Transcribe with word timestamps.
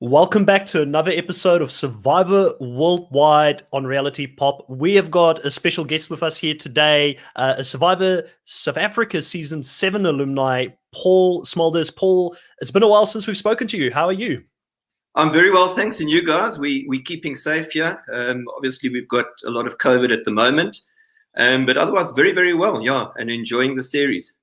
Welcome 0.00 0.44
back 0.44 0.66
to 0.66 0.82
another 0.82 1.10
episode 1.10 1.62
of 1.62 1.72
Survivor 1.72 2.52
Worldwide 2.60 3.62
on 3.72 3.86
Reality 3.86 4.26
Pop. 4.26 4.68
We 4.68 4.94
have 4.96 5.10
got 5.10 5.42
a 5.42 5.50
special 5.50 5.86
guest 5.86 6.10
with 6.10 6.22
us 6.22 6.36
here 6.36 6.52
today, 6.52 7.16
uh, 7.34 7.54
a 7.56 7.64
Survivor 7.64 8.24
South 8.44 8.76
Africa 8.76 9.22
Season 9.22 9.62
7 9.62 10.04
alumni, 10.04 10.66
Paul 10.92 11.44
Smulders. 11.44 11.96
Paul, 11.96 12.36
it's 12.60 12.70
been 12.70 12.82
a 12.82 12.88
while 12.88 13.06
since 13.06 13.26
we've 13.26 13.38
spoken 13.38 13.66
to 13.68 13.78
you. 13.78 13.90
How 13.90 14.04
are 14.04 14.12
you? 14.12 14.44
I'm 15.14 15.32
very 15.32 15.50
well, 15.50 15.66
thanks. 15.66 16.00
And 16.00 16.10
you 16.10 16.26
guys, 16.26 16.58
we, 16.58 16.84
we're 16.86 17.00
keeping 17.00 17.34
safe 17.34 17.70
here. 17.70 18.04
Um, 18.12 18.44
obviously, 18.54 18.90
we've 18.90 19.08
got 19.08 19.28
a 19.46 19.50
lot 19.50 19.66
of 19.66 19.78
COVID 19.78 20.12
at 20.12 20.26
the 20.26 20.30
moment, 20.30 20.78
um, 21.38 21.64
but 21.64 21.78
otherwise, 21.78 22.10
very, 22.10 22.32
very 22.32 22.52
well, 22.52 22.82
yeah, 22.82 23.06
and 23.16 23.30
enjoying 23.30 23.74
the 23.74 23.82
series. 23.82 24.34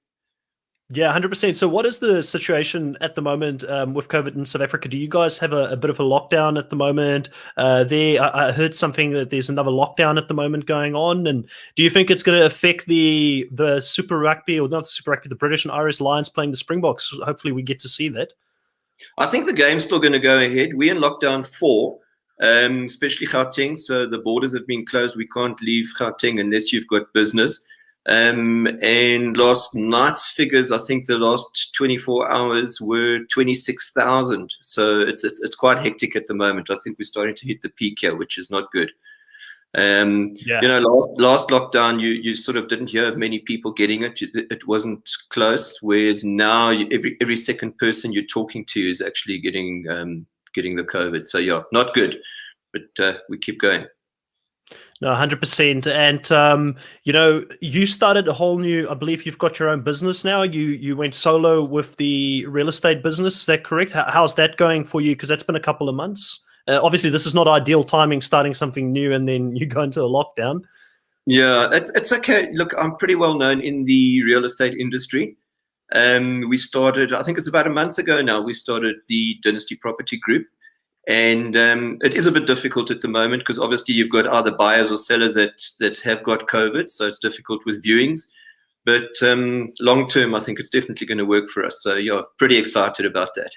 Yeah, 0.96 1.12
hundred 1.12 1.30
percent. 1.30 1.58
So, 1.58 1.68
what 1.68 1.88
is 1.88 1.98
the 1.98 2.22
situation 2.22 2.98
at 3.02 3.16
the 3.16 3.22
moment 3.22 3.64
um, 3.68 3.96
with 3.96 4.10
COVID 4.10 4.36
in 4.36 4.46
South 4.46 4.62
Africa? 4.62 4.88
Do 4.88 4.96
you 4.96 5.08
guys 5.08 5.40
have 5.40 5.52
a, 5.52 5.66
a 5.70 5.76
bit 5.76 5.90
of 5.90 6.00
a 6.00 6.04
lockdown 6.04 6.60
at 6.60 6.70
the 6.70 6.76
moment? 6.76 7.30
Uh, 7.58 7.84
there, 7.84 8.22
I, 8.22 8.50
I, 8.50 8.52
heard 8.52 8.76
something 8.76 9.12
that 9.14 9.32
there's 9.32 9.50
another 9.50 9.72
lockdown 9.72 10.20
at 10.20 10.28
the 10.28 10.36
moment 10.36 10.68
going 10.68 10.94
on, 10.94 11.26
and 11.26 11.50
do 11.76 11.82
you 11.82 11.90
think 11.90 12.12
it's 12.12 12.22
going 12.22 12.40
to 12.40 12.46
affect 12.46 12.86
the 12.86 13.50
the 13.52 13.82
Super 13.82 14.20
Rugby 14.20 14.60
or 14.60 14.70
not 14.70 14.84
the 14.84 14.90
Super 14.90 15.12
Rugby, 15.12 15.30
the 15.30 15.36
British 15.36 15.66
and 15.66 15.72
Irish 15.72 16.00
Lions 16.00 16.30
playing 16.30 16.52
the 16.52 16.58
Springboks? 16.58 17.12
Hopefully, 17.24 17.54
we 17.54 17.64
get 17.64 17.80
to 17.80 17.90
see 17.90 18.08
that. 18.10 18.34
I 19.18 19.26
think 19.26 19.48
the 19.48 19.54
game's 19.54 19.84
still 19.84 20.00
going 20.00 20.14
to 20.14 20.20
go 20.20 20.38
ahead. 20.38 20.76
We're 20.76 20.94
in 20.94 21.02
lockdown 21.02 21.44
four, 21.44 21.98
um, 22.40 22.84
especially 22.84 23.26
Gauteng, 23.26 23.76
so 23.76 24.06
the 24.06 24.20
borders 24.20 24.54
have 24.54 24.68
been 24.68 24.86
closed. 24.86 25.16
We 25.16 25.28
can't 25.28 25.60
leave 25.60 25.92
Gauteng 25.98 26.40
unless 26.40 26.72
you've 26.72 26.88
got 26.88 27.12
business. 27.14 27.66
Um, 28.06 28.68
and 28.82 29.38
last 29.38 29.76
night's 29.76 30.30
figures, 30.30 30.72
I 30.72 30.78
think 30.78 31.06
the 31.06 31.18
last 31.18 31.74
24 31.76 32.30
hours 32.30 32.82
were 32.82 33.20
26,000. 33.32 34.56
So 34.60 35.00
it's, 35.00 35.24
it's, 35.24 35.42
it's 35.42 35.56
quite 35.56 35.78
hectic 35.78 36.16
at 36.16 36.28
the 36.28 36.34
moment. 36.34 36.70
I 36.70 36.76
think 36.84 36.98
we're 37.00 37.06
starting 37.06 37.36
to 37.36 37.48
hit 37.48 37.62
the 37.62 37.70
peak 37.70 38.00
here, 38.02 38.16
which 38.16 38.38
is 38.38 38.52
not 38.52 38.72
good. 38.72 38.92
Um, 39.76 40.34
yeah. 40.36 40.60
You 40.62 40.68
know, 40.68 40.80
last, 40.80 41.10
last 41.18 41.50
lockdown, 41.50 42.00
you, 42.00 42.10
you 42.10 42.36
sort 42.36 42.58
of 42.58 42.68
didn't 42.68 42.90
hear 42.90 43.08
of 43.08 43.18
many 43.18 43.40
people 43.40 43.72
getting 43.72 44.04
it. 44.04 44.20
It 44.22 44.68
wasn't 44.68 45.10
close. 45.30 45.80
Whereas 45.82 46.24
now, 46.24 46.70
every 46.70 47.18
every 47.22 47.36
second 47.36 47.78
person 47.80 48.14
you're 48.14 48.24
talking 48.26 48.66
to 48.66 48.88
is 48.88 49.02
actually 49.02 49.40
getting 49.40 49.88
um, 49.90 50.28
getting 50.54 50.76
the 50.76 50.84
COVID. 50.84 51.26
So 51.26 51.40
yeah, 51.40 51.64
not 51.72 51.96
good. 51.96 52.20
But 52.72 53.04
uh, 53.04 53.18
we 53.30 53.40
keep 53.40 53.60
going. 53.60 53.86
No, 55.02 55.14
hundred 55.16 55.40
percent. 55.40 55.88
And 55.88 56.32
um, 56.32 56.76
you 57.04 57.14
know, 57.14 57.46
you 57.62 57.86
started 57.86 58.28
a 58.28 58.34
whole 58.34 58.58
new. 58.58 58.90
I 58.90 58.94
believe 58.94 59.26
you've 59.26 59.38
got 59.38 59.60
your 59.60 59.70
own 59.70 59.82
business 59.82 60.24
now. 60.24 60.44
You 60.44 60.62
you 60.62 60.96
went 60.96 61.16
solo 61.16 61.64
with 61.64 61.98
the 61.98 62.46
real 62.48 62.70
estate 62.70 63.04
business. 63.04 63.42
Is 63.42 63.46
that 63.48 63.64
correct? 63.64 63.92
How, 63.92 64.06
how's 64.10 64.36
that 64.36 64.58
going 64.58 64.84
for 64.86 65.02
you? 65.02 65.16
Because 65.16 65.30
that's 65.30 65.44
been 65.44 65.56
a 65.56 65.60
couple 65.62 65.90
of 65.90 65.96
months. 65.96 66.44
Uh, 66.68 66.80
obviously, 66.82 67.10
this 67.10 67.26
is 67.26 67.36
not 67.36 67.48
ideal 67.48 67.84
timing, 67.84 68.22
starting 68.22 68.54
something 68.54 68.92
new 68.92 69.14
and 69.14 69.28
then 69.28 69.56
you 69.56 69.66
go 69.66 69.82
into 69.82 70.02
a 70.02 70.10
lockdown. 70.10 70.62
Yeah, 71.26 71.70
it's, 71.72 71.92
it's 71.92 72.12
okay. 72.12 72.52
Look, 72.54 72.74
I'm 72.78 72.96
pretty 72.96 73.16
well 73.16 73.36
known 73.36 73.62
in 73.62 73.86
the 73.86 74.24
real 74.24 74.46
estate 74.46 74.74
industry. 74.74 75.38
Um, 75.94 76.50
we 76.50 76.58
started, 76.58 77.14
I 77.14 77.24
think 77.24 77.38
it's 77.38 77.48
about 77.48 77.68
a 77.68 77.70
month 77.70 77.98
ago 77.98 78.22
now. 78.22 78.42
We 78.42 78.54
started 78.54 78.96
the 79.08 79.38
Dynasty 79.44 79.76
Property 79.76 80.18
Group. 80.18 80.48
And 81.08 81.58
um, 81.58 81.98
it 82.02 82.14
is 82.14 82.28
a 82.28 82.32
bit 82.32 82.48
difficult 82.48 82.90
at 82.90 83.02
the 83.02 83.10
moment 83.10 83.42
because 83.42 83.60
obviously 83.60 83.94
you've 83.94 84.10
got 84.12 84.28
either 84.28 84.56
buyers 84.56 84.92
or 84.92 84.98
sellers 84.98 85.34
that 85.34 85.62
that 85.80 86.00
have 86.00 86.24
got 86.24 86.48
COVID, 86.48 86.90
so 86.90 87.08
it's 87.08 87.20
difficult 87.20 87.62
with 87.66 87.84
viewings. 87.84 88.28
But 88.86 89.12
um, 89.22 89.72
long 89.80 90.08
term, 90.08 90.34
I 90.34 90.40
think 90.40 90.60
it's 90.60 90.70
definitely 90.70 91.08
going 91.08 91.18
to 91.18 91.26
work 91.26 91.50
for 91.50 91.66
us. 91.66 91.82
So 91.82 91.96
yeah, 91.96 92.22
pretty 92.38 92.58
excited 92.58 93.06
about 93.06 93.36
that. 93.36 93.52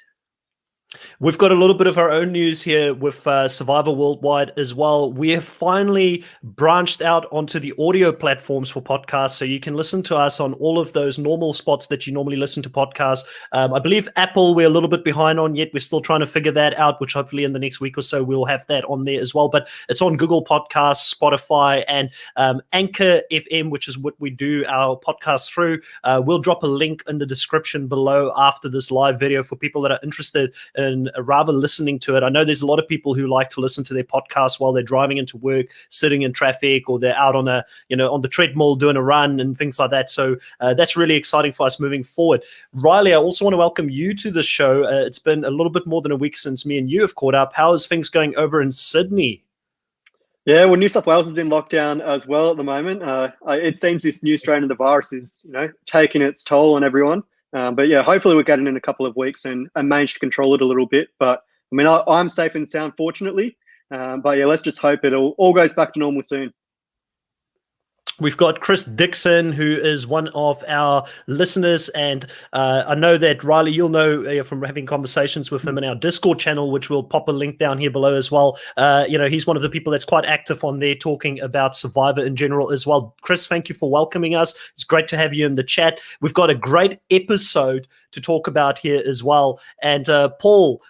We've 1.21 1.39
got 1.39 1.53
a 1.53 1.55
little 1.55 1.75
bit 1.75 1.87
of 1.87 1.99
our 1.99 2.11
own 2.11 2.33
news 2.33 2.63
here 2.63 2.95
with 2.95 3.27
uh, 3.27 3.49
Survivor 3.49 3.93
Worldwide 3.93 4.53
as 4.57 4.75
well. 4.75 5.13
We 5.13 5.31
have 5.31 5.45
finally 5.45 6.25
branched 6.43 7.03
out 7.03 7.27
onto 7.33 7.59
the 7.59 7.75
audio 7.79 8.13
platforms 8.13 8.71
for 8.71 8.83
podcasts, 8.83 9.37
so 9.37 9.45
you 9.45 9.61
can 9.61 9.75
listen 9.75 10.03
to 10.05 10.17
us 10.17 10.41
on 10.41 10.55
all 10.55 10.79
of 10.79 10.93
those 10.93 11.19
normal 11.19 11.55
spots 11.55 11.87
that 11.89 12.07
you 12.07 12.13
normally 12.13 12.37
listen 12.37 12.63
to 12.63 12.71
podcasts. 12.71 13.25
Um, 13.53 13.73
I 13.73 13.79
believe 13.79 14.09
Apple 14.17 14.55
we're 14.55 14.67
a 14.67 14.71
little 14.71 14.89
bit 14.89 15.05
behind 15.05 15.39
on 15.39 15.55
yet. 15.55 15.71
We're 15.73 15.81
still 15.81 16.01
trying 16.01 16.21
to 16.21 16.27
figure 16.27 16.53
that 16.53 16.79
out, 16.79 17.01
which 17.01 17.15
hopefully 17.15 17.45
in 17.45 17.53
the 17.53 17.59
next 17.59 17.81
week 17.81 17.99
or 17.99 18.03
so 18.03 18.23
we'll 18.23 18.45
have 18.45 18.67
that 18.69 18.85
on 18.85 19.05
there 19.05 19.21
as 19.21 19.35
well. 19.35 19.49
But 19.49 19.69
it's 19.89 20.03
on 20.03 20.17
Google 20.17 20.45
Podcasts, 20.45 21.15
Spotify, 21.15 21.85
and 21.89 22.11
um, 22.37 22.63
Anchor 22.73 23.23
FM, 23.31 23.71
which 23.71 23.89
is 23.89 23.99
what 23.99 24.15
we 24.19 24.31
do 24.31 24.65
our 24.67 24.99
podcast 24.99 25.51
through. 25.51 25.81
Uh, 26.05 26.23
we'll 26.25 26.39
drop 26.39 26.63
a 26.63 26.67
link 26.67 27.03
in 27.09 27.19
the 27.19 27.27
description 27.27 27.89
below 27.89 28.33
after 28.37 28.69
this 28.69 28.91
live 28.91 29.19
video 29.19 29.43
for 29.43 29.57
people 29.57 29.83
that 29.83 29.93
are 29.93 30.01
interested 30.03 30.55
and 30.87 31.11
rather 31.19 31.53
listening 31.53 31.99
to 32.01 32.17
it. 32.17 32.23
I 32.23 32.29
know 32.29 32.45
there's 32.45 32.63
a 32.63 32.67
lot 32.67 32.79
of 32.79 32.89
people 32.89 33.15
who 33.15 33.27
like 33.27 33.51
to 33.51 33.61
listen 33.61 33.85
to 33.85 33.95
their 33.95 34.05
podcasts 34.05 34.59
while 34.59 34.73
they're 34.73 34.83
driving 34.83 35.19
into 35.19 35.37
work, 35.37 35.67
sitting 35.89 36.23
in 36.23 36.33
traffic, 36.33 36.89
or 36.89 36.99
they're 36.99 37.17
out 37.17 37.37
on 37.37 37.49
a 37.49 37.65
you 37.89 37.97
know 37.97 38.13
on 38.13 38.21
the 38.21 38.29
treadmill 38.29 38.77
doing 38.77 38.97
a 38.97 39.03
run 39.03 39.41
and 39.41 39.59
things 39.59 39.79
like 39.79 39.91
that. 39.91 40.09
So 40.09 40.37
uh, 40.61 40.75
that's 40.75 40.97
really 40.97 41.17
exciting 41.17 41.53
for 41.53 41.67
us 41.67 41.81
moving 41.81 42.05
forward. 42.05 42.43
Riley, 42.73 43.13
I 43.13 43.17
also 43.17 43.45
want 43.45 43.53
to 43.53 43.59
welcome 43.59 43.91
you 43.91 44.15
to 44.15 44.31
the 44.31 44.43
show. 44.43 44.85
Uh, 44.85 45.05
it's 45.05 45.19
been 45.19 45.45
a 45.45 45.51
little 45.51 45.71
bit 45.71 45.87
more 45.87 46.03
than 46.03 46.13
a 46.13 46.17
week 46.17 46.37
since 46.37 46.65
me 46.65 46.79
and 46.79 46.91
you 46.91 47.01
have 47.01 47.15
caught 47.15 47.35
up. 47.35 47.53
How 47.53 47.73
is 47.73 47.87
things 47.87 48.09
going 48.09 48.37
over 48.37 48.61
in 48.61 48.73
Sydney? 48.73 49.43
Yeah, 50.47 50.65
well, 50.67 50.77
New 50.77 50.87
South 50.87 51.07
Wales 51.07 51.27
is 51.27 51.37
in 51.39 51.49
lockdown 51.49 52.01
as 52.01 52.29
well 52.29 52.53
at 52.53 52.57
the 52.57 52.63
moment. 52.63 53.03
Uh, 53.03 53.33
it 53.49 53.77
seems 53.77 54.03
this 54.03 54.23
new 54.23 54.37
strain 54.37 54.63
of 54.63 54.69
the 54.69 54.77
virus 54.77 55.13
is, 55.13 55.45
you 55.45 55.53
know, 55.53 55.69
taking 55.87 56.23
its 56.23 56.45
toll 56.45 56.77
on 56.77 56.85
everyone. 56.85 57.25
Um, 57.53 57.75
but 57.75 57.89
yeah, 57.89 58.03
hopefully 58.03 58.35
we'll 58.35 58.45
get 58.45 58.59
it 58.59 58.67
in 58.67 58.77
a 58.77 58.81
couple 58.81 59.07
of 59.07 59.17
weeks 59.17 59.45
and, 59.45 59.69
and 59.75 59.89
manage 59.89 60.15
to 60.15 60.21
control 60.21 60.55
it 60.55 60.63
a 60.63 60.67
little 60.67 60.87
bit. 60.87 61.09
But 61.19 61.43
I 61.73 61.77
mean, 61.77 61.87
I, 61.87 62.03
am 62.09 62.29
safe 62.29 62.55
and 62.55 62.67
sound, 62.67 62.95
fortunately. 62.97 63.57
Um, 63.91 64.21
but 64.21 64.39
yeah, 64.39 64.47
let's 64.47 64.63
just 64.63 64.79
hope 64.79 65.05
it 65.05 65.15
all, 65.15 65.35
all 65.39 65.53
goes 65.53 65.73
back 65.73 65.93
to 65.95 65.99
normal 65.99 66.23
soon. 66.23 66.53
We've 68.19 68.37
got 68.37 68.61
Chris 68.61 68.85
Dixon, 68.85 69.53
who 69.53 69.77
is 69.77 70.07
one 70.07 70.29
of 70.29 70.65
our 70.69 71.05
listeners, 71.27 71.91
and 71.91 72.25
uh, 72.55 72.85
I 72.87 72.95
know 72.95 73.19
that 73.19 73.45
Riley, 73.45 73.73
you'll 73.73 73.91
know 73.91 74.25
uh, 74.25 74.43
from 74.43 74.63
having 74.63 74.87
conversations 74.87 75.51
with 75.51 75.67
him 75.67 75.77
in 75.77 75.85
our 75.85 75.95
Discord 75.95 76.39
channel, 76.39 76.71
which 76.71 76.89
we'll 76.89 77.03
pop 77.03 77.29
a 77.29 77.33
link 77.33 77.59
down 77.59 77.77
here 77.77 77.91
below 77.91 78.15
as 78.15 78.31
well. 78.31 78.59
Uh, 78.79 79.05
you 79.07 79.19
know, 79.19 79.29
he's 79.29 79.47
one 79.47 79.55
of 79.55 79.63
the 79.63 79.69
people 79.69 79.91
that's 79.91 80.05
quite 80.05 80.25
active 80.25 80.65
on 80.65 80.79
there, 80.79 80.95
talking 80.95 81.39
about 81.41 81.77
Survivor 81.77 82.25
in 82.25 82.37
general 82.37 82.73
as 82.73 82.87
well. 82.87 83.15
Chris, 83.21 83.47
thank 83.47 83.69
you 83.69 83.75
for 83.75 83.91
welcoming 83.91 84.35
us. 84.35 84.55
It's 84.73 84.85
great 84.85 85.09
to 85.09 85.19
have 85.19 85.35
you 85.35 85.45
in 85.45 85.53
the 85.53 85.63
chat. 85.63 86.01
We've 86.23 86.33
got 86.33 86.49
a 86.49 86.55
great 86.55 86.99
episode 87.11 87.87
to 88.13 88.21
talk 88.23 88.47
about 88.47 88.79
here 88.79 89.03
as 89.07 89.23
well. 89.23 89.61
And 89.83 90.09
uh, 90.09 90.31
Paul, 90.41 90.81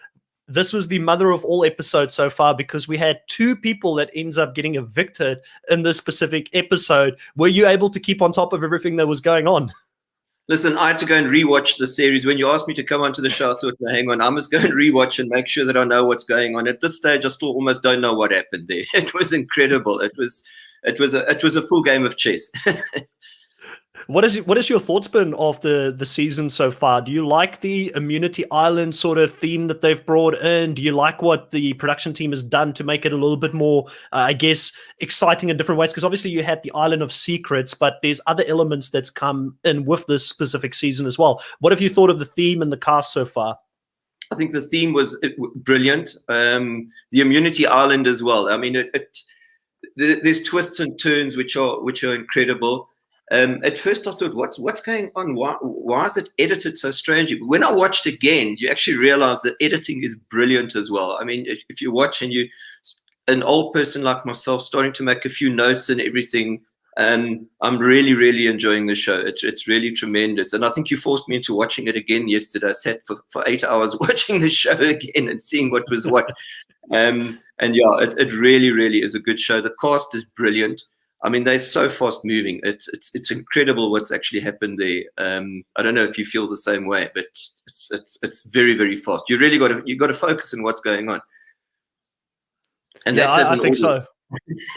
this 0.49 0.73
was 0.73 0.89
the 0.89 0.99
mother 1.01 1.31
of 1.31 1.45
all 1.45 1.65
episodes 1.65 2.15
so 2.15 2.31
far 2.31 2.55
because 2.55 2.87
we 2.87 2.97
had 2.97 3.21
two 3.27 3.57
people 3.57 3.95
that 3.95 4.11
ends 4.15 4.39
up 4.39 4.55
getting 4.55 4.77
evicted 4.77 5.39
in 5.71 5.83
this 5.83 5.97
specific 5.97 6.49
episode. 6.53 7.19
Were 7.37 7.49
you 7.49 7.67
able 7.67 7.91
to 7.91 8.01
keep 8.01 8.23
on 8.23 8.33
top 8.33 8.53
of 8.53 8.63
everything 8.63 8.97
that 8.97 9.09
was 9.09 9.21
going 9.21 9.49
on? 9.49 9.73
Listen, 10.49 10.79
I 10.79 10.89
had 10.89 10.99
to 10.99 11.07
go 11.07 11.17
and 11.17 11.27
rewatch 11.27 11.77
the 11.77 11.89
series. 11.89 12.25
When 12.25 12.39
you 12.39 12.49
asked 12.49 12.69
me 12.69 12.75
to 12.75 12.85
come 12.85 13.01
onto 13.01 13.21
the 13.21 13.29
show, 13.29 13.51
I 13.51 13.55
thought, 13.55 13.75
no, 13.81 13.91
hang 13.91 14.09
on, 14.09 14.21
I 14.21 14.31
must 14.31 14.53
go 14.53 14.59
and 14.59 14.73
rewatch 14.73 15.19
and 15.19 15.29
make 15.29 15.49
sure 15.49 15.65
that 15.65 15.77
I 15.77 15.83
know 15.83 16.05
what's 16.05 16.23
going 16.23 16.55
on. 16.55 16.69
At 16.69 16.81
this 16.81 16.97
stage, 16.97 17.25
I 17.25 17.29
still 17.29 17.49
almost 17.49 17.83
don't 17.83 18.01
know 18.01 18.15
what 18.15 18.31
happened 18.31 18.69
there. 18.69 18.85
It 18.95 19.13
was 19.13 19.33
incredible. 19.33 19.99
It 19.99 20.13
was, 20.17 20.45
it 20.85 21.01
was 21.01 21.15
a, 21.15 21.29
it 21.29 21.43
was 21.43 21.57
a 21.57 21.63
full 21.63 21.83
game 21.83 22.07
of 22.07 22.17
chess. 22.17 22.53
What 24.09 24.25
is 24.25 24.41
what 24.43 24.57
is 24.57 24.71
your 24.71 24.79
thoughts 24.79 25.09
been 25.09 25.35
of 25.35 25.61
the 25.63 25.93
the 25.97 26.07
season 26.07 26.49
so 26.49 26.71
far? 26.71 27.01
Do 27.01 27.11
you 27.11 27.27
like 27.27 27.61
the 27.61 27.93
immunity 27.97 28.45
island 28.53 28.95
sort 28.95 29.19
of 29.19 29.33
theme 29.33 29.67
that 29.67 29.81
they've 29.81 30.05
brought 30.07 30.35
in? 30.37 30.75
Do 30.75 30.83
you 30.83 30.93
like 30.93 31.23
what 31.23 31.51
the 31.51 31.73
production 31.75 32.13
team 32.13 32.31
has 32.31 32.45
done 32.45 32.73
to 32.75 32.85
make 32.85 33.05
it 33.05 33.13
a 33.13 33.17
little 33.17 33.37
bit 33.37 33.53
more, 33.53 33.87
uh, 34.13 34.27
I 34.29 34.33
guess, 34.33 34.71
exciting 35.01 35.49
in 35.49 35.57
different 35.57 35.81
ways? 35.81 35.91
Because 35.91 36.05
obviously 36.05 36.31
you 36.31 36.45
had 36.45 36.63
the 36.63 36.71
island 36.73 37.03
of 37.03 37.13
secrets, 37.13 37.75
but 37.75 37.99
there's 38.01 38.21
other 38.29 38.45
elements 38.47 38.91
that's 38.91 39.11
come 39.11 39.59
in 39.65 39.85
with 39.85 40.07
this 40.07 40.29
specific 40.29 40.75
season 40.75 41.07
as 41.07 41.19
well. 41.19 41.43
What 41.59 41.73
have 41.73 41.81
you 41.81 41.91
thought 41.91 42.11
of 42.11 42.21
the 42.21 42.25
theme 42.25 42.63
and 42.63 42.71
the 42.71 42.77
cast 42.77 43.13
so 43.13 43.25
far? 43.25 43.59
I 44.33 44.37
think 44.37 44.53
the 44.53 44.61
theme 44.61 44.93
was 44.93 45.21
brilliant. 45.57 46.17
Um, 46.29 46.89
the 47.11 47.21
immunity 47.21 47.67
island 47.67 48.07
as 48.07 48.23
well. 48.23 48.51
I 48.51 48.57
mean, 48.57 48.77
it, 48.77 48.91
it, 48.95 49.19
there's 49.97 50.43
twists 50.43 50.79
and 50.79 50.99
turns 50.99 51.37
which 51.37 51.57
are 51.57 51.81
which 51.83 52.05
are 52.05 52.15
incredible. 52.15 52.89
Um, 53.33 53.59
at 53.65 53.77
first, 53.77 54.07
I 54.07 54.13
thought, 54.13 54.35
what's 54.35 54.59
what's 54.59 54.81
going 54.81 55.11
on? 55.17 55.35
Why, 55.35 55.57
why 55.61 56.05
is 56.05 56.17
it 56.17 56.29
edited 56.39 56.79
so 56.79 56.93
strangely? 56.93 57.39
But 57.39 57.49
when 57.49 57.65
I 57.65 57.73
watched 57.73 58.07
again, 58.07 58.57
you 58.59 58.69
actually 58.69 58.99
realize 58.99 59.43
that 59.43 59.57
editing 59.61 60.05
is 60.05 60.15
brilliant 60.31 60.77
as 60.77 60.91
well. 60.91 61.19
I 61.21 61.25
mean, 61.25 61.45
if, 61.47 61.65
if 61.69 61.81
you 61.81 61.91
watch 61.91 62.23
and 62.23 62.33
you, 62.33 62.49
an 63.27 63.43
old 63.43 63.73
person 63.73 64.03
like 64.05 64.25
myself, 64.25 64.63
starting 64.63 64.93
to 64.93 65.03
make 65.03 65.25
a 65.25 65.29
few 65.29 65.53
notes 65.53 65.89
and 65.89 66.01
everything, 66.01 66.61
um, 66.99 67.49
I'm 67.61 67.79
really, 67.79 68.15
really 68.15 68.47
enjoying 68.47 68.87
the 68.87 68.95
show. 68.95 69.19
It's, 69.19 69.43
it's 69.43 69.67
really 69.67 69.91
tremendous. 69.91 70.53
And 70.53 70.65
I 70.65 70.71
think 70.71 70.91
you 70.91 70.97
forced 70.97 71.29
me 71.29 71.37
into 71.37 71.55
watching 71.55 71.89
it 71.89 71.97
again 71.97 72.29
yesterday. 72.29 72.69
I 72.69 72.73
sat 72.73 73.01
for, 73.07 73.17
for 73.29 73.43
eight 73.47 73.65
hours 73.65 73.97
watching 74.01 74.41
the 74.41 74.49
show 74.49 74.77
again 74.77 75.29
and 75.29 75.43
seeing 75.43 75.71
what 75.71 75.91
was 75.91 76.07
what. 76.07 76.31
Um, 76.93 77.41
and 77.59 77.75
yeah, 77.75 77.99
it, 77.99 78.15
it 78.17 78.33
really, 78.33 78.71
really 78.71 79.03
is 79.03 79.17
a 79.17 79.19
good 79.19 79.41
show. 79.41 79.61
The 79.61 79.75
cast 79.81 80.15
is 80.15 80.25
brilliant. 80.25 80.85
I 81.23 81.29
mean, 81.29 81.45
they're 81.45 81.59
so 81.59 81.89
fast 81.89 82.25
moving. 82.25 82.61
It's 82.63 82.89
it's 82.89 83.11
it's 83.15 83.31
incredible 83.31 83.91
what's 83.91 84.13
actually 84.13 84.41
happened 84.41 84.79
there. 84.79 85.03
Um, 85.19 85.65
I 85.77 85.83
don't 85.83 85.95
know 85.95 86.05
if 86.05 86.19
you 86.19 86.25
feel 86.25 86.49
the 86.49 86.57
same 86.57 86.87
way, 86.87 87.11
but 87.15 87.25
it's 87.25 87.91
it's 87.91 88.19
it's 88.23 88.45
very 88.45 88.77
very 88.77 88.97
fast. 88.97 89.25
You 89.29 89.39
really 89.39 89.59
got 89.59 89.69
to 89.69 89.83
you 89.87 89.97
got 89.97 90.09
to 90.09 90.15
focus 90.15 90.53
on 90.53 90.63
what's 90.63 90.81
going 90.81 91.09
on. 91.09 91.21
And 93.07 93.17
yeah, 93.17 93.27
that's 93.27 93.39
I, 93.39 93.41
as 93.43 93.51
an 93.51 93.59
I 93.59 93.63
think 93.63 93.77
audience. 93.77 93.81
so. 93.81 94.05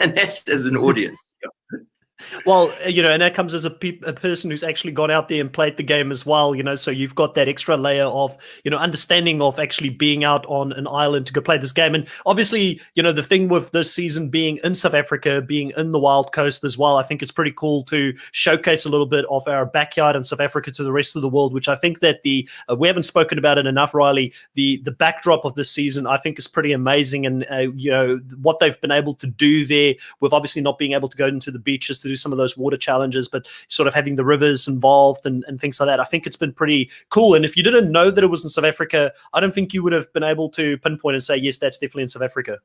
and 0.04 0.16
that's 0.16 0.48
as 0.48 0.64
an 0.64 0.76
audience. 0.76 1.32
Well, 2.46 2.72
you 2.86 3.02
know, 3.02 3.10
and 3.10 3.22
that 3.22 3.34
comes 3.34 3.54
as 3.54 3.64
a, 3.64 3.70
pe- 3.70 4.00
a 4.02 4.12
person 4.12 4.50
who's 4.50 4.62
actually 4.62 4.92
gone 4.92 5.10
out 5.10 5.28
there 5.28 5.40
and 5.40 5.52
played 5.52 5.76
the 5.76 5.82
game 5.82 6.10
as 6.10 6.24
well. 6.24 6.54
You 6.54 6.62
know, 6.62 6.74
so 6.74 6.90
you've 6.90 7.14
got 7.14 7.34
that 7.34 7.48
extra 7.48 7.76
layer 7.76 8.04
of 8.04 8.36
you 8.64 8.70
know 8.70 8.78
understanding 8.78 9.42
of 9.42 9.58
actually 9.58 9.90
being 9.90 10.24
out 10.24 10.44
on 10.46 10.72
an 10.72 10.86
island 10.86 11.26
to 11.26 11.32
go 11.32 11.40
play 11.40 11.58
this 11.58 11.72
game. 11.72 11.94
And 11.94 12.06
obviously, 12.26 12.80
you 12.94 13.02
know, 13.02 13.12
the 13.12 13.22
thing 13.22 13.48
with 13.48 13.70
this 13.72 13.92
season 13.92 14.28
being 14.28 14.58
in 14.64 14.74
South 14.74 14.94
Africa, 14.94 15.42
being 15.42 15.72
in 15.76 15.92
the 15.92 15.98
Wild 15.98 16.32
Coast 16.32 16.64
as 16.64 16.76
well, 16.76 16.96
I 16.96 17.02
think 17.02 17.22
it's 17.22 17.30
pretty 17.30 17.52
cool 17.56 17.82
to 17.84 18.14
showcase 18.32 18.84
a 18.84 18.88
little 18.88 19.06
bit 19.06 19.24
of 19.30 19.46
our 19.48 19.66
backyard 19.66 20.16
in 20.16 20.24
South 20.24 20.40
Africa 20.40 20.70
to 20.72 20.84
the 20.84 20.92
rest 20.92 21.16
of 21.16 21.22
the 21.22 21.28
world. 21.28 21.54
Which 21.54 21.68
I 21.68 21.76
think 21.76 22.00
that 22.00 22.22
the 22.22 22.48
uh, 22.70 22.76
we 22.76 22.88
haven't 22.88 23.04
spoken 23.04 23.38
about 23.38 23.58
it 23.58 23.66
enough, 23.66 23.94
Riley. 23.94 24.32
The 24.54 24.78
the 24.84 24.92
backdrop 24.92 25.44
of 25.44 25.54
this 25.54 25.70
season, 25.70 26.06
I 26.06 26.16
think, 26.18 26.38
is 26.38 26.46
pretty 26.46 26.72
amazing, 26.72 27.26
and 27.26 27.46
uh, 27.50 27.70
you 27.74 27.90
know 27.90 28.18
what 28.40 28.58
they've 28.58 28.80
been 28.80 28.90
able 28.90 29.14
to 29.14 29.26
do 29.26 29.66
there. 29.66 29.94
With 30.20 30.32
obviously 30.32 30.62
not 30.62 30.78
being 30.78 30.92
able 30.92 31.08
to 31.08 31.16
go 31.16 31.26
into 31.26 31.50
the 31.50 31.58
beaches 31.58 32.00
to 32.00 32.08
do 32.10 32.16
some 32.16 32.32
of 32.32 32.38
those 32.38 32.56
water 32.56 32.76
challenges, 32.76 33.28
but 33.28 33.46
sort 33.68 33.86
of 33.86 33.94
having 33.94 34.16
the 34.16 34.24
rivers 34.24 34.66
involved 34.68 35.26
and, 35.26 35.44
and 35.46 35.60
things 35.60 35.80
like 35.80 35.86
that. 35.86 36.00
I 36.00 36.04
think 36.04 36.26
it's 36.26 36.36
been 36.36 36.52
pretty 36.52 36.90
cool. 37.08 37.34
And 37.34 37.44
if 37.44 37.56
you 37.56 37.62
didn't 37.62 37.90
know 37.90 38.10
that 38.10 38.24
it 38.24 38.28
was 38.28 38.44
in 38.44 38.50
South 38.50 38.64
Africa, 38.64 39.12
I 39.32 39.40
don't 39.40 39.54
think 39.54 39.72
you 39.72 39.82
would 39.82 39.92
have 39.92 40.12
been 40.12 40.24
able 40.24 40.48
to 40.50 40.78
pinpoint 40.78 41.14
and 41.14 41.24
say, 41.24 41.36
yes, 41.36 41.58
that's 41.58 41.78
definitely 41.78 42.02
in 42.02 42.08
South 42.08 42.22
Africa. 42.22 42.58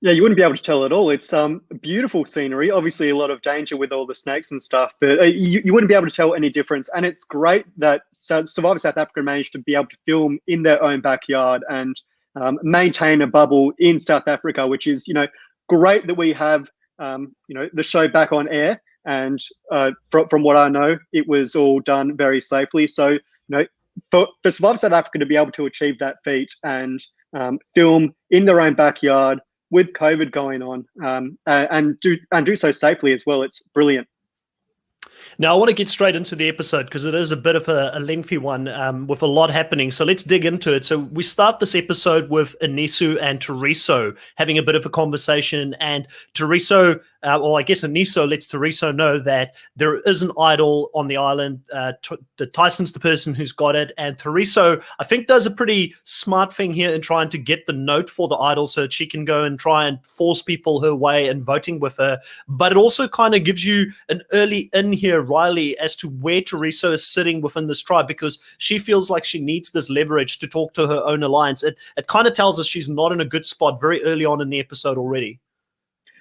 Yeah, 0.00 0.12
you 0.12 0.22
wouldn't 0.22 0.36
be 0.36 0.44
able 0.44 0.54
to 0.54 0.62
tell 0.62 0.84
at 0.84 0.92
all. 0.92 1.10
It's 1.10 1.32
um 1.32 1.60
beautiful 1.80 2.24
scenery. 2.24 2.70
Obviously, 2.70 3.10
a 3.10 3.16
lot 3.16 3.30
of 3.30 3.42
danger 3.42 3.76
with 3.76 3.90
all 3.90 4.06
the 4.06 4.14
snakes 4.14 4.52
and 4.52 4.62
stuff, 4.62 4.92
but 5.00 5.18
uh, 5.18 5.24
you, 5.24 5.60
you 5.64 5.74
wouldn't 5.74 5.88
be 5.88 5.94
able 5.94 6.06
to 6.06 6.14
tell 6.14 6.34
any 6.34 6.50
difference. 6.50 6.88
And 6.94 7.04
it's 7.04 7.24
great 7.24 7.66
that 7.78 8.02
Survivor 8.12 8.78
South 8.78 8.96
Africa 8.96 9.22
managed 9.22 9.52
to 9.52 9.58
be 9.58 9.74
able 9.74 9.86
to 9.86 9.96
film 10.06 10.38
in 10.46 10.62
their 10.62 10.80
own 10.84 11.00
backyard 11.00 11.64
and 11.68 12.00
um, 12.36 12.60
maintain 12.62 13.22
a 13.22 13.26
bubble 13.26 13.72
in 13.80 13.98
South 13.98 14.28
Africa, 14.28 14.64
which 14.68 14.86
is 14.86 15.08
you 15.08 15.14
know 15.14 15.26
great 15.68 16.06
that 16.06 16.16
we 16.16 16.32
have 16.32 16.70
um, 16.98 17.34
you 17.48 17.54
know 17.54 17.68
the 17.72 17.82
show 17.82 18.08
back 18.08 18.32
on 18.32 18.48
air 18.48 18.80
and 19.08 19.38
uh, 19.72 19.90
from, 20.10 20.28
from 20.28 20.42
what 20.42 20.56
I 20.56 20.68
know, 20.68 20.98
it 21.12 21.26
was 21.26 21.56
all 21.56 21.80
done 21.80 22.16
very 22.16 22.40
safely. 22.40 22.86
So, 22.86 23.08
you 23.08 23.20
know, 23.48 23.64
for, 24.10 24.28
for 24.42 24.50
Survivor 24.50 24.76
South 24.76 24.92
Africa 24.92 25.18
to 25.18 25.26
be 25.26 25.36
able 25.36 25.52
to 25.52 25.66
achieve 25.66 25.98
that 25.98 26.16
feat 26.24 26.50
and 26.62 27.00
um, 27.32 27.58
film 27.74 28.14
in 28.30 28.44
their 28.44 28.60
own 28.60 28.74
backyard 28.74 29.40
with 29.70 29.92
COVID 29.94 30.30
going 30.30 30.62
on 30.62 30.84
um, 31.04 31.38
and 31.46 31.98
do 32.00 32.16
and 32.32 32.46
do 32.46 32.54
so 32.56 32.70
safely 32.70 33.12
as 33.12 33.24
well, 33.26 33.42
it's 33.42 33.62
brilliant. 33.74 34.06
Now, 35.38 35.54
I 35.54 35.58
want 35.58 35.68
to 35.68 35.74
get 35.74 35.88
straight 35.88 36.16
into 36.16 36.34
the 36.34 36.48
episode 36.48 36.84
because 36.84 37.04
it 37.04 37.14
is 37.14 37.30
a 37.30 37.36
bit 37.36 37.54
of 37.54 37.68
a, 37.68 37.92
a 37.94 38.00
lengthy 38.00 38.38
one 38.38 38.66
um, 38.68 39.06
with 39.06 39.22
a 39.22 39.26
lot 39.26 39.50
happening. 39.50 39.90
So 39.90 40.04
let's 40.04 40.24
dig 40.24 40.44
into 40.44 40.74
it. 40.74 40.84
So 40.84 40.98
we 40.98 41.22
start 41.22 41.60
this 41.60 41.74
episode 41.76 42.28
with 42.28 42.56
Anesu 42.60 43.20
and 43.22 43.38
Tereso 43.38 44.16
having 44.34 44.58
a 44.58 44.62
bit 44.62 44.74
of 44.74 44.84
a 44.84 44.90
conversation, 44.90 45.74
and 45.74 46.08
Tereso 46.34 47.00
uh, 47.24 47.38
or 47.38 47.58
I 47.58 47.62
guess 47.62 47.80
Anesu 47.80 48.28
lets 48.28 48.46
Tereso 48.46 48.94
know 48.94 49.18
that 49.18 49.54
there 49.76 49.96
is 50.00 50.22
an 50.22 50.30
idol 50.38 50.90
on 50.94 51.08
the 51.08 51.16
island. 51.16 51.60
Uh, 51.72 51.92
t- 52.02 52.46
Tyson's 52.52 52.92
the 52.92 53.00
person 53.00 53.34
who's 53.34 53.52
got 53.52 53.74
it, 53.74 53.92
and 53.98 54.16
Tereso, 54.16 54.82
I 54.98 55.04
think, 55.04 55.26
does 55.26 55.46
a 55.46 55.50
pretty 55.50 55.94
smart 56.04 56.54
thing 56.54 56.72
here 56.72 56.94
in 56.94 57.00
trying 57.00 57.28
to 57.30 57.38
get 57.38 57.66
the 57.66 57.72
note 57.72 58.08
for 58.08 58.28
the 58.28 58.36
idol 58.36 58.66
so 58.66 58.82
that 58.82 58.92
she 58.92 59.06
can 59.06 59.24
go 59.24 59.44
and 59.44 59.58
try 59.58 59.86
and 59.86 60.04
force 60.06 60.42
people 60.42 60.80
her 60.80 60.94
way 60.94 61.28
and 61.28 61.42
voting 61.42 61.80
with 61.80 61.96
her. 61.96 62.20
But 62.46 62.72
it 62.72 62.78
also 62.78 63.08
kind 63.08 63.34
of 63.34 63.44
gives 63.44 63.64
you 63.64 63.90
an 64.08 64.22
early 64.32 64.70
in 64.72 64.87
here, 64.92 65.20
Riley, 65.20 65.78
as 65.78 65.96
to 65.96 66.08
where 66.08 66.40
Teresa 66.40 66.92
is 66.92 67.06
sitting 67.06 67.40
within 67.40 67.66
this 67.66 67.82
tribe 67.82 68.06
because 68.06 68.38
she 68.58 68.78
feels 68.78 69.10
like 69.10 69.24
she 69.24 69.40
needs 69.40 69.70
this 69.70 69.90
leverage 69.90 70.38
to 70.38 70.46
talk 70.46 70.74
to 70.74 70.86
her 70.86 71.00
own 71.04 71.22
alliance. 71.22 71.62
It 71.62 71.76
it 71.96 72.06
kind 72.06 72.26
of 72.26 72.34
tells 72.34 72.58
us 72.58 72.66
she's 72.66 72.88
not 72.88 73.12
in 73.12 73.20
a 73.20 73.24
good 73.24 73.46
spot 73.46 73.80
very 73.80 74.02
early 74.04 74.24
on 74.24 74.40
in 74.40 74.50
the 74.50 74.60
episode 74.60 74.98
already. 74.98 75.40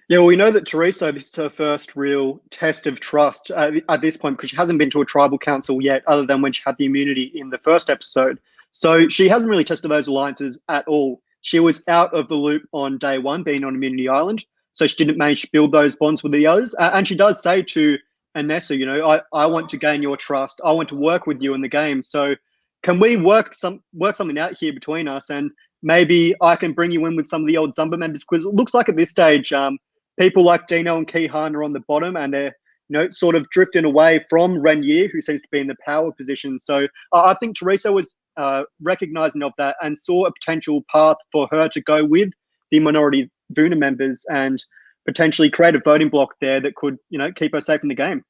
Yeah, 0.10 0.20
well, 0.20 0.28
we 0.28 0.38
know 0.38 0.52
that 0.52 0.66
Teresa, 0.66 1.12
this 1.12 1.28
is 1.28 1.36
her 1.36 1.50
first 1.50 1.98
real 1.98 2.42
test 2.50 2.88
of 2.88 3.02
trust 3.02 3.52
uh, 3.52 3.72
at 3.90 4.00
this 4.02 4.16
point 4.16 4.38
because 4.38 4.50
she 4.50 4.56
hasn't 4.56 4.80
been 4.80 4.90
to 4.92 5.02
a 5.02 5.06
tribal 5.06 5.38
council 5.38 5.82
yet, 5.82 6.02
other 6.08 6.26
than 6.26 6.42
when 6.42 6.54
she 6.54 6.64
had 6.66 6.78
the 6.78 6.86
immunity 6.86 7.32
in 7.36 7.50
the 7.50 7.58
first 7.58 7.90
episode. 7.90 8.40
So 8.72 9.10
she 9.10 9.28
hasn't 9.28 9.50
really 9.50 9.66
tested 9.66 9.92
those 9.92 10.08
alliances 10.08 10.58
at 10.70 10.88
all. 10.88 11.22
She 11.42 11.60
was 11.60 11.84
out 11.90 12.14
of 12.14 12.30
the 12.30 12.36
loop 12.36 12.68
on 12.72 12.98
day 12.98 13.18
one, 13.18 13.44
being 13.44 13.66
on 13.66 13.76
Immunity 13.76 14.08
Island. 14.08 14.46
So 14.72 14.88
she 14.88 14.96
didn't 14.96 15.18
manage 15.18 15.42
to 15.42 15.50
build 15.52 15.72
those 15.72 15.96
bonds 15.96 16.24
with 16.24 16.32
the 16.32 16.48
others. 16.48 16.74
Uh, 16.80 16.92
and 16.94 17.06
she 17.08 17.16
does 17.16 17.42
say 17.42 17.62
to 17.64 17.98
Anesu, 18.38 18.78
you 18.78 18.86
know, 18.86 19.10
I, 19.10 19.22
I 19.34 19.46
want 19.46 19.70
to 19.70 19.78
gain 19.78 20.02
your 20.02 20.16
trust. 20.16 20.62
I 20.64 20.72
want 20.72 20.90
to 20.90 20.96
work 20.96 21.28
with 21.28 21.42
you 21.42 21.54
in 21.54 21.62
the 21.62 21.68
game. 21.68 22.04
So 22.04 22.36
can 22.84 23.00
we 23.00 23.18
work 23.18 23.56
some 23.56 23.82
work 23.94 24.16
something 24.16 24.38
out 24.38 24.58
here 24.60 24.74
between 24.74 25.08
us? 25.08 25.30
And 25.30 25.52
maybe 25.82 26.36
I 26.42 26.56
can 26.56 26.74
bring 26.74 26.92
you 26.92 27.06
in 27.06 27.16
with 27.16 27.28
some 27.28 27.42
of 27.42 27.48
the 27.48 27.58
old 27.58 27.76
Zamba 27.76 27.98
members 27.98 28.24
because 28.30 28.46
it 28.46 28.54
looks 28.54 28.74
like 28.74 28.90
at 28.90 28.96
this 28.96 29.10
stage, 29.10 29.52
um, 29.52 29.78
people 30.20 30.44
like 30.44 30.68
Dino 30.68 30.98
and 30.98 31.08
Kiran 31.08 31.56
are 31.56 31.64
on 31.64 31.74
the 31.74 31.82
bottom 31.88 32.16
and 32.16 32.34
they're 32.34 32.56
you 32.90 32.98
know 32.98 33.10
sort 33.10 33.36
of 33.36 33.50
drifting 33.50 33.86
away 33.86 34.24
from 34.30 34.62
Renier, 34.62 35.10
who 35.12 35.22
seems 35.22 35.42
to 35.42 35.48
be 35.52 35.60
in 35.60 35.68
the 35.68 35.76
power 35.86 36.12
position. 36.12 36.60
So 36.60 36.88
uh, 37.12 37.24
I 37.24 37.36
think 37.40 37.58
Teresa 37.58 37.92
was 37.92 38.16
uh, 38.38 38.64
recognizing 38.82 39.44
of 39.44 39.54
that 39.58 39.76
and 39.82 39.98
saw 39.98 40.26
a 40.26 40.32
potential 40.32 40.84
path 40.92 41.18
for 41.32 41.48
her 41.52 41.68
to 41.70 41.82
go 41.82 42.06
with 42.06 42.30
the 42.72 42.80
minority 42.80 43.30
Vuna 43.54 43.78
members 43.78 44.26
and 44.30 44.64
potentially 45.08 45.50
create 45.50 45.76
a 45.76 45.80
voting 45.80 46.10
block 46.10 46.36
there 46.42 46.62
that 46.62 46.76
could 46.76 46.98
you 47.10 47.18
know 47.18 47.32
keep 47.32 47.54
her 47.54 47.62
safe 47.62 47.82
in 47.82 47.90
the 47.90 47.96
game. 47.96 48.24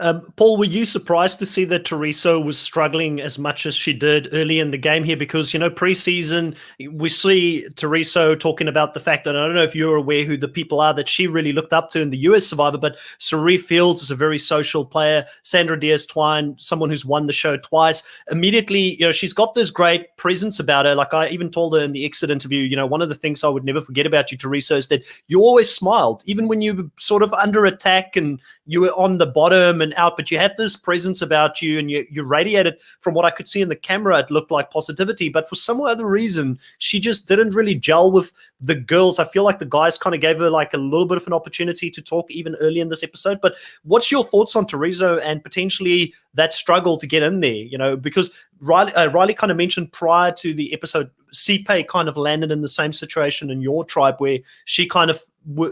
Um, 0.00 0.32
Paul, 0.36 0.56
were 0.56 0.64
you 0.64 0.86
surprised 0.86 1.38
to 1.40 1.46
see 1.46 1.66
that 1.66 1.84
Teresa 1.84 2.40
was 2.40 2.58
struggling 2.58 3.20
as 3.20 3.38
much 3.38 3.66
as 3.66 3.74
she 3.74 3.92
did 3.92 4.30
early 4.32 4.58
in 4.58 4.70
the 4.70 4.78
game 4.78 5.04
here? 5.04 5.16
Because, 5.16 5.52
you 5.52 5.60
know, 5.60 5.68
preseason, 5.68 6.56
we 6.90 7.10
see 7.10 7.68
Teresa 7.76 8.34
talking 8.36 8.66
about 8.66 8.94
the 8.94 9.00
fact 9.00 9.24
that 9.24 9.36
I 9.36 9.40
don't 9.40 9.54
know 9.54 9.62
if 9.62 9.76
you're 9.76 9.96
aware 9.96 10.24
who 10.24 10.38
the 10.38 10.48
people 10.48 10.80
are 10.80 10.94
that 10.94 11.06
she 11.06 11.26
really 11.26 11.52
looked 11.52 11.74
up 11.74 11.90
to 11.90 12.00
in 12.00 12.08
the 12.08 12.18
US 12.18 12.46
Survivor, 12.46 12.78
but 12.78 12.96
Cirie 13.18 13.58
Fields 13.58 14.02
is 14.02 14.10
a 14.10 14.14
very 14.14 14.38
social 14.38 14.86
player. 14.86 15.26
Sandra 15.42 15.78
Diaz 15.78 16.06
Twine, 16.06 16.56
someone 16.58 16.88
who's 16.88 17.04
won 17.04 17.26
the 17.26 17.32
show 17.32 17.58
twice. 17.58 18.02
Immediately, 18.30 18.96
you 18.96 19.04
know, 19.04 19.12
she's 19.12 19.34
got 19.34 19.52
this 19.52 19.70
great 19.70 20.16
presence 20.16 20.58
about 20.58 20.86
her. 20.86 20.94
Like 20.94 21.12
I 21.12 21.28
even 21.28 21.50
told 21.50 21.74
her 21.74 21.80
in 21.80 21.92
the 21.92 22.06
exit 22.06 22.30
interview, 22.30 22.62
you 22.62 22.74
know, 22.74 22.86
one 22.86 23.02
of 23.02 23.10
the 23.10 23.14
things 23.14 23.44
I 23.44 23.48
would 23.48 23.64
never 23.64 23.82
forget 23.82 24.06
about 24.06 24.32
you, 24.32 24.38
Teresa, 24.38 24.76
is 24.76 24.88
that 24.88 25.04
you 25.28 25.42
always 25.42 25.70
smiled, 25.70 26.22
even 26.24 26.48
when 26.48 26.62
you 26.62 26.74
were 26.74 26.90
sort 26.98 27.22
of 27.22 27.34
under 27.34 27.66
attack 27.66 28.16
and 28.16 28.40
you 28.66 28.80
were 28.80 28.92
on 28.92 29.18
the 29.18 29.26
bottom 29.26 29.59
and 29.68 29.90
and 29.90 29.98
out, 30.00 30.16
but 30.16 30.30
you 30.30 30.38
had 30.38 30.56
this 30.56 30.76
presence 30.76 31.20
about 31.22 31.60
you 31.60 31.78
and 31.78 31.90
you, 31.90 32.06
you 32.10 32.22
radiated 32.22 32.78
from 33.00 33.14
what 33.14 33.24
I 33.24 33.30
could 33.30 33.48
see 33.48 33.60
in 33.60 33.68
the 33.68 33.76
camera. 33.76 34.18
It 34.18 34.30
looked 34.30 34.50
like 34.50 34.70
positivity, 34.70 35.28
but 35.28 35.48
for 35.48 35.56
some 35.56 35.80
other 35.80 36.06
reason, 36.06 36.58
she 36.78 37.00
just 37.00 37.28
didn't 37.28 37.54
really 37.54 37.74
gel 37.74 38.12
with 38.12 38.32
the 38.60 38.74
girls. 38.74 39.18
I 39.18 39.24
feel 39.24 39.44
like 39.44 39.58
the 39.58 39.66
guys 39.66 39.98
kind 39.98 40.14
of 40.14 40.20
gave 40.20 40.38
her 40.38 40.50
like 40.50 40.74
a 40.74 40.78
little 40.78 41.06
bit 41.06 41.16
of 41.16 41.26
an 41.26 41.32
opportunity 41.32 41.90
to 41.90 42.02
talk 42.02 42.30
even 42.30 42.54
early 42.56 42.80
in 42.80 42.88
this 42.88 43.02
episode. 43.02 43.40
But 43.40 43.54
what's 43.84 44.10
your 44.10 44.24
thoughts 44.24 44.56
on 44.56 44.66
Tereso 44.66 45.20
and 45.22 45.42
potentially 45.42 46.14
that 46.34 46.52
struggle 46.52 46.96
to 46.96 47.06
get 47.06 47.22
in 47.22 47.40
there? 47.40 47.50
You 47.50 47.78
know, 47.78 47.96
because 47.96 48.30
Riley, 48.60 48.92
uh, 48.94 49.08
Riley 49.08 49.34
kind 49.34 49.50
of 49.50 49.56
mentioned 49.56 49.92
prior 49.92 50.32
to 50.32 50.52
the 50.54 50.72
episode, 50.72 51.10
Sipe 51.32 51.86
kind 51.88 52.08
of 52.08 52.16
landed 52.16 52.50
in 52.50 52.60
the 52.60 52.68
same 52.68 52.92
situation 52.92 53.50
in 53.50 53.60
your 53.60 53.84
tribe 53.84 54.16
where 54.18 54.38
she 54.64 54.86
kind 54.86 55.10
of 55.10 55.22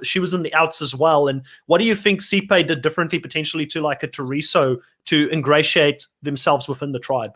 she 0.02 0.18
was 0.18 0.32
in 0.32 0.42
the 0.42 0.54
outs 0.54 0.80
as 0.80 0.94
well. 0.94 1.28
And 1.28 1.42
what 1.66 1.78
do 1.78 1.84
you 1.84 1.94
think 1.94 2.22
Sipe 2.22 2.66
did 2.66 2.82
differently 2.82 3.18
potentially 3.18 3.66
to 3.66 3.80
like 3.80 4.02
a 4.02 4.08
Tereso 4.08 4.78
to 5.06 5.28
ingratiate 5.30 6.06
themselves 6.22 6.68
within 6.68 6.92
the 6.92 6.98
tribe? 6.98 7.32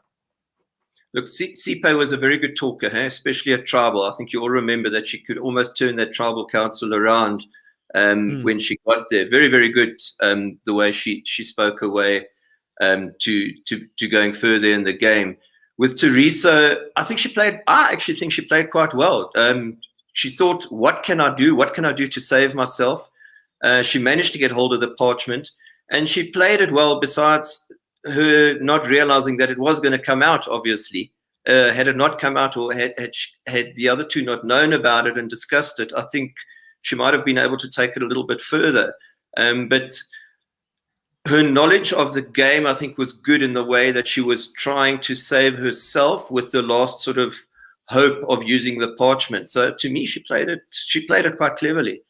Look, 1.14 1.26
Sipe 1.26 1.97
was 1.97 2.12
a 2.12 2.16
very 2.16 2.38
good 2.38 2.56
talker, 2.56 2.87
especially 2.87 3.52
at 3.52 3.66
tribal. 3.66 4.04
I 4.04 4.12
think 4.12 4.32
you 4.32 4.40
all 4.40 4.49
remember 4.49 4.88
that 4.90 5.06
she 5.06 5.18
could 5.18 5.37
almost 5.37 5.76
turn 5.76 5.97
that 5.97 6.12
tribal 6.12 6.49
council 6.49 6.94
around 6.94 7.44
um, 7.94 8.30
mm. 8.30 8.42
when 8.44 8.59
she 8.59 8.78
got 8.87 9.06
there. 9.11 9.28
Very, 9.28 9.49
very 9.49 9.71
good 9.71 10.00
um, 10.21 10.59
the 10.64 10.73
way 10.73 10.90
she 10.92 11.23
she 11.26 11.44
spoke 11.44 11.80
her 11.80 11.90
way 11.90 12.26
um, 12.81 13.12
to 13.21 13.52
to 13.67 13.87
to 13.99 14.09
going 14.09 14.33
further 14.33 14.73
in 14.73 14.85
the 14.85 14.93
game. 14.93 15.37
With 15.79 15.99
Teresa, 15.99 16.76
I 16.97 17.02
think 17.02 17.19
she 17.19 17.29
played. 17.29 17.61
I 17.67 17.93
actually 17.93 18.14
think 18.14 18.33
she 18.33 18.43
played 18.43 18.71
quite 18.71 18.95
well. 18.95 19.31
Um, 19.35 19.79
she 20.12 20.31
thought, 20.31 20.64
what 20.64 21.02
can 21.02 21.21
I 21.21 21.35
do? 21.35 21.57
What 21.57 21.75
can 21.75 21.85
I 21.85 21.93
do 21.93 22.07
to 22.07 22.21
save 22.21 22.55
myself? 22.55 23.09
Uh, 23.64 23.83
she 23.83 23.99
managed 23.99 24.33
to 24.35 24.38
get 24.38 24.50
hold 24.50 24.75
of 24.75 24.81
the 24.81 24.91
parchment 24.91 25.50
and 25.91 26.09
she 26.09 26.31
played 26.31 26.61
it 26.61 26.73
well, 26.73 27.00
besides 27.00 27.67
her 28.05 28.59
not 28.59 28.88
realizing 28.88 29.37
that 29.37 29.50
it 29.50 29.59
was 29.59 29.79
going 29.79 29.93
to 29.93 29.99
come 29.99 30.23
out, 30.23 30.49
obviously. 30.49 31.12
Uh, 31.47 31.73
had 31.73 31.88
it 31.88 31.97
not 31.97 32.21
come 32.21 32.37
out 32.37 32.57
or 32.57 32.73
had, 32.73 32.95
had, 32.99 33.11
had 33.47 33.75
the 33.75 33.88
other 33.88 34.05
two 34.05 34.25
not 34.25 34.45
known 34.45 34.73
about 34.73 35.07
it 35.07 35.19
and 35.19 35.29
discussed 35.29 35.81
it, 35.81 35.93
I 35.97 36.02
think 36.12 36.35
she 36.83 36.97
might 36.97 37.14
have 37.14 37.25
been 37.25 37.38
able 37.38 37.57
to 37.57 37.69
take 37.69 37.97
it 37.97 38.02
a 38.02 38.07
little 38.07 38.26
bit 38.26 38.41
further. 38.41 38.95
Um, 39.37 39.69
but 39.69 39.95
her 41.26 41.43
knowledge 41.43 41.93
of 41.93 42.14
the 42.14 42.23
game, 42.23 42.67
I 42.67 42.75
think, 42.75 42.99
was 42.99 43.12
good 43.12 43.43
in 43.43 43.52
the 43.52 43.64
way 43.64 43.93
that 43.93 44.09
she 44.09 44.21
was 44.21 44.52
trying 44.52 44.99
to 45.00 45.14
save 45.14 45.57
herself 45.57 46.31
with 46.31 46.50
the 46.50 46.62
last 46.62 47.00
sort 47.00 47.19
of 47.19 47.35
hope 47.88 48.25
of 48.29 48.45
using 48.45 48.79
the 48.79 48.93
parchment. 48.95 49.49
So 49.49 49.73
to 49.73 49.91
me, 49.91 50.05
she 50.05 50.21
played 50.21 50.49
it. 50.49 50.62
She 50.71 51.07
played 51.07 51.26
it 51.26 51.37
quite 51.37 51.57
cleverly. 51.57 52.02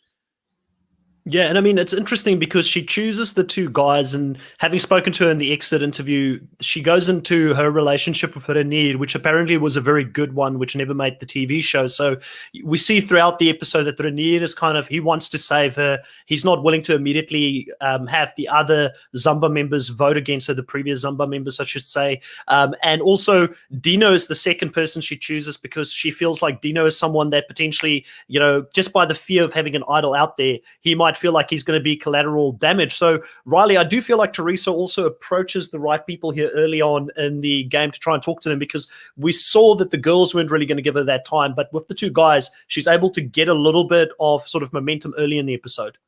Yeah, 1.24 1.44
and 1.44 1.56
I 1.56 1.60
mean 1.60 1.78
it's 1.78 1.92
interesting 1.92 2.40
because 2.40 2.66
she 2.66 2.84
chooses 2.84 3.34
the 3.34 3.44
two 3.44 3.70
guys, 3.70 4.12
and 4.12 4.36
having 4.58 4.80
spoken 4.80 5.12
to 5.12 5.24
her 5.24 5.30
in 5.30 5.38
the 5.38 5.52
exit 5.52 5.80
interview, 5.80 6.40
she 6.58 6.82
goes 6.82 7.08
into 7.08 7.54
her 7.54 7.70
relationship 7.70 8.34
with 8.34 8.48
Renier, 8.48 8.98
which 8.98 9.14
apparently 9.14 9.56
was 9.56 9.76
a 9.76 9.80
very 9.80 10.02
good 10.02 10.34
one, 10.34 10.58
which 10.58 10.74
never 10.74 10.94
made 10.94 11.20
the 11.20 11.26
TV 11.26 11.62
show. 11.62 11.86
So 11.86 12.16
we 12.64 12.76
see 12.76 13.00
throughout 13.00 13.38
the 13.38 13.50
episode 13.50 13.84
that 13.84 14.00
Renier 14.00 14.42
is 14.42 14.52
kind 14.52 14.76
of 14.76 14.88
he 14.88 14.98
wants 14.98 15.28
to 15.28 15.38
save 15.38 15.76
her. 15.76 16.02
He's 16.26 16.44
not 16.44 16.64
willing 16.64 16.82
to 16.82 16.94
immediately 16.96 17.68
um, 17.80 18.08
have 18.08 18.32
the 18.36 18.48
other 18.48 18.92
Zamba 19.14 19.48
members 19.52 19.90
vote 19.90 20.16
against 20.16 20.48
her, 20.48 20.54
the 20.54 20.64
previous 20.64 21.04
Zamba 21.04 21.28
members, 21.28 21.60
I 21.60 21.64
should 21.64 21.84
say. 21.84 22.20
Um, 22.48 22.74
and 22.82 23.00
also 23.00 23.46
Dino 23.80 24.12
is 24.12 24.26
the 24.26 24.34
second 24.34 24.70
person 24.70 25.00
she 25.00 25.16
chooses 25.16 25.56
because 25.56 25.92
she 25.92 26.10
feels 26.10 26.42
like 26.42 26.60
Dino 26.60 26.84
is 26.84 26.98
someone 26.98 27.30
that 27.30 27.46
potentially, 27.46 28.04
you 28.26 28.40
know, 28.40 28.66
just 28.74 28.92
by 28.92 29.06
the 29.06 29.14
fear 29.14 29.44
of 29.44 29.52
having 29.52 29.76
an 29.76 29.84
idol 29.88 30.14
out 30.14 30.36
there, 30.36 30.58
he 30.80 30.96
might 30.96 31.11
feel 31.16 31.32
like 31.32 31.50
he's 31.50 31.62
going 31.62 31.78
to 31.78 31.82
be 31.82 31.96
collateral 31.96 32.52
damage. 32.52 32.94
So, 32.96 33.22
Riley, 33.44 33.76
I 33.76 33.84
do 33.84 34.00
feel 34.00 34.18
like 34.18 34.32
Teresa 34.32 34.70
also 34.70 35.06
approaches 35.06 35.70
the 35.70 35.80
right 35.80 36.04
people 36.06 36.30
here 36.30 36.50
early 36.54 36.80
on 36.80 37.10
in 37.16 37.40
the 37.40 37.64
game 37.64 37.90
to 37.90 37.98
try 37.98 38.14
and 38.14 38.22
talk 38.22 38.40
to 38.42 38.48
them 38.48 38.58
because 38.58 38.88
we 39.16 39.32
saw 39.32 39.74
that 39.76 39.90
the 39.90 39.98
girls 39.98 40.34
weren't 40.34 40.50
really 40.50 40.66
going 40.66 40.76
to 40.76 40.82
give 40.82 40.94
her 40.94 41.04
that 41.04 41.24
time. 41.24 41.54
But 41.54 41.72
with 41.72 41.88
the 41.88 41.94
two 41.94 42.10
guys, 42.10 42.50
she's 42.66 42.88
able 42.88 43.10
to 43.10 43.20
get 43.20 43.48
a 43.48 43.54
little 43.54 43.84
bit 43.84 44.10
of 44.20 44.46
sort 44.48 44.62
of 44.62 44.72
momentum 44.72 45.14
early 45.18 45.38
in 45.38 45.46
the 45.46 45.54
episode. 45.54 45.98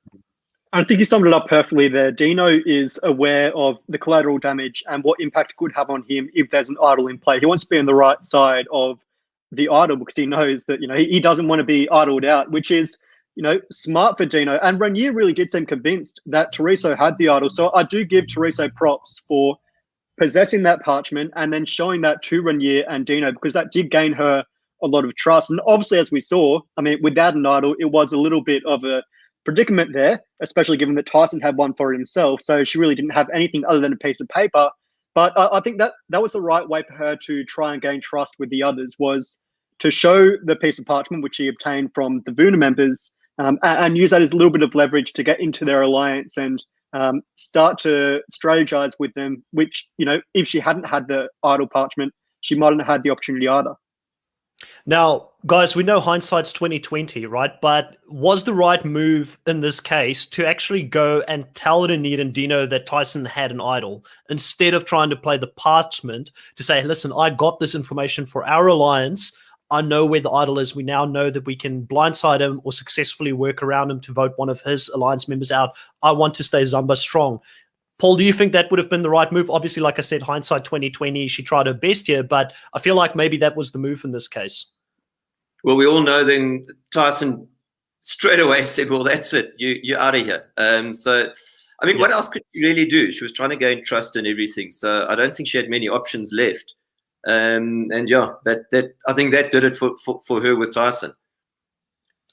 I 0.72 0.82
think 0.82 0.98
you 0.98 1.04
summed 1.04 1.26
it 1.26 1.32
up 1.32 1.46
perfectly 1.46 1.86
there. 1.88 2.10
Dino 2.10 2.48
is 2.66 2.98
aware 3.04 3.54
of 3.56 3.78
the 3.88 3.96
collateral 3.96 4.38
damage 4.38 4.82
and 4.90 5.04
what 5.04 5.20
impact 5.20 5.52
it 5.52 5.56
could 5.56 5.72
have 5.72 5.88
on 5.88 6.02
him 6.08 6.28
if 6.34 6.50
there's 6.50 6.68
an 6.68 6.76
idol 6.82 7.06
in 7.06 7.16
play. 7.16 7.38
He 7.38 7.46
wants 7.46 7.62
to 7.62 7.68
be 7.68 7.78
on 7.78 7.86
the 7.86 7.94
right 7.94 8.22
side 8.24 8.66
of 8.72 8.98
the 9.52 9.68
idol 9.68 9.96
because 9.96 10.16
he 10.16 10.26
knows 10.26 10.64
that 10.64 10.80
you 10.80 10.88
know 10.88 10.96
he 10.96 11.20
doesn't 11.20 11.46
want 11.46 11.60
to 11.60 11.64
be 11.64 11.88
idled 11.90 12.24
out, 12.24 12.50
which 12.50 12.72
is 12.72 12.96
you 13.36 13.42
know, 13.42 13.60
smart 13.70 14.16
for 14.16 14.24
Dino. 14.24 14.58
And 14.62 14.78
Renier 14.80 15.12
really 15.12 15.32
did 15.32 15.50
seem 15.50 15.66
convinced 15.66 16.20
that 16.26 16.52
Teresa 16.52 16.96
had 16.96 17.18
the 17.18 17.28
idol. 17.28 17.50
So 17.50 17.72
I 17.74 17.82
do 17.82 18.04
give 18.04 18.26
Teresa 18.28 18.70
props 18.76 19.22
for 19.26 19.56
possessing 20.16 20.62
that 20.62 20.80
parchment 20.82 21.32
and 21.34 21.52
then 21.52 21.64
showing 21.64 22.00
that 22.02 22.22
to 22.22 22.42
Renier 22.42 22.84
and 22.88 23.04
Dino 23.04 23.32
because 23.32 23.52
that 23.54 23.72
did 23.72 23.90
gain 23.90 24.12
her 24.12 24.44
a 24.82 24.86
lot 24.86 25.04
of 25.04 25.14
trust. 25.16 25.50
And 25.50 25.60
obviously, 25.66 25.98
as 25.98 26.12
we 26.12 26.20
saw, 26.20 26.60
I 26.76 26.82
mean, 26.82 26.98
without 27.02 27.34
an 27.34 27.46
idol, 27.46 27.74
it 27.78 27.86
was 27.86 28.12
a 28.12 28.18
little 28.18 28.42
bit 28.42 28.62
of 28.66 28.84
a 28.84 29.02
predicament 29.44 29.92
there, 29.92 30.20
especially 30.40 30.76
given 30.76 30.94
that 30.94 31.06
Tyson 31.06 31.40
had 31.40 31.56
one 31.56 31.74
for 31.74 31.92
himself. 31.92 32.40
So 32.40 32.64
she 32.64 32.78
really 32.78 32.94
didn't 32.94 33.10
have 33.10 33.28
anything 33.34 33.64
other 33.66 33.80
than 33.80 33.92
a 33.92 33.96
piece 33.96 34.20
of 34.20 34.28
paper. 34.28 34.70
But 35.14 35.36
I, 35.38 35.56
I 35.58 35.60
think 35.60 35.78
that 35.78 35.94
that 36.10 36.22
was 36.22 36.32
the 36.32 36.40
right 36.40 36.68
way 36.68 36.82
for 36.86 36.94
her 36.94 37.16
to 37.16 37.44
try 37.44 37.72
and 37.72 37.82
gain 37.82 38.00
trust 38.00 38.34
with 38.38 38.50
the 38.50 38.62
others 38.62 38.96
was 38.98 39.38
to 39.80 39.90
show 39.90 40.36
the 40.44 40.56
piece 40.56 40.78
of 40.78 40.86
parchment 40.86 41.22
which 41.22 41.36
she 41.36 41.48
obtained 41.48 41.90
from 41.94 42.22
the 42.26 42.32
Vuna 42.32 42.56
members 42.56 43.12
um, 43.38 43.58
and, 43.62 43.96
use 43.96 44.10
that 44.10 44.22
as 44.22 44.32
a 44.32 44.36
little 44.36 44.52
bit 44.52 44.62
of 44.62 44.74
leverage 44.74 45.12
to 45.14 45.22
get 45.22 45.40
into 45.40 45.64
their 45.64 45.82
alliance 45.82 46.36
and 46.36 46.64
um, 46.92 47.22
start 47.36 47.78
to 47.78 48.20
strategize 48.32 48.92
with 48.98 49.12
them. 49.14 49.44
Which 49.52 49.88
you 49.98 50.06
know, 50.06 50.20
if 50.34 50.46
she 50.46 50.60
hadn't 50.60 50.84
had 50.84 51.08
the 51.08 51.28
idol 51.42 51.66
parchment, 51.66 52.12
she 52.42 52.54
mightn't 52.54 52.80
have 52.80 52.88
had 52.88 53.02
the 53.02 53.10
opportunity 53.10 53.48
either. 53.48 53.74
Now, 54.86 55.30
guys, 55.46 55.74
we 55.74 55.82
know 55.82 55.98
hindsight's 55.98 56.52
twenty 56.52 56.78
twenty, 56.78 57.26
right? 57.26 57.60
But 57.60 57.96
was 58.08 58.44
the 58.44 58.54
right 58.54 58.84
move 58.84 59.36
in 59.46 59.60
this 59.60 59.80
case 59.80 60.26
to 60.26 60.46
actually 60.46 60.82
go 60.82 61.22
and 61.26 61.44
tell 61.54 61.86
Renier 61.86 62.20
and 62.20 62.32
Dino 62.32 62.66
that 62.66 62.86
Tyson 62.86 63.24
had 63.24 63.50
an 63.50 63.60
idol 63.60 64.04
instead 64.30 64.74
of 64.74 64.84
trying 64.84 65.10
to 65.10 65.16
play 65.16 65.36
the 65.36 65.48
parchment 65.48 66.30
to 66.54 66.62
say, 66.62 66.82
"Listen, 66.82 67.12
I 67.12 67.30
got 67.30 67.58
this 67.58 67.74
information 67.74 68.26
for 68.26 68.46
our 68.46 68.68
alliance." 68.68 69.32
I 69.70 69.80
know 69.80 70.04
where 70.04 70.20
the 70.20 70.30
idol 70.30 70.58
is. 70.58 70.76
We 70.76 70.82
now 70.82 71.04
know 71.04 71.30
that 71.30 71.46
we 71.46 71.56
can 71.56 71.86
blindside 71.86 72.40
him 72.40 72.60
or 72.64 72.72
successfully 72.72 73.32
work 73.32 73.62
around 73.62 73.90
him 73.90 74.00
to 74.00 74.12
vote 74.12 74.34
one 74.36 74.48
of 74.48 74.60
his 74.62 74.88
alliance 74.90 75.28
members 75.28 75.50
out. 75.50 75.74
I 76.02 76.12
want 76.12 76.34
to 76.34 76.44
stay 76.44 76.62
Zamba 76.62 76.96
strong. 76.96 77.40
Paul, 77.98 78.16
do 78.16 78.24
you 78.24 78.32
think 78.32 78.52
that 78.52 78.70
would 78.70 78.78
have 78.78 78.90
been 78.90 79.02
the 79.02 79.10
right 79.10 79.30
move? 79.30 79.48
Obviously, 79.50 79.82
like 79.82 79.98
I 79.98 80.02
said, 80.02 80.22
hindsight 80.22 80.64
2020, 80.64 81.28
she 81.28 81.42
tried 81.42 81.66
her 81.66 81.74
best 81.74 82.06
here, 82.06 82.22
but 82.22 82.52
I 82.72 82.78
feel 82.78 82.96
like 82.96 83.16
maybe 83.16 83.36
that 83.38 83.56
was 83.56 83.72
the 83.72 83.78
move 83.78 84.04
in 84.04 84.12
this 84.12 84.28
case. 84.28 84.66
Well, 85.62 85.76
we 85.76 85.86
all 85.86 86.02
know 86.02 86.24
then 86.24 86.64
Tyson 86.92 87.48
straight 88.00 88.40
away 88.40 88.64
said, 88.66 88.90
Well, 88.90 89.04
that's 89.04 89.32
it. 89.32 89.54
You 89.56 89.78
you're 89.82 89.98
out 89.98 90.14
of 90.14 90.24
here. 90.24 90.44
Um, 90.56 90.92
so 90.92 91.30
I 91.80 91.86
mean, 91.86 91.96
yeah. 91.96 92.02
what 92.02 92.12
else 92.12 92.28
could 92.28 92.42
she 92.54 92.62
really 92.62 92.86
do? 92.86 93.10
She 93.12 93.24
was 93.24 93.32
trying 93.32 93.50
to 93.50 93.56
gain 93.56 93.84
trust 93.84 94.16
and 94.16 94.26
everything. 94.26 94.72
So 94.72 95.06
I 95.08 95.14
don't 95.14 95.34
think 95.34 95.48
she 95.48 95.58
had 95.58 95.68
many 95.68 95.88
options 95.88 96.32
left. 96.32 96.74
Um, 97.26 97.88
and 97.90 98.08
yeah, 98.08 98.34
that 98.44 98.70
that 98.70 98.94
I 99.08 99.12
think 99.12 99.32
that 99.32 99.50
did 99.50 99.64
it 99.64 99.74
for, 99.74 99.96
for, 100.04 100.20
for 100.26 100.42
her 100.42 100.56
with 100.56 100.74
Tyson. 100.74 101.14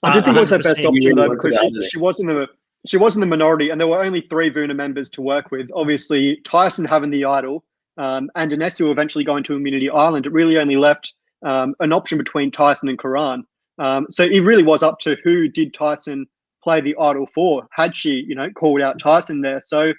I 0.04 0.14
did 0.14 0.26
think 0.26 0.38
it 0.38 0.40
was 0.40 0.50
her 0.50 0.58
best 0.60 0.80
option 0.80 1.16
though 1.16 1.30
because 1.30 1.58
she, 1.58 1.90
she 1.90 1.98
was 1.98 2.20
in 2.20 2.28
the 2.28 2.48
she 2.86 2.98
was 2.98 3.16
in 3.16 3.22
the 3.22 3.28
minority, 3.28 3.70
and 3.70 3.80
there 3.80 3.88
were 3.88 4.04
only 4.04 4.22
three 4.22 4.50
Vuna 4.50 4.74
members 4.74 5.10
to 5.12 5.22
work 5.22 5.52
with. 5.52 5.70
Obviously, 5.76 6.38
Tyson 6.44 6.86
having 6.86 7.12
the 7.12 7.26
idol, 7.26 7.64
um, 7.98 8.30
and 8.36 8.52
Anesu 8.52 8.92
eventually 8.92 9.24
going 9.24 9.44
to 9.44 9.56
Immunity 9.56 9.90
Island. 9.90 10.26
It 10.26 10.32
really 10.32 10.58
only 10.58 10.78
left 10.78 11.14
um, 11.44 11.76
an 11.80 11.94
option 11.94 12.18
between 12.18 12.52
Tyson 12.52 12.90
and 12.90 12.98
Kiran. 12.98 13.44
Um, 13.78 14.08
so 14.10 14.24
it 14.24 14.40
really 14.42 14.64
was 14.64 14.84
up 14.84 15.00
to 15.02 15.16
who 15.24 15.48
did 15.48 15.74
Tyson 15.74 16.26
play 16.64 16.82
the 16.82 16.96
idol 17.00 17.28
for. 17.34 17.68
Had 17.72 17.96
she, 17.96 18.26
you 18.28 18.36
know, 18.36 18.50
called 18.50 18.82
out 18.82 19.00
Tyson 19.00 19.42
there, 19.42 19.60
so 19.60 19.94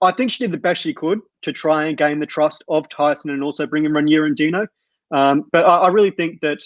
I 0.00 0.12
think 0.12 0.30
she 0.30 0.44
did 0.44 0.52
the 0.52 0.58
best 0.58 0.82
she 0.82 0.94
could 0.94 1.20
to 1.42 1.52
try 1.52 1.86
and 1.86 1.96
gain 1.96 2.20
the 2.20 2.26
trust 2.26 2.62
of 2.68 2.88
Tyson 2.88 3.30
and 3.30 3.42
also 3.42 3.66
bring 3.66 3.84
in 3.84 3.92
Renier 3.92 4.26
and 4.26 4.36
Dino. 4.36 4.66
Um, 5.10 5.44
but 5.52 5.64
I, 5.64 5.78
I, 5.78 5.88
really 5.88 6.10
think 6.10 6.40
that 6.42 6.58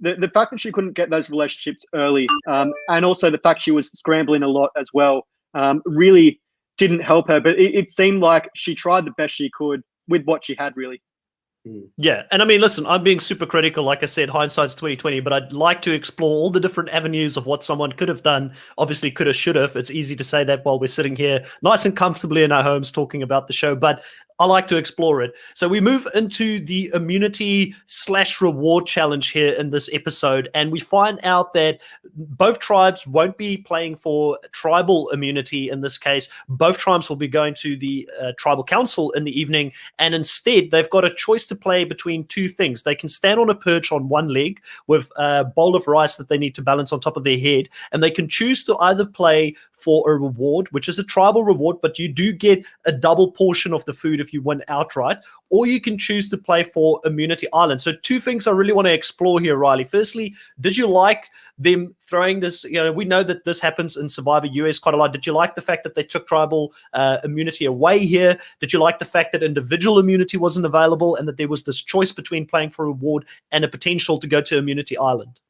the, 0.00 0.16
the 0.16 0.28
fact 0.28 0.50
that 0.50 0.60
she 0.60 0.72
couldn't 0.72 0.94
get 0.94 1.08
those 1.08 1.30
relationships 1.30 1.86
early 1.94 2.26
um, 2.48 2.72
and 2.88 3.04
also 3.04 3.30
the 3.30 3.38
fact 3.38 3.62
she 3.62 3.70
was 3.70 3.90
scrambling 3.90 4.42
a 4.42 4.48
lot 4.48 4.70
as 4.76 4.90
well 4.92 5.26
um, 5.54 5.80
really 5.86 6.40
didn't 6.78 7.00
help 7.00 7.28
her. 7.28 7.40
But 7.40 7.60
it, 7.60 7.74
it 7.74 7.90
seemed 7.90 8.20
like 8.20 8.50
she 8.56 8.74
tried 8.74 9.04
the 9.04 9.12
best 9.12 9.34
she 9.34 9.50
could 9.56 9.82
with 10.08 10.24
what 10.24 10.44
she 10.44 10.56
had, 10.58 10.76
really. 10.76 11.00
Hmm. 11.66 11.80
Yeah, 11.98 12.22
and 12.30 12.40
I 12.40 12.46
mean, 12.46 12.62
listen, 12.62 12.86
I'm 12.86 13.02
being 13.02 13.20
super 13.20 13.44
critical. 13.44 13.84
Like 13.84 14.02
I 14.02 14.06
said, 14.06 14.30
hindsight's 14.30 14.74
2020, 14.74 15.20
but 15.20 15.32
I'd 15.34 15.52
like 15.52 15.82
to 15.82 15.92
explore 15.92 16.30
all 16.30 16.50
the 16.50 16.60
different 16.60 16.88
avenues 16.88 17.36
of 17.36 17.44
what 17.44 17.62
someone 17.62 17.92
could 17.92 18.08
have 18.08 18.22
done. 18.22 18.54
Obviously, 18.78 19.10
could 19.10 19.26
have, 19.26 19.36
should 19.36 19.56
have. 19.56 19.76
It's 19.76 19.90
easy 19.90 20.16
to 20.16 20.24
say 20.24 20.42
that 20.44 20.64
while 20.64 20.80
we're 20.80 20.86
sitting 20.86 21.14
here, 21.14 21.44
nice 21.60 21.84
and 21.84 21.94
comfortably 21.94 22.44
in 22.44 22.52
our 22.52 22.62
homes, 22.62 22.90
talking 22.90 23.22
about 23.22 23.46
the 23.46 23.52
show. 23.52 23.74
But 23.76 24.02
I 24.40 24.46
like 24.46 24.66
to 24.68 24.78
explore 24.78 25.20
it. 25.20 25.36
So 25.52 25.68
we 25.68 25.82
move 25.82 26.08
into 26.14 26.64
the 26.64 26.90
immunity 26.94 27.74
slash 27.84 28.40
reward 28.40 28.86
challenge 28.86 29.28
here 29.28 29.52
in 29.52 29.68
this 29.68 29.90
episode, 29.92 30.48
and 30.54 30.72
we 30.72 30.80
find 30.80 31.20
out 31.22 31.52
that 31.52 31.82
both 32.16 32.58
tribes 32.58 33.06
won't 33.06 33.36
be 33.36 33.58
playing 33.58 33.96
for 33.96 34.38
tribal 34.52 35.10
immunity 35.10 35.68
in 35.68 35.82
this 35.82 35.98
case. 35.98 36.30
Both 36.48 36.78
tribes 36.78 37.10
will 37.10 37.16
be 37.16 37.28
going 37.28 37.52
to 37.56 37.76
the 37.76 38.08
uh, 38.18 38.32
tribal 38.38 38.64
council 38.64 39.10
in 39.10 39.24
the 39.24 39.38
evening, 39.38 39.72
and 39.98 40.14
instead 40.14 40.70
they've 40.70 40.88
got 40.88 41.04
a 41.04 41.14
choice 41.14 41.44
to 41.46 41.54
play 41.54 41.84
between 41.84 42.24
two 42.24 42.48
things. 42.48 42.82
They 42.82 42.94
can 42.94 43.10
stand 43.10 43.40
on 43.40 43.50
a 43.50 43.54
perch 43.54 43.92
on 43.92 44.08
one 44.08 44.28
leg 44.28 44.62
with 44.86 45.12
a 45.16 45.44
bowl 45.44 45.76
of 45.76 45.86
rice 45.86 46.16
that 46.16 46.30
they 46.30 46.38
need 46.38 46.54
to 46.54 46.62
balance 46.62 46.92
on 46.92 47.00
top 47.00 47.18
of 47.18 47.24
their 47.24 47.38
head, 47.38 47.68
and 47.92 48.02
they 48.02 48.10
can 48.10 48.26
choose 48.26 48.64
to 48.64 48.76
either 48.78 49.04
play 49.04 49.54
for 49.72 50.10
a 50.10 50.16
reward, 50.16 50.68
which 50.72 50.88
is 50.88 50.98
a 50.98 51.04
tribal 51.04 51.44
reward, 51.44 51.76
but 51.82 51.98
you 51.98 52.08
do 52.08 52.32
get 52.32 52.64
a 52.86 52.92
double 52.92 53.32
portion 53.32 53.74
of 53.74 53.84
the 53.84 53.92
food 53.92 54.20
if 54.20 54.29
you 54.32 54.42
win 54.42 54.62
outright, 54.68 55.18
or 55.50 55.66
you 55.66 55.80
can 55.80 55.98
choose 55.98 56.28
to 56.28 56.38
play 56.38 56.62
for 56.62 57.00
Immunity 57.04 57.46
Island. 57.52 57.80
So, 57.80 57.92
two 58.02 58.20
things 58.20 58.46
I 58.46 58.52
really 58.52 58.72
want 58.72 58.86
to 58.86 58.92
explore 58.92 59.40
here, 59.40 59.56
Riley. 59.56 59.84
Firstly, 59.84 60.34
did 60.60 60.76
you 60.76 60.86
like 60.86 61.26
them 61.58 61.94
throwing 62.00 62.40
this? 62.40 62.64
You 62.64 62.82
know, 62.84 62.92
we 62.92 63.04
know 63.04 63.22
that 63.22 63.44
this 63.44 63.60
happens 63.60 63.96
in 63.96 64.08
Survivor 64.08 64.46
US 64.46 64.78
quite 64.78 64.94
a 64.94 64.98
lot. 64.98 65.12
Did 65.12 65.26
you 65.26 65.32
like 65.32 65.54
the 65.54 65.62
fact 65.62 65.84
that 65.84 65.94
they 65.94 66.04
took 66.04 66.26
tribal 66.26 66.72
uh, 66.92 67.18
immunity 67.24 67.64
away 67.64 67.98
here? 67.98 68.38
Did 68.60 68.72
you 68.72 68.78
like 68.78 68.98
the 68.98 69.04
fact 69.04 69.32
that 69.32 69.42
individual 69.42 69.98
immunity 69.98 70.36
wasn't 70.36 70.66
available 70.66 71.16
and 71.16 71.26
that 71.28 71.36
there 71.36 71.48
was 71.48 71.64
this 71.64 71.82
choice 71.82 72.12
between 72.12 72.46
playing 72.46 72.70
for 72.70 72.86
reward 72.86 73.24
and 73.52 73.64
a 73.64 73.68
potential 73.68 74.18
to 74.18 74.26
go 74.26 74.40
to 74.40 74.58
Immunity 74.58 74.96
Island? 74.96 75.40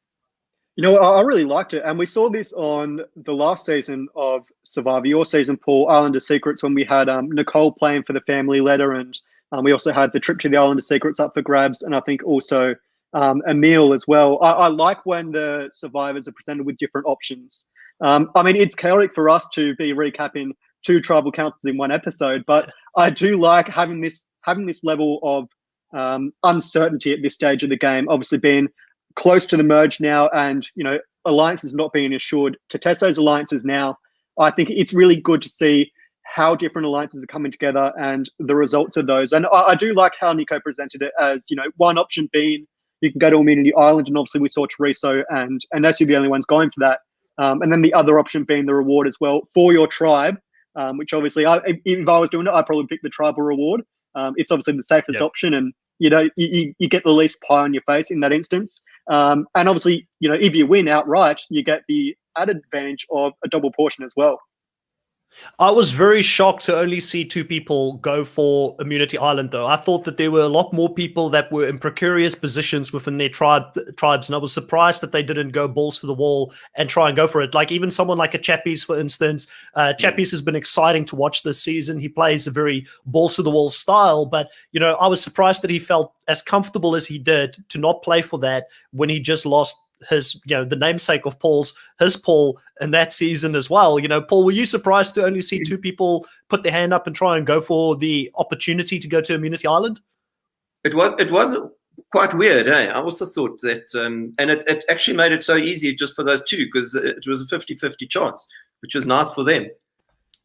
You 0.77 0.83
know, 0.83 0.97
I 0.97 1.21
really 1.21 1.43
liked 1.43 1.73
it. 1.73 1.83
And 1.85 1.99
we 1.99 2.05
saw 2.05 2.29
this 2.29 2.53
on 2.53 3.01
the 3.15 3.33
last 3.33 3.65
season 3.65 4.07
of 4.15 4.47
Survivor, 4.63 5.05
your 5.05 5.25
season, 5.25 5.57
Paul, 5.57 5.89
Island 5.89 6.15
of 6.15 6.23
Secrets, 6.23 6.63
when 6.63 6.73
we 6.73 6.85
had 6.85 7.09
um, 7.09 7.29
Nicole 7.29 7.73
playing 7.73 8.03
for 8.03 8.13
the 8.13 8.21
family 8.21 8.61
letter. 8.61 8.93
And 8.93 9.19
um, 9.51 9.65
we 9.65 9.73
also 9.73 9.91
had 9.91 10.13
the 10.13 10.19
trip 10.19 10.39
to 10.39 10.49
the 10.49 10.57
Island 10.57 10.79
of 10.79 10.85
Secrets 10.85 11.19
up 11.19 11.33
for 11.33 11.41
grabs. 11.41 11.81
And 11.81 11.93
I 11.93 11.99
think 11.99 12.23
also 12.23 12.73
um, 13.13 13.41
Emil 13.47 13.93
as 13.93 14.07
well. 14.07 14.41
I, 14.41 14.51
I, 14.51 14.67
like 14.67 15.05
when 15.05 15.31
the 15.31 15.69
survivors 15.73 16.27
are 16.27 16.31
presented 16.31 16.65
with 16.65 16.77
different 16.77 17.07
options. 17.07 17.65
Um, 17.99 18.31
I 18.35 18.43
mean, 18.43 18.55
it's 18.55 18.73
chaotic 18.73 19.13
for 19.13 19.29
us 19.29 19.47
to 19.49 19.75
be 19.75 19.93
recapping 19.93 20.51
two 20.83 21.01
tribal 21.01 21.31
councils 21.31 21.65
in 21.65 21.77
one 21.77 21.91
episode, 21.91 22.43
but 22.47 22.71
I 22.95 23.09
do 23.09 23.39
like 23.39 23.67
having 23.67 24.01
this 24.01 24.27
having 24.41 24.65
this 24.65 24.83
level 24.83 25.19
of 25.21 25.49
um, 25.93 26.33
uncertainty 26.43 27.13
at 27.13 27.21
this 27.21 27.35
stage 27.35 27.61
of 27.63 27.69
the 27.69 27.77
game. 27.77 28.07
Obviously, 28.09 28.39
being 28.39 28.67
close 29.15 29.45
to 29.45 29.57
the 29.57 29.63
merge 29.63 29.99
now 29.99 30.27
and 30.29 30.67
you 30.75 30.83
know 30.83 30.99
alliances 31.25 31.73
not 31.73 31.91
being 31.93 32.13
assured 32.13 32.57
to 32.69 32.77
test 32.77 32.99
those 32.99 33.17
alliances 33.17 33.63
now 33.63 33.95
i 34.39 34.49
think 34.49 34.69
it's 34.71 34.93
really 34.93 35.15
good 35.15 35.41
to 35.41 35.49
see 35.49 35.91
how 36.23 36.55
different 36.55 36.85
alliances 36.85 37.23
are 37.23 37.27
coming 37.27 37.51
together 37.51 37.91
and 37.99 38.29
the 38.39 38.55
results 38.55 38.97
of 38.97 39.07
those 39.07 39.31
and 39.31 39.45
i, 39.47 39.63
I 39.69 39.75
do 39.75 39.93
like 39.93 40.13
how 40.19 40.33
nico 40.33 40.59
presented 40.59 41.01
it 41.01 41.11
as 41.19 41.47
you 41.49 41.55
know 41.55 41.65
one 41.77 41.97
option 41.97 42.29
being 42.31 42.65
you 43.01 43.11
can 43.11 43.19
go 43.19 43.29
to 43.29 43.39
immunity 43.39 43.73
island 43.75 44.07
and 44.07 44.17
obviously 44.17 44.41
we 44.41 44.49
saw 44.49 44.65
Teresa 44.67 45.23
and 45.29 45.59
and 45.71 45.83
that's 45.83 45.99
you 45.99 46.05
the 46.05 46.15
only 46.15 46.29
ones 46.29 46.45
going 46.45 46.69
for 46.69 46.79
that 46.79 46.99
Um, 47.37 47.61
and 47.61 47.71
then 47.71 47.81
the 47.81 47.93
other 47.93 48.19
option 48.19 48.43
being 48.43 48.65
the 48.65 48.75
reward 48.75 49.07
as 49.07 49.17
well 49.19 49.47
for 49.53 49.73
your 49.73 49.87
tribe, 49.87 50.37
um, 50.75 50.97
which 50.97 51.13
obviously, 51.13 51.45
I, 51.45 51.59
if 51.65 52.07
I 52.07 52.19
was 52.19 52.29
doing 52.29 52.47
it, 52.47 52.51
I'd 52.51 52.65
probably 52.65 52.87
pick 52.87 53.01
the 53.01 53.09
tribal 53.09 53.43
reward. 53.43 53.81
Um, 54.15 54.33
it's 54.35 54.51
obviously 54.51 54.75
the 54.75 54.83
safest 54.83 55.19
yep. 55.19 55.23
option, 55.23 55.53
and 55.53 55.73
you 56.01 56.09
know 56.09 56.27
you, 56.35 56.73
you 56.79 56.89
get 56.89 57.03
the 57.03 57.11
least 57.11 57.37
pie 57.47 57.61
on 57.61 57.73
your 57.73 57.83
face 57.83 58.09
in 58.09 58.19
that 58.21 58.33
instance. 58.33 58.81
Um, 59.09 59.45
and 59.55 59.69
obviously, 59.69 60.07
you 60.19 60.27
know 60.27 60.37
if 60.39 60.55
you 60.55 60.65
win 60.65 60.87
outright, 60.87 61.43
you 61.49 61.63
get 61.63 61.83
the 61.87 62.15
added 62.35 62.57
advantage 62.57 63.05
of 63.11 63.33
a 63.45 63.47
double 63.47 63.71
portion 63.71 64.03
as 64.03 64.13
well. 64.17 64.39
I 65.59 65.71
was 65.71 65.91
very 65.91 66.21
shocked 66.21 66.65
to 66.65 66.77
only 66.77 66.99
see 66.99 67.25
two 67.25 67.45
people 67.45 67.93
go 67.97 68.25
for 68.25 68.75
Immunity 68.79 69.17
Island, 69.17 69.51
though. 69.51 69.65
I 69.65 69.77
thought 69.77 70.03
that 70.03 70.17
there 70.17 70.31
were 70.31 70.41
a 70.41 70.47
lot 70.47 70.73
more 70.73 70.93
people 70.93 71.29
that 71.29 71.51
were 71.51 71.67
in 71.67 71.77
precarious 71.77 72.35
positions 72.35 72.91
within 72.91 73.17
their 73.17 73.29
tribe 73.29 73.63
tribes, 73.95 74.27
and 74.27 74.35
I 74.35 74.39
was 74.39 74.53
surprised 74.53 75.01
that 75.01 75.11
they 75.11 75.23
didn't 75.23 75.49
go 75.49 75.67
balls 75.67 75.99
to 75.99 76.07
the 76.07 76.13
wall 76.13 76.53
and 76.75 76.89
try 76.89 77.07
and 77.07 77.15
go 77.15 77.27
for 77.27 77.41
it. 77.41 77.53
Like 77.53 77.71
even 77.71 77.91
someone 77.91 78.17
like 78.17 78.33
a 78.33 78.39
Chappies, 78.39 78.85
for 78.85 78.99
instance. 78.99 79.47
Uh, 79.75 79.93
Chappies 79.97 80.31
has 80.31 80.41
been 80.41 80.55
exciting 80.55 81.05
to 81.05 81.15
watch 81.15 81.43
this 81.43 81.61
season. 81.61 81.99
He 81.99 82.09
plays 82.09 82.47
a 82.47 82.51
very 82.51 82.85
balls 83.05 83.35
to 83.35 83.43
the 83.43 83.51
wall 83.51 83.69
style, 83.69 84.25
but 84.25 84.49
you 84.71 84.79
know 84.79 84.95
I 84.95 85.07
was 85.07 85.23
surprised 85.23 85.61
that 85.61 85.71
he 85.71 85.79
felt 85.79 86.13
as 86.27 86.41
comfortable 86.41 86.95
as 86.95 87.05
he 87.05 87.17
did 87.17 87.57
to 87.69 87.77
not 87.77 88.03
play 88.03 88.21
for 88.21 88.39
that 88.39 88.67
when 88.91 89.09
he 89.09 89.19
just 89.19 89.45
lost 89.45 89.75
his, 90.09 90.41
you 90.45 90.55
know, 90.55 90.65
the 90.65 90.75
namesake 90.75 91.25
of 91.25 91.39
Paul's, 91.39 91.73
his 91.99 92.15
Paul 92.15 92.59
in 92.79 92.91
that 92.91 93.13
season 93.13 93.55
as 93.55 93.69
well. 93.69 93.99
You 93.99 94.07
know, 94.07 94.21
Paul, 94.21 94.45
were 94.45 94.51
you 94.51 94.65
surprised 94.65 95.15
to 95.15 95.25
only 95.25 95.41
see 95.41 95.63
two 95.63 95.77
people 95.77 96.25
put 96.49 96.63
their 96.63 96.71
hand 96.71 96.93
up 96.93 97.07
and 97.07 97.15
try 97.15 97.37
and 97.37 97.45
go 97.45 97.61
for 97.61 97.95
the 97.95 98.31
opportunity 98.35 98.99
to 98.99 99.07
go 99.07 99.21
to 99.21 99.33
Immunity 99.33 99.67
Island? 99.67 99.99
It 100.83 100.95
was, 100.95 101.13
it 101.19 101.31
was 101.31 101.55
quite 102.11 102.33
weird. 102.33 102.67
Eh? 102.67 102.87
I 102.87 103.01
also 103.01 103.25
thought 103.25 103.59
that, 103.61 103.93
um, 103.95 104.33
and 104.37 104.49
it, 104.49 104.63
it 104.67 104.83
actually 104.89 105.17
made 105.17 105.31
it 105.31 105.43
so 105.43 105.55
easy 105.55 105.93
just 105.93 106.15
for 106.15 106.23
those 106.23 106.43
two 106.43 106.65
because 106.65 106.95
it 106.95 107.27
was 107.27 107.41
a 107.41 107.47
50 107.47 107.75
50 107.75 108.07
chance, 108.07 108.47
which 108.81 108.95
was 108.95 109.05
nice 109.05 109.31
for 109.31 109.43
them. 109.43 109.67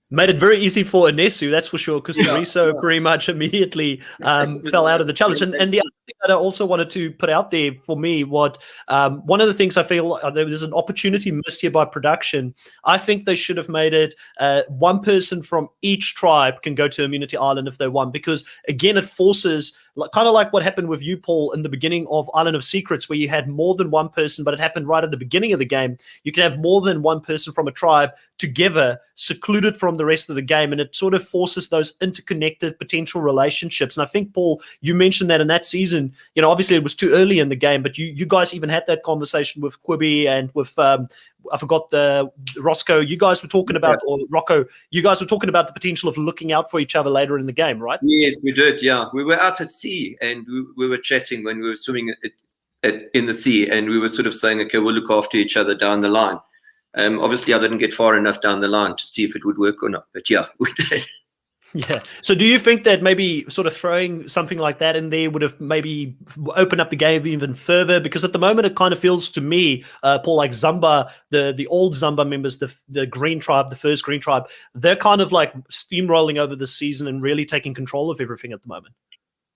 Made 0.08 0.30
it 0.30 0.38
very 0.38 0.56
easy 0.58 0.84
for 0.84 1.08
Anesu, 1.08 1.50
that's 1.50 1.66
for 1.66 1.78
sure, 1.78 2.00
because 2.00 2.16
yeah, 2.16 2.40
yeah. 2.40 2.72
pretty 2.78 3.00
much 3.00 3.28
immediately 3.28 4.00
um, 4.22 4.60
fell 4.70 4.86
out 4.86 5.00
of 5.00 5.08
the 5.08 5.12
challenge. 5.12 5.42
And, 5.42 5.52
and 5.56 5.74
the 5.74 5.80
other 5.80 5.90
thing 6.06 6.14
that 6.22 6.30
I 6.30 6.36
also 6.36 6.64
wanted 6.64 6.90
to 6.90 7.10
put 7.10 7.28
out 7.28 7.50
there 7.50 7.72
for 7.82 7.96
me, 7.98 8.22
what 8.22 8.56
um, 8.86 9.26
one 9.26 9.40
of 9.40 9.48
the 9.48 9.54
things 9.54 9.76
I 9.76 9.82
feel 9.82 10.20
uh, 10.22 10.30
there's 10.30 10.62
an 10.62 10.72
opportunity 10.72 11.32
missed 11.32 11.60
here 11.60 11.72
by 11.72 11.86
production. 11.86 12.54
I 12.84 12.98
think 12.98 13.24
they 13.24 13.34
should 13.34 13.56
have 13.56 13.68
made 13.68 13.94
it 13.94 14.14
uh, 14.38 14.62
one 14.68 15.00
person 15.00 15.42
from 15.42 15.68
each 15.82 16.14
tribe 16.14 16.62
can 16.62 16.76
go 16.76 16.86
to 16.86 17.02
Immunity 17.02 17.36
Island 17.36 17.66
if 17.66 17.78
they 17.78 17.88
want, 17.88 18.12
because 18.12 18.44
again, 18.68 18.96
it 18.96 19.06
forces 19.06 19.76
kind 20.12 20.28
of 20.28 20.34
like 20.34 20.52
what 20.52 20.62
happened 20.62 20.88
with 20.88 21.02
you, 21.02 21.16
Paul, 21.16 21.52
in 21.52 21.62
the 21.62 21.68
beginning 21.68 22.06
of 22.10 22.30
Island 22.34 22.56
of 22.56 22.64
Secrets, 22.64 23.08
where 23.08 23.18
you 23.18 23.28
had 23.28 23.48
more 23.48 23.74
than 23.74 23.90
one 23.90 24.08
person, 24.08 24.44
but 24.44 24.54
it 24.54 24.60
happened 24.60 24.88
right 24.88 25.02
at 25.02 25.10
the 25.10 25.16
beginning 25.16 25.52
of 25.52 25.58
the 25.58 25.64
game. 25.64 25.96
You 26.24 26.32
can 26.32 26.42
have 26.42 26.58
more 26.58 26.80
than 26.80 27.02
one 27.02 27.20
person 27.20 27.52
from 27.52 27.66
a 27.66 27.72
tribe 27.72 28.10
together, 28.38 28.98
secluded 29.14 29.76
from 29.76 29.96
the 29.96 30.04
rest 30.04 30.28
of 30.28 30.36
the 30.36 30.42
game, 30.42 30.72
and 30.72 30.80
it 30.80 30.94
sort 30.94 31.14
of 31.14 31.26
forces 31.26 31.68
those 31.68 31.96
interconnected 32.00 32.78
potential 32.78 33.22
relationships. 33.22 33.96
And 33.96 34.06
I 34.06 34.08
think, 34.08 34.34
Paul, 34.34 34.60
you 34.80 34.94
mentioned 34.94 35.30
that 35.30 35.40
in 35.40 35.48
that 35.48 35.64
season, 35.64 36.12
you 36.34 36.42
know, 36.42 36.50
obviously 36.50 36.76
it 36.76 36.82
was 36.82 36.94
too 36.94 37.12
early 37.12 37.38
in 37.38 37.48
the 37.48 37.56
game, 37.56 37.82
but 37.82 37.96
you 37.96 38.06
you 38.06 38.26
guys 38.26 38.54
even 38.54 38.68
had 38.68 38.86
that 38.86 39.02
conversation 39.02 39.62
with 39.62 39.82
Quibi 39.82 40.26
and 40.26 40.50
with 40.54 40.78
um, 40.78 41.08
I 41.52 41.58
forgot 41.58 41.90
the 41.90 42.30
Roscoe. 42.58 43.00
You 43.00 43.16
guys 43.16 43.42
were 43.42 43.48
talking 43.48 43.76
about, 43.76 43.98
yeah. 44.02 44.12
or 44.12 44.18
Rocco, 44.28 44.64
you 44.90 45.02
guys 45.02 45.20
were 45.20 45.26
talking 45.26 45.48
about 45.48 45.66
the 45.66 45.72
potential 45.72 46.08
of 46.08 46.16
looking 46.16 46.52
out 46.52 46.70
for 46.70 46.80
each 46.80 46.94
other 46.94 47.10
later 47.10 47.38
in 47.38 47.46
the 47.46 47.52
game, 47.52 47.78
right? 47.78 47.98
Yes, 48.02 48.36
we 48.42 48.52
did. 48.52 48.82
Yeah, 48.82 49.06
we 49.12 49.24
were 49.24 49.38
out 49.38 49.60
at 49.60 49.72
sea 49.72 50.16
and 50.20 50.46
we, 50.46 50.64
we 50.76 50.88
were 50.88 50.98
chatting 50.98 51.44
when 51.44 51.60
we 51.60 51.68
were 51.68 51.76
swimming 51.76 52.14
at, 52.24 52.32
at, 52.82 53.02
in 53.14 53.26
the 53.26 53.34
sea, 53.34 53.68
and 53.68 53.88
we 53.88 53.98
were 53.98 54.08
sort 54.08 54.26
of 54.26 54.34
saying, 54.34 54.60
okay, 54.60 54.78
we'll 54.78 54.94
look 54.94 55.10
after 55.10 55.36
each 55.36 55.56
other 55.56 55.74
down 55.74 56.00
the 56.00 56.08
line. 56.08 56.38
Um, 56.96 57.20
obviously, 57.20 57.52
I 57.52 57.58
didn't 57.58 57.78
get 57.78 57.92
far 57.92 58.16
enough 58.16 58.40
down 58.40 58.60
the 58.60 58.68
line 58.68 58.96
to 58.96 59.06
see 59.06 59.24
if 59.24 59.36
it 59.36 59.44
would 59.44 59.58
work 59.58 59.82
or 59.82 59.90
not, 59.90 60.06
but 60.12 60.30
yeah, 60.30 60.46
we 60.58 60.72
did. 60.72 61.06
Yeah. 61.76 62.02
So 62.22 62.34
do 62.34 62.44
you 62.46 62.58
think 62.58 62.84
that 62.84 63.02
maybe 63.02 63.44
sort 63.50 63.66
of 63.66 63.76
throwing 63.76 64.28
something 64.28 64.56
like 64.56 64.78
that 64.78 64.96
in 64.96 65.10
there 65.10 65.30
would 65.30 65.42
have 65.42 65.60
maybe 65.60 66.16
opened 66.54 66.80
up 66.80 66.88
the 66.88 66.96
game 66.96 67.26
even 67.26 67.52
further? 67.52 68.00
Because 68.00 68.24
at 68.24 68.32
the 68.32 68.38
moment 68.38 68.66
it 68.66 68.76
kind 68.76 68.92
of 68.92 68.98
feels 68.98 69.28
to 69.32 69.42
me, 69.42 69.84
uh, 70.02 70.18
Paul, 70.20 70.36
like 70.36 70.52
Zamba, 70.52 71.10
the 71.30 71.52
the 71.54 71.66
old 71.66 71.92
Zamba 71.92 72.26
members, 72.26 72.58
the 72.58 72.74
the 72.88 73.06
Green 73.06 73.40
Tribe, 73.40 73.68
the 73.68 73.76
first 73.76 74.04
Green 74.04 74.20
Tribe, 74.20 74.48
they're 74.74 74.96
kind 74.96 75.20
of 75.20 75.32
like 75.32 75.52
steamrolling 75.68 76.38
over 76.38 76.56
the 76.56 76.66
season 76.66 77.06
and 77.08 77.22
really 77.22 77.44
taking 77.44 77.74
control 77.74 78.10
of 78.10 78.20
everything 78.20 78.52
at 78.52 78.62
the 78.62 78.68
moment. 78.68 78.94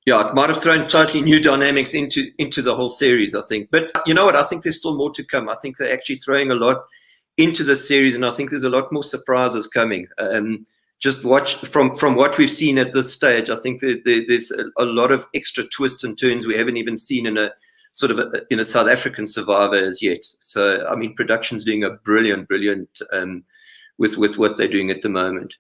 Yeah, 0.07 0.29
it 0.29 0.35
might 0.35 0.49
have 0.49 0.63
thrown 0.63 0.87
totally 0.87 1.23
new 1.23 1.41
dynamics 1.41 1.95
into 1.95 2.31
into 2.39 2.61
the 2.61 2.77
whole 2.77 2.89
series, 2.89 3.35
I 3.35 3.43
think. 3.43 3.71
But 3.71 3.91
you 4.05 4.13
know 4.13 4.27
what? 4.27 4.37
I 4.37 4.43
think 4.43 4.63
there's 4.63 4.79
still 4.79 4.97
more 4.97 5.11
to 5.13 5.25
come. 5.25 5.49
I 5.49 5.55
think 5.55 5.77
they're 5.77 5.93
actually 5.93 6.17
throwing 6.17 6.51
a 6.51 6.55
lot 6.55 6.83
into 7.39 7.65
the 7.65 7.77
series, 7.77 8.15
and 8.15 8.27
I 8.27 8.31
think 8.31 8.51
there's 8.51 8.65
a 8.65 8.71
lot 8.71 8.93
more 8.93 9.05
surprises 9.05 9.67
coming. 9.67 10.07
Um, 10.19 10.67
just 11.01 11.25
watch 11.25 11.57
from 11.57 11.95
from 11.95 12.15
what 12.15 12.37
we've 12.37 12.51
seen 12.51 12.79
at 12.79 12.93
this 12.93 13.13
stage. 13.13 13.51
I 13.51 13.57
think 13.57 13.81
that 13.81 14.05
there's 14.05 14.51
a, 14.51 14.65
a, 14.83 14.85
lot 14.85 15.11
of 15.11 15.27
extra 15.35 15.65
twists 15.65 16.05
and 16.05 16.19
turns 16.19 16.47
we 16.47 16.59
haven't 16.59 16.77
even 16.77 16.99
seen 16.99 17.27
in 17.27 17.39
a 17.39 17.51
sort 17.93 18.13
of 18.13 18.19
a, 18.19 18.43
in 18.51 18.61
a 18.61 18.65
South 18.65 18.89
African 18.89 19.27
survivor 19.27 19.83
as 19.83 20.03
yet. 20.03 20.25
So 20.41 20.87
I 20.87 20.95
mean, 20.95 21.15
production's 21.15 21.65
doing 21.65 21.85
a 21.85 21.91
brilliant, 21.91 22.49
brilliant 22.49 23.01
um, 23.13 23.45
with 23.99 24.19
with 24.19 24.37
what 24.37 24.57
they're 24.57 24.69
doing 24.69 24.91
at 24.91 25.01
the 25.01 25.09
moment. 25.09 25.57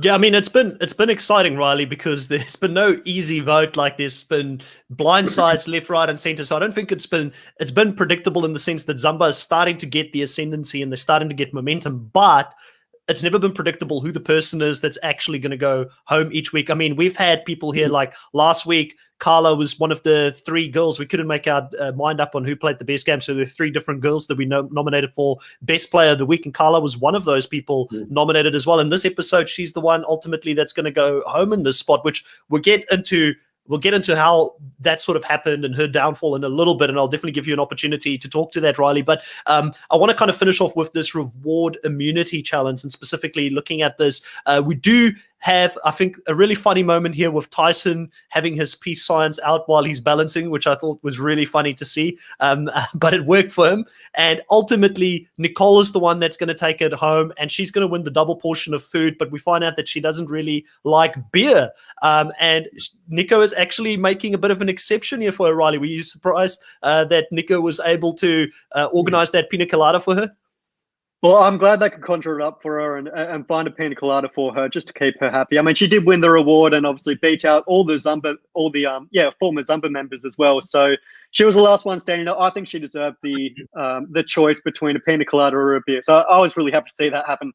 Yeah, 0.00 0.14
I 0.14 0.18
mean 0.18 0.34
it's 0.34 0.48
been 0.48 0.78
it's 0.80 0.92
been 0.92 1.10
exciting, 1.10 1.56
Riley, 1.56 1.84
because 1.84 2.28
there's 2.28 2.54
been 2.54 2.74
no 2.74 3.00
easy 3.04 3.40
vote. 3.40 3.76
Like 3.76 3.96
there's 3.96 4.22
been 4.22 4.60
blind 4.88 5.28
sides 5.28 5.66
left, 5.68 5.90
right, 5.90 6.08
and 6.08 6.20
center. 6.20 6.44
So 6.44 6.54
I 6.54 6.60
don't 6.60 6.72
think 6.72 6.92
it's 6.92 7.06
been 7.06 7.32
it's 7.58 7.72
been 7.72 7.92
predictable 7.92 8.44
in 8.44 8.52
the 8.52 8.60
sense 8.60 8.84
that 8.84 8.98
Zamba 8.98 9.30
is 9.30 9.38
starting 9.38 9.78
to 9.78 9.86
get 9.86 10.12
the 10.12 10.22
ascendancy 10.22 10.80
and 10.80 10.92
they're 10.92 10.96
starting 10.96 11.28
to 11.28 11.34
get 11.34 11.52
momentum, 11.52 12.10
but 12.12 12.54
it's 13.08 13.22
never 13.22 13.38
been 13.38 13.52
predictable 13.52 14.00
who 14.00 14.12
the 14.12 14.20
person 14.20 14.60
is 14.60 14.80
that's 14.80 14.98
actually 15.02 15.38
going 15.38 15.50
to 15.50 15.56
go 15.56 15.86
home 16.04 16.28
each 16.32 16.52
week. 16.52 16.70
I 16.70 16.74
mean, 16.74 16.94
we've 16.94 17.16
had 17.16 17.44
people 17.44 17.72
here 17.72 17.86
mm-hmm. 17.86 17.94
like 17.94 18.14
last 18.32 18.66
week, 18.66 18.96
Carla 19.18 19.54
was 19.54 19.80
one 19.80 19.90
of 19.90 20.02
the 20.02 20.38
three 20.44 20.68
girls. 20.68 20.98
We 20.98 21.06
couldn't 21.06 21.26
make 21.26 21.46
our 21.48 21.68
uh, 21.78 21.92
mind 21.92 22.20
up 22.20 22.34
on 22.34 22.44
who 22.44 22.54
played 22.54 22.78
the 22.78 22.84
best 22.84 23.04
game. 23.04 23.20
So 23.20 23.32
there 23.32 23.42
were 23.42 23.46
three 23.46 23.70
different 23.70 24.00
girls 24.00 24.26
that 24.28 24.38
we 24.38 24.44
no- 24.44 24.68
nominated 24.70 25.12
for 25.12 25.38
best 25.62 25.90
player 25.90 26.12
of 26.12 26.18
the 26.18 26.26
week. 26.26 26.44
And 26.44 26.54
Carla 26.54 26.80
was 26.80 26.96
one 26.96 27.14
of 27.14 27.24
those 27.24 27.46
people 27.46 27.88
mm. 27.88 28.08
nominated 28.10 28.54
as 28.54 28.66
well. 28.66 28.78
In 28.78 28.90
this 28.90 29.04
episode, 29.04 29.48
she's 29.48 29.72
the 29.72 29.80
one 29.80 30.04
ultimately 30.06 30.54
that's 30.54 30.72
going 30.72 30.84
to 30.84 30.92
go 30.92 31.22
home 31.26 31.52
in 31.52 31.64
this 31.64 31.78
spot, 31.78 32.04
which 32.04 32.24
we'll 32.48 32.62
get 32.62 32.84
into 32.92 33.34
we'll 33.68 33.78
get 33.78 33.94
into 33.94 34.16
how 34.16 34.56
that 34.80 35.00
sort 35.00 35.16
of 35.16 35.24
happened 35.24 35.64
and 35.64 35.74
her 35.74 35.86
downfall 35.86 36.34
in 36.34 36.42
a 36.42 36.48
little 36.48 36.74
bit, 36.74 36.90
and 36.90 36.98
I'll 36.98 37.08
definitely 37.08 37.32
give 37.32 37.46
you 37.46 37.52
an 37.52 37.60
opportunity 37.60 38.18
to 38.18 38.28
talk 38.28 38.50
to 38.52 38.60
that, 38.60 38.78
Riley. 38.78 39.02
But 39.02 39.22
um, 39.46 39.72
I 39.90 39.96
want 39.96 40.10
to 40.10 40.16
kind 40.16 40.30
of 40.30 40.36
finish 40.36 40.60
off 40.60 40.74
with 40.74 40.92
this 40.92 41.14
reward 41.14 41.78
immunity 41.84 42.42
challenge, 42.42 42.82
and 42.82 42.90
specifically 42.90 43.50
looking 43.50 43.82
at 43.82 43.98
this, 43.98 44.20
uh, 44.46 44.62
we 44.64 44.74
do 44.74 45.12
have, 45.38 45.78
I 45.84 45.90
think, 45.90 46.16
a 46.26 46.34
really 46.34 46.54
funny 46.54 46.82
moment 46.82 47.14
here 47.14 47.30
with 47.30 47.50
Tyson 47.50 48.10
having 48.28 48.54
his 48.54 48.74
peace 48.74 49.04
signs 49.04 49.38
out 49.40 49.68
while 49.68 49.84
he's 49.84 50.00
balancing, 50.00 50.50
which 50.50 50.66
I 50.66 50.74
thought 50.74 51.02
was 51.02 51.18
really 51.18 51.44
funny 51.44 51.74
to 51.74 51.84
see. 51.84 52.18
Um, 52.40 52.70
but 52.94 53.14
it 53.14 53.26
worked 53.26 53.52
for 53.52 53.70
him. 53.70 53.84
And 54.14 54.42
ultimately, 54.50 55.28
Nicole 55.38 55.80
is 55.80 55.92
the 55.92 55.98
one 55.98 56.18
that's 56.18 56.36
going 56.36 56.48
to 56.48 56.54
take 56.54 56.80
it 56.80 56.92
home 56.92 57.32
and 57.38 57.50
she's 57.50 57.70
going 57.70 57.86
to 57.86 57.90
win 57.90 58.04
the 58.04 58.10
double 58.10 58.36
portion 58.36 58.74
of 58.74 58.82
food. 58.82 59.16
But 59.18 59.30
we 59.30 59.38
find 59.38 59.62
out 59.62 59.76
that 59.76 59.88
she 59.88 60.00
doesn't 60.00 60.30
really 60.30 60.66
like 60.84 61.14
beer. 61.32 61.70
Um, 62.02 62.32
and 62.40 62.68
Nico 63.08 63.40
is 63.40 63.54
actually 63.54 63.96
making 63.96 64.34
a 64.34 64.38
bit 64.38 64.50
of 64.50 64.60
an 64.60 64.68
exception 64.68 65.20
here 65.20 65.32
for 65.32 65.48
O'Reilly. 65.48 65.78
Were 65.78 65.86
you 65.86 66.02
surprised 66.02 66.62
uh, 66.82 67.04
that 67.06 67.26
Nico 67.30 67.60
was 67.60 67.80
able 67.80 68.12
to 68.14 68.48
uh, 68.74 68.86
organize 68.86 69.30
that 69.32 69.50
pina 69.50 69.66
colada 69.66 70.00
for 70.00 70.14
her? 70.14 70.36
Well, 71.20 71.38
I'm 71.38 71.58
glad 71.58 71.80
they 71.80 71.90
could 71.90 72.02
conjure 72.02 72.38
it 72.38 72.44
up 72.44 72.62
for 72.62 72.78
her 72.78 72.96
and, 72.96 73.08
and 73.08 73.44
find 73.48 73.66
a 73.66 73.72
pina 73.72 73.96
colada 73.96 74.28
for 74.32 74.54
her 74.54 74.68
just 74.68 74.86
to 74.86 74.92
keep 74.92 75.18
her 75.18 75.30
happy. 75.30 75.58
I 75.58 75.62
mean, 75.62 75.74
she 75.74 75.88
did 75.88 76.06
win 76.06 76.20
the 76.20 76.30
reward 76.30 76.74
and 76.74 76.86
obviously 76.86 77.16
beat 77.16 77.44
out 77.44 77.64
all 77.66 77.84
the 77.84 77.94
Zamba, 77.94 78.36
all 78.54 78.70
the 78.70 78.86
um, 78.86 79.08
yeah, 79.10 79.30
former 79.40 79.62
Zamba 79.62 79.90
members 79.90 80.24
as 80.24 80.38
well. 80.38 80.60
So 80.60 80.94
she 81.32 81.44
was 81.44 81.56
the 81.56 81.60
last 81.60 81.84
one 81.84 81.98
standing. 81.98 82.28
Up. 82.28 82.38
I 82.38 82.50
think 82.50 82.68
she 82.68 82.78
deserved 82.78 83.16
the 83.24 83.52
um, 83.76 84.06
the 84.12 84.22
choice 84.22 84.60
between 84.60 84.94
a 84.94 85.00
pina 85.00 85.24
colada 85.24 85.56
or 85.56 85.74
a 85.74 85.80
beer. 85.84 86.02
So 86.02 86.18
I 86.18 86.38
was 86.38 86.56
really 86.56 86.70
happy 86.70 86.88
to 86.88 86.94
see 86.94 87.08
that 87.08 87.26
happen. 87.26 87.52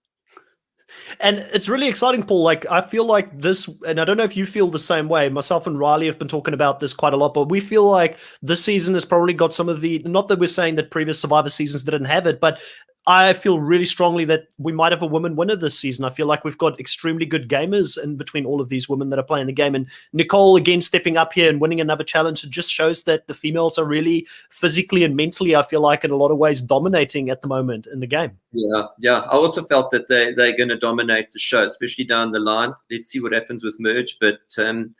And 1.21 1.39
it's 1.54 1.69
really 1.69 1.88
exciting, 1.88 2.23
Paul. 2.23 2.43
Like, 2.43 2.69
I 2.69 2.82
feel 2.82 3.06
like 3.06 3.39
this, 3.39 3.67
and 3.88 3.99
I 3.99 4.06
don't 4.06 4.17
know 4.17 4.23
if 4.23 4.38
you 4.38 4.45
feel 4.45 4.67
the 4.67 4.78
same 4.78 5.08
way. 5.08 5.28
Myself 5.30 5.65
and 5.65 5.80
Riley 5.80 6.06
have 6.06 6.19
been 6.19 6.28
talking 6.28 6.54
about 6.54 6.80
this 6.80 6.93
quite 6.93 7.13
a 7.13 7.17
lot, 7.17 7.34
but 7.34 7.49
we 7.49 7.60
feel 7.60 7.89
like 7.89 8.17
this 8.43 8.63
season 8.63 8.93
has 8.93 9.06
probably 9.06 9.34
got 9.34 9.54
some 9.54 9.69
of 9.69 9.82
the, 9.82 9.99
not 10.06 10.28
that 10.28 10.38
we're 10.38 10.47
saying 10.47 10.76
that 10.76 10.91
previous 10.91 11.19
Survivor 11.19 11.49
seasons 11.49 11.84
didn't 11.84 12.06
have 12.06 12.28
it, 12.28 12.39
but 12.39 12.60
I 13.06 13.34
feel 13.34 13.60
really 13.60 13.86
strongly 13.86 14.24
that 14.26 14.48
we 14.58 14.72
might 14.72 14.94
have 14.94 15.02
a 15.02 15.08
woman 15.08 15.36
winner 15.36 15.58
this 15.58 15.78
season. 15.78 16.06
I 16.06 16.10
feel 16.10 16.26
like 16.26 16.46
we've 16.46 16.58
got 16.58 16.80
extremely 16.80 17.26
good 17.26 17.50
gamers 17.50 18.02
in 18.02 18.16
between 18.16 18.46
all 18.46 18.62
of 18.62 18.70
these 18.70 18.88
women 18.88 19.10
that 19.10 19.20
are 19.20 19.24
playing 19.24 19.48
the 19.48 19.54
game. 19.54 19.76
And 19.76 19.88
Nicole, 20.13 20.56
again, 20.56 20.80
stepping 20.80 21.18
up 21.18 21.34
here 21.34 21.50
and 21.50 21.60
winning 21.60 21.82
another 21.82 22.06
challenge, 22.06 22.46
it 22.46 22.50
just 22.50 22.72
shows 22.72 23.04
that 23.04 23.28
the 23.28 23.34
females 23.34 23.78
are 23.78 23.86
really 23.86 24.26
physically 24.52 25.04
and 25.04 25.18
mentally, 25.18 25.54
I 25.54 25.63
feel 25.63 25.82
like, 25.82 26.06
in 26.06 26.12
a 26.12 26.16
lot 26.16 26.32
of 26.32 26.38
ways, 26.38 26.62
dominating 26.62 27.30
at 27.30 27.42
the 27.42 27.48
moment 27.50 27.88
in 27.88 28.00
the 28.00 28.08
game. 28.08 28.32
Yeah, 28.54 28.84
yeah. 29.00 29.20
I 29.20 29.36
also 29.36 29.63
felt 29.63 29.92
that 29.92 30.08
they, 30.08 30.34
they're 30.34 30.56
going 30.56 30.70
to 30.70 30.78
dominate 30.78 31.32
the 31.32 31.39
show, 31.39 31.63
especially 31.63 32.06
down 32.06 32.32
the 32.32 32.39
line. 32.39 32.74
Let's 32.89 33.10
see 33.10 33.20
what 33.20 33.34
happens 33.34 33.66
with 33.66 33.82
Merge. 33.82 34.18
But 34.22 34.39
um, 34.58 34.96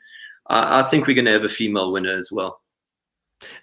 I, 0.48 0.80
I 0.80 0.82
think 0.82 1.06
we're 1.06 1.14
going 1.14 1.24
to 1.24 1.32
have 1.32 1.44
a 1.44 1.48
female 1.48 1.90
winner 1.90 2.18
as 2.18 2.30
well. 2.30 2.60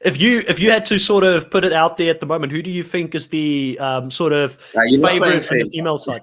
If 0.01 0.19
you 0.19 0.43
if 0.47 0.59
you 0.59 0.71
had 0.71 0.85
to 0.85 0.97
sort 0.97 1.23
of 1.23 1.49
put 1.51 1.63
it 1.65 1.73
out 1.73 1.97
there 1.97 2.09
at 2.09 2.19
the 2.19 2.25
moment, 2.25 2.51
who 2.51 2.61
do 2.61 2.69
you 2.71 2.83
think 2.83 3.15
is 3.15 3.27
the 3.29 3.77
um, 3.79 4.09
sort 4.11 4.33
of 4.33 4.57
Uh, 4.75 4.81
favorite 4.89 5.51
on 5.51 5.57
the 5.59 5.69
female 5.71 5.97
side? 5.97 6.21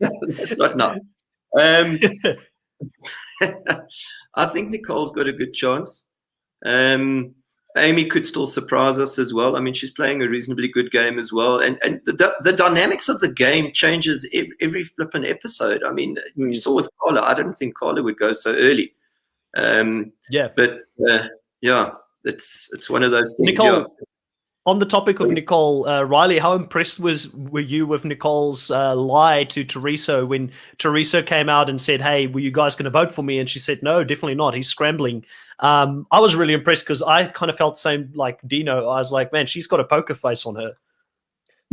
That's 0.00 0.56
not 0.56 0.76
nice. 0.76 1.00
Um, 1.58 1.98
I 4.34 4.46
think 4.46 4.70
Nicole's 4.70 5.10
got 5.12 5.28
a 5.28 5.32
good 5.32 5.52
chance. 5.52 6.08
Um, 6.64 7.34
Amy 7.76 8.04
could 8.04 8.26
still 8.26 8.44
surprise 8.46 8.98
us 8.98 9.18
as 9.18 9.32
well. 9.32 9.56
I 9.56 9.60
mean, 9.60 9.72
she's 9.72 9.92
playing 9.92 10.22
a 10.22 10.28
reasonably 10.28 10.68
good 10.68 10.90
game 10.90 11.18
as 11.18 11.32
well, 11.32 11.58
and 11.58 11.78
and 11.82 12.00
the 12.04 12.34
the 12.42 12.52
dynamics 12.52 13.08
of 13.08 13.20
the 13.20 13.32
game 13.32 13.72
changes 13.72 14.28
every, 14.34 14.54
every 14.60 14.84
flipping 14.84 15.24
episode. 15.24 15.82
I 15.82 15.92
mean, 15.92 16.16
you 16.36 16.46
Mm. 16.48 16.56
saw 16.56 16.74
with 16.74 16.88
Carla. 17.02 17.22
I 17.22 17.34
didn't 17.34 17.54
think 17.54 17.74
Carla 17.76 18.02
would 18.02 18.18
go 18.18 18.32
so 18.34 18.54
early, 18.54 18.94
um, 19.56 20.12
yeah. 20.30 20.48
but 20.54 20.80
uh, 21.10 21.28
yeah, 21.62 21.92
it's 22.24 22.68
it's 22.72 22.90
one 22.90 23.02
of 23.02 23.10
those 23.10 23.34
things. 23.36 23.58
Nicole, 23.58 23.78
yeah. 23.78 23.84
On 24.64 24.78
the 24.78 24.86
topic 24.86 25.18
of 25.18 25.28
Nicole, 25.28 25.88
uh, 25.88 26.02
Riley, 26.02 26.38
how 26.38 26.54
impressed 26.54 27.00
was 27.00 27.32
were 27.34 27.58
you 27.60 27.84
with 27.84 28.04
Nicole's 28.04 28.70
uh, 28.70 28.94
lie 28.94 29.42
to 29.44 29.64
Teresa 29.64 30.24
when 30.24 30.52
Teresa 30.78 31.20
came 31.20 31.48
out 31.48 31.68
and 31.68 31.80
said, 31.80 32.00
"Hey, 32.00 32.28
were 32.28 32.40
you 32.40 32.52
guys 32.52 32.76
going 32.76 32.84
to 32.84 32.90
vote 32.90 33.10
for 33.10 33.22
me?" 33.22 33.40
And 33.40 33.48
she 33.48 33.58
said, 33.58 33.82
"No, 33.82 34.04
definitely 34.04 34.36
not. 34.36 34.54
He's 34.54 34.68
scrambling." 34.68 35.24
Um, 35.58 36.06
I 36.12 36.20
was 36.20 36.36
really 36.36 36.54
impressed 36.54 36.84
because 36.84 37.02
I 37.02 37.26
kind 37.26 37.50
of 37.50 37.56
felt 37.56 37.74
the 37.74 37.80
same 37.80 38.12
like 38.14 38.38
Dino. 38.46 38.88
I 38.88 38.98
was 38.98 39.10
like, 39.10 39.32
"Man, 39.32 39.46
she's 39.46 39.66
got 39.66 39.80
a 39.80 39.84
poker 39.84 40.14
face 40.14 40.46
on 40.46 40.54
her." 40.56 40.74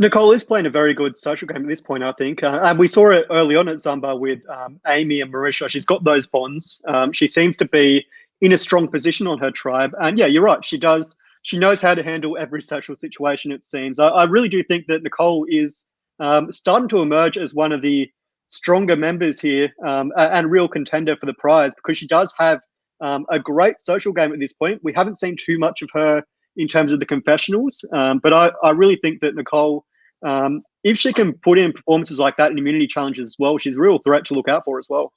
Nicole 0.00 0.32
is 0.32 0.42
playing 0.42 0.64
a 0.64 0.70
very 0.70 0.94
good 0.94 1.18
social 1.18 1.46
game 1.46 1.62
at 1.62 1.68
this 1.68 1.82
point, 1.82 2.02
I 2.02 2.12
think. 2.12 2.42
Uh, 2.42 2.58
and 2.62 2.78
we 2.78 2.88
saw 2.88 3.10
it 3.10 3.26
early 3.30 3.54
on 3.54 3.68
at 3.68 3.76
Zamba 3.76 4.18
with 4.18 4.40
um, 4.48 4.80
Amy 4.86 5.20
and 5.20 5.32
Marisha. 5.32 5.68
She's 5.68 5.84
got 5.84 6.02
those 6.04 6.26
bonds. 6.26 6.80
Um, 6.88 7.12
she 7.12 7.28
seems 7.28 7.54
to 7.58 7.66
be 7.66 8.06
in 8.40 8.52
a 8.52 8.58
strong 8.58 8.88
position 8.88 9.26
on 9.26 9.38
her 9.38 9.50
tribe. 9.50 9.92
And 10.00 10.18
yeah, 10.18 10.26
you're 10.26 10.42
right. 10.42 10.64
She 10.64 10.78
does. 10.78 11.16
She 11.42 11.58
knows 11.58 11.80
how 11.80 11.94
to 11.94 12.02
handle 12.02 12.36
every 12.36 12.62
social 12.62 12.94
situation, 12.94 13.50
it 13.50 13.64
seems. 13.64 13.98
I, 13.98 14.08
I 14.08 14.24
really 14.24 14.48
do 14.48 14.62
think 14.62 14.86
that 14.88 15.02
Nicole 15.02 15.46
is 15.48 15.86
um, 16.18 16.52
starting 16.52 16.88
to 16.90 17.00
emerge 17.00 17.38
as 17.38 17.54
one 17.54 17.72
of 17.72 17.80
the 17.80 18.10
stronger 18.48 18.96
members 18.96 19.40
here 19.40 19.70
um, 19.86 20.12
and 20.16 20.50
real 20.50 20.68
contender 20.68 21.16
for 21.16 21.26
the 21.26 21.34
prize 21.34 21.72
because 21.74 21.96
she 21.96 22.06
does 22.06 22.34
have 22.36 22.60
um, 23.00 23.24
a 23.30 23.38
great 23.38 23.80
social 23.80 24.12
game 24.12 24.32
at 24.32 24.40
this 24.40 24.52
point. 24.52 24.80
We 24.82 24.92
haven't 24.92 25.18
seen 25.18 25.36
too 25.38 25.58
much 25.58 25.80
of 25.80 25.88
her 25.94 26.22
in 26.56 26.68
terms 26.68 26.92
of 26.92 27.00
the 27.00 27.06
confessionals, 27.06 27.84
um, 27.94 28.18
but 28.18 28.34
I, 28.34 28.50
I 28.62 28.70
really 28.70 28.96
think 28.96 29.20
that 29.20 29.34
Nicole 29.34 29.86
um, 30.22 30.62
if 30.84 30.98
she 30.98 31.12
can 31.12 31.32
put 31.34 31.58
in 31.58 31.72
performances 31.72 32.18
like 32.18 32.36
that 32.36 32.50
in 32.50 32.58
immunity 32.58 32.86
challenges 32.86 33.24
as 33.32 33.36
well, 33.38 33.58
she's 33.58 33.76
a 33.76 33.80
real 33.80 33.98
threat 33.98 34.24
to 34.26 34.34
look 34.34 34.48
out 34.48 34.64
for 34.64 34.78
as 34.78 34.86
well. 34.88 35.12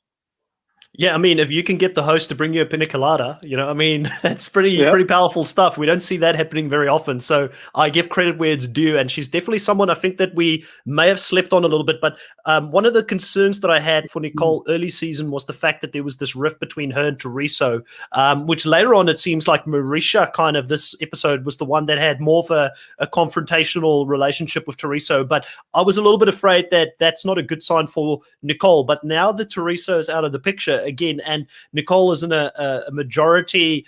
Yeah, 0.96 1.16
I 1.16 1.18
mean, 1.18 1.40
if 1.40 1.50
you 1.50 1.64
can 1.64 1.78
get 1.78 1.96
the 1.96 2.04
host 2.04 2.30
to 2.30 2.36
bring 2.36 2.54
you 2.54 2.62
a 2.62 2.68
pina 2.68 2.86
colada, 2.86 3.40
you 3.42 3.58
know, 3.58 3.68
I 3.68 3.74
mean, 3.74 4.12
that's 4.22 4.48
pretty 4.48 4.78
pretty 4.90 5.06
powerful 5.06 5.44
stuff. 5.44 5.76
We 5.76 5.88
don't 5.88 6.02
see 6.02 6.18
that 6.18 6.36
happening 6.36 6.70
very 6.70 6.88
often. 6.88 7.20
So 7.20 7.50
I 7.74 7.90
give 7.90 8.10
credit 8.10 8.38
where 8.38 8.52
it's 8.52 8.68
due, 8.68 8.96
and 9.00 9.10
she's 9.10 9.28
definitely 9.28 9.58
someone 9.58 9.90
I 9.90 9.96
think 9.96 10.18
that 10.18 10.36
we 10.36 10.64
may 10.86 11.08
have 11.08 11.20
slept 11.20 11.52
on 11.52 11.64
a 11.64 11.68
little 11.68 11.84
bit. 11.84 12.00
But 12.00 12.18
um, 12.46 12.70
one 12.72 12.86
of 12.86 12.94
the 12.94 13.04
concerns 13.04 13.62
that 13.62 13.72
I 13.72 13.80
had 13.80 14.12
for 14.12 14.20
Nicole 14.20 14.64
early 14.68 14.90
season 14.90 15.32
was 15.32 15.48
the 15.48 15.54
fact 15.54 15.82
that 15.82 15.94
there 15.94 16.04
was 16.04 16.18
this 16.18 16.36
rift 16.36 16.60
between 16.60 16.92
her 16.92 17.08
and 17.08 17.20
Teresa, 17.20 17.82
um, 18.12 18.46
which 18.46 18.68
later 18.68 18.94
on 18.94 19.10
it 19.10 19.18
seems 19.18 19.48
like 19.48 19.66
Marisha 19.66 20.32
kind 20.34 20.56
of 20.56 20.68
this 20.68 20.94
episode 21.02 21.44
was 21.44 21.58
the 21.58 21.66
one 21.66 21.88
that 21.88 21.98
had 21.98 22.22
more 22.22 22.44
of 22.44 22.52
a, 22.52 22.72
a 23.00 23.08
confrontational 23.08 24.08
relationship 24.08 24.68
with 24.68 24.78
Teresa. 24.78 25.24
But 25.24 25.48
I 25.74 25.82
was 25.82 25.98
a 25.98 26.04
little 26.04 26.20
bit 26.20 26.28
afraid 26.28 26.68
that 26.70 27.00
that's 27.00 27.26
not 27.26 27.40
a 27.40 27.44
good 27.44 27.64
sign 27.64 27.88
for 27.88 28.22
Nicole. 28.44 28.84
But 28.84 29.04
now 29.04 29.32
that 29.32 29.50
Teresa 29.50 29.98
is 29.98 30.08
out 30.08 30.24
of 30.24 30.32
the 30.32 30.40
picture 30.40 30.83
again, 30.84 31.22
and 31.26 31.48
Nicole 31.74 32.12
is 32.12 32.24
in 32.24 32.32
a, 32.32 32.52
a, 32.88 32.92
majority 32.92 33.86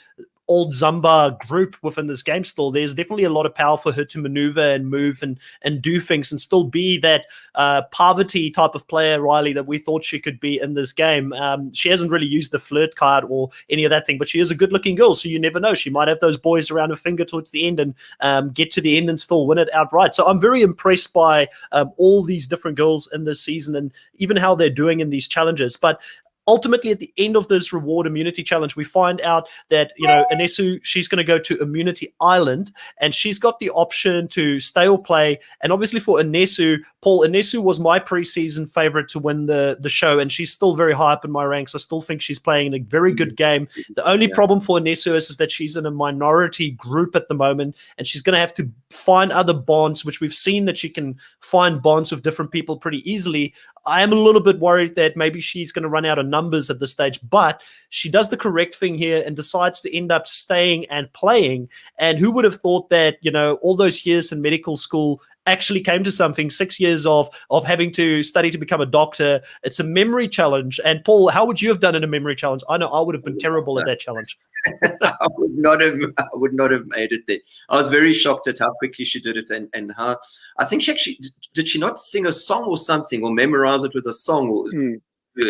old 0.48 0.74
Zamba 0.74 1.38
group 1.48 1.76
within 1.82 2.06
this 2.06 2.22
game 2.22 2.44
still, 2.44 2.72
there's 2.72 2.94
definitely 2.94 3.24
a 3.24 3.30
lot 3.30 3.46
of 3.46 3.56
power 3.56 3.78
for 3.78 3.92
her 3.92 4.06
to 4.06 4.20
maneuver 4.20 4.62
and 4.62 4.88
move 4.88 5.20
and 5.22 5.40
and 5.64 5.82
do 5.82 6.00
things 6.00 6.32
and 6.32 6.40
still 6.40 6.64
be 6.64 6.98
that 7.00 7.26
uh, 7.56 7.84
poverty 7.92 8.52
type 8.52 8.76
of 8.76 8.88
player, 8.88 9.22
Riley, 9.22 9.54
that 9.54 9.68
we 9.68 9.78
thought 9.78 10.04
she 10.04 10.20
could 10.20 10.40
be 10.40 10.60
in 10.60 10.74
this 10.74 10.92
game. 10.92 11.34
Um, 11.34 11.74
she 11.74 11.90
hasn't 11.90 12.12
really 12.12 12.28
used 12.28 12.52
the 12.52 12.60
flirt 12.60 12.96
card 12.96 13.26
or 13.28 13.50
any 13.70 13.84
of 13.84 13.90
that 13.90 14.06
thing, 14.06 14.18
but 14.18 14.28
she 14.28 14.40
is 14.40 14.52
a 14.52 14.56
good 14.56 14.72
looking 14.72 14.96
girl, 14.96 15.14
so 15.14 15.30
you 15.30 15.40
never 15.40 15.60
know. 15.60 15.74
She 15.74 15.90
might 15.90 16.08
have 16.08 16.20
those 16.20 16.38
boys 16.38 16.70
around 16.70 16.90
her 16.90 16.96
finger 16.96 17.26
towards 17.26 17.52
the 17.52 17.66
end 17.66 17.80
and 17.80 17.94
um, 18.20 18.52
get 18.52 18.72
to 18.72 18.82
the 18.82 18.98
end 18.98 19.10
and 19.10 19.20
still 19.20 19.48
win 19.48 19.58
it 19.58 19.74
outright. 19.74 20.16
So 20.16 20.26
I'm 20.28 20.40
very 20.40 20.62
impressed 20.62 21.14
by 21.14 21.48
um, 21.72 21.92
all 21.98 22.24
these 22.24 22.48
different 22.48 22.78
girls 22.78 23.10
in 23.14 23.24
this 23.24 23.42
season 23.42 23.76
and 23.76 23.94
even 24.16 24.38
how 24.38 24.56
they're 24.56 24.70
doing 24.70 25.00
in 25.00 25.10
these 25.10 25.28
challenges. 25.28 25.78
But 25.78 26.02
ultimately 26.48 26.92
at 26.92 27.00
the 27.00 27.14
end 27.18 27.36
of 27.36 27.48
this 27.48 27.74
reward 27.74 28.06
immunity 28.06 28.44
challenge 28.44 28.76
we 28.76 28.84
find 28.84 29.20
out 29.22 29.48
that 29.70 29.94
you 29.98 30.08
know 30.08 30.26
Anesu 30.32 30.80
she's 30.84 31.08
going 31.08 31.18
to 31.18 31.24
go 31.24 31.40
to 31.40 31.62
immunity 31.62 32.14
island 32.22 32.72
and 33.00 33.14
she's 33.14 33.40
got 33.40 33.60
the 33.60 33.70
option 33.72 34.28
to 34.30 34.60
stay 34.60 34.88
or 34.88 35.02
play. 35.02 35.40
And 35.62 35.72
obviously 35.72 36.00
for 36.00 36.20
Anesu 36.20 36.80
Paul 37.02 37.22
Anesu 37.22 37.64
was 37.64 37.80
my 37.80 38.00
preseason 38.00 38.70
favorite 38.70 39.10
to 39.10 39.20
win 39.20 39.48
the 39.48 39.78
the 39.80 39.90
show 39.90 40.20
and 40.20 40.32
she's 40.32 40.52
still 40.52 40.76
very 40.76 40.94
high 40.94 41.14
up 41.14 41.26
in 41.26 41.32
my 41.32 41.44
ranks. 41.44 41.76
I 41.76 41.80
still 41.80 42.02
think 42.02 42.22
she's 42.22 42.40
playing 42.40 42.74
a 42.74 42.80
very 42.80 43.14
good 43.14 43.32
mm. 43.32 43.38
game. 43.38 43.68
The 43.96 44.08
only 44.08 44.28
Yeah. 44.28 44.36
problem 44.36 44.60
for 44.60 44.80
Anesu 44.80 45.16
is, 45.16 45.30
is 45.30 45.38
that 45.38 45.52
she's 45.52 45.76
in 45.76 45.86
a 45.86 45.92
minority 45.92 46.72
group 46.72 47.16
at 47.16 47.28
the 47.28 47.36
moment 47.36 47.76
and 47.98 48.06
she's 48.06 48.22
going 48.22 48.34
to 48.36 48.40
have 48.40 48.54
to 48.56 48.70
find 48.92 49.32
other 49.32 49.54
bonds 49.54 50.06
which 50.06 50.22
we've 50.22 50.34
seen 50.34 50.66
that 50.66 50.78
she 50.78 50.90
can 50.90 51.18
find 51.40 51.82
bonds 51.82 52.12
with 52.12 52.24
different 52.24 52.52
people 52.52 52.78
pretty 52.78 53.10
easily 53.10 53.54
I 53.86 54.02
am 54.02 54.12
a 54.12 54.16
little 54.16 54.42
bit 54.42 54.60
worried 54.60 54.96
that 54.96 55.16
maybe 55.16 55.40
she's 55.40 55.72
going 55.72 55.84
to 55.84 55.90
run 55.90 56.06
out 56.06 56.20
of 56.20 56.26
numbers 56.26 56.70
at 56.70 56.80
this 56.80 56.92
stage, 56.92 57.20
but 57.30 57.62
she 57.90 58.10
does 58.10 58.30
the 58.30 58.38
correct 58.38 58.76
thing 58.76 58.98
here 58.98 59.24
and 59.26 59.36
decides 59.36 59.82
to 59.82 59.96
end 59.96 60.12
up 60.12 60.28
staying 60.28 60.86
and 60.88 61.12
playing. 61.14 61.70
And 62.00 62.18
who 62.18 62.32
would 62.32 62.46
have 62.46 62.62
thought 62.62 62.90
that, 62.90 63.18
you 63.22 63.32
know, 63.32 63.56
all 63.62 63.76
those 63.76 64.06
years 64.06 64.32
in 64.32 64.42
medical 64.42 64.76
school 64.76 65.22
actually 65.46 65.82
came 65.82 66.04
to 66.04 66.12
something 66.12 66.50
six 66.50 66.80
years 66.80 67.06
of 67.06 67.30
of 67.50 67.64
having 67.64 67.92
to 67.92 68.24
study 68.24 68.50
to 68.52 68.58
become 68.58 68.82
a 68.82 68.86
doctor 68.86 69.42
it's 69.64 69.80
a 69.80 69.84
memory 69.84 70.28
challenge 70.28 70.80
and 70.84 71.04
paul 71.04 71.30
how 71.30 71.46
would 71.46 71.62
you 71.62 71.70
have 71.70 71.80
done 71.80 71.96
in 71.96 72.04
a 72.04 72.08
memory 72.08 72.36
challenge 72.36 72.64
i 72.70 72.78
know 72.78 72.88
i 72.88 73.02
would 73.02 73.14
have 73.14 73.24
been 73.24 73.38
terrible 73.38 73.80
at 73.80 73.86
that 73.86 74.00
challenge 74.00 74.38
I 75.04 75.28
would 75.38 75.58
not 75.58 75.82
have 75.82 75.96
I 76.18 76.26
would 76.34 76.54
not 76.54 76.72
have 76.72 76.86
made 76.88 77.12
it 77.12 77.22
there. 77.28 77.40
I 77.70 77.78
was 77.78 77.90
very 77.90 78.14
shocked 78.14 78.48
at 78.48 78.58
how 78.60 78.74
quickly 78.74 79.06
she 79.06 79.20
did 79.20 79.38
it 79.38 79.50
and, 79.50 79.70
and 79.74 79.92
how 79.96 80.18
I 80.58 80.66
think 80.66 80.82
she 80.82 80.92
actually 80.92 81.20
did 81.54 81.68
she 81.68 81.80
not 81.80 81.98
sing 81.98 82.26
a 82.26 82.32
song 82.32 82.66
or 82.66 82.78
something 82.78 83.24
or 83.24 83.32
memorize 83.32 83.84
it 83.84 83.94
with 83.94 84.06
a 84.06 84.14
song 84.14 84.50
or 84.50 84.70
Hmm. 84.70 84.96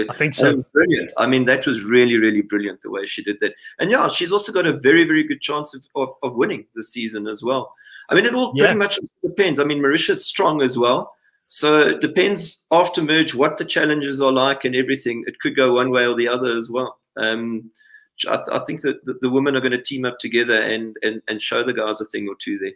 i 0.09 0.13
think 0.13 0.33
so 0.33 0.51
so 0.51 0.65
brilliant. 0.73 1.11
I 1.17 1.27
mean, 1.27 1.45
that 1.45 1.67
was 1.67 1.83
really, 1.83 2.17
really 2.17 2.41
brilliant 2.41 2.81
the 2.81 2.89
way 2.89 3.05
she 3.05 3.23
did 3.23 3.37
that. 3.41 3.53
And 3.79 3.91
yeah, 3.91 4.07
she's 4.07 4.31
also 4.31 4.51
got 4.51 4.65
a 4.65 4.73
very, 4.73 5.03
very 5.05 5.23
good 5.23 5.41
chance 5.41 5.75
of, 5.75 5.87
of, 5.95 6.09
of 6.23 6.35
winning 6.35 6.65
this 6.75 6.91
season 6.91 7.27
as 7.27 7.43
well. 7.43 7.73
I 8.09 8.15
mean, 8.15 8.25
it 8.25 8.33
all 8.33 8.51
Yeah. 8.55 8.65
pretty 8.65 8.77
much 8.79 8.97
depends. 9.23 9.59
I 9.59 9.63
mean, 9.63 9.81
Mauritius 9.81 10.25
strong 10.25 10.61
as 10.61 10.77
well. 10.77 11.13
So 11.47 11.79
it 11.79 12.01
depends 12.01 12.65
after 12.71 13.03
merge 13.03 13.35
what 13.35 13.57
the 13.57 13.65
challenges 13.65 14.21
are 14.21 14.31
like 14.31 14.65
and 14.65 14.75
everything. 14.75 15.23
It 15.27 15.39
could 15.39 15.55
go 15.55 15.73
one 15.75 15.91
way 15.91 16.05
or 16.05 16.15
the 16.15 16.27
other 16.27 16.55
as 16.57 16.69
well. 16.71 16.97
Um, 17.17 17.71
I, 18.27 18.35
th- 18.37 18.47
I 18.51 18.59
think 18.59 18.81
that 18.81 19.03
the, 19.05 19.15
the 19.21 19.29
women 19.29 19.55
are 19.55 19.59
going 19.61 19.71
to 19.73 19.81
team 19.81 20.05
up 20.05 20.17
together 20.19 20.59
and, 20.61 20.95
and, 21.03 21.21
and 21.27 21.41
show 21.41 21.63
the 21.63 21.73
guys 21.73 22.01
a 22.01 22.05
thing 22.05 22.27
or 22.27 22.35
two 22.39 22.57
there. 22.59 22.71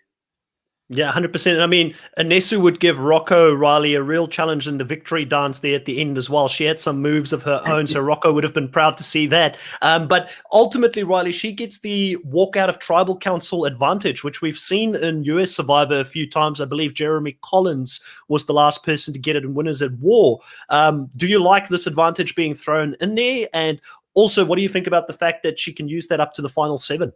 Yeah, 0.92 1.12
hundred 1.12 1.32
percent. 1.32 1.60
I 1.60 1.68
mean, 1.68 1.94
Anesu 2.18 2.60
would 2.60 2.80
give 2.80 3.00
Rocco 3.00 3.54
Riley 3.54 3.94
a 3.94 4.02
real 4.02 4.28
challenge 4.28 4.68
in 4.68 4.80
the 4.80 4.84
victory 4.84 5.24
dance 5.24 5.60
there 5.60 5.76
at 5.76 5.86
the 5.86 6.02
end 6.02 6.18
as 6.18 6.32
well. 6.32 6.48
She 6.48 6.64
had 6.64 6.80
some 6.80 7.00
moves 7.00 7.32
of 7.32 7.44
her 7.44 7.62
own, 7.68 7.86
so 7.86 8.02
Rocco 8.02 8.34
would 8.34 8.44
have 8.44 8.56
been 8.56 8.70
proud 8.70 8.98
to 8.98 9.04
see 9.04 9.28
that. 9.28 9.56
Um, 9.84 10.08
but 10.08 10.32
ultimately, 10.52 11.04
Riley, 11.04 11.32
she 11.32 11.52
gets 11.52 11.78
the 11.78 12.16
walk 12.24 12.58
out 12.58 12.70
of 12.70 12.80
tribal 12.80 13.16
council 13.16 13.66
advantage, 13.66 14.24
which 14.24 14.42
we've 14.42 14.58
seen 14.58 14.96
in 14.96 15.24
US 15.26 15.52
Survivor 15.52 16.00
a 16.00 16.04
few 16.04 16.28
times. 16.28 16.60
I 16.60 16.66
believe 16.66 16.96
Jeremy 16.96 17.38
Collins 17.44 18.02
was 18.28 18.46
the 18.46 18.54
last 18.54 18.84
person 18.84 19.14
to 19.14 19.20
get 19.20 19.36
it 19.36 19.44
in 19.44 19.54
Winners 19.54 19.84
at 19.84 19.92
War. 20.00 20.40
Um, 20.70 21.08
do 21.16 21.28
you 21.28 21.38
like 21.38 21.68
this 21.68 21.86
advantage 21.86 22.34
being 22.34 22.56
thrown 22.56 22.96
in 23.00 23.14
there? 23.14 23.48
And 23.54 23.80
also, 24.16 24.44
what 24.44 24.56
do 24.56 24.64
you 24.64 24.70
think 24.70 24.88
about 24.88 25.06
the 25.06 25.14
fact 25.14 25.44
that 25.44 25.60
she 25.60 25.72
can 25.72 25.88
use 25.88 26.08
that 26.08 26.20
up 26.20 26.34
to 26.34 26.42
the 26.42 26.50
final 26.50 26.80
seven? 26.80 27.14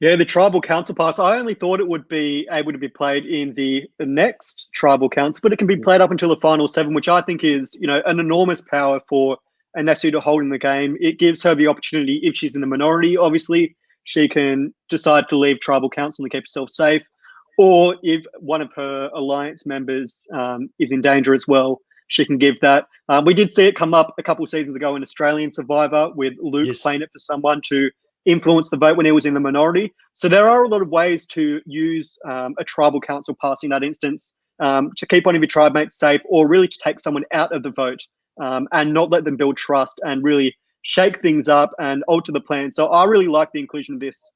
Yeah, 0.00 0.16
the 0.16 0.24
tribal 0.24 0.62
council 0.62 0.94
pass. 0.94 1.18
I 1.18 1.36
only 1.38 1.54
thought 1.54 1.78
it 1.78 1.86
would 1.86 2.08
be 2.08 2.48
able 2.50 2.72
to 2.72 2.78
be 2.78 2.88
played 2.88 3.26
in 3.26 3.52
the, 3.54 3.86
next 4.00 4.70
tribal 4.72 5.10
council, 5.10 5.40
but 5.42 5.52
it 5.52 5.58
can 5.58 5.66
be 5.66 5.76
played 5.76 6.00
up 6.00 6.10
until 6.10 6.30
the 6.30 6.40
final 6.40 6.66
seven, 6.66 6.94
which 6.94 7.08
I 7.08 7.20
think 7.20 7.44
is, 7.44 7.76
you 7.78 7.86
know, 7.86 8.00
an 8.06 8.18
enormous 8.18 8.62
power 8.62 9.00
for 9.08 9.36
Anesu 9.76 10.10
to 10.12 10.20
hold 10.20 10.42
in 10.42 10.48
the 10.48 10.58
game. 10.58 10.96
It 11.00 11.18
gives 11.18 11.42
her 11.42 11.54
the 11.54 11.66
opportunity, 11.66 12.18
if 12.22 12.34
she's 12.34 12.54
in 12.54 12.62
the 12.62 12.66
minority, 12.66 13.18
obviously, 13.18 13.76
she 14.04 14.26
can 14.26 14.72
decide 14.88 15.28
to 15.28 15.38
leave 15.38 15.60
tribal 15.60 15.90
council 15.90 16.24
and 16.24 16.32
keep 16.32 16.44
herself 16.44 16.70
safe. 16.70 17.02
Or 17.58 17.96
if 18.02 18.24
one 18.38 18.62
of 18.62 18.72
her 18.74 19.10
alliance 19.14 19.66
members 19.66 20.26
um, 20.32 20.70
is 20.78 20.92
in 20.92 21.02
danger 21.02 21.34
as 21.34 21.46
well, 21.46 21.82
she 22.08 22.24
can 22.24 22.38
give 22.38 22.58
that. 22.60 22.86
Um, 23.10 23.26
we 23.26 23.34
did 23.34 23.52
see 23.52 23.66
it 23.66 23.76
come 23.76 23.92
up 23.92 24.14
a 24.18 24.22
couple 24.22 24.42
of 24.42 24.48
seasons 24.48 24.74
ago 24.74 24.96
in 24.96 25.02
Australian 25.02 25.52
Survivor 25.52 26.10
with 26.14 26.32
Luke 26.40 26.68
Yes. 26.68 26.80
playing 26.80 27.02
it 27.02 27.10
for 27.12 27.18
someone 27.18 27.60
to 27.66 27.90
influence 28.26 28.70
the 28.70 28.76
vote 28.76 28.96
when 28.96 29.06
he 29.06 29.12
was 29.12 29.24
in 29.24 29.34
the 29.34 29.40
minority. 29.40 29.94
So 30.12 30.28
there 30.28 30.48
are 30.48 30.62
a 30.62 30.68
lot 30.68 30.82
of 30.82 30.88
ways 30.88 31.26
to 31.28 31.60
use 31.66 32.18
um, 32.28 32.54
a 32.58 32.64
tribal 32.64 33.00
council 33.00 33.36
pass 33.40 33.58
in 33.62 33.70
that 33.70 33.82
instance 33.82 34.34
um, 34.60 34.90
to 34.96 35.06
keep 35.06 35.26
one 35.26 35.34
of 35.34 35.40
your 35.40 35.48
tribe 35.48 35.72
mates 35.72 35.98
safe 35.98 36.20
or 36.26 36.46
really 36.46 36.68
to 36.68 36.78
take 36.84 37.00
someone 37.00 37.24
out 37.32 37.54
of 37.54 37.62
the 37.62 37.70
vote 37.70 38.00
um, 38.40 38.68
and 38.72 38.92
not 38.92 39.10
let 39.10 39.24
them 39.24 39.36
build 39.36 39.56
trust 39.56 40.00
and 40.04 40.22
really 40.22 40.56
shake 40.82 41.20
things 41.20 41.48
up 41.48 41.72
and 41.78 42.02
alter 42.08 42.32
the 42.32 42.40
plan. 42.40 42.70
So 42.70 42.88
I 42.88 43.04
really 43.04 43.28
like 43.28 43.52
the 43.52 43.60
inclusion 43.60 43.94
of 43.94 44.00
this. 44.00 44.32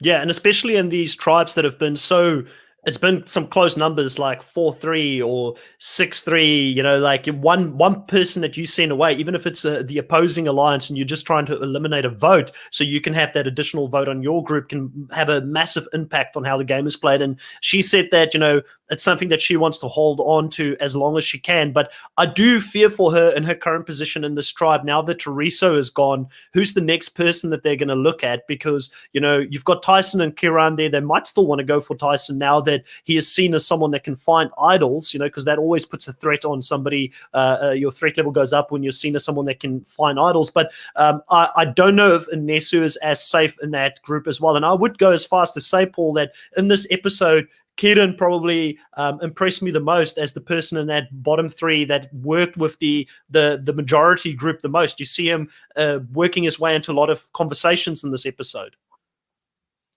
Yeah, 0.00 0.20
and 0.20 0.30
especially 0.30 0.76
in 0.76 0.88
these 0.88 1.14
tribes 1.14 1.54
that 1.54 1.64
have 1.64 1.78
been 1.78 1.96
so 1.96 2.44
it's 2.86 2.98
been 2.98 3.26
some 3.26 3.46
close 3.46 3.76
numbers 3.76 4.18
like 4.18 4.42
four 4.42 4.72
three 4.72 5.20
or 5.20 5.54
six 5.78 6.22
three. 6.22 6.68
You 6.68 6.82
know, 6.82 6.98
like 6.98 7.26
one 7.26 7.76
one 7.76 8.04
person 8.06 8.42
that 8.42 8.56
you 8.56 8.66
send 8.66 8.92
away, 8.92 9.14
even 9.14 9.34
if 9.34 9.46
it's 9.46 9.64
a, 9.64 9.80
uh, 9.80 9.82
the 9.82 9.98
opposing 9.98 10.46
alliance, 10.48 10.88
and 10.88 10.98
you're 10.98 11.06
just 11.06 11.26
trying 11.26 11.46
to 11.46 11.60
eliminate 11.62 12.04
a 12.04 12.10
vote, 12.10 12.50
so 12.70 12.84
you 12.84 13.00
can 13.00 13.14
have 13.14 13.32
that 13.34 13.46
additional 13.46 13.88
vote 13.88 14.08
on 14.08 14.22
your 14.22 14.42
group, 14.44 14.68
can 14.68 15.08
have 15.12 15.28
a 15.28 15.40
massive 15.42 15.86
impact 15.92 16.36
on 16.36 16.44
how 16.44 16.56
the 16.56 16.64
game 16.64 16.86
is 16.86 16.96
played. 16.96 17.22
And 17.22 17.38
she 17.60 17.82
said 17.82 18.08
that 18.10 18.34
you 18.34 18.40
know 18.40 18.62
it's 18.90 19.02
something 19.02 19.28
that 19.28 19.40
she 19.40 19.56
wants 19.56 19.78
to 19.78 19.88
hold 19.88 20.20
on 20.20 20.48
to 20.50 20.76
as 20.80 20.94
long 20.94 21.16
as 21.16 21.24
she 21.24 21.38
can. 21.38 21.72
But 21.72 21.92
I 22.16 22.26
do 22.26 22.60
fear 22.60 22.90
for 22.90 23.12
her 23.12 23.30
in 23.30 23.42
her 23.44 23.54
current 23.54 23.86
position 23.86 24.24
in 24.24 24.34
this 24.34 24.50
tribe 24.50 24.84
now 24.84 25.02
that 25.02 25.18
Tereso 25.18 25.78
is 25.78 25.90
gone. 25.90 26.28
Who's 26.52 26.74
the 26.74 26.80
next 26.80 27.10
person 27.10 27.50
that 27.50 27.62
they're 27.62 27.76
going 27.76 27.88
to 27.88 27.94
look 27.94 28.22
at? 28.22 28.46
Because 28.46 28.90
you 29.12 29.20
know 29.20 29.38
you've 29.38 29.64
got 29.64 29.82
Tyson 29.82 30.20
and 30.20 30.36
Kiran 30.36 30.76
there. 30.76 30.88
They 30.88 31.00
might 31.00 31.26
still 31.26 31.46
want 31.46 31.60
to 31.60 31.64
go 31.64 31.80
for 31.80 31.96
Tyson 31.96 32.38
now 32.38 32.60
that 32.62 32.84
he 33.04 33.16
is 33.16 33.32
seen 33.32 33.54
as 33.54 33.66
someone 33.66 33.90
that 33.92 34.04
can 34.04 34.16
find 34.16 34.50
idols, 34.60 35.14
you 35.14 35.20
know, 35.20 35.26
because 35.26 35.44
that 35.44 35.58
always 35.58 35.86
puts 35.86 36.08
a 36.08 36.12
threat 36.12 36.44
on 36.44 36.62
somebody. 36.62 37.12
Uh, 37.32 37.58
uh, 37.62 37.70
your 37.70 37.92
threat 37.92 38.16
level 38.16 38.32
goes 38.32 38.52
up 38.52 38.70
when 38.70 38.82
you're 38.82 38.92
seen 38.92 39.16
as 39.16 39.24
someone 39.24 39.46
that 39.46 39.60
can 39.60 39.80
find 39.84 40.18
idols. 40.18 40.50
But 40.50 40.72
um, 40.96 41.22
I, 41.30 41.48
I, 41.56 41.64
don't 41.64 41.96
know 41.96 42.14
if 42.14 42.26
Nesu 42.28 42.82
is 42.82 42.96
as 42.96 43.24
safe 43.24 43.56
in 43.62 43.70
that 43.72 44.00
group 44.02 44.26
as 44.26 44.40
well. 44.40 44.56
And 44.56 44.64
I 44.64 44.74
would 44.74 44.98
go 44.98 45.10
as 45.10 45.24
far 45.24 45.42
as 45.42 45.52
to 45.52 45.60
say, 45.60 45.86
Paul, 45.86 46.12
that 46.14 46.32
in 46.56 46.68
this 46.68 46.86
episode, 46.90 47.48
Kieran 47.76 48.14
probably 48.14 48.78
um, 48.96 49.20
impressed 49.20 49.62
me 49.62 49.70
the 49.70 49.80
most 49.80 50.18
as 50.18 50.32
the 50.32 50.40
person 50.40 50.78
in 50.78 50.86
that 50.86 51.22
bottom 51.22 51.48
three 51.48 51.84
that 51.86 52.12
worked 52.14 52.56
with 52.56 52.78
the 52.78 53.08
the 53.30 53.60
the 53.62 53.72
majority 53.72 54.32
group 54.32 54.62
the 54.62 54.68
most. 54.68 55.00
You 55.00 55.06
see 55.06 55.28
him 55.28 55.48
uh, 55.76 56.00
working 56.12 56.44
his 56.44 56.60
way 56.60 56.74
into 56.74 56.92
a 56.92 56.94
lot 56.94 57.10
of 57.10 57.32
conversations 57.32 58.04
in 58.04 58.10
this 58.10 58.26
episode. 58.26 58.76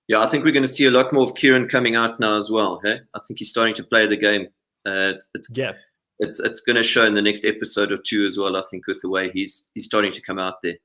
Yeah, 0.07 0.21
I 0.21 0.27
think 0.27 0.45
we're 0.45 0.53
going 0.53 0.63
to 0.63 0.69
see 0.69 0.85
a 0.85 0.91
lot 0.91 1.11
more 1.11 1.23
of 1.23 1.35
Kieran 1.35 1.67
coming 1.67 1.95
out 1.95 2.19
now 2.19 2.37
as 2.37 2.49
well. 2.49 2.79
Hey, 2.81 2.99
I 3.13 3.19
think 3.27 3.39
he's 3.39 3.49
starting 3.49 3.75
to 3.75 3.83
play 3.83 4.07
the 4.07 4.15
game. 4.15 4.47
Uh, 4.85 5.11
it's, 5.13 5.29
it's 5.33 5.49
yeah, 5.53 5.73
it's 6.19 6.39
it's 6.39 6.61
going 6.61 6.77
to 6.77 6.83
show 6.83 7.05
in 7.05 7.13
the 7.13 7.21
next 7.21 7.45
episode 7.45 7.91
or 7.91 7.97
two 7.97 8.25
as 8.25 8.37
well. 8.37 8.55
I 8.55 8.63
think 8.71 8.87
with 8.87 9.01
the 9.01 9.09
way 9.09 9.29
he's 9.31 9.67
he's 9.73 9.85
starting 9.85 10.11
to 10.13 10.21
come 10.21 10.39
out 10.39 10.55
there. 10.63 10.75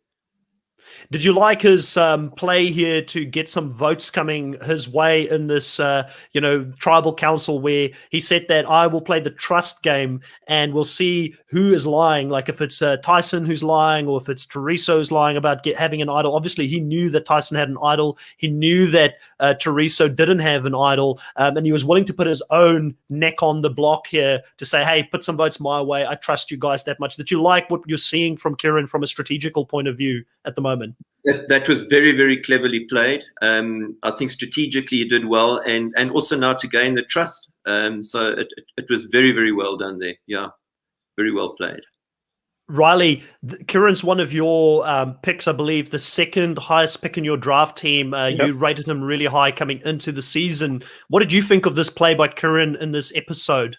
Did 1.10 1.24
you 1.24 1.32
like 1.32 1.62
his 1.62 1.96
um, 1.96 2.30
play 2.30 2.66
here 2.66 3.02
to 3.02 3.24
get 3.24 3.48
some 3.48 3.72
votes 3.72 4.10
coming 4.10 4.56
his 4.64 4.88
way 4.88 5.28
in 5.28 5.46
this, 5.46 5.78
uh, 5.80 6.10
you 6.32 6.40
know, 6.40 6.64
tribal 6.78 7.14
council 7.14 7.60
where 7.60 7.90
he 8.10 8.20
said 8.20 8.46
that 8.48 8.68
I 8.68 8.86
will 8.86 9.00
play 9.00 9.20
the 9.20 9.30
trust 9.30 9.82
game 9.82 10.20
and 10.48 10.72
we'll 10.72 10.84
see 10.84 11.34
who 11.46 11.74
is 11.74 11.86
lying. 11.86 12.28
Like 12.28 12.48
if 12.48 12.60
it's 12.60 12.80
uh, 12.80 12.96
Tyson 12.98 13.44
who's 13.44 13.62
lying 13.62 14.06
or 14.06 14.20
if 14.20 14.28
it's 14.28 14.46
Tereso 14.46 14.96
who's 14.96 15.12
lying 15.12 15.36
about 15.36 15.62
get, 15.62 15.76
having 15.76 16.02
an 16.02 16.08
idol. 16.08 16.34
Obviously, 16.34 16.66
he 16.66 16.80
knew 16.80 17.10
that 17.10 17.26
Tyson 17.26 17.56
had 17.56 17.68
an 17.68 17.78
idol. 17.82 18.18
He 18.36 18.48
knew 18.48 18.90
that 18.90 19.16
uh, 19.40 19.54
Tereso 19.60 20.14
didn't 20.14 20.40
have 20.40 20.66
an 20.66 20.74
idol, 20.74 21.20
um, 21.36 21.56
and 21.56 21.66
he 21.66 21.72
was 21.72 21.84
willing 21.84 22.04
to 22.06 22.14
put 22.14 22.26
his 22.26 22.42
own 22.50 22.94
neck 23.10 23.42
on 23.42 23.60
the 23.60 23.70
block 23.70 24.06
here 24.06 24.42
to 24.58 24.64
say, 24.64 24.84
"Hey, 24.84 25.02
put 25.02 25.24
some 25.24 25.36
votes 25.36 25.60
my 25.60 25.80
way. 25.80 26.06
I 26.06 26.14
trust 26.14 26.50
you 26.50 26.56
guys 26.56 26.84
that 26.84 27.00
much." 27.00 27.16
That 27.16 27.30
you 27.30 27.42
like 27.42 27.70
what 27.70 27.82
you're 27.86 27.98
seeing 27.98 28.36
from 28.36 28.56
Kieran 28.56 28.86
from 28.86 29.02
a 29.02 29.06
strategical 29.06 29.66
point 29.66 29.88
of 29.88 29.96
view 29.96 30.24
at 30.44 30.54
the 30.54 30.60
moment. 30.60 30.71
That, 31.24 31.48
that 31.48 31.68
was 31.68 31.82
very, 31.82 32.16
very 32.16 32.40
cleverly 32.40 32.80
played. 32.80 33.24
Um, 33.42 33.96
I 34.02 34.10
think 34.10 34.30
strategically 34.30 34.98
he 34.98 35.04
did 35.04 35.26
well, 35.26 35.58
and 35.58 35.92
and 35.96 36.10
also 36.10 36.36
now 36.36 36.54
to 36.54 36.66
gain 36.66 36.94
the 36.94 37.02
trust. 37.02 37.50
Um, 37.66 38.02
so 38.02 38.32
it, 38.32 38.48
it, 38.56 38.64
it 38.76 38.86
was 38.90 39.04
very, 39.04 39.32
very 39.32 39.52
well 39.52 39.76
done 39.76 39.98
there. 39.98 40.14
Yeah, 40.26 40.48
very 41.16 41.32
well 41.32 41.54
played. 41.56 41.82
Riley, 42.68 43.22
Kieran's 43.66 44.02
one 44.02 44.18
of 44.18 44.32
your 44.32 44.86
um, 44.86 45.14
picks, 45.22 45.46
I 45.46 45.52
believe, 45.52 45.90
the 45.90 45.98
second 45.98 46.58
highest 46.58 47.02
pick 47.02 47.18
in 47.18 47.24
your 47.24 47.36
draft 47.36 47.76
team. 47.76 48.14
Uh, 48.14 48.28
yep. 48.28 48.46
You 48.46 48.52
rated 48.54 48.88
him 48.88 49.02
really 49.02 49.26
high 49.26 49.52
coming 49.52 49.82
into 49.84 50.10
the 50.10 50.22
season. 50.22 50.82
What 51.08 51.20
did 51.20 51.32
you 51.32 51.42
think 51.42 51.66
of 51.66 51.74
this 51.74 51.90
play 51.90 52.14
by 52.14 52.28
Kieran 52.28 52.76
in 52.76 52.92
this 52.92 53.12
episode? 53.14 53.76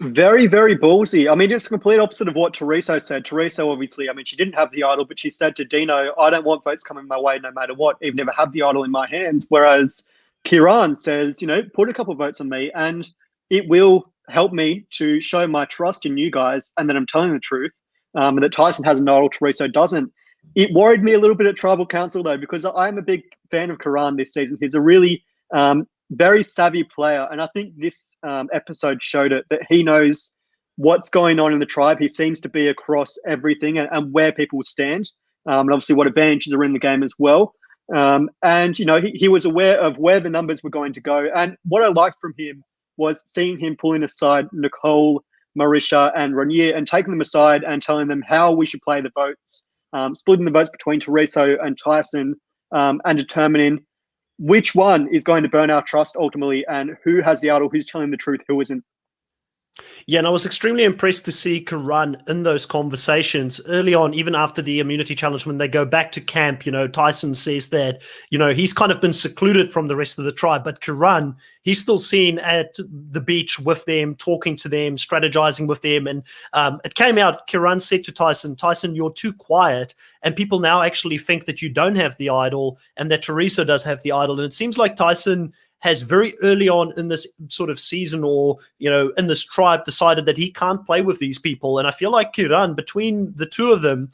Very, 0.00 0.46
very 0.46 0.76
ballsy. 0.76 1.30
I 1.30 1.34
mean, 1.34 1.50
it's 1.50 1.64
the 1.64 1.70
complete 1.70 1.98
opposite 1.98 2.28
of 2.28 2.34
what 2.34 2.52
Teresa 2.52 3.00
said. 3.00 3.24
Teresa, 3.24 3.64
obviously, 3.64 4.10
I 4.10 4.12
mean, 4.12 4.26
she 4.26 4.36
didn't 4.36 4.54
have 4.54 4.70
the 4.70 4.84
idol, 4.84 5.06
but 5.06 5.18
she 5.18 5.30
said 5.30 5.56
to 5.56 5.64
Dino, 5.64 6.12
I 6.18 6.28
don't 6.28 6.44
want 6.44 6.64
votes 6.64 6.82
coming 6.82 7.06
my 7.06 7.18
way 7.18 7.38
no 7.38 7.50
matter 7.52 7.72
what, 7.72 7.96
even 8.02 8.18
if 8.18 8.28
I 8.28 8.34
have 8.36 8.52
the 8.52 8.62
idol 8.62 8.84
in 8.84 8.90
my 8.90 9.08
hands. 9.08 9.46
Whereas 9.48 10.04
Kiran 10.44 10.96
says, 10.96 11.40
you 11.40 11.48
know, 11.48 11.62
put 11.74 11.88
a 11.88 11.94
couple 11.94 12.14
votes 12.14 12.40
on 12.42 12.48
me 12.50 12.70
and 12.74 13.08
it 13.48 13.68
will 13.68 14.12
help 14.28 14.52
me 14.52 14.86
to 14.90 15.20
show 15.20 15.46
my 15.46 15.64
trust 15.64 16.04
in 16.04 16.18
you 16.18 16.30
guys 16.30 16.70
and 16.76 16.88
that 16.90 16.96
I'm 16.96 17.06
telling 17.06 17.32
the 17.32 17.38
truth. 17.38 17.72
Um, 18.14 18.36
and 18.36 18.44
that 18.44 18.52
Tyson 18.52 18.84
has 18.84 19.00
an 19.00 19.08
idol, 19.08 19.30
Teresa 19.30 19.66
doesn't. 19.66 20.12
It 20.54 20.72
worried 20.72 21.02
me 21.02 21.14
a 21.14 21.18
little 21.18 21.36
bit 21.36 21.46
at 21.46 21.56
Tribal 21.56 21.86
Council, 21.86 22.22
though, 22.22 22.36
because 22.36 22.64
I'm 22.64 22.98
a 22.98 23.02
big 23.02 23.22
fan 23.50 23.70
of 23.70 23.78
Kiran 23.78 24.16
this 24.16 24.32
season. 24.32 24.58
He's 24.60 24.74
a 24.74 24.80
really 24.80 25.24
um, 25.54 25.86
very 26.10 26.42
savvy 26.42 26.84
player. 26.84 27.26
And 27.30 27.42
I 27.42 27.48
think 27.54 27.74
this 27.76 28.16
um, 28.22 28.48
episode 28.52 29.02
showed 29.02 29.32
it 29.32 29.44
that 29.50 29.62
he 29.68 29.82
knows 29.82 30.30
what's 30.76 31.08
going 31.08 31.38
on 31.40 31.52
in 31.52 31.58
the 31.58 31.66
tribe. 31.66 31.98
He 31.98 32.08
seems 32.08 32.40
to 32.40 32.48
be 32.48 32.68
across 32.68 33.16
everything 33.26 33.78
and, 33.78 33.88
and 33.90 34.12
where 34.12 34.32
people 34.32 34.62
stand, 34.62 35.10
um, 35.48 35.60
and 35.60 35.70
obviously 35.72 35.94
what 35.94 36.06
advantages 36.06 36.52
are 36.52 36.64
in 36.64 36.72
the 36.72 36.78
game 36.78 37.02
as 37.02 37.14
well. 37.18 37.54
Um, 37.94 38.30
and, 38.42 38.78
you 38.78 38.84
know, 38.84 39.00
he, 39.00 39.10
he 39.14 39.28
was 39.28 39.44
aware 39.44 39.80
of 39.80 39.96
where 39.96 40.20
the 40.20 40.30
numbers 40.30 40.62
were 40.62 40.70
going 40.70 40.92
to 40.94 41.00
go. 41.00 41.28
And 41.34 41.56
what 41.64 41.82
I 41.82 41.88
liked 41.88 42.18
from 42.20 42.34
him 42.36 42.62
was 42.96 43.22
seeing 43.26 43.58
him 43.58 43.76
pulling 43.80 44.02
aside 44.02 44.46
Nicole, 44.52 45.22
Marisha, 45.58 46.12
and 46.16 46.36
Renier 46.36 46.74
and 46.74 46.86
taking 46.86 47.12
them 47.12 47.20
aside 47.20 47.62
and 47.62 47.80
telling 47.80 48.08
them 48.08 48.22
how 48.22 48.52
we 48.52 48.66
should 48.66 48.82
play 48.82 49.00
the 49.00 49.10
votes, 49.14 49.62
um, 49.92 50.14
splitting 50.14 50.44
the 50.44 50.50
votes 50.50 50.70
between 50.70 51.00
Tereso 51.00 51.56
and 51.64 51.78
Tyson, 51.82 52.34
um, 52.72 53.00
and 53.04 53.16
determining 53.16 53.84
which 54.38 54.74
one 54.74 55.08
is 55.14 55.24
going 55.24 55.42
to 55.42 55.48
burn 55.48 55.70
our 55.70 55.82
trust 55.82 56.16
ultimately 56.16 56.64
and 56.68 56.96
who 57.04 57.22
has 57.22 57.40
the 57.40 57.50
idol, 57.50 57.68
who's 57.68 57.86
telling 57.86 58.10
the 58.10 58.16
truth, 58.16 58.40
who 58.48 58.60
isn't. 58.60 58.84
Yeah, 60.06 60.18
and 60.18 60.26
I 60.26 60.30
was 60.30 60.46
extremely 60.46 60.84
impressed 60.84 61.24
to 61.24 61.32
see 61.32 61.62
Kiran 61.62 62.26
in 62.28 62.44
those 62.44 62.64
conversations 62.64 63.60
early 63.68 63.92
on, 63.92 64.14
even 64.14 64.34
after 64.34 64.62
the 64.62 64.80
immunity 64.80 65.14
challenge, 65.14 65.44
when 65.46 65.58
they 65.58 65.68
go 65.68 65.84
back 65.84 66.12
to 66.12 66.20
camp. 66.20 66.64
You 66.64 66.72
know, 66.72 66.88
Tyson 66.88 67.34
says 67.34 67.68
that, 67.70 68.00
you 68.30 68.38
know, 68.38 68.52
he's 68.52 68.72
kind 68.72 68.92
of 68.92 69.00
been 69.00 69.12
secluded 69.12 69.72
from 69.72 69.88
the 69.88 69.96
rest 69.96 70.18
of 70.18 70.24
the 70.24 70.32
tribe, 70.32 70.64
but 70.64 70.80
Kiran, 70.80 71.34
he's 71.62 71.80
still 71.80 71.98
seen 71.98 72.38
at 72.38 72.76
the 72.78 73.20
beach 73.20 73.58
with 73.58 73.84
them, 73.84 74.14
talking 74.14 74.56
to 74.56 74.68
them, 74.68 74.96
strategizing 74.96 75.66
with 75.66 75.82
them. 75.82 76.06
And 76.06 76.22
um, 76.52 76.80
it 76.84 76.94
came 76.94 77.18
out, 77.18 77.48
Kiran 77.48 77.82
said 77.82 78.04
to 78.04 78.12
Tyson, 78.12 78.56
Tyson, 78.56 78.94
you're 78.94 79.12
too 79.12 79.32
quiet. 79.32 79.94
And 80.22 80.34
people 80.34 80.60
now 80.60 80.82
actually 80.82 81.18
think 81.18 81.44
that 81.44 81.62
you 81.62 81.68
don't 81.68 81.96
have 81.96 82.16
the 82.16 82.30
idol 82.30 82.78
and 82.96 83.10
that 83.10 83.22
Tereso 83.22 83.66
does 83.66 83.84
have 83.84 84.02
the 84.02 84.12
idol. 84.12 84.36
And 84.40 84.46
it 84.46 84.52
seems 84.52 84.78
like 84.78 84.96
Tyson 84.96 85.52
has 85.86 86.02
very 86.02 86.36
early 86.42 86.68
on 86.68 86.92
in 86.98 87.06
this 87.06 87.26
sort 87.48 87.70
of 87.70 87.78
season 87.78 88.24
or 88.24 88.58
you 88.78 88.90
know 88.90 89.12
in 89.16 89.26
this 89.26 89.44
tribe 89.44 89.84
decided 89.84 90.26
that 90.26 90.36
he 90.36 90.50
can't 90.50 90.84
play 90.84 91.00
with 91.00 91.18
these 91.20 91.38
people. 91.38 91.78
And 91.78 91.86
i 91.86 91.92
feel 91.92 92.10
like 92.10 92.32
kiran 92.32 92.74
between 92.74 93.32
the 93.36 93.46
two 93.46 93.70
of 93.72 93.82
them 93.82 94.10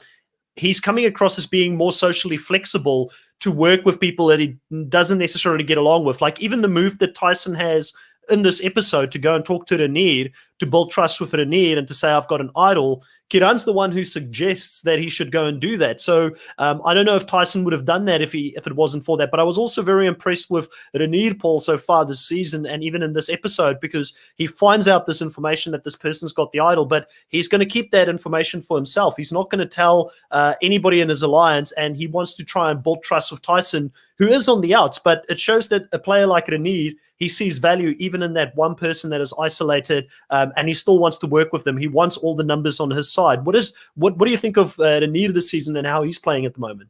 he's 0.55 0.79
coming 0.79 1.05
across 1.05 1.37
as 1.37 1.47
being 1.47 1.75
more 1.75 1.91
socially 1.91 2.37
flexible 2.37 3.11
to 3.39 3.51
work 3.51 3.85
with 3.85 3.99
people 3.99 4.27
that 4.27 4.39
he 4.39 4.55
doesn't 4.87 5.17
necessarily 5.17 5.63
get 5.63 5.77
along 5.77 6.05
with. 6.05 6.21
Like 6.21 6.39
even 6.39 6.61
the 6.61 6.67
move 6.67 6.99
that 6.99 7.15
tyson 7.15 7.55
has 7.55 7.93
in 8.29 8.41
this 8.41 8.63
episode 8.63 9.11
to 9.11 9.19
go 9.19 9.35
and 9.35 9.45
talk 9.45 9.67
to 9.67 9.77
Renier 9.77 10.29
to 10.59 10.65
build 10.65 10.91
trust 10.91 11.19
with 11.19 11.33
Renier 11.33 11.77
and 11.77 11.87
to 11.87 11.93
say 11.93 12.09
I've 12.09 12.27
got 12.27 12.41
an 12.41 12.51
idol 12.55 13.03
Kiran's 13.33 13.63
the 13.63 13.73
one 13.73 13.91
who 13.91 14.03
suggests 14.03 14.81
that 14.81 14.99
he 14.99 15.09
should 15.09 15.31
go 15.31 15.47
and 15.47 15.59
do 15.59 15.75
that. 15.77 15.99
So 15.99 16.35
um, 16.59 16.81
I 16.85 16.93
don't 16.93 17.07
know 17.07 17.15
if 17.15 17.25
Tyson 17.25 17.63
would 17.63 17.73
have 17.73 17.83
done 17.83 18.05
that 18.05 18.21
if 18.21 18.31
he 18.31 18.53
if 18.55 18.67
it 18.67 18.75
wasn't 18.75 19.03
for 19.03 19.17
that. 19.17 19.31
But 19.31 19.39
I 19.39 19.43
was 19.43 19.57
also 19.57 19.81
very 19.81 20.05
impressed 20.05 20.51
with 20.51 20.69
Renier 20.93 21.33
Paul 21.33 21.59
so 21.59 21.79
far 21.79 22.05
this 22.05 22.23
season 22.23 22.67
and 22.67 22.83
even 22.83 23.01
in 23.01 23.13
this 23.13 23.29
episode 23.29 23.79
because 23.79 24.13
he 24.35 24.45
finds 24.45 24.87
out 24.87 25.07
this 25.07 25.19
information 25.19 25.71
that 25.71 25.83
this 25.83 25.95
person's 25.95 26.31
got 26.31 26.51
the 26.51 26.59
idol, 26.59 26.85
but 26.85 27.09
he's 27.29 27.47
going 27.47 27.57
to 27.57 27.65
keep 27.65 27.89
that 27.89 28.07
information 28.07 28.61
for 28.61 28.77
himself. 28.77 29.15
He's 29.17 29.33
not 29.33 29.49
going 29.49 29.59
to 29.59 29.65
tell 29.65 30.11
uh, 30.29 30.53
anybody 30.61 31.01
in 31.01 31.09
his 31.09 31.23
alliance, 31.23 31.71
and 31.71 31.97
he 31.97 32.05
wants 32.05 32.33
to 32.33 32.43
try 32.43 32.69
and 32.69 32.83
build 32.83 33.01
trust 33.01 33.31
with 33.31 33.41
Tyson, 33.41 33.91
who 34.19 34.27
is 34.27 34.47
on 34.47 34.61
the 34.61 34.75
outs. 34.75 34.99
But 34.99 35.25
it 35.27 35.39
shows 35.39 35.69
that 35.69 35.87
a 35.91 35.97
player 35.97 36.27
like 36.27 36.49
Renier 36.49 36.91
he 37.23 37.29
sees 37.29 37.57
value 37.57 37.95
even 37.99 38.21
in 38.21 38.33
that 38.33 38.53
one 38.57 38.75
person 38.75 39.09
that 39.09 39.21
is 39.21 39.33
isolated, 39.39 40.07
um, 40.29 40.51
and 40.57 40.67
he 40.67 40.73
still 40.73 40.99
wants 40.99 41.17
to 41.19 41.27
work 41.27 41.53
with 41.53 41.63
them. 41.63 41.77
He 41.77 41.87
wants 41.87 42.17
all 42.17 42.35
the 42.35 42.43
numbers 42.43 42.81
on 42.81 42.91
his 42.91 43.09
side. 43.09 43.45
What 43.45 43.55
is 43.55 43.73
what? 43.95 44.17
What 44.17 44.25
do 44.25 44.31
you 44.31 44.37
think 44.37 44.57
of 44.57 44.77
uh, 44.79 44.99
the 44.99 45.07
need 45.07 45.29
of 45.29 45.33
the 45.33 45.41
season 45.41 45.77
and 45.77 45.87
how 45.87 46.03
he's 46.03 46.19
playing 46.19 46.45
at 46.45 46.53
the 46.53 46.59
moment? 46.59 46.89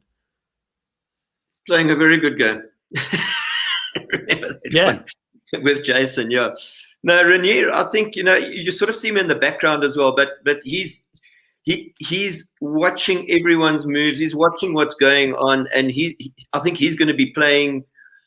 He's 1.52 1.62
playing 1.68 1.90
a 1.90 1.96
very 1.96 2.18
good 2.18 2.36
game. 2.36 2.62
yeah, 4.70 5.02
with 5.62 5.84
Jason. 5.84 6.32
Yeah. 6.32 6.50
No, 7.04 7.22
Renier, 7.22 7.70
I 7.70 7.84
think 7.84 8.16
you 8.16 8.24
know 8.24 8.34
you 8.34 8.72
sort 8.72 8.88
of 8.88 8.96
see 8.96 9.08
him 9.08 9.16
in 9.16 9.28
the 9.28 9.36
background 9.36 9.84
as 9.84 9.96
well, 9.96 10.16
but 10.16 10.42
but 10.44 10.58
he's 10.64 11.06
he 11.62 11.94
he's 12.00 12.50
watching 12.60 13.30
everyone's 13.30 13.86
moves. 13.86 14.18
He's 14.18 14.34
watching 14.34 14.74
what's 14.74 14.96
going 14.96 15.34
on, 15.34 15.68
and 15.74 15.92
he, 15.92 16.16
he 16.18 16.32
I 16.52 16.58
think 16.58 16.76
he's 16.76 16.96
going 16.96 17.08
to 17.08 17.14
be 17.14 17.30
playing 17.30 17.84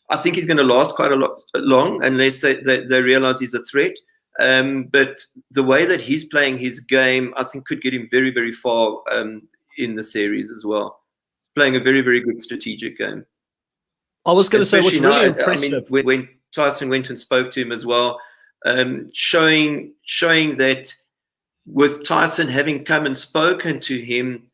I 0.09 0.15
think 0.15 0.35
he's 0.35 0.45
going 0.45 0.57
to 0.57 0.63
last 0.63 0.95
quite 0.95 1.11
a 1.11 1.15
lot 1.15 1.41
long 1.55 2.03
unless 2.03 2.41
they, 2.41 2.55
they, 2.61 2.85
they 2.85 3.01
realize 3.01 3.39
he's 3.39 3.53
a 3.53 3.63
threat. 3.63 3.95
Um, 4.39 4.83
but 4.85 5.19
the 5.51 5.63
way 5.63 5.85
that 5.85 6.01
he's 6.01 6.25
playing 6.25 6.59
his 6.59 6.79
game, 6.79 7.33
I 7.35 7.43
think, 7.43 7.65
could 7.65 7.81
get 7.81 7.93
him 7.93 8.07
very, 8.09 8.31
very 8.31 8.51
far 8.51 9.01
um, 9.11 9.41
in 9.77 9.95
the 9.95 10.03
series 10.03 10.51
as 10.51 10.63
well. 10.63 11.01
He's 11.41 11.49
Playing 11.55 11.75
a 11.75 11.79
very, 11.79 12.01
very 12.01 12.21
good 12.21 12.41
strategic 12.41 12.97
game. 12.97 13.25
I 14.25 14.33
was 14.33 14.49
going 14.49 14.61
to 14.61 14.65
say 14.69 14.81
what's 14.81 14.99
really 14.99 15.25
impressive. 15.25 15.73
I 15.73 15.77
mean, 15.77 15.85
when, 15.89 16.05
when, 16.05 16.29
Tyson 16.53 16.89
went 16.89 17.09
and 17.09 17.19
spoke 17.19 17.51
to 17.51 17.61
him 17.61 17.71
as 17.71 17.85
well, 17.85 18.19
um, 18.65 19.07
showing 19.13 19.93
showing 20.01 20.57
that 20.57 20.91
with 21.67 22.05
Tyson 22.05 22.47
having 22.47 22.85
come 22.85 23.05
and 23.05 23.15
spoken 23.15 23.79
to 23.81 23.99
him, 23.99 24.49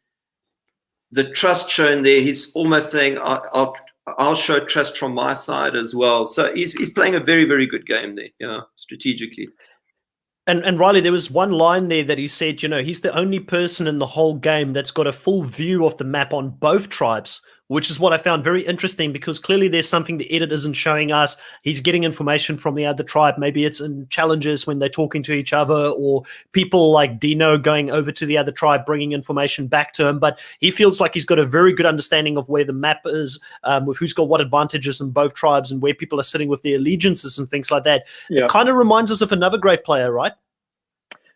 the 1.12 1.24
trust 1.24 1.70
shown 1.70 2.02
there, 2.02 2.20
he's 2.20 2.52
almost 2.54 2.92
saying, 2.92 3.20
I'll, 3.20 3.48
I'll, 3.54 3.76
I'll 4.06 4.36
show 4.36 4.60
trust 4.66 4.98
from 4.98 5.14
my 5.14 5.34
side 5.34 5.76
as 5.76 5.96
well. 5.96 6.26
So 6.26 6.54
he's, 6.54 6.74
he's 6.74 6.90
playing 6.90 7.16
a 7.16 7.20
very, 7.20 7.46
very 7.46 7.66
good 7.66 7.86
game 7.86 8.16
there, 8.16 8.30
you 8.40 8.48
know, 8.48 8.64
strategically. 8.76 9.48
And 10.46 10.66
and 10.66 10.78
Riley, 10.78 11.00
there 11.00 11.14
was 11.14 11.32
one 11.32 11.52
line 11.52 11.88
there 11.88 12.04
that 12.04 12.18
he 12.18 12.28
said, 12.28 12.62
you 12.62 12.68
know, 12.68 12.82
he's 12.82 13.00
the 13.00 13.16
only 13.18 13.40
person 13.40 13.88
in 13.88 14.00
the 14.00 14.06
whole 14.06 14.36
game 14.36 14.74
that's 14.74 14.92
got 14.92 15.08
a 15.08 15.14
full 15.14 15.44
view 15.44 15.86
of 15.86 15.96
the 15.98 16.04
map 16.04 16.34
on 16.34 16.50
both 16.50 16.90
tribes 16.90 17.42
which 17.68 17.90
is 17.90 18.00
what 18.00 18.14
I 18.14 18.18
found 18.18 18.44
very 18.44 18.62
interesting 18.62 19.14
because 19.14 19.40
clearly 19.40 19.68
there's 19.68 19.88
something 19.88 20.18
the 20.18 20.32
edit 20.34 20.52
isn't 20.52 20.74
showing 20.74 21.12
us. 21.12 21.38
He's 21.62 21.80
getting 21.80 22.04
information 22.04 22.58
from 22.58 22.76
the 22.76 22.86
other 22.86 23.04
tribe. 23.04 23.36
Maybe 23.38 23.66
it's 23.66 23.80
in 23.80 24.08
challenges 24.10 24.68
when 24.68 24.80
they're 24.80 24.90
talking 24.90 25.24
to 25.24 25.34
each 25.34 25.54
other, 25.54 25.94
or 25.96 26.24
people 26.52 26.92
like 26.92 27.20
Dino 27.20 27.58
going 27.58 27.90
over 27.90 28.12
to 28.12 28.26
the 28.26 28.38
other 28.38 28.52
tribe, 28.52 28.86
bringing 28.86 29.12
information 29.12 29.68
back 29.68 29.94
to 29.94 30.08
him. 30.08 30.20
But 30.20 30.40
he 30.60 30.72
feels 30.72 31.00
like 31.00 31.14
he's 31.14 31.26
got 31.26 31.40
a 31.40 31.46
very 31.46 31.74
good 31.74 31.86
understanding 31.86 32.38
of 32.38 32.50
where 32.50 32.66
the 32.66 32.74
map 32.74 33.02
is, 33.06 33.40
um, 33.64 33.86
with 33.86 33.98
who's 33.98 34.14
got 34.14 34.28
what 34.28 34.42
advantages 34.42 35.00
in 35.00 35.12
both 35.12 35.34
tribes, 35.34 35.72
and 35.72 35.82
where 35.82 35.94
people 35.94 36.20
are 36.20 36.24
sitting 36.24 36.50
with 36.50 36.62
their 36.64 36.76
allegiances 36.76 37.38
and 37.38 37.50
things 37.50 37.72
like 37.72 37.84
that. 37.86 38.06
Yeah. 38.30 38.46
It 38.46 38.50
kind 38.50 38.70
of 38.70 38.76
reminds 38.76 39.12
us 39.12 39.22
of 39.22 39.32
another 39.32 39.58
great 39.58 39.84
player, 39.84 40.12
right? 40.12 40.34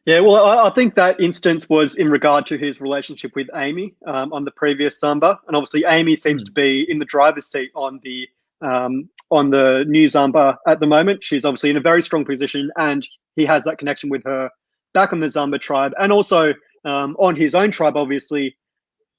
Yeah, 0.07 0.21
well, 0.21 0.37
I, 0.37 0.69
I, 0.69 0.69
think 0.69 0.95
that 0.95 1.19
instance 1.19 1.67
was 1.67 1.95
in 1.95 2.09
regard 2.09 2.45
to 2.45 2.57
his 2.57 2.79
relationship 2.79 3.35
with 3.35 3.49
Amy 3.53 3.93
um, 4.05 4.31
on 4.31 4.45
the 4.45 4.51
previous 4.51 5.01
Zamba, 5.01 5.37
and 5.47 5.55
obviously 5.57 5.83
Amy 5.85 6.15
seems 6.15 6.43
mm. 6.43 6.45
to 6.45 6.51
be 6.53 6.85
in 6.89 6.97
the 6.97 7.03
driver's 7.03 7.47
seat 7.47 7.71
on 7.75 7.99
the 8.03 8.25
um, 8.61 9.09
on 9.31 9.49
the 9.49 9.83
new 9.85 10.05
Zamba 10.05 10.55
at 10.65 10.79
the 10.79 10.87
moment. 10.87 11.25
She's 11.25 11.43
obviously 11.43 11.71
in 11.71 11.75
a 11.75 11.81
very 11.81 12.01
strong 12.01 12.23
position, 12.23 12.71
and 12.77 13.05
he 13.35 13.45
has 13.47 13.65
that 13.65 13.79
connection 13.79 14.09
with 14.09 14.23
her 14.23 14.49
back 14.93 15.11
on 15.11 15.19
the 15.19 15.25
Zamba 15.25 15.59
tribe, 15.59 15.91
and 15.99 16.13
also 16.13 16.53
um, 16.85 17.17
on 17.19 17.35
his 17.35 17.53
own 17.53 17.69
tribe. 17.69 17.97
Obviously, 17.97 18.55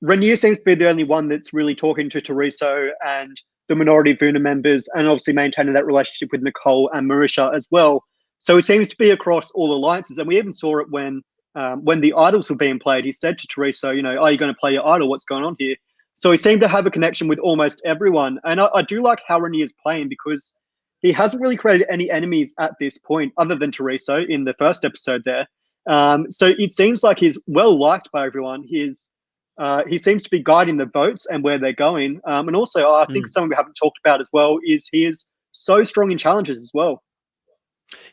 Renier 0.00 0.36
seems 0.36 0.56
to 0.56 0.64
be 0.64 0.74
the 0.74 0.88
only 0.88 1.04
one 1.04 1.28
that's 1.28 1.52
really 1.52 1.74
talking 1.74 2.08
to 2.08 2.22
Tereso 2.22 2.88
and 3.06 3.36
the 3.68 3.74
minority 3.74 4.14
Vuna 4.14 4.40
members, 4.40 4.88
and 4.94 5.06
obviously 5.06 5.34
maintaining 5.34 5.74
that 5.74 5.84
relationship 5.84 6.30
with 6.32 6.40
Nicole 6.40 6.88
and 6.94 7.10
Marisha 7.10 7.54
as 7.54 7.68
well. 7.70 8.04
So 8.40 8.56
it 8.56 8.62
seems 8.62 8.88
to 8.88 8.96
be 8.96 9.10
across 9.10 9.50
all 9.52 9.74
alliances, 9.74 10.18
and 10.18 10.28
we 10.28 10.38
even 10.38 10.52
saw 10.52 10.78
it 10.78 10.90
when 10.90 11.22
um, 11.54 11.84
when 11.84 12.00
the 12.00 12.14
idols 12.14 12.48
were 12.50 12.56
being 12.56 12.78
played. 12.78 13.04
He 13.04 13.12
said 13.12 13.38
to 13.38 13.46
Tereso, 13.46 13.94
"You 13.94 14.02
know, 14.02 14.16
are 14.16 14.30
you 14.30 14.38
going 14.38 14.52
to 14.52 14.58
play 14.58 14.72
your 14.72 14.86
idol? 14.86 15.08
What's 15.08 15.24
going 15.24 15.44
on 15.44 15.56
here?" 15.58 15.76
So 16.14 16.30
he 16.30 16.36
seemed 16.36 16.60
to 16.62 16.68
have 16.68 16.86
a 16.86 16.90
connection 16.90 17.28
with 17.28 17.38
almost 17.38 17.80
everyone, 17.84 18.38
and 18.44 18.60
I, 18.60 18.68
I 18.74 18.82
do 18.82 19.02
like 19.02 19.20
how 19.26 19.40
Renier 19.40 19.64
is 19.64 19.72
playing 19.82 20.08
because 20.08 20.54
he 21.00 21.12
hasn't 21.12 21.40
really 21.40 21.56
created 21.56 21.86
any 21.90 22.10
enemies 22.10 22.54
at 22.58 22.72
this 22.80 22.98
point, 22.98 23.32
other 23.38 23.56
than 23.56 23.70
Tereso 23.70 24.28
in 24.28 24.44
the 24.44 24.54
first 24.54 24.84
episode 24.84 25.22
there. 25.24 25.46
Um, 25.88 26.30
so 26.30 26.52
it 26.58 26.72
seems 26.74 27.02
like 27.02 27.18
he's 27.18 27.38
well 27.46 27.76
liked 27.78 28.10
by 28.12 28.26
everyone. 28.26 28.62
He's 28.62 29.10
uh, 29.58 29.82
he 29.88 29.98
seems 29.98 30.22
to 30.22 30.30
be 30.30 30.40
guiding 30.40 30.76
the 30.76 30.86
votes 30.86 31.26
and 31.26 31.42
where 31.42 31.58
they're 31.58 31.72
going. 31.72 32.20
Um, 32.24 32.46
and 32.46 32.56
also, 32.56 32.92
I 32.92 33.06
think 33.06 33.26
mm. 33.26 33.32
something 33.32 33.50
we 33.50 33.56
haven't 33.56 33.74
talked 33.74 33.98
about 34.04 34.20
as 34.20 34.28
well 34.32 34.58
is 34.64 34.88
he 34.92 35.04
is 35.04 35.26
so 35.50 35.82
strong 35.82 36.12
in 36.12 36.18
challenges 36.18 36.58
as 36.58 36.70
well. 36.72 37.02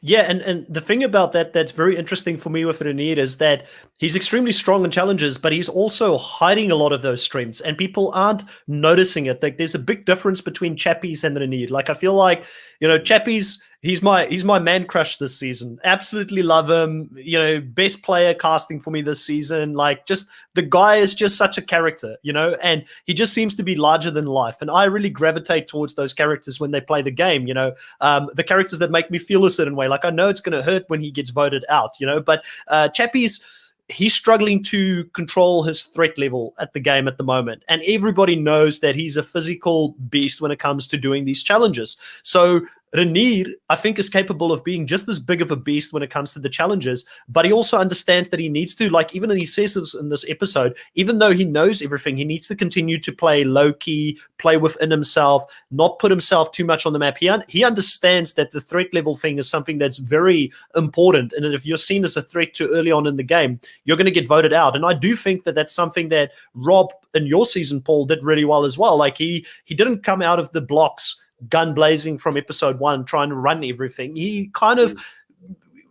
Yeah, 0.01 0.21
and, 0.21 0.41
and 0.41 0.65
the 0.69 0.79
thing 0.79 1.03
about 1.03 1.33
that 1.33 1.51
that's 1.51 1.71
very 1.71 1.97
interesting 1.97 2.37
for 2.37 2.49
me 2.49 2.63
with 2.63 2.81
Renier 2.81 3.19
is 3.19 3.37
that 3.39 3.65
he's 3.97 4.15
extremely 4.15 4.53
strong 4.53 4.85
in 4.85 4.91
challenges, 4.91 5.37
but 5.37 5.51
he's 5.51 5.67
also 5.67 6.17
hiding 6.17 6.71
a 6.71 6.75
lot 6.75 6.93
of 6.93 7.01
those 7.01 7.21
strengths, 7.21 7.59
and 7.59 7.77
people 7.77 8.11
aren't 8.13 8.43
noticing 8.67 9.25
it. 9.25 9.43
Like 9.43 9.57
there's 9.57 9.75
a 9.75 9.79
big 9.79 10.05
difference 10.05 10.39
between 10.39 10.77
Chappies 10.77 11.23
and 11.23 11.35
Renier. 11.37 11.67
Like 11.67 11.89
I 11.89 11.93
feel 11.93 12.13
like 12.13 12.45
you 12.79 12.87
know 12.87 12.99
Chappies 12.99 13.59
he's 13.81 14.01
my 14.01 14.25
he's 14.27 14.45
my 14.45 14.59
man 14.59 14.85
crush 14.85 15.17
this 15.17 15.37
season. 15.37 15.79
Absolutely 15.83 16.43
love 16.43 16.69
him. 16.69 17.09
You 17.15 17.37
know, 17.37 17.61
best 17.61 18.03
player 18.03 18.33
casting 18.33 18.79
for 18.79 18.91
me 18.91 19.01
this 19.01 19.23
season. 19.23 19.73
Like 19.73 20.05
just 20.05 20.27
the 20.53 20.61
guy 20.61 20.95
is 20.95 21.13
just 21.13 21.37
such 21.37 21.57
a 21.57 21.61
character, 21.61 22.17
you 22.23 22.33
know, 22.33 22.55
and 22.61 22.83
he 23.05 23.13
just 23.13 23.33
seems 23.33 23.55
to 23.55 23.63
be 23.63 23.75
larger 23.75 24.11
than 24.11 24.25
life. 24.25 24.57
And 24.61 24.71
I 24.71 24.85
really 24.85 25.09
gravitate 25.09 25.67
towards 25.67 25.95
those 25.95 26.13
characters 26.13 26.59
when 26.59 26.71
they 26.71 26.81
play 26.81 27.01
the 27.01 27.11
game, 27.11 27.47
you 27.47 27.53
know. 27.53 27.73
Um, 28.01 28.29
the 28.33 28.43
characters 28.43 28.79
that 28.79 28.91
make 28.91 29.11
me 29.11 29.19
feel 29.19 29.45
a 29.45 29.51
certain 29.51 29.75
way. 29.75 29.87
Like 29.87 30.05
I 30.05 30.09
know 30.09 30.29
it's 30.29 30.41
gonna 30.41 30.63
hurt 30.63 30.85
when 30.87 31.01
he 31.01 31.11
gets 31.11 31.29
voted 31.29 31.65
out, 31.69 31.99
you 31.99 32.07
know, 32.07 32.19
but 32.19 32.43
uh 32.67 32.89
Chappie's 32.89 33.41
he's 33.89 34.13
struggling 34.13 34.63
to 34.63 35.03
control 35.13 35.63
his 35.63 35.83
threat 35.83 36.17
level 36.17 36.53
at 36.59 36.73
the 36.73 36.79
game 36.79 37.07
at 37.07 37.17
the 37.17 37.23
moment. 37.23 37.63
And 37.69 37.83
everybody 37.85 38.35
knows 38.35 38.79
that 38.79 38.95
he's 38.95 39.17
a 39.17 39.23
physical 39.23 39.91
beast 40.09 40.41
when 40.41 40.51
it 40.51 40.59
comes 40.59 40.87
to 40.87 40.97
doing 40.97 41.25
these 41.25 41.43
challenges. 41.43 41.97
So 42.23 42.61
Renier, 42.95 43.45
I 43.69 43.75
think, 43.75 43.99
is 43.99 44.09
capable 44.09 44.51
of 44.51 44.63
being 44.63 44.87
just 44.87 45.07
as 45.07 45.19
big 45.19 45.41
of 45.41 45.51
a 45.51 45.55
beast 45.55 45.93
when 45.93 46.03
it 46.03 46.09
comes 46.09 46.33
to 46.33 46.39
the 46.39 46.49
challenges, 46.49 47.05
but 47.27 47.45
he 47.45 47.51
also 47.51 47.77
understands 47.77 48.29
that 48.29 48.39
he 48.39 48.49
needs 48.49 48.75
to, 48.75 48.89
like, 48.89 49.15
even 49.15 49.29
he 49.35 49.45
says 49.45 49.73
this 49.73 49.95
in 49.95 50.09
this 50.09 50.25
episode, 50.29 50.77
even 50.95 51.19
though 51.19 51.31
he 51.31 51.45
knows 51.45 51.81
everything, 51.81 52.15
he 52.15 52.25
needs 52.25 52.47
to 52.47 52.55
continue 52.55 52.99
to 52.99 53.11
play 53.11 53.43
low 53.43 53.73
key, 53.73 54.19
play 54.37 54.57
within 54.57 54.91
himself, 54.91 55.43
not 55.71 55.99
put 55.99 56.11
himself 56.11 56.51
too 56.51 56.65
much 56.65 56.85
on 56.85 56.93
the 56.93 56.99
map. 56.99 57.17
He, 57.17 57.27
un- 57.27 57.43
he 57.47 57.63
understands 57.63 58.33
that 58.33 58.51
the 58.51 58.61
threat 58.61 58.93
level 58.93 59.15
thing 59.15 59.37
is 59.37 59.49
something 59.49 59.77
that's 59.77 59.97
very 59.97 60.51
important. 60.75 61.33
And 61.33 61.45
if 61.45 61.65
you're 61.65 61.77
seen 61.77 62.03
as 62.03 62.15
a 62.15 62.21
threat 62.21 62.53
too 62.53 62.69
early 62.71 62.91
on 62.91 63.07
in 63.07 63.15
the 63.15 63.23
game, 63.23 63.59
you're 63.83 63.97
going 63.97 64.05
to 64.05 64.11
get 64.11 64.27
voted 64.27 64.53
out. 64.53 64.75
And 64.75 64.85
I 64.85 64.93
do 64.93 65.15
think 65.15 65.43
that 65.43 65.55
that's 65.55 65.73
something 65.73 66.09
that 66.09 66.31
Rob 66.53 66.91
in 67.13 67.25
your 67.25 67.45
season, 67.45 67.81
Paul, 67.81 68.05
did 68.05 68.23
really 68.23 68.45
well 68.45 68.63
as 68.63 68.77
well. 68.77 68.97
Like, 68.97 69.17
he, 69.17 69.45
he 69.65 69.75
didn't 69.75 70.03
come 70.03 70.21
out 70.21 70.39
of 70.39 70.51
the 70.51 70.61
blocks 70.61 71.21
gun 71.49 71.73
blazing 71.73 72.17
from 72.17 72.37
episode 72.37 72.79
one, 72.79 73.05
trying 73.05 73.29
to 73.29 73.35
run 73.35 73.63
everything. 73.63 74.15
He 74.15 74.49
kind 74.53 74.79
of 74.79 74.99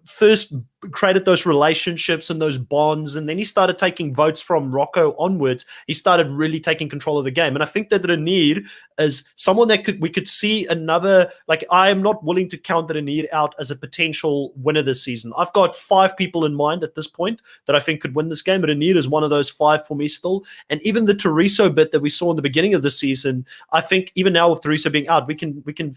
first 0.06 0.54
created 0.92 1.24
those 1.24 1.46
relationships 1.46 2.28
and 2.30 2.40
those 2.40 2.58
bonds. 2.58 3.16
And 3.16 3.28
then 3.28 3.38
he 3.38 3.44
started 3.44 3.78
taking 3.78 4.14
votes 4.14 4.40
from 4.40 4.74
Rocco 4.74 5.14
onwards. 5.18 5.64
He 5.86 5.94
started 5.94 6.28
really 6.28 6.60
taking 6.60 6.88
control 6.88 7.18
of 7.18 7.24
the 7.24 7.30
game. 7.30 7.54
And 7.54 7.62
I 7.62 7.66
think 7.66 7.88
that 7.88 8.06
Renier 8.06 8.62
is 8.98 9.24
someone 9.36 9.68
that 9.68 9.84
could 9.84 10.00
we 10.00 10.10
could 10.10 10.28
see 10.28 10.66
another 10.66 11.30
like 11.48 11.64
I 11.70 11.88
am 11.88 12.02
not 12.02 12.22
willing 12.22 12.48
to 12.50 12.58
count 12.58 12.90
Renier 12.90 13.26
out 13.32 13.54
as 13.58 13.70
a 13.70 13.76
potential 13.76 14.52
winner 14.56 14.82
this 14.82 15.02
season. 15.02 15.32
I've 15.36 15.52
got 15.52 15.76
five 15.76 16.16
people 16.16 16.44
in 16.44 16.54
mind 16.54 16.84
at 16.84 16.94
this 16.94 17.08
point 17.08 17.40
that 17.66 17.76
I 17.76 17.80
think 17.80 18.00
could 18.00 18.14
win 18.14 18.28
this 18.28 18.42
game. 18.42 18.62
Renier 18.62 18.96
is 18.96 19.08
one 19.08 19.24
of 19.24 19.30
those 19.30 19.50
five 19.50 19.86
for 19.86 19.96
me 19.96 20.08
still. 20.08 20.44
And 20.70 20.82
even 20.82 21.06
the 21.06 21.14
Tereso 21.14 21.74
bit 21.74 21.92
that 21.92 22.00
we 22.00 22.08
saw 22.08 22.30
in 22.30 22.36
the 22.36 22.42
beginning 22.42 22.74
of 22.74 22.82
the 22.82 22.90
season, 22.90 23.46
I 23.72 23.80
think 23.80 24.12
even 24.14 24.32
now 24.32 24.50
with 24.50 24.60
Tereso 24.60 24.92
being 24.92 25.08
out, 25.08 25.26
we 25.26 25.34
can 25.34 25.62
we 25.64 25.72
can 25.72 25.94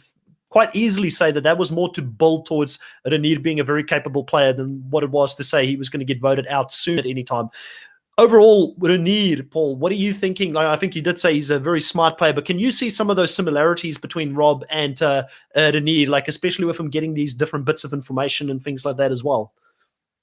quite 0.57 0.75
easily 0.75 1.11
say 1.11 1.31
that 1.31 1.41
that 1.43 1.59
was 1.59 1.71
more 1.71 1.87
to 1.93 2.01
build 2.01 2.47
towards 2.47 2.79
Renier 3.05 3.39
being 3.39 3.59
a 3.59 3.63
very 3.63 3.83
capable 3.83 4.23
player 4.23 4.51
than 4.51 4.83
what 4.89 5.03
it 5.03 5.11
was 5.11 5.35
to 5.35 5.43
say 5.43 5.67
he 5.67 5.75
was 5.75 5.87
going 5.87 5.99
to 5.99 6.13
get 6.13 6.19
voted 6.19 6.47
out 6.47 6.71
soon 6.71 6.97
at 6.97 7.05
any 7.05 7.23
time. 7.23 7.49
Overall, 8.17 8.75
Renier, 8.79 9.43
Paul, 9.43 9.75
what 9.75 9.91
are 9.91 10.01
you 10.01 10.15
thinking? 10.15 10.53
Like, 10.53 10.65
I 10.65 10.75
think 10.75 10.95
you 10.95 11.03
did 11.03 11.19
say 11.19 11.35
he's 11.35 11.51
a 11.51 11.59
very 11.59 11.79
smart 11.79 12.17
player, 12.17 12.33
but 12.33 12.45
can 12.45 12.57
you 12.57 12.71
see 12.71 12.89
some 12.89 13.11
of 13.11 13.15
those 13.15 13.35
similarities 13.35 13.99
between 13.99 14.33
Rob 14.33 14.65
and 14.71 14.99
uh, 14.99 15.25
uh, 15.55 15.69
Renier, 15.75 16.09
like 16.09 16.27
especially 16.27 16.65
with 16.65 16.79
him 16.79 16.89
getting 16.89 17.13
these 17.13 17.35
different 17.35 17.63
bits 17.63 17.83
of 17.83 17.93
information 17.93 18.49
and 18.49 18.59
things 18.59 18.83
like 18.83 18.97
that 18.97 19.11
as 19.11 19.23
well? 19.23 19.53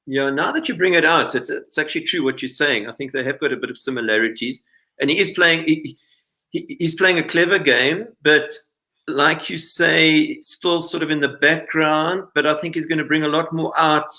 Yeah, 0.05 0.31
now 0.31 0.51
that 0.51 0.69
you 0.69 0.77
bring 0.77 0.95
it 0.95 1.05
out, 1.05 1.37
it's, 1.37 1.49
it's 1.49 1.79
actually 1.79 2.07
true 2.07 2.25
what 2.25 2.43
you're 2.43 2.49
saying. 2.49 2.89
I 2.89 2.91
think 2.91 3.13
they 3.13 3.23
have 3.23 3.39
got 3.39 3.53
a 3.53 3.57
bit 3.57 3.71
of 3.71 3.79
similarities, 3.79 4.65
and 4.99 5.11
he 5.11 5.17
is 5.17 5.31
playing. 5.31 5.63
He, 5.69 5.97
he, 6.51 6.77
he's 6.81 6.97
playing 6.97 7.21
a 7.21 7.23
clever 7.23 7.61
game, 7.61 8.09
but 8.21 8.53
like 9.09 9.51
you 9.51 9.59
say, 9.59 10.41
still 10.41 10.81
sort 10.81 11.03
of 11.03 11.11
in 11.11 11.21
the 11.21 11.29
background, 11.29 12.25
but 12.35 12.47
I 12.47 12.55
think 12.55 12.75
he's 12.75 12.87
going 12.87 12.99
to 12.99 13.05
bring 13.05 13.25
a 13.25 13.29
lot 13.29 13.53
more 13.53 13.73
out 13.79 14.15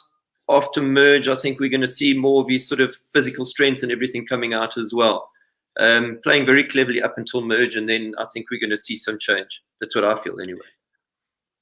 after 0.50 0.82
merge. 0.82 1.28
I 1.28 1.36
think 1.36 1.60
we're 1.60 1.70
going 1.70 1.82
to 1.82 1.88
see 1.88 2.14
more 2.14 2.42
of 2.42 2.50
his 2.50 2.68
sort 2.68 2.82
of 2.82 2.94
physical 2.94 3.46
strength 3.46 3.84
and 3.84 3.92
everything 3.92 4.26
coming 4.28 4.54
out 4.54 4.78
as 4.78 4.94
well. 4.94 5.30
Um, 5.78 6.20
playing 6.24 6.46
very 6.46 6.64
cleverly 6.64 7.02
up 7.02 7.18
until 7.18 7.42
merge, 7.42 7.76
and 7.76 7.90
then 7.90 8.14
I 8.18 8.26
think 8.34 8.48
we're 8.50 8.62
going 8.62 8.70
to 8.70 8.78
see 8.78 8.96
some 8.96 9.20
change. 9.20 9.62
That's 9.82 9.96
what 9.96 10.06
I 10.06 10.16
feel 10.16 10.40
anyway. 10.40 10.62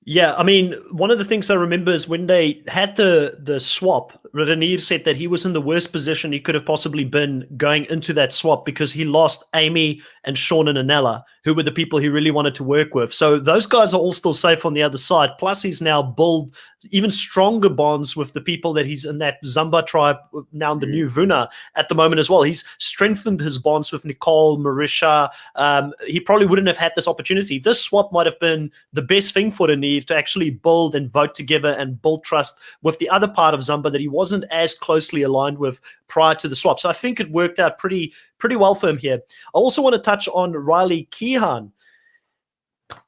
Yeah, 0.06 0.34
I 0.36 0.44
mean, 0.44 0.74
one 0.92 1.12
of 1.12 1.18
the 1.18 1.26
things 1.26 1.50
I 1.50 1.56
remember 1.56 1.92
is 1.92 2.10
when 2.10 2.28
they 2.28 2.62
had 2.68 2.98
the 2.98 3.38
the 3.40 3.60
swap, 3.60 4.12
Renier 4.34 4.80
said 4.80 5.06
that 5.06 5.16
he 5.16 5.28
was 5.28 5.46
in 5.46 5.54
the 5.54 5.62
worst 5.62 5.94
position 5.94 6.32
he 6.32 6.42
could 6.42 6.56
have 6.56 6.66
possibly 6.66 7.06
been 7.06 7.48
going 7.56 7.86
into 7.86 8.12
that 8.14 8.34
swap 8.34 8.66
because 8.66 8.92
he 8.92 9.06
lost 9.06 9.46
Amy 9.56 10.02
and 10.26 10.38
Sean 10.38 10.68
and 10.68 10.78
Anela, 10.78 11.24
who 11.46 11.54
were 11.54 11.64
the 11.64 11.72
people 11.72 12.00
he 12.00 12.10
really 12.10 12.32
wanted 12.32 12.56
to 12.56 12.64
work 12.64 12.96
with. 12.96 13.14
So 13.14 13.40
those 13.40 13.66
guys 13.66 13.94
are 13.94 14.00
all 14.00 14.12
still 14.12 14.34
safe 14.34 14.66
on 14.66 14.74
the 14.74 14.84
other 14.84 14.98
side. 14.98 15.32
Plus, 15.40 15.62
he's 15.62 15.82
now 15.82 16.02
built 16.02 16.54
even 16.92 17.12
stronger 17.12 17.70
bonds 17.70 18.16
with 18.16 18.34
the 18.34 18.42
people 18.42 18.74
that 18.74 18.86
he's 18.86 19.06
in 19.06 19.20
that 19.20 19.42
Zamba 19.44 19.86
tribe, 19.86 20.18
now 20.52 20.74
in 20.74 20.80
the 20.80 20.86
new 20.86 21.06
mm. 21.06 21.10
Vuna 21.10 21.50
at 21.76 21.88
the 21.88 21.96
moment 21.96 22.20
as 22.20 22.30
well. 22.30 22.44
He's 22.44 22.66
strengthened 22.78 23.40
his 23.40 23.58
bonds 23.58 23.92
with 23.92 24.04
Nicole, 24.06 24.58
Marisha. 24.60 25.30
Um, 25.56 25.94
he 26.06 26.20
probably 26.20 26.46
wouldn't 26.46 26.68
have 26.68 26.78
had 26.78 26.94
this 26.96 27.08
opportunity. 27.08 27.60
This 27.60 27.82
swap 27.82 28.12
might 28.12 28.26
have 28.26 28.40
been 28.40 28.72
the 28.92 29.02
best 29.02 29.34
thing 29.34 29.52
for 29.52 29.68
Renier 29.68 29.93
to 30.02 30.16
actually 30.16 30.50
build 30.50 30.96
and 30.96 31.12
vote 31.12 31.36
together 31.36 31.70
and 31.70 32.02
build 32.02 32.24
trust 32.24 32.60
with 32.82 33.00
the 33.00 33.10
other 33.10 33.28
part 33.28 33.54
of 33.54 33.62
Zamba 33.62 33.92
that 33.92 34.02
he 34.02 34.08
wasn't 34.08 34.46
as 34.52 34.76
closely 34.76 35.22
aligned 35.24 35.58
with 35.58 35.82
prior 36.08 36.36
to 36.36 36.48
the 36.48 36.56
swap. 36.56 36.80
So 36.80 36.90
I 36.90 36.94
think 36.94 37.20
it 37.20 37.32
worked 37.32 37.60
out 37.60 37.78
pretty 37.78 38.14
pretty 38.38 38.56
well 38.56 38.76
for 38.76 38.90
him 38.90 38.98
here. 38.98 39.22
I 39.56 39.58
also 39.58 39.82
want 39.82 39.94
to 39.94 40.02
touch 40.02 40.28
on 40.30 40.54
Riley 40.54 41.08
Keehan. 41.12 41.72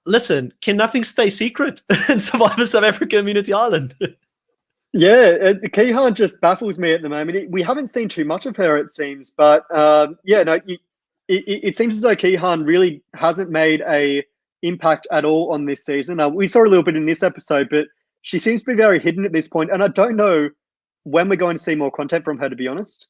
Listen, 0.06 0.54
can 0.62 0.78
nothing 0.78 1.04
stay 1.04 1.30
secret 1.30 1.82
in 2.10 2.20
Survivor 2.20 2.66
South 2.66 2.84
Africa 2.84 3.18
Immunity 3.18 3.54
Island? 3.54 3.96
Yeah, 4.98 5.52
Keehan 5.74 6.14
just 6.14 6.40
baffles 6.40 6.80
me 6.80 6.94
at 6.94 7.02
the 7.02 7.10
moment. 7.10 7.52
We 7.52 7.62
haven't 7.62 7.88
seen 7.88 8.08
too 8.08 8.24
much 8.24 8.46
of 8.46 8.56
her, 8.56 8.78
it 8.78 8.90
seems. 8.90 9.30
But 9.30 9.64
um, 9.76 10.18
yeah, 10.24 10.42
no, 10.44 10.54
it, 10.54 10.80
it, 11.28 11.60
it, 11.66 11.76
seems 11.76 11.96
as 11.96 12.02
though 12.02 12.16
Keehan 12.16 12.64
really 12.64 13.04
hasn't 13.14 13.50
made 13.50 13.82
a 13.90 14.24
impact 14.68 15.08
at 15.12 15.26
all 15.26 15.52
on 15.52 15.66
this 15.66 15.86
season. 15.86 16.20
Uh, 16.20 16.30
we 16.30 16.48
saw 16.48 16.64
a 16.64 16.68
little 16.68 16.84
bit 16.84 16.96
in 16.96 17.06
this 17.06 17.24
episode, 17.24 17.68
but 17.70 17.86
she 18.22 18.40
seems 18.40 18.62
to 18.62 18.68
be 18.68 18.76
very 18.76 19.00
hidden 19.00 19.26
at 19.26 19.32
this 19.32 19.48
point, 19.48 19.72
and 19.72 19.84
I 19.84 19.88
don't 19.88 20.16
know 20.16 20.50
when 21.04 21.30
we're 21.30 21.36
going 21.36 21.58
to 21.58 21.64
see 21.64 21.76
more 21.76 21.92
content 21.92 22.26
from 22.26 22.38
her. 22.40 22.50
To 22.50 22.56
be 22.56 22.68
honest. 22.68 23.08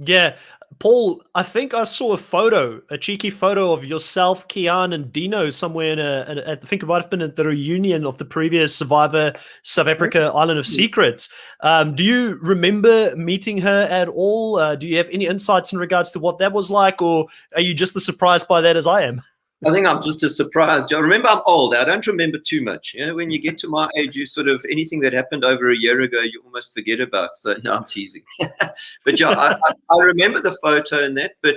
Yeah, 0.00 0.36
Paul, 0.78 1.24
I 1.34 1.42
think 1.42 1.74
I 1.74 1.82
saw 1.82 2.12
a 2.12 2.18
photo, 2.18 2.80
a 2.88 2.96
cheeky 2.96 3.30
photo 3.30 3.72
of 3.72 3.84
yourself, 3.84 4.46
Kian, 4.46 4.94
and 4.94 5.12
Dino 5.12 5.50
somewhere 5.50 5.92
in 5.92 5.98
a. 5.98 6.44
I 6.46 6.54
think 6.54 6.84
it 6.84 6.86
might 6.86 7.02
have 7.02 7.10
been 7.10 7.22
at 7.22 7.34
the 7.34 7.44
reunion 7.44 8.06
of 8.06 8.16
the 8.18 8.24
previous 8.24 8.76
Survivor 8.76 9.32
South 9.62 9.88
Africa 9.88 10.30
Island 10.32 10.58
of 10.58 10.68
Secrets. 10.68 11.28
Um, 11.60 11.96
do 11.96 12.04
you 12.04 12.38
remember 12.42 13.16
meeting 13.16 13.58
her 13.58 13.88
at 13.90 14.08
all? 14.08 14.56
Uh, 14.56 14.76
do 14.76 14.86
you 14.86 14.96
have 14.98 15.08
any 15.10 15.26
insights 15.26 15.72
in 15.72 15.80
regards 15.80 16.12
to 16.12 16.20
what 16.20 16.38
that 16.38 16.52
was 16.52 16.70
like, 16.70 17.02
or 17.02 17.26
are 17.56 17.60
you 17.60 17.74
just 17.74 17.96
as 17.96 18.04
surprised 18.04 18.46
by 18.46 18.60
that 18.60 18.76
as 18.76 18.86
I 18.86 19.02
am? 19.02 19.20
I 19.66 19.72
think 19.72 19.86
I'm 19.88 20.00
just 20.00 20.22
as 20.22 20.36
surprised. 20.36 20.92
I 20.94 20.98
remember 20.98 21.28
I'm 21.28 21.40
old. 21.44 21.74
I 21.74 21.84
don't 21.84 22.06
remember 22.06 22.38
too 22.38 22.62
much. 22.62 22.94
You 22.94 23.06
know, 23.06 23.14
when 23.16 23.30
you 23.30 23.40
get 23.40 23.58
to 23.58 23.68
my 23.68 23.88
age, 23.96 24.14
you 24.14 24.24
sort 24.24 24.46
of 24.46 24.64
anything 24.70 25.00
that 25.00 25.12
happened 25.12 25.44
over 25.44 25.70
a 25.70 25.76
year 25.76 26.00
ago, 26.00 26.20
you 26.20 26.40
almost 26.44 26.72
forget 26.72 27.00
about. 27.00 27.30
So 27.36 27.56
no, 27.64 27.74
I'm 27.74 27.84
teasing. 27.84 28.22
but 29.04 29.18
yeah, 29.18 29.30
I, 29.30 29.54
I, 29.54 29.72
I, 29.90 30.02
remember 30.02 30.40
the 30.40 30.56
photo 30.62 31.04
and 31.04 31.16
that, 31.16 31.32
but 31.42 31.56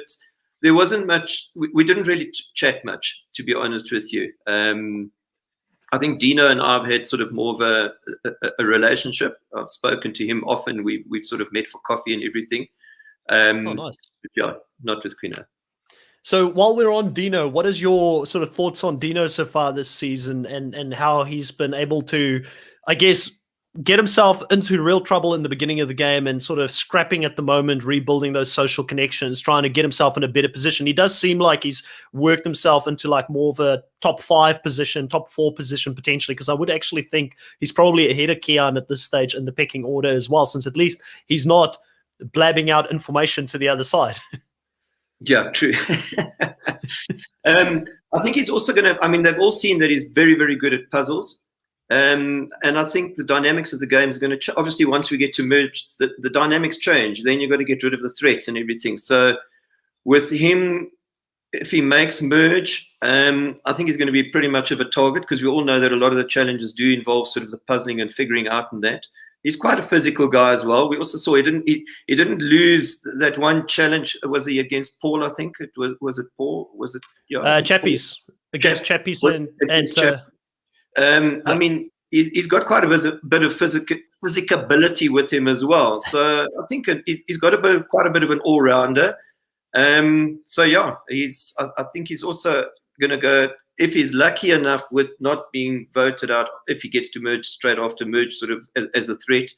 there 0.63 0.73
wasn't 0.73 1.05
much. 1.05 1.49
We, 1.55 1.69
we 1.75 1.83
didn't 1.83 2.07
really 2.07 2.31
chat 2.55 2.83
much, 2.83 3.23
to 3.35 3.43
be 3.43 3.53
honest 3.53 3.91
with 3.91 4.11
you. 4.11 4.33
Um, 4.47 5.11
I 5.91 5.99
think 5.99 6.19
Dino 6.19 6.47
and 6.47 6.61
I've 6.61 6.85
had 6.85 7.05
sort 7.05 7.21
of 7.21 7.31
more 7.31 7.53
of 7.53 7.61
a, 7.61 7.91
a, 8.25 8.49
a, 8.59 8.65
relationship. 8.65 9.37
I've 9.55 9.69
spoken 9.69 10.13
to 10.13 10.25
him 10.25 10.43
often. 10.45 10.83
We've 10.83 11.05
we've 11.07 11.25
sort 11.25 11.41
of 11.41 11.51
met 11.53 11.67
for 11.67 11.81
coffee 11.81 12.15
and 12.15 12.23
everything. 12.23 12.65
Um, 13.29 13.67
oh, 13.67 13.73
nice. 13.73 13.97
yeah, 14.35 14.53
not 14.81 15.03
with 15.03 15.19
Queen. 15.19 15.35
So 16.23 16.47
while 16.47 16.75
we're 16.75 16.91
on 16.91 17.13
Dino, 17.13 17.47
what 17.47 17.65
is 17.65 17.81
your 17.81 18.25
sort 18.25 18.43
of 18.43 18.53
thoughts 18.53 18.83
on 18.83 18.99
Dino 18.99 19.27
so 19.27 19.45
far 19.45 19.73
this 19.73 19.89
season 19.89 20.45
and 20.45 20.75
and 20.75 20.93
how 20.93 21.23
he's 21.23 21.51
been 21.51 21.73
able 21.73 22.01
to, 22.03 22.43
I 22.87 22.93
guess, 22.93 23.41
get 23.83 23.97
himself 23.97 24.43
into 24.51 24.81
real 24.83 24.99
trouble 24.99 25.33
in 25.33 25.43
the 25.43 25.49
beginning 25.49 25.79
of 25.79 25.87
the 25.87 25.93
game 25.93 26.27
and 26.27 26.43
sort 26.43 26.59
of 26.59 26.69
scrapping 26.69 27.23
at 27.23 27.37
the 27.37 27.41
moment, 27.41 27.83
rebuilding 27.83 28.33
those 28.33 28.51
social 28.51 28.83
connections, 28.83 29.39
trying 29.39 29.63
to 29.63 29.69
get 29.69 29.83
himself 29.83 30.17
in 30.17 30.23
a 30.23 30.27
better 30.27 30.49
position. 30.49 30.85
He 30.85 30.93
does 30.93 31.17
seem 31.17 31.39
like 31.39 31.63
he's 31.63 31.81
worked 32.11 32.43
himself 32.43 32.85
into 32.85 33.09
like 33.09 33.29
more 33.29 33.51
of 33.51 33.61
a 33.61 33.81
top 34.01 34.21
five 34.21 34.61
position, 34.61 35.07
top 35.07 35.29
four 35.31 35.53
position 35.53 35.95
potentially, 35.95 36.35
because 36.35 36.49
I 36.49 36.53
would 36.53 36.69
actually 36.69 37.03
think 37.03 37.37
he's 37.59 37.71
probably 37.71 38.11
ahead 38.11 38.29
of 38.29 38.39
Kian 38.39 38.75
at 38.75 38.89
this 38.89 39.01
stage 39.01 39.33
in 39.33 39.45
the 39.45 39.53
pecking 39.53 39.85
order 39.85 40.09
as 40.09 40.29
well, 40.29 40.45
since 40.45 40.67
at 40.67 40.75
least 40.75 41.01
he's 41.27 41.45
not 41.45 41.77
blabbing 42.33 42.69
out 42.69 42.91
information 42.91 43.47
to 43.47 43.57
the 43.57 43.69
other 43.69 43.85
side. 43.85 44.19
Yeah, 45.21 45.51
true. 45.51 45.73
um, 47.45 47.85
I 48.13 48.21
think 48.23 48.35
he's 48.35 48.49
also 48.49 48.73
going 48.73 48.85
to. 48.85 49.03
I 49.03 49.07
mean, 49.07 49.21
they've 49.21 49.39
all 49.39 49.51
seen 49.51 49.77
that 49.79 49.89
he's 49.89 50.07
very, 50.07 50.35
very 50.35 50.55
good 50.55 50.73
at 50.73 50.89
puzzles, 50.91 51.41
um, 51.91 52.49
and 52.63 52.77
I 52.77 52.83
think 52.83 53.15
the 53.15 53.23
dynamics 53.23 53.71
of 53.71 53.79
the 53.79 53.87
game 53.87 54.09
is 54.09 54.17
going 54.17 54.31
to. 54.31 54.37
Ch- 54.37 54.57
obviously, 54.57 54.85
once 54.85 55.11
we 55.11 55.17
get 55.17 55.33
to 55.33 55.43
merge, 55.43 55.95
the, 55.97 56.09
the 56.17 56.29
dynamics 56.29 56.77
change. 56.77 57.21
Then 57.23 57.39
you've 57.39 57.51
got 57.51 57.57
to 57.57 57.63
get 57.63 57.83
rid 57.83 57.93
of 57.93 58.01
the 58.01 58.09
threats 58.09 58.47
and 58.47 58.57
everything. 58.57 58.97
So, 58.97 59.37
with 60.05 60.31
him, 60.31 60.89
if 61.53 61.69
he 61.69 61.81
makes 61.81 62.19
merge, 62.19 62.91
um, 63.03 63.57
I 63.65 63.73
think 63.73 63.89
he's 63.89 63.97
going 63.97 64.07
to 64.07 64.11
be 64.11 64.23
pretty 64.23 64.47
much 64.47 64.71
of 64.71 64.79
a 64.79 64.85
target 64.85 65.21
because 65.21 65.43
we 65.43 65.49
all 65.49 65.63
know 65.63 65.79
that 65.79 65.91
a 65.91 65.97
lot 65.97 66.11
of 66.11 66.17
the 66.17 66.23
challenges 66.23 66.73
do 66.73 66.91
involve 66.91 67.27
sort 67.27 67.43
of 67.43 67.51
the 67.51 67.57
puzzling 67.59 68.01
and 68.01 68.11
figuring 68.11 68.47
out 68.47 68.71
and 68.71 68.83
that 68.83 69.05
he's 69.43 69.55
quite 69.55 69.79
a 69.79 69.83
physical 69.83 70.27
guy 70.27 70.51
as 70.51 70.65
well. 70.65 70.89
We 70.89 70.97
also 70.97 71.17
saw 71.17 71.35
he 71.35 71.41
didn't 71.41 71.67
he, 71.67 71.85
he 72.07 72.15
didn't 72.15 72.39
lose 72.39 73.01
that 73.19 73.37
one 73.37 73.67
challenge. 73.67 74.17
Was 74.23 74.45
he 74.45 74.59
against 74.59 74.99
Paul? 75.01 75.23
I 75.23 75.29
think 75.29 75.55
it 75.59 75.71
was. 75.77 75.95
Was 76.01 76.19
it 76.19 76.27
Paul? 76.37 76.69
Was 76.75 76.95
it 76.95 77.03
yeah? 77.29 77.39
Uh, 77.39 77.61
Chappies 77.61 78.15
against 78.53 78.83
Chappies 78.83 79.23
and, 79.23 79.47
and 79.69 79.87
uh, 79.99 80.17
um, 80.97 81.41
I 81.45 81.55
mean. 81.55 81.89
He's, 82.13 82.27
he's 82.31 82.45
got 82.45 82.65
quite 82.67 82.83
a 82.83 83.19
bit 83.29 83.41
of 83.41 83.53
physical 83.53 83.95
physicability 84.21 85.09
with 85.09 85.31
him 85.31 85.47
as 85.47 85.63
well. 85.63 85.97
So 85.97 86.41
I 86.43 86.65
think 86.67 86.89
he's, 87.05 87.23
he's 87.25 87.37
got 87.37 87.53
a 87.53 87.57
bit 87.57 87.73
of, 87.73 87.87
quite 87.87 88.05
a 88.05 88.09
bit 88.09 88.21
of 88.21 88.31
an 88.31 88.41
all 88.41 88.59
rounder. 88.59 89.15
Um, 89.73 90.41
so 90.45 90.63
yeah, 90.63 90.95
he's. 91.07 91.53
I, 91.57 91.67
I 91.77 91.85
think 91.93 92.09
he's 92.09 92.21
also 92.21 92.65
going 93.01 93.11
to 93.11 93.17
go 93.17 93.49
if 93.77 93.95
he's 93.95 94.13
lucky 94.13 94.51
enough 94.51 94.83
with 94.91 95.11
not 95.19 95.51
being 95.51 95.87
voted 95.93 96.29
out, 96.29 96.49
if 96.67 96.83
he 96.83 96.87
gets 96.87 97.09
to 97.09 97.19
merge 97.19 97.47
straight 97.47 97.79
after 97.79 98.05
merge, 98.05 98.33
sort 98.33 98.51
of 98.51 98.67
as, 98.75 98.85
as, 98.93 99.09
a 99.09 99.17
threat, 99.17 99.49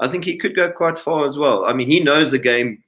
I 0.00 0.06
think 0.06 0.24
he 0.24 0.36
could 0.36 0.54
go 0.54 0.70
quite 0.70 0.98
far 0.98 1.24
as 1.24 1.38
well. 1.38 1.64
I 1.64 1.72
mean, 1.72 1.88
he 1.88 2.00
knows 2.00 2.30
the 2.30 2.38
game 2.38 2.82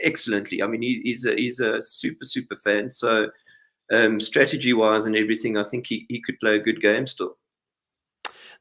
excellently. 0.00 0.62
I 0.62 0.68
mean, 0.68 0.82
he, 0.82 1.00
he's 1.02 1.26
a 1.26 1.34
he's 1.34 1.58
a 1.58 1.82
super 1.82 2.24
super 2.24 2.56
fan. 2.56 2.90
So 2.90 3.30
um, 3.92 4.20
strategy 4.20 4.72
wise 4.72 5.06
and 5.06 5.16
everything, 5.16 5.56
I 5.56 5.64
think 5.64 5.88
he, 5.88 6.06
he 6.08 6.22
could 6.22 6.38
play 6.38 6.56
a 6.56 6.62
good 6.62 6.80
game 6.80 7.06
still. 7.06 7.36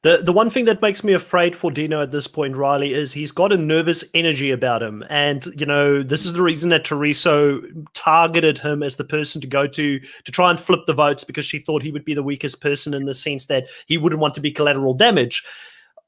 The 0.02 0.18
the 0.18 0.34
one 0.34 0.50
thing 0.50 0.66
that 0.66 0.82
makes 0.82 1.04
me 1.04 1.14
afraid 1.14 1.56
for 1.56 1.72
Dino 1.72 2.02
at 2.02 2.12
this 2.12 2.28
point, 2.28 2.56
Riley, 2.56 2.94
is 2.94 3.14
he's 3.14 3.32
got 3.32 3.52
a 3.52 3.58
nervous 3.58 4.04
energy 4.14 4.52
about 4.52 4.84
him. 4.84 5.04
And, 5.10 5.46
you 5.58 5.66
know, 5.66 6.04
this 6.04 6.26
is 6.26 6.34
the 6.34 6.44
reason 6.44 6.70
that 6.70 6.86
Tereso 6.86 7.88
targeted 7.94 8.60
him 8.60 8.84
as 8.84 8.96
the 8.96 9.04
person 9.04 9.42
to 9.42 9.48
go 9.48 9.68
to 9.68 10.00
to 10.00 10.32
try 10.32 10.50
and 10.50 10.60
flip 10.60 10.82
the 10.86 10.94
votes 10.94 11.24
because 11.24 11.46
she 11.46 11.60
thought 11.60 11.82
he 11.82 11.92
would 11.92 12.06
be 12.06 12.14
the 12.14 12.24
weakest 12.24 12.62
person 12.62 12.94
in 12.94 13.06
the 13.06 13.14
sense 13.14 13.46
that 13.46 13.68
he 13.88 13.98
wouldn't 13.98 14.22
want 14.22 14.34
to 14.36 14.42
be 14.42 14.52
collateral 14.52 14.94
damage. 14.94 15.44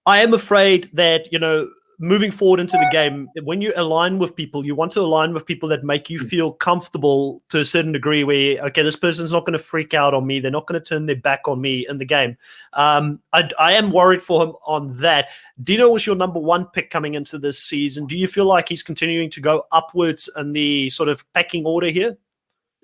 I 0.06 0.20
am 0.20 0.34
afraid 0.34 0.90
that, 0.94 1.32
you 1.32 1.40
know, 1.40 1.70
moving 2.00 2.32
forward 2.32 2.60
into 2.60 2.78
the 2.78 2.88
game, 2.92 3.30
when 3.44 3.62
you 3.62 3.74
align 3.76 4.20
with 4.20 4.36
people, 4.36 4.66
you 4.66 4.76
want 4.76 4.92
to 4.92 5.00
align 5.00 5.34
with 5.34 5.46
people 5.46 5.68
that 5.70 5.84
make 5.84 6.10
you 6.10 6.20
mm. 6.20 6.30
feel 6.30 6.52
comfortable 6.52 7.42
to 7.50 7.60
a 7.60 7.66
certain 7.66 7.92
degree. 7.92 8.24
Where 8.24 8.60
okay, 8.68 8.84
this 8.84 8.96
person's 8.96 9.32
not 9.32 9.46
going 9.46 9.58
to 9.58 9.64
freak 9.64 9.94
out 9.94 10.14
on 10.14 10.26
me; 10.28 10.40
they're 10.40 10.52
not 10.52 10.68
going 10.68 10.82
to 10.82 10.86
turn 10.86 11.06
their 11.06 11.16
back 11.16 11.42
on 11.48 11.62
me 11.62 11.86
in 11.88 11.98
the 11.98 12.06
game. 12.06 12.38
Um, 12.74 13.20
I, 13.34 13.50
I 13.60 13.74
am 13.74 13.92
worried 13.92 14.22
for 14.22 14.44
him 14.44 14.54
on 14.66 14.94
that. 14.98 15.30
Dino 15.64 15.90
was 15.90 16.06
your 16.06 16.16
number 16.16 16.40
one 16.40 16.66
pick 16.68 16.90
coming 16.90 17.16
into 17.16 17.38
this 17.38 17.60
season. 17.60 18.06
Do 18.06 18.18
you 18.18 18.28
feel 18.28 18.46
like 18.46 18.70
he's 18.70 18.84
continuing 18.84 19.30
to 19.32 19.42
go 19.42 19.66
upwards 19.72 20.30
in 20.38 20.54
the 20.54 20.90
sort 20.90 21.10
of 21.10 21.26
pecking 21.34 21.66
order 21.66 21.90
here? 21.90 22.18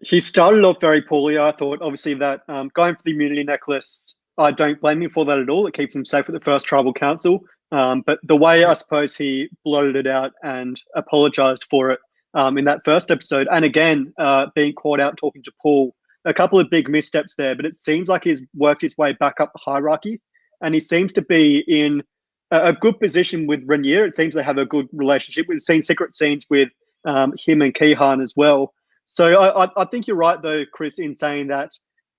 He 0.02 0.20
started 0.20 0.66
off 0.66 0.82
very 0.82 1.02
poorly. 1.02 1.38
I 1.38 1.52
thought, 1.52 1.82
obviously, 1.82 2.14
that 2.16 2.42
um, 2.50 2.70
going 2.74 2.96
for 2.96 3.02
the 3.04 3.12
immunity 3.12 3.44
necklace. 3.44 4.16
I 4.38 4.50
don't 4.50 4.82
blame 4.82 5.04
him 5.04 5.12
for 5.12 5.26
that 5.26 5.38
at 5.38 5.50
all. 5.50 5.68
It 5.68 5.76
keeps 5.76 5.96
him 5.96 6.04
safe 6.04 6.26
at 6.28 6.34
the 6.34 6.40
first 6.40 6.66
tribal 6.66 6.92
council. 6.92 7.46
Um, 7.74 8.04
but 8.06 8.20
the 8.22 8.36
way 8.36 8.66
I 8.66 8.76
suppose 8.76 9.16
he 9.16 9.50
blotted 9.66 9.96
it 9.96 10.06
out 10.06 10.34
and 10.44 10.80
apologized 10.96 11.66
for 11.72 11.90
it 11.90 12.00
um, 12.36 12.60
in 12.60 12.66
that 12.66 12.86
first 12.86 13.10
episode, 13.10 13.48
and 13.52 13.66
again 13.66 14.14
uh, 14.20 14.46
being 14.54 14.74
caught 14.74 15.00
out 15.00 15.18
talking 15.18 15.42
to 15.44 15.52
Paul, 15.60 15.96
a 16.24 16.36
couple 16.36 16.60
of 16.60 16.70
big 16.70 16.88
missteps 16.88 17.36
there. 17.36 17.56
But 17.56 17.66
it 17.66 17.74
seems 17.74 18.08
like 18.08 18.24
he's 18.24 18.44
worked 18.56 18.84
his 18.84 18.96
way 18.96 19.14
back 19.14 19.42
up 19.42 19.52
the 19.54 19.60
hierarchy, 19.60 20.22
and 20.62 20.76
he 20.76 20.80
seems 20.80 21.12
to 21.14 21.24
be 21.24 21.64
in 21.68 22.04
a, 22.52 22.66
a 22.66 22.74
good 22.74 23.00
position 23.00 23.48
with 23.48 23.64
Renier. 23.66 24.06
It 24.06 24.14
seems 24.14 24.36
they 24.36 24.44
have 24.44 24.60
a 24.60 24.66
good 24.68 24.88
relationship. 24.94 25.48
We've 25.50 25.60
seen 25.60 25.82
secret 25.82 26.16
scenes 26.16 26.46
with 26.52 26.70
um, 27.06 27.34
him 27.44 27.64
and 27.64 27.74
Keehan 27.74 28.22
as 28.22 28.34
well. 28.36 28.72
So 29.06 29.42
I, 29.42 29.68
I, 29.76 29.86
think 29.86 30.08
you're 30.08 30.16
right 30.16 30.42
though, 30.42 30.64
Chris, 30.72 31.00
in 31.00 31.14
saying 31.14 31.48
that 31.48 31.72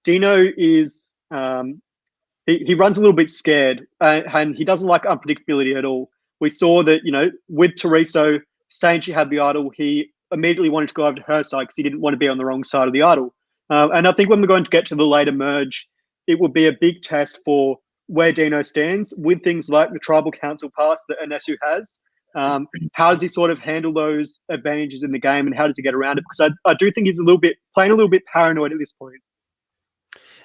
Dino 0.02 0.44
is 0.56 1.12
um, 1.30 1.80
he, 2.46 2.64
he 2.66 2.74
runs 2.74 2.96
a 2.96 3.00
little 3.00 3.14
bit 3.14 3.30
scared 3.30 3.86
uh, 4.00 4.20
and 4.32 4.56
he 4.56 4.64
doesn't 4.64 4.88
like 4.88 5.02
unpredictability 5.04 5.76
at 5.76 5.84
all. 5.84 6.10
We 6.40 6.50
saw 6.50 6.82
that, 6.84 7.00
you 7.04 7.12
know, 7.12 7.30
with 7.48 7.72
Tereso 7.72 8.40
saying 8.68 9.00
she 9.00 9.12
had 9.12 9.30
the 9.30 9.40
idol, 9.40 9.70
he 9.74 10.10
immediately 10.32 10.68
wanted 10.68 10.88
to 10.88 10.94
go 10.94 11.06
over 11.06 11.16
to 11.16 11.22
her 11.22 11.42
side 11.42 11.62
because 11.62 11.76
he 11.76 11.82
didn't 11.82 12.00
want 12.00 12.14
to 12.14 12.18
be 12.18 12.28
on 12.28 12.38
the 12.38 12.44
wrong 12.44 12.64
side 12.64 12.86
of 12.86 12.92
the 12.92 13.02
idol. 13.02 13.34
Uh, 13.70 13.88
and 13.94 14.06
I 14.06 14.12
think 14.12 14.28
when 14.28 14.40
we're 14.40 14.46
going 14.46 14.64
to 14.64 14.70
get 14.70 14.86
to 14.86 14.94
the 14.94 15.06
later 15.06 15.32
merge, 15.32 15.88
it 16.26 16.40
will 16.40 16.48
be 16.48 16.66
a 16.66 16.72
big 16.72 17.02
test 17.02 17.38
for 17.44 17.78
where 18.06 18.32
Dino 18.32 18.62
stands 18.62 19.14
with 19.16 19.42
things 19.42 19.68
like 19.68 19.92
the 19.92 19.98
tribal 19.98 20.30
council 20.30 20.70
pass 20.78 21.02
that 21.08 21.18
Anesu 21.24 21.56
has. 21.62 22.00
Um, 22.34 22.66
how 22.92 23.10
does 23.10 23.20
he 23.20 23.28
sort 23.28 23.50
of 23.50 23.58
handle 23.58 23.92
those 23.92 24.40
advantages 24.50 25.02
in 25.02 25.12
the 25.12 25.20
game 25.20 25.46
and 25.46 25.56
how 25.56 25.66
does 25.66 25.76
he 25.76 25.82
get 25.82 25.94
around 25.94 26.18
it? 26.18 26.24
Because 26.28 26.52
I, 26.66 26.70
I 26.70 26.74
do 26.74 26.90
think 26.90 27.06
he's 27.06 27.18
a 27.18 27.22
little 27.22 27.38
bit 27.38 27.56
playing 27.74 27.92
a 27.92 27.94
little 27.94 28.10
bit 28.10 28.22
paranoid 28.30 28.72
at 28.72 28.78
this 28.78 28.92
point. 28.92 29.20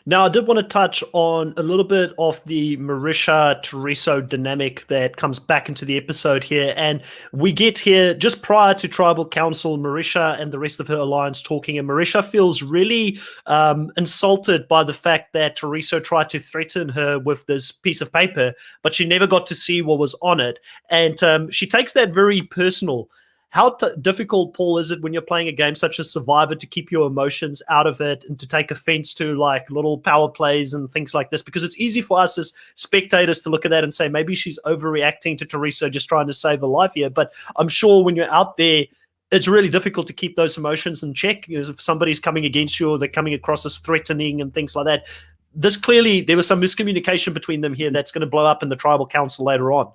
Now, 0.05 0.25
I 0.25 0.29
did 0.29 0.47
want 0.47 0.59
to 0.59 0.63
touch 0.63 1.03
on 1.13 1.53
a 1.57 1.63
little 1.63 1.83
bit 1.83 2.13
of 2.17 2.41
the 2.45 2.77
Marisha 2.77 3.61
Tereso 3.63 4.27
dynamic 4.27 4.87
that 4.87 5.17
comes 5.17 5.39
back 5.39 5.69
into 5.69 5.85
the 5.85 5.97
episode 5.97 6.43
here. 6.43 6.73
And 6.75 7.01
we 7.31 7.51
get 7.51 7.77
here 7.77 8.13
just 8.13 8.41
prior 8.41 8.73
to 8.75 8.87
Tribal 8.87 9.27
Council, 9.27 9.77
Marisha 9.77 10.39
and 10.39 10.51
the 10.51 10.59
rest 10.59 10.79
of 10.79 10.87
her 10.87 10.97
alliance 10.97 11.41
talking. 11.41 11.77
And 11.77 11.87
Marisha 11.87 12.23
feels 12.23 12.61
really 12.61 13.19
um, 13.45 13.91
insulted 13.97 14.67
by 14.67 14.83
the 14.83 14.93
fact 14.93 15.33
that 15.33 15.57
Tereso 15.57 16.03
tried 16.03 16.29
to 16.29 16.39
threaten 16.39 16.89
her 16.89 17.19
with 17.19 17.45
this 17.45 17.71
piece 17.71 18.01
of 18.01 18.11
paper, 18.11 18.53
but 18.81 18.93
she 18.93 19.05
never 19.05 19.27
got 19.27 19.45
to 19.47 19.55
see 19.55 19.81
what 19.81 19.99
was 19.99 20.15
on 20.21 20.39
it. 20.39 20.59
And 20.89 21.21
um, 21.23 21.51
she 21.51 21.67
takes 21.67 21.93
that 21.93 22.13
very 22.13 22.41
personal. 22.41 23.09
How 23.51 23.71
t- 23.71 23.87
difficult, 23.99 24.53
Paul, 24.53 24.77
is 24.77 24.91
it 24.91 25.01
when 25.01 25.11
you're 25.11 25.23
playing 25.23 25.47
a 25.47 25.51
game 25.51 25.73
such 25.73 25.99
as 25.99 26.11
Survivor 26.11 26.53
to 26.53 26.67
keep 26.67 26.91
your 26.91 27.07
emotions 27.07 27.63
out 27.67 27.87
of 27.87 27.99
it 27.99 28.23
and 28.25 28.39
to 28.39 28.47
take 28.47 28.69
offense 28.69 29.13
to 29.15 29.35
like 29.35 29.69
little 29.71 29.97
power 29.97 30.29
plays 30.29 30.75
and 30.75 30.91
things 30.91 31.15
like 31.15 31.31
this? 31.31 31.41
Because 31.41 31.63
it's 31.63 31.79
easy 31.79 32.01
for 32.01 32.19
us 32.19 32.37
as 32.37 32.53
spectators 32.75 33.41
to 33.41 33.49
look 33.49 33.65
at 33.65 33.71
that 33.71 33.83
and 33.83 33.91
say 33.91 34.07
maybe 34.07 34.35
she's 34.35 34.59
overreacting 34.65 35.35
to 35.39 35.45
Tereso 35.45 35.89
just 35.89 36.07
trying 36.07 36.27
to 36.27 36.33
save 36.33 36.61
her 36.61 36.67
life 36.67 36.91
here. 36.93 37.09
But 37.09 37.33
I'm 37.55 37.67
sure 37.67 38.03
when 38.03 38.15
you're 38.15 38.31
out 38.31 38.57
there, 38.57 38.85
it's 39.31 39.47
really 39.47 39.69
difficult 39.69 40.05
to 40.07 40.13
keep 40.13 40.35
those 40.35 40.55
emotions 40.55 41.01
in 41.01 41.15
check. 41.15 41.47
You 41.47 41.59
know, 41.59 41.69
if 41.69 41.81
somebody's 41.81 42.19
coming 42.19 42.45
against 42.45 42.79
you 42.79 42.91
or 42.91 42.99
they're 42.99 43.07
coming 43.07 43.33
across 43.33 43.65
as 43.65 43.77
threatening 43.79 44.41
and 44.41 44.53
things 44.53 44.75
like 44.75 44.85
that, 44.85 45.07
this 45.55 45.75
clearly 45.75 46.21
there 46.21 46.37
was 46.37 46.47
some 46.47 46.61
miscommunication 46.61 47.33
between 47.33 47.61
them 47.61 47.73
here 47.73 47.89
that's 47.89 48.11
going 48.11 48.21
to 48.21 48.27
blow 48.27 48.45
up 48.45 48.61
in 48.61 48.69
the 48.69 48.75
tribal 48.75 49.07
council 49.07 49.45
later 49.45 49.71
on. 49.71 49.91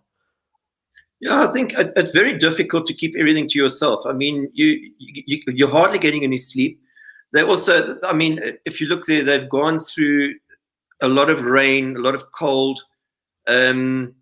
Yeah, 1.24 1.42
I 1.42 1.46
think 1.46 1.72
it's 1.78 2.10
very 2.10 2.36
difficult 2.36 2.84
to 2.84 2.92
keep 2.92 3.16
everything 3.16 3.46
to 3.48 3.58
yourself. 3.58 4.04
I 4.04 4.12
mean, 4.12 4.50
you, 4.52 4.92
you 4.98 5.42
you're 5.46 5.70
hardly 5.70 5.98
getting 5.98 6.22
any 6.22 6.36
sleep. 6.36 6.78
They 7.32 7.42
also, 7.42 7.98
I 8.04 8.12
mean, 8.12 8.58
if 8.66 8.78
you 8.78 8.88
look 8.88 9.06
there, 9.06 9.24
they've 9.24 9.48
gone 9.48 9.78
through 9.78 10.34
a 11.00 11.08
lot 11.08 11.30
of 11.30 11.46
rain, 11.46 11.96
a 11.96 12.00
lot 12.00 12.14
of 12.14 12.30
cold. 12.32 12.78
Um, 13.48 14.16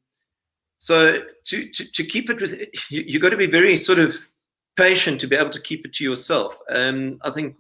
so 0.77 1.25
to, 1.47 1.69
to, 1.71 1.91
to 1.91 2.05
keep 2.05 2.31
it 2.31 2.41
with 2.41 2.57
you, 2.89 3.03
you've 3.05 3.23
got 3.23 3.31
to 3.31 3.37
be 3.37 3.49
very 3.49 3.77
sort 3.77 3.99
of 3.99 4.17
patient 4.77 5.19
to 5.23 5.27
be 5.27 5.35
able 5.35 5.51
to 5.51 5.61
keep 5.61 5.85
it 5.85 5.93
to 5.95 6.05
yourself. 6.05 6.57
Um, 6.71 7.19
I 7.23 7.33
think 7.33 7.57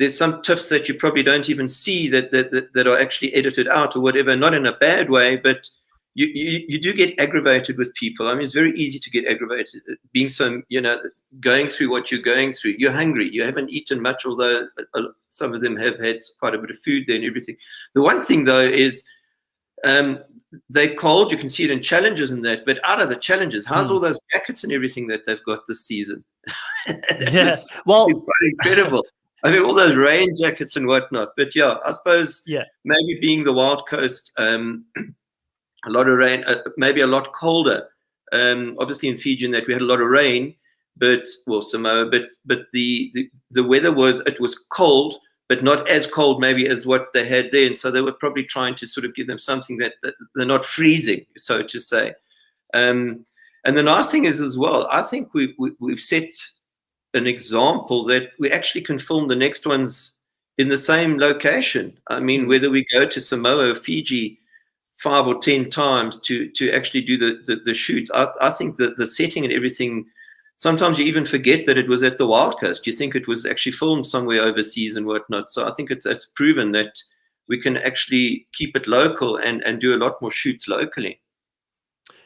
there's 0.00 0.18
some 0.18 0.42
tiffs 0.42 0.68
that 0.70 0.88
you 0.88 0.96
probably 0.96 1.22
don't 1.22 1.48
even 1.48 1.68
see 1.68 2.08
that, 2.08 2.32
that, 2.32 2.50
that, 2.50 2.72
that 2.72 2.88
are 2.88 2.98
actually 2.98 3.32
edited 3.34 3.68
out 3.68 3.94
or 3.94 4.00
whatever, 4.00 4.34
not 4.34 4.52
in 4.52 4.66
a 4.66 4.76
bad 4.78 5.10
way, 5.10 5.36
but 5.36 5.68
you, 6.14 6.26
you, 6.26 6.64
you 6.68 6.80
do 6.80 6.92
get 6.92 7.18
aggravated 7.18 7.76
with 7.76 7.92
people. 7.94 8.28
I 8.28 8.34
mean, 8.34 8.42
it's 8.42 8.54
very 8.54 8.72
easy 8.78 8.98
to 9.00 9.10
get 9.10 9.26
aggravated. 9.26 9.82
Being 10.12 10.28
so, 10.28 10.62
you 10.68 10.80
know, 10.80 11.00
going 11.40 11.68
through 11.68 11.90
what 11.90 12.10
you're 12.10 12.20
going 12.20 12.52
through. 12.52 12.76
You're 12.78 12.92
hungry. 12.92 13.28
You 13.30 13.44
haven't 13.44 13.70
eaten 13.70 14.00
much, 14.00 14.24
although 14.24 14.68
uh, 14.94 15.02
some 15.28 15.52
of 15.52 15.60
them 15.60 15.76
have 15.76 15.98
had 15.98 16.18
quite 16.38 16.54
a 16.54 16.58
bit 16.58 16.70
of 16.70 16.78
food 16.78 17.04
there 17.06 17.16
and 17.16 17.24
everything. 17.24 17.56
The 17.94 18.02
one 18.02 18.20
thing, 18.20 18.44
though, 18.44 18.60
is 18.60 19.04
um, 19.84 20.20
they're 20.68 20.94
cold. 20.94 21.32
You 21.32 21.38
can 21.38 21.48
see 21.48 21.64
it 21.64 21.72
in 21.72 21.82
challenges 21.82 22.30
and 22.30 22.44
that. 22.44 22.64
But 22.64 22.78
out 22.84 23.02
of 23.02 23.08
the 23.08 23.16
challenges, 23.16 23.66
how's 23.66 23.90
mm. 23.90 23.94
all 23.94 24.00
those 24.00 24.20
jackets 24.30 24.62
and 24.62 24.72
everything 24.72 25.08
that 25.08 25.24
they've 25.26 25.42
got 25.42 25.60
this 25.66 25.84
season? 25.84 26.24
yeah, 27.32 27.54
well, 27.86 28.06
incredible. 28.42 29.04
I 29.42 29.50
mean, 29.50 29.64
all 29.64 29.74
those 29.74 29.96
rain 29.96 30.28
jackets 30.40 30.76
and 30.76 30.86
whatnot. 30.86 31.30
But 31.36 31.56
yeah, 31.56 31.76
I 31.84 31.90
suppose 31.90 32.42
yeah. 32.46 32.62
maybe 32.84 33.18
being 33.20 33.42
the 33.42 33.52
Wild 33.52 33.88
Coast. 33.88 34.32
Um, 34.38 34.84
a 35.86 35.90
lot 35.90 36.08
of 36.08 36.18
rain, 36.18 36.44
uh, 36.44 36.62
maybe 36.76 37.00
a 37.00 37.06
lot 37.06 37.32
colder. 37.32 37.88
Um, 38.32 38.76
obviously, 38.78 39.08
in 39.08 39.16
Fiji, 39.16 39.44
in 39.44 39.50
that 39.52 39.66
we 39.66 39.72
had 39.72 39.82
a 39.82 39.86
lot 39.86 40.00
of 40.00 40.08
rain, 40.08 40.54
but 40.96 41.26
well, 41.46 41.62
Samoa, 41.62 42.06
but 42.06 42.24
but 42.44 42.66
the, 42.72 43.10
the 43.14 43.30
the 43.50 43.64
weather 43.64 43.92
was 43.92 44.20
it 44.20 44.40
was 44.40 44.64
cold, 44.70 45.16
but 45.48 45.62
not 45.62 45.88
as 45.88 46.06
cold 46.06 46.40
maybe 46.40 46.68
as 46.68 46.86
what 46.86 47.12
they 47.12 47.26
had 47.26 47.50
then. 47.52 47.74
So 47.74 47.90
they 47.90 48.00
were 48.00 48.12
probably 48.12 48.44
trying 48.44 48.74
to 48.76 48.86
sort 48.86 49.04
of 49.04 49.14
give 49.14 49.26
them 49.26 49.38
something 49.38 49.76
that, 49.78 49.94
that 50.02 50.14
they're 50.34 50.46
not 50.46 50.64
freezing, 50.64 51.26
so 51.36 51.62
to 51.62 51.78
say. 51.78 52.14
Um, 52.72 53.24
and 53.64 53.76
the 53.76 53.82
nice 53.82 54.10
thing 54.10 54.24
is 54.24 54.40
as 54.40 54.58
well, 54.58 54.86
I 54.90 55.02
think 55.02 55.32
we, 55.34 55.54
we 55.58 55.72
we've 55.80 56.00
set 56.00 56.30
an 57.14 57.26
example 57.26 58.04
that 58.06 58.30
we 58.38 58.50
actually 58.50 58.82
can 58.82 58.98
film 58.98 59.28
the 59.28 59.36
next 59.36 59.66
ones 59.66 60.16
in 60.58 60.68
the 60.68 60.76
same 60.76 61.18
location. 61.18 61.98
I 62.08 62.20
mean, 62.20 62.46
whether 62.46 62.70
we 62.70 62.86
go 62.92 63.06
to 63.06 63.20
Samoa 63.20 63.70
or 63.70 63.74
Fiji 63.74 64.38
five 64.96 65.26
or 65.26 65.38
ten 65.38 65.68
times 65.70 66.20
to 66.20 66.48
to 66.50 66.70
actually 66.70 67.02
do 67.02 67.18
the 67.18 67.42
the, 67.46 67.60
the 67.64 67.74
shoots. 67.74 68.10
I, 68.14 68.28
I 68.40 68.50
think 68.50 68.76
that 68.76 68.96
the 68.96 69.06
setting 69.06 69.44
and 69.44 69.52
everything. 69.52 70.06
Sometimes 70.56 71.00
you 71.00 71.04
even 71.04 71.24
forget 71.24 71.64
that 71.64 71.76
it 71.76 71.88
was 71.88 72.04
at 72.04 72.16
the 72.16 72.28
Wild 72.28 72.60
Coast. 72.60 72.86
You 72.86 72.92
think 72.92 73.16
it 73.16 73.26
was 73.26 73.44
actually 73.44 73.72
filmed 73.72 74.06
somewhere 74.06 74.40
overseas 74.40 74.94
and 74.94 75.04
whatnot. 75.04 75.48
So 75.48 75.66
I 75.66 75.72
think 75.72 75.90
it's 75.90 76.06
it's 76.06 76.26
proven 76.26 76.70
that 76.72 77.02
we 77.48 77.60
can 77.60 77.76
actually 77.76 78.46
keep 78.52 78.76
it 78.76 78.86
local 78.86 79.36
and 79.36 79.62
and 79.62 79.80
do 79.80 79.94
a 79.94 79.98
lot 79.98 80.22
more 80.22 80.30
shoots 80.30 80.68
locally. 80.68 81.20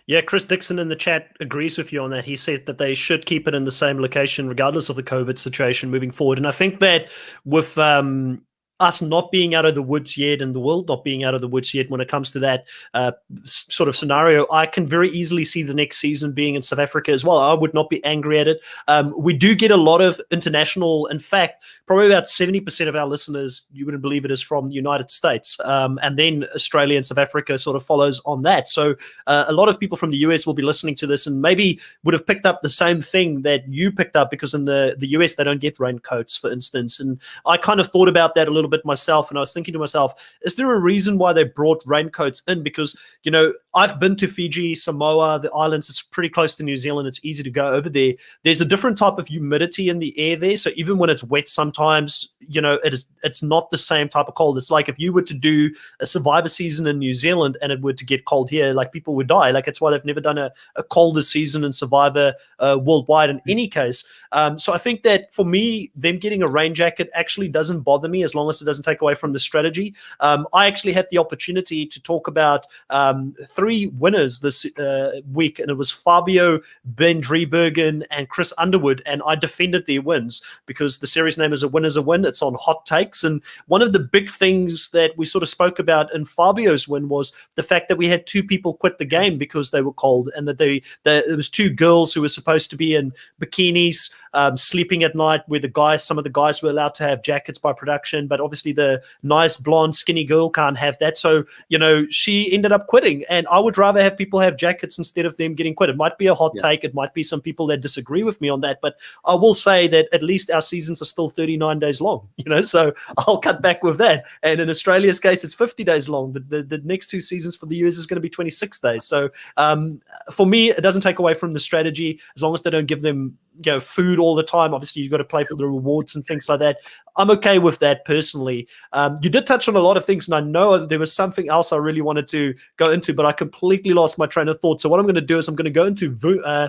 Yeah, 0.09 0.23
Chris 0.23 0.45
Dixon 0.45 0.79
in 0.79 0.89
the 0.89 0.97
chat 0.97 1.37
agrees 1.39 1.77
with 1.77 1.93
you 1.93 2.01
on 2.03 2.11
that. 2.11 2.25
He 2.25 2.35
says 2.35 2.63
that 2.63 2.79
they 2.79 2.95
should 2.95 3.27
keep 3.27 3.47
it 3.47 3.55
in 3.55 3.65
the 3.65 3.71
same 3.71 4.01
location, 4.01 4.49
regardless 4.49 4.89
of 4.89 4.97
the 4.97 5.03
COVID 5.03 5.39
situation 5.39 5.91
moving 5.91 6.11
forward. 6.11 6.39
And 6.39 6.47
I 6.47 6.51
think 6.51 6.81
that 6.81 7.11
with 7.45 7.77
um, 7.77 8.41
us 8.81 9.03
not 9.03 9.31
being 9.33 9.55
out 9.55 9.67
of 9.67 9.75
the 9.75 9.83
woods 9.83 10.17
yet 10.17 10.41
and 10.41 10.55
the 10.55 10.61
world 10.61 10.89
not 10.89 11.03
being 11.03 11.25
out 11.25 11.35
of 11.35 11.41
the 11.41 11.49
woods 11.49 11.75
yet 11.75 11.91
when 11.91 12.01
it 12.01 12.09
comes 12.09 12.31
to 12.31 12.39
that 12.39 12.67
uh, 12.95 13.13
sort 13.45 13.89
of 13.89 13.97
scenario, 13.97 14.47
I 14.53 14.67
can 14.67 14.87
very 14.87 15.11
easily 15.11 15.45
see 15.45 15.63
the 15.63 15.75
next 15.75 15.99
season 15.99 16.33
being 16.33 16.55
in 16.55 16.63
South 16.63 16.79
Africa 16.79 17.11
as 17.11 17.25
well. 17.25 17.39
I 17.39 17.55
would 17.55 17.75
not 17.75 17.91
be 17.91 18.05
angry 18.05 18.39
at 18.39 18.49
it. 18.49 18.61
Um, 18.87 19.13
we 19.17 19.33
do 19.33 19.55
get 19.55 19.71
a 19.71 19.77
lot 19.77 20.01
of 20.01 20.21
international, 20.31 21.07
in 21.07 21.19
fact, 21.19 21.65
probably 21.87 22.07
about 22.07 22.25
70% 22.25 22.89
of 22.89 22.95
our 22.95 23.07
listeners, 23.07 23.63
you 23.73 23.85
wouldn't 23.85 24.03
believe 24.03 24.25
it, 24.25 24.31
is 24.31 24.43
from 24.43 24.69
the 24.69 24.77
United 24.77 25.11
States. 25.11 25.59
Um, 25.65 25.99
and 26.03 26.19
then 26.19 26.47
Australia 26.55 26.97
and 26.97 27.05
South 27.05 27.19
Africa 27.19 27.59
sort 27.59 27.77
of 27.77 27.85
follows 27.85 28.21
on 28.27 28.43
that. 28.43 28.69
So 28.69 28.95
uh, 29.27 29.47
a 29.49 29.53
lot 29.53 29.69
of 29.69 29.81
people 29.81 29.97
from 29.97 30.11
the 30.11 30.19
US 30.19 30.47
will 30.47 30.55
be 30.55 30.63
listening 30.63 30.95
to 30.97 31.07
this 31.07 31.27
and 31.27 31.43
maybe 31.43 31.81
would 32.05 32.15
have 32.15 32.27
picked 32.27 32.47
up 32.47 32.63
the 32.63 32.69
same 32.69 33.03
thing 33.03 33.43
that 33.43 33.67
you 33.69 33.91
picked 33.91 34.17
up 34.17 34.31
because 34.31 34.55
in 34.55 34.67
the, 34.67 34.97
the 34.99 35.09
US, 35.09 35.35
they 35.35 35.45
don't 35.45 35.61
get 35.61 35.81
raincoats, 35.81 36.37
for 36.37 36.53
instance. 36.53 37.01
And 37.01 37.21
I 37.47 37.57
kind 37.57 37.81
of 37.81 37.89
thought 37.89 38.09
about 38.09 38.35
that 38.35 38.49
a 38.49 38.51
little 38.51 38.68
little 38.69 38.79
bit 38.79 38.87
myself, 38.87 39.31
and 39.31 39.39
I 39.39 39.41
was 39.41 39.53
thinking 39.53 39.73
to 39.73 39.79
myself, 39.79 40.15
is 40.43 40.55
there 40.55 40.73
a 40.73 40.79
reason 40.79 41.19
why 41.19 41.33
they 41.33 41.45
brought 41.45 41.83
raincoats 41.87 42.43
in? 42.47 42.63
Because 42.63 42.99
you 43.23 43.31
know, 43.31 43.53
I've 43.75 43.99
been 43.99 44.17
to 44.17 44.29
Fiji, 44.29 44.75
Samoa, 44.75 45.41
the 45.41 45.51
islands. 45.53 45.89
It's 45.89 46.03
pretty 46.03 46.29
close 46.29 46.55
to 46.57 46.63
New 46.63 46.77
Zealand. 46.77 47.09
It's 47.09 47.25
easy 47.25 47.43
to 47.43 47.51
go 47.51 47.69
over 47.69 47.89
there. 47.89 48.15
There's 48.45 48.61
a 48.61 48.65
different 48.65 48.99
type 48.99 49.19
of 49.19 49.29
humidity 49.29 49.89
in 49.89 49.99
the 49.99 50.17
air 50.19 50.37
there, 50.37 50.57
so 50.57 50.71
even 50.77 50.99
when 50.99 51.11
it's 51.11 51.25
wet, 51.25 51.49
sometimes 51.49 52.29
you 52.41 52.61
know 52.61 52.75
it 52.85 52.93
is. 52.93 53.07
It's 53.25 53.43
not 53.43 53.71
the 53.71 53.79
same 53.79 54.09
type 54.09 54.29
of 54.29 54.35
cold. 54.35 54.59
It's 54.59 54.71
like 54.71 54.89
if 54.89 54.99
you 54.99 55.13
were 55.13 55.23
to 55.23 55.35
do 55.35 55.71
a 56.01 56.07
Survivor 56.07 56.49
season 56.49 56.87
in 56.87 56.99
New 56.99 57.13
Zealand 57.13 57.57
and 57.63 57.73
it 57.73 57.81
were 57.81 57.93
to 57.93 58.05
get 58.05 58.27
cold 58.27 58.49
here, 58.51 58.73
like 58.73 58.93
people 58.93 59.15
would 59.17 59.27
die. 59.27 59.51
Like 59.51 59.67
it's 59.67 59.81
why 59.81 59.91
they've 59.91 60.05
never 60.05 60.21
done 60.21 60.39
a, 60.39 60.53
a 60.77 60.83
colder 60.83 61.23
season 61.23 61.65
in 61.65 61.73
Survivor 61.73 62.35
uh, 62.61 62.79
worldwide. 62.81 63.31
In 63.31 63.41
any 63.49 63.69
case, 63.69 64.05
um, 64.33 64.59
so 64.59 64.73
I 64.73 64.79
think 64.79 65.03
that 65.03 65.33
for 65.35 65.45
me, 65.45 65.91
them 65.97 66.19
getting 66.19 66.43
a 66.43 66.49
rain 66.49 66.75
jacket 66.75 67.11
actually 67.15 67.49
doesn't 67.49 67.81
bother 67.81 68.09
me 68.09 68.23
as 68.23 68.35
long 68.35 68.49
as 68.49 68.58
it 68.63 68.67
doesn't 68.67 68.85
take 68.85 69.01
away 69.01 69.15
from 69.15 69.33
the 69.33 69.39
strategy. 69.39 69.95
Um, 70.21 70.47
I 70.53 70.67
actually 70.67 70.93
had 70.93 71.09
the 71.11 71.19
opportunity 71.19 71.87
to 71.87 72.03
talk 72.03 72.29
about 72.29 72.67
um, 72.91 73.35
three 73.51 73.89
winners 73.89 74.41
this 74.41 74.67
uh, 74.79 75.21
week, 75.33 75.59
and 75.59 75.71
it 75.71 75.75
was 75.75 75.91
Fabio, 75.91 76.61
Ben 76.85 77.21
Driebergen, 77.21 78.05
and 78.11 78.29
Chris 78.29 78.53
Underwood. 78.59 79.03
And 79.07 79.23
I 79.27 79.35
defended 79.35 79.87
their 79.87 80.03
wins 80.03 80.43
because 80.67 80.99
the 80.99 81.07
series 81.07 81.39
name 81.39 81.53
is 81.53 81.63
A 81.63 81.69
Win 81.69 81.85
is 81.85 81.97
a 81.97 82.03
Win. 82.03 82.25
It's 82.25 82.43
on 82.43 82.55
hot 82.55 82.87
takes. 82.87 83.25
And 83.25 83.43
one 83.67 83.83
of 83.83 83.93
the 83.93 83.99
big 83.99 84.31
things 84.31 84.91
that 84.91 85.17
we 85.17 85.25
sort 85.25 85.43
of 85.43 85.49
spoke 85.49 85.79
about 85.79 86.15
in 86.15 86.25
Fabio's 86.25 86.89
win 86.89 87.09
was 87.09 87.33
the 87.55 87.63
fact 87.63 87.89
that 87.89 87.99
we 87.99 88.09
had 88.09 88.27
two 88.27 88.43
people 88.43 88.75
quit 88.75 88.99
the 88.99 89.05
game 89.05 89.39
because 89.39 89.71
they 89.71 89.83
were 89.83 89.93
cold, 89.93 90.31
and 90.37 90.47
that 90.49 90.59
they, 90.59 90.83
there 91.05 91.23
was 91.37 91.49
two 91.49 91.71
girls 91.71 92.13
who 92.13 92.21
were 92.21 92.29
supposed 92.29 92.71
to 92.71 92.77
be 92.77 92.95
in 92.95 93.13
bikinis 93.41 94.11
um, 94.35 94.57
sleeping 94.57 95.05
at 95.05 95.15
night, 95.15 95.43
where 95.47 95.61
the 95.61 95.69
guys, 95.69 96.05
some 96.05 96.19
of 96.19 96.25
the 96.25 96.31
guys 96.31 96.63
were 96.63 96.71
allowed 96.71 96.95
to 96.95 97.05
have 97.05 97.23
jackets 97.23 97.59
by 97.59 97.73
production, 97.73 98.27
but 98.27 98.41
obviously 98.49 98.73
the 98.73 99.03
nice 99.23 99.57
blonde 99.59 99.95
skinny 99.95 100.25
girl 100.25 100.49
can't 100.49 100.79
have 100.79 100.99
that. 100.99 101.19
So 101.19 101.45
you 101.69 101.79
know 101.79 102.07
she 102.09 102.51
ended 102.53 102.73
up 102.73 102.87
quitting, 102.87 103.25
and 103.29 103.47
I 103.51 103.59
would 103.59 103.77
rather 103.77 104.03
have 104.03 104.17
people 104.17 104.41
have 104.41 104.57
jackets 104.57 104.97
instead 104.97 105.27
of 105.27 105.37
them 105.37 105.55
getting 105.55 105.75
quit. 105.75 105.91
It 105.91 105.97
might 105.97 106.17
be 106.17 106.27
a 106.27 106.35
hot 106.35 106.53
yeah. 106.57 106.63
take, 106.63 106.85
it 106.85 106.95
might 106.95 107.13
be 107.13 107.23
some 107.23 107.41
people 107.41 107.67
that 107.69 107.83
disagree 107.83 108.23
with 108.23 108.41
me 108.41 108.49
on 108.49 108.63
that, 108.63 108.81
but 108.81 108.97
I 109.25 109.35
will 109.35 109.55
say 109.55 109.89
that 109.89 110.09
at 110.13 110.23
least 110.23 110.51
our 110.51 110.63
seasons 110.63 111.03
are 111.03 111.05
still 111.05 111.29
39 111.29 111.79
days 111.79 112.01
long. 112.01 112.29
You 112.49 112.55
know, 112.55 112.63
so 112.63 112.95
I'll 113.19 113.39
cut 113.39 113.61
back 113.61 113.83
with 113.83 113.99
that. 113.99 114.25
And 114.43 114.59
in 114.61 114.71
Australia's 114.71 115.21
case, 115.21 115.45
it's 115.45 115.53
50 115.53 115.85
days 115.85 116.09
long. 116.09 116.33
The, 116.33 116.41
the, 116.41 116.63
the 116.63 116.79
next 116.79 117.09
two 117.11 117.21
seasons 117.21 117.57
for 117.57 117.67
the 117.67 117.77
US 117.85 117.99
is 117.99 118.07
going 118.07 118.17
to 118.17 118.23
be 118.23 118.31
26 118.31 118.79
days. 118.79 119.05
So 119.05 119.29
um, 119.59 120.01
for 120.33 120.47
me, 120.47 120.71
it 120.71 120.81
doesn't 120.81 121.03
take 121.03 121.19
away 121.19 121.35
from 121.35 121.53
the 121.53 121.59
strategy 121.59 122.21
as 122.35 122.43
long 122.43 122.55
as 122.55 122.63
they 122.63 122.71
don't 122.71 122.87
give 122.87 123.03
them 123.03 123.37
you 123.65 123.73
know 123.73 123.81
food 123.81 124.19
all 124.19 124.35
the 124.35 124.43
time. 124.43 124.75
Obviously, 124.75 125.03
you've 125.03 125.11
got 125.11 125.19
to 125.19 125.25
play 125.25 125.45
for 125.45 125.55
the 125.55 125.67
rewards 125.67 126.15
and 126.15 126.25
things 126.25 126.49
like 126.49 126.61
that. 126.61 126.79
I'm 127.17 127.31
okay 127.33 127.59
with 127.59 127.81
that 127.81 128.05
personally. 128.05 128.69
Um, 128.93 129.17
you 129.23 129.29
did 129.29 129.47
touch 129.47 129.69
on 129.69 129.75
a 129.75 129.81
lot 129.81 129.97
of 129.97 130.05
things, 130.05 130.29
and 130.29 130.35
I 130.35 130.41
know 130.41 130.87
there 130.87 130.99
was 130.99 131.13
something 131.13 131.49
else 131.49 131.73
I 131.73 131.77
really 131.77 132.01
wanted 132.01 132.29
to 132.29 132.55
go 132.77 132.91
into, 132.91 133.13
but 133.13 133.27
I 133.27 133.33
completely 133.33 133.93
lost 133.93 134.19
my 134.19 134.27
train 134.27 134.49
of 134.49 134.61
thought. 134.61 134.81
So 134.81 134.89
what 134.89 135.01
I'm 135.01 135.07
going 135.07 135.17
to 135.17 135.21
do 135.21 135.39
is 135.39 135.49
I'm 135.49 135.57
going 135.57 135.65
to 135.65 135.71
go 135.71 135.87
into 135.87 136.17
uh, 136.45 136.69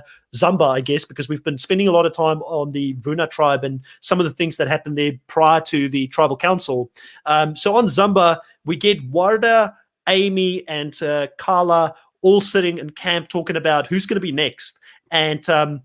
I 0.61 0.81
guess, 0.81 1.05
because 1.05 1.29
we've 1.29 1.43
been 1.43 1.57
spending 1.57 1.87
a 1.87 1.91
lot 1.91 2.05
of 2.05 2.13
time 2.13 2.41
on 2.43 2.71
the 2.71 2.93
Vuna 2.99 3.27
tribe 3.27 3.63
and 3.63 3.81
some 4.01 4.19
of 4.19 4.25
the 4.25 4.33
things 4.33 4.57
that 4.57 4.67
happened 4.67 4.97
there 4.97 5.13
prior 5.27 5.61
to 5.61 5.87
the 5.89 6.07
tribal 6.07 6.37
council. 6.37 6.89
Um, 7.25 7.55
so 7.55 7.75
on 7.75 7.85
Zamba, 7.85 8.39
we 8.65 8.75
get 8.75 9.11
Warda, 9.11 9.73
Amy, 10.07 10.67
and 10.67 11.01
uh, 11.03 11.27
Carla 11.37 11.95
all 12.21 12.41
sitting 12.41 12.79
in 12.79 12.89
camp 12.89 13.29
talking 13.29 13.55
about 13.55 13.87
who's 13.87 14.05
going 14.05 14.15
to 14.15 14.21
be 14.21 14.31
next. 14.31 14.79
And 15.11 15.47
um, 15.49 15.81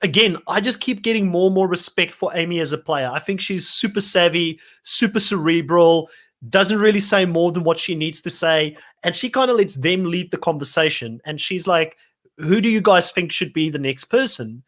again, 0.00 0.38
I 0.48 0.60
just 0.60 0.80
keep 0.80 1.02
getting 1.02 1.26
more 1.26 1.46
and 1.46 1.54
more 1.54 1.68
respect 1.68 2.12
for 2.12 2.34
Amy 2.34 2.60
as 2.60 2.72
a 2.72 2.78
player. 2.78 3.10
I 3.12 3.18
think 3.18 3.40
she's 3.40 3.68
super 3.68 4.00
savvy, 4.00 4.58
super 4.84 5.20
cerebral, 5.20 6.08
doesn't 6.48 6.80
really 6.80 7.00
say 7.00 7.24
more 7.26 7.52
than 7.52 7.64
what 7.64 7.78
she 7.78 7.94
needs 7.94 8.20
to 8.22 8.30
say. 8.30 8.76
And 9.02 9.14
she 9.14 9.28
kind 9.28 9.50
of 9.50 9.56
lets 9.56 9.74
them 9.74 10.04
lead 10.04 10.30
the 10.30 10.38
conversation. 10.38 11.20
And 11.24 11.40
she's 11.40 11.66
like, 11.66 11.96
who 12.38 12.60
do 12.60 12.68
you 12.68 12.80
guys 12.80 13.10
think 13.10 13.30
should 13.30 13.52
be 13.52 13.68
the 13.68 13.78
next 13.78 14.06
person? 14.06 14.62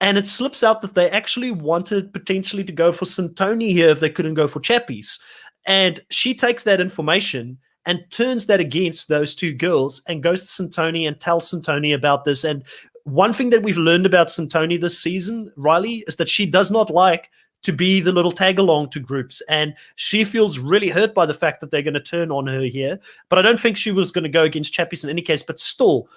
And 0.00 0.16
it 0.16 0.26
slips 0.26 0.62
out 0.62 0.82
that 0.82 0.94
they 0.94 1.10
actually 1.10 1.50
wanted 1.50 2.12
potentially 2.12 2.62
to 2.64 2.72
go 2.72 2.92
for 2.92 3.04
Santoni 3.04 3.72
here 3.72 3.88
if 3.88 4.00
they 4.00 4.10
couldn't 4.10 4.34
go 4.34 4.46
for 4.46 4.60
Chappies. 4.60 5.18
And 5.66 6.00
she 6.10 6.34
takes 6.34 6.62
that 6.64 6.80
information 6.80 7.58
and 7.84 8.04
turns 8.10 8.46
that 8.46 8.60
against 8.60 9.08
those 9.08 9.34
two 9.34 9.52
girls 9.52 10.02
and 10.06 10.22
goes 10.22 10.42
to 10.42 10.62
Santoni 10.62 11.08
and 11.08 11.18
tells 11.18 11.50
Santoni 11.50 11.94
about 11.94 12.24
this. 12.24 12.44
And 12.44 12.62
one 13.08 13.32
thing 13.32 13.50
that 13.50 13.62
we've 13.62 13.78
learned 13.78 14.06
about 14.06 14.28
Santoni 14.28 14.80
this 14.80 14.98
season, 14.98 15.52
Riley, 15.56 16.04
is 16.06 16.16
that 16.16 16.28
she 16.28 16.46
does 16.46 16.70
not 16.70 16.90
like 16.90 17.30
to 17.62 17.72
be 17.72 18.00
the 18.00 18.12
little 18.12 18.32
tag 18.32 18.58
along 18.58 18.90
to 18.90 19.00
groups. 19.00 19.42
And 19.48 19.74
she 19.96 20.24
feels 20.24 20.58
really 20.58 20.90
hurt 20.90 21.14
by 21.14 21.26
the 21.26 21.34
fact 21.34 21.60
that 21.60 21.70
they're 21.70 21.82
going 21.82 21.94
to 21.94 22.00
turn 22.00 22.30
on 22.30 22.46
her 22.46 22.62
here. 22.62 22.98
But 23.28 23.38
I 23.38 23.42
don't 23.42 23.58
think 23.58 23.76
she 23.76 23.90
was 23.90 24.12
going 24.12 24.24
to 24.24 24.28
go 24.28 24.44
against 24.44 24.74
Chappies 24.74 25.02
in 25.02 25.10
any 25.10 25.22
case. 25.22 25.42
But 25.42 25.58
still, 25.58 26.08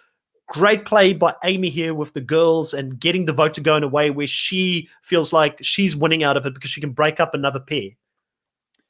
great 0.49 0.85
play 0.85 1.13
by 1.13 1.33
Amy 1.43 1.69
here 1.69 1.93
with 1.93 2.13
the 2.13 2.21
girls 2.21 2.73
and 2.73 2.99
getting 2.99 3.25
the 3.25 3.33
vote 3.33 3.53
to 3.55 3.61
go 3.61 3.75
in 3.75 3.83
a 3.83 3.87
way 3.87 4.11
where 4.11 4.27
she 4.27 4.87
feels 5.01 5.33
like 5.33 5.57
she's 5.61 5.95
winning 5.95 6.23
out 6.23 6.37
of 6.37 6.45
it 6.45 6.53
because 6.53 6.69
she 6.69 6.81
can 6.81 6.91
break 6.91 7.19
up 7.19 7.33
another 7.33 7.59
pair. 7.59 7.89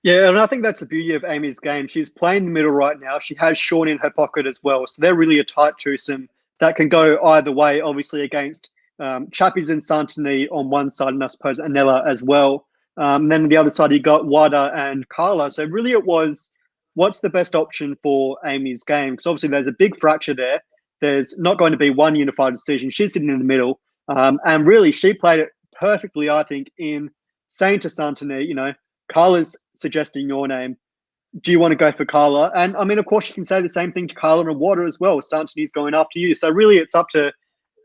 Yeah, 0.03 0.29
and 0.29 0.39
I 0.39 0.47
think 0.47 0.63
that's 0.63 0.79
the 0.79 0.87
beauty 0.87 1.13
of 1.13 1.23
Amy's 1.23 1.59
game. 1.59 1.87
She's 1.87 2.09
playing 2.09 2.45
the 2.45 2.51
middle 2.51 2.71
right 2.71 2.99
now. 2.99 3.19
She 3.19 3.35
has 3.35 3.57
Sean 3.57 3.87
in 3.87 3.99
her 3.99 4.09
pocket 4.09 4.47
as 4.47 4.59
well. 4.63 4.87
So 4.87 4.99
they're 4.99 5.15
really 5.15 5.37
a 5.39 5.43
tight 5.43 5.75
twosome 5.79 6.27
that 6.61 6.75
can 6.75 6.87
go 6.87 7.21
either 7.21 7.51
way, 7.51 7.81
obviously, 7.81 8.21
against 8.21 8.69
um, 8.99 9.27
Chappies 9.27 9.69
and 9.69 9.81
Santoni 9.81 10.47
on 10.51 10.69
one 10.69 10.91
side, 10.91 11.09
and 11.09 11.23
I 11.23 11.27
suppose 11.27 11.59
Anela 11.59 12.07
as 12.07 12.23
well. 12.23 12.67
Um, 12.97 13.27
then 13.29 13.43
on 13.43 13.49
the 13.49 13.57
other 13.57 13.69
side, 13.69 13.91
you 13.91 13.99
got 13.99 14.23
Warda 14.23 14.73
and 14.75 15.07
Carla. 15.09 15.49
So 15.51 15.65
really, 15.65 15.91
it 15.91 16.05
was 16.05 16.51
what's 16.93 17.19
the 17.19 17.29
best 17.29 17.55
option 17.55 17.97
for 18.03 18.37
Amy's 18.45 18.83
game? 18.83 19.11
Because 19.11 19.25
obviously, 19.25 19.49
there's 19.49 19.67
a 19.67 19.73
big 19.77 19.97
fracture 19.97 20.35
there. 20.35 20.63
There's 21.01 21.37
not 21.39 21.57
going 21.57 21.71
to 21.71 21.77
be 21.77 21.89
one 21.89 22.15
unified 22.15 22.53
decision. 22.53 22.91
She's 22.91 23.13
sitting 23.13 23.29
in 23.29 23.39
the 23.39 23.43
middle. 23.43 23.79
Um, 24.07 24.39
and 24.45 24.67
really, 24.67 24.91
she 24.91 25.13
played 25.13 25.39
it 25.39 25.49
perfectly, 25.73 26.29
I 26.29 26.43
think, 26.43 26.67
in 26.77 27.09
saying 27.47 27.79
to 27.81 27.87
Santoni, 27.87 28.47
you 28.47 28.53
know, 28.53 28.73
Carla's 29.11 29.55
suggesting 29.73 30.27
your 30.27 30.47
name. 30.47 30.77
Do 31.39 31.51
you 31.51 31.59
want 31.59 31.71
to 31.71 31.77
go 31.77 31.91
for 31.91 32.05
Carla? 32.05 32.51
And 32.55 32.75
I 32.75 32.83
mean, 32.83 32.99
of 32.99 33.05
course, 33.05 33.29
you 33.29 33.33
can 33.33 33.45
say 33.45 33.61
the 33.61 33.69
same 33.69 33.93
thing 33.93 34.07
to 34.07 34.15
Carla 34.15 34.49
and 34.49 34.59
Warda 34.59 34.87
as 34.87 34.99
well. 34.99 35.19
Santoni's 35.21 35.71
going 35.71 35.93
after 35.93 36.19
you. 36.19 36.35
So 36.35 36.49
really, 36.49 36.77
it's 36.77 36.93
up 36.93 37.07
to 37.09 37.31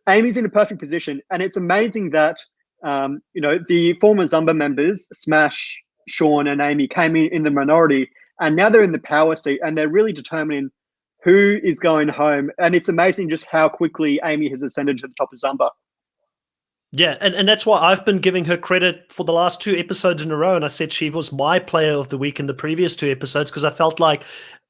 Amy's 0.08 0.36
in 0.36 0.44
a 0.44 0.48
perfect 0.48 0.80
position. 0.80 1.20
And 1.30 1.42
it's 1.42 1.56
amazing 1.56 2.10
that, 2.10 2.38
um, 2.84 3.20
you 3.34 3.40
know, 3.40 3.58
the 3.68 3.94
former 4.00 4.24
Zamba 4.24 4.56
members, 4.56 5.06
Smash, 5.12 5.80
Sean, 6.08 6.48
and 6.48 6.60
Amy, 6.60 6.88
came 6.88 7.14
in 7.14 7.26
in 7.32 7.44
the 7.44 7.50
minority. 7.50 8.10
And 8.40 8.56
now 8.56 8.68
they're 8.68 8.82
in 8.82 8.92
the 8.92 8.98
power 8.98 9.36
seat 9.36 9.60
and 9.64 9.78
they're 9.78 9.88
really 9.88 10.12
determining 10.12 10.70
who 11.22 11.58
is 11.62 11.78
going 11.78 12.08
home. 12.08 12.50
And 12.58 12.74
it's 12.74 12.88
amazing 12.88 13.30
just 13.30 13.46
how 13.46 13.68
quickly 13.68 14.20
Amy 14.24 14.48
has 14.50 14.62
ascended 14.62 14.98
to 14.98 15.08
the 15.08 15.14
top 15.16 15.32
of 15.32 15.38
Zamba. 15.38 15.70
Yeah, 16.92 17.18
and, 17.20 17.34
and 17.34 17.48
that's 17.48 17.66
why 17.66 17.78
I've 17.78 18.04
been 18.04 18.20
giving 18.20 18.44
her 18.46 18.56
credit 18.56 19.12
for 19.12 19.24
the 19.24 19.32
last 19.32 19.60
two 19.60 19.76
episodes 19.76 20.22
in 20.22 20.30
a 20.30 20.36
row. 20.36 20.56
And 20.56 20.64
I 20.64 20.68
said 20.68 20.92
she 20.92 21.10
was 21.10 21.32
my 21.32 21.58
player 21.58 21.94
of 21.94 22.08
the 22.08 22.18
week 22.18 22.40
in 22.40 22.46
the 22.46 22.54
previous 22.54 22.96
two 22.96 23.10
episodes 23.10 23.50
because 23.50 23.64
I 23.64 23.70
felt 23.70 24.00
like 24.00 24.22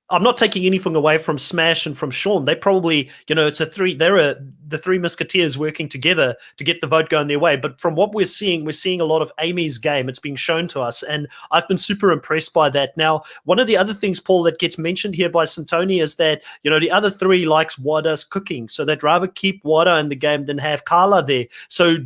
I'm 0.09 0.23
not 0.23 0.37
taking 0.37 0.65
anything 0.67 0.95
away 0.95 1.19
from 1.19 1.37
Smash 1.37 1.85
and 1.85 1.99
from 1.99 2.13
Sean. 2.13 2.45
They 2.45 2.55
probably, 2.55 3.11
you 3.27 3.35
know, 3.35 3.47
it's 3.47 3.61
a 3.61 3.67
three. 3.67 3.93
They're 3.93 4.37
the 4.69 4.79
three 4.79 4.99
musketeers 4.99 5.59
working 5.59 5.89
together 5.89 6.37
to 6.59 6.65
get 6.65 6.81
the 6.81 6.87
vote 6.87 7.09
going 7.09 7.27
their 7.27 7.41
way. 7.41 7.57
But 7.57 7.81
from 7.81 7.97
what 7.97 8.13
we're 8.13 8.25
seeing, 8.27 8.65
we're 8.65 8.73
seeing 8.73 9.01
a 9.01 9.05
lot 9.05 9.21
of 9.21 9.33
Amy's 9.41 9.79
game. 9.79 10.09
It's 10.09 10.21
being 10.21 10.37
shown 10.37 10.69
to 10.69 10.81
us, 10.81 11.03
and 11.03 11.27
I've 11.51 11.67
been 11.67 11.79
super 11.79 12.13
impressed 12.13 12.55
by 12.55 12.71
that. 12.71 12.97
Now, 12.97 13.23
one 13.45 13.59
of 13.59 13.67
the 13.67 13.77
other 13.77 13.95
things, 13.95 14.21
Paul, 14.21 14.45
that 14.45 14.61
gets 14.61 14.79
mentioned 14.79 15.17
here 15.17 15.31
by 15.31 15.45
Santoni 15.45 16.01
is 16.01 16.15
that 16.17 16.43
you 16.63 16.71
know 16.71 16.79
the 16.79 16.91
other 16.91 17.11
three 17.11 17.45
likes 17.45 17.77
Warda's 17.77 18.25
cooking, 18.25 18.69
so 18.69 18.85
they'd 18.85 19.03
rather 19.03 19.27
keep 19.27 19.65
Warda 19.65 19.99
in 19.99 20.09
the 20.09 20.15
game 20.17 20.45
than 20.45 20.59
have 20.59 20.85
Carla 20.85 21.25
there. 21.25 21.47
So 21.69 21.97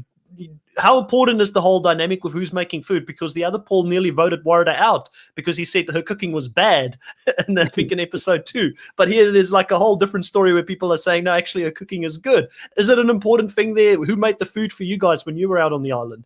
how 0.81 0.99
important 0.99 1.41
is 1.41 1.53
the 1.53 1.61
whole 1.61 1.81
dynamic 1.81 2.25
with 2.25 2.33
who's 2.33 2.53
making 2.53 2.83
food? 2.83 3.07
Because 3.07 3.35
the 3.35 3.45
other 3.45 3.59
Paul 3.59 3.85
nearly 3.85 4.11
voted 4.11 4.45
Warda 4.45 4.75
out 4.77 5.09
because 5.35 5.57
he 5.57 5.65
said 5.65 5.87
that 5.87 5.95
her 5.95 6.03
cooking 6.03 6.33
was 6.33 6.49
bad, 6.49 6.99
and 7.47 7.59
I 7.61 7.67
think 7.67 7.93
in 7.93 8.01
episode 8.11 8.47
two. 8.47 8.73
But 8.97 9.09
here 9.09 9.31
there's 9.31 9.53
like 9.53 9.71
a 9.71 9.79
whole 9.79 9.97
different 9.97 10.25
story 10.25 10.53
where 10.53 10.63
people 10.63 10.93
are 10.93 10.99
saying, 10.99 11.25
no, 11.25 11.33
actually 11.33 11.65
her 11.65 11.71
cooking 11.71 12.05
is 12.05 12.17
good. 12.17 12.49
Is 12.77 12.89
it 12.89 12.99
an 12.99 13.11
important 13.11 13.53
thing 13.53 13.75
there? 13.75 13.97
Who 13.97 14.17
made 14.17 14.39
the 14.39 14.47
food 14.47 14.73
for 14.73 14.85
you 14.85 14.99
guys 14.99 15.27
when 15.27 15.37
you 15.37 15.49
were 15.49 15.59
out 15.59 15.73
on 15.73 15.83
the 15.83 15.93
island? 15.93 16.25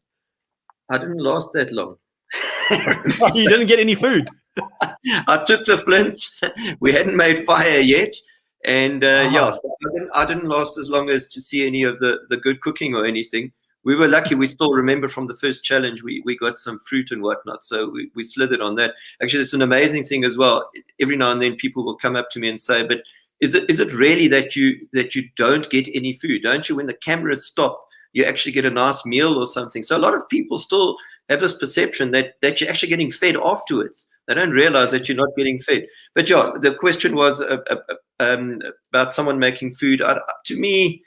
I 0.90 0.98
didn't 0.98 1.18
last 1.18 1.52
that 1.54 1.72
long. 1.72 1.96
you 3.34 3.48
didn't 3.48 3.66
get 3.66 3.80
any 3.80 3.94
food. 3.94 4.28
I 5.26 5.42
took 5.44 5.64
the 5.64 5.76
flint. 5.76 6.20
We 6.80 6.92
hadn't 6.92 7.16
made 7.16 7.38
fire 7.40 7.78
yet. 7.78 8.14
And 8.64 9.04
uh, 9.04 9.08
uh-huh. 9.08 9.30
yeah, 9.34 9.52
so 9.52 9.68
I, 9.68 9.92
didn't, 9.92 10.10
I 10.14 10.26
didn't 10.26 10.48
last 10.48 10.78
as 10.78 10.88
long 10.88 11.10
as 11.10 11.26
to 11.26 11.40
see 11.40 11.66
any 11.66 11.82
of 11.82 11.98
the, 11.98 12.20
the 12.30 12.38
good 12.38 12.62
cooking 12.62 12.94
or 12.94 13.04
anything 13.04 13.52
we 13.84 13.96
were 13.96 14.08
lucky. 14.08 14.34
We 14.34 14.46
still 14.46 14.72
remember 14.72 15.08
from 15.08 15.26
the 15.26 15.36
first 15.36 15.64
challenge, 15.64 16.02
we, 16.02 16.22
we 16.24 16.36
got 16.36 16.58
some 16.58 16.78
fruit 16.78 17.10
and 17.10 17.22
whatnot. 17.22 17.64
So 17.64 17.88
we, 17.90 18.10
we 18.14 18.22
slithered 18.22 18.60
on 18.60 18.74
that. 18.76 18.94
Actually, 19.22 19.42
it's 19.42 19.52
an 19.52 19.62
amazing 19.62 20.04
thing 20.04 20.24
as 20.24 20.38
well. 20.38 20.70
Every 21.00 21.16
now 21.16 21.30
and 21.30 21.40
then 21.40 21.56
people 21.56 21.84
will 21.84 21.96
come 21.96 22.16
up 22.16 22.30
to 22.30 22.40
me 22.40 22.48
and 22.48 22.58
say, 22.58 22.86
but 22.86 23.02
is 23.40 23.54
it 23.54 23.68
is 23.68 23.80
it 23.80 23.92
really 23.92 24.28
that 24.28 24.56
you 24.56 24.86
that 24.92 25.14
you 25.14 25.28
don't 25.36 25.68
get 25.68 25.88
any 25.94 26.14
food? 26.14 26.42
Don't 26.42 26.68
you? 26.68 26.76
When 26.76 26.86
the 26.86 26.94
cameras 26.94 27.44
stop, 27.44 27.86
you 28.12 28.24
actually 28.24 28.52
get 28.52 28.64
a 28.64 28.70
nice 28.70 29.04
meal 29.04 29.36
or 29.36 29.46
something. 29.46 29.82
So 29.82 29.96
a 29.96 29.98
lot 29.98 30.14
of 30.14 30.28
people 30.28 30.56
still 30.56 30.96
have 31.28 31.40
this 31.40 31.58
perception 31.58 32.12
that 32.12 32.34
that 32.42 32.60
you're 32.60 32.70
actually 32.70 32.88
getting 32.88 33.10
fed 33.10 33.36
afterwards. 33.36 34.08
They 34.26 34.34
don't 34.34 34.50
realize 34.50 34.92
that 34.92 35.08
you're 35.08 35.18
not 35.18 35.36
getting 35.36 35.58
fed. 35.58 35.86
But 36.14 36.30
yeah, 36.30 36.52
the 36.58 36.74
question 36.74 37.16
was 37.16 37.42
uh, 37.42 37.58
uh, 37.68 37.76
um, 38.20 38.62
about 38.92 39.12
someone 39.12 39.38
making 39.38 39.72
food. 39.74 40.00
Uh, 40.00 40.20
to 40.46 40.58
me, 40.58 41.02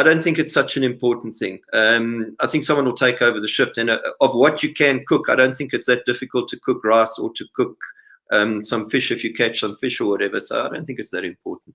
I 0.00 0.02
don't 0.02 0.22
think 0.22 0.38
it's 0.38 0.52
such 0.52 0.76
an 0.76 0.84
important 0.84 1.34
thing. 1.34 1.60
Um, 1.72 2.34
I 2.40 2.46
think 2.46 2.64
someone 2.64 2.86
will 2.86 2.94
take 2.94 3.20
over 3.20 3.38
the 3.38 3.46
shift. 3.46 3.76
And 3.76 3.90
uh, 3.90 3.98
of 4.20 4.34
what 4.34 4.62
you 4.62 4.72
can 4.72 5.04
cook, 5.06 5.28
I 5.28 5.34
don't 5.34 5.54
think 5.54 5.72
it's 5.72 5.86
that 5.86 6.06
difficult 6.06 6.48
to 6.48 6.60
cook 6.60 6.82
rice 6.82 7.18
or 7.18 7.30
to 7.34 7.44
cook 7.54 7.76
um, 8.32 8.64
some 8.64 8.88
fish 8.88 9.12
if 9.12 9.22
you 9.22 9.34
catch 9.34 9.60
some 9.60 9.76
fish 9.76 10.00
or 10.00 10.08
whatever. 10.10 10.40
So 10.40 10.64
I 10.64 10.70
don't 10.70 10.86
think 10.86 10.98
it's 10.98 11.10
that 11.10 11.24
important. 11.24 11.74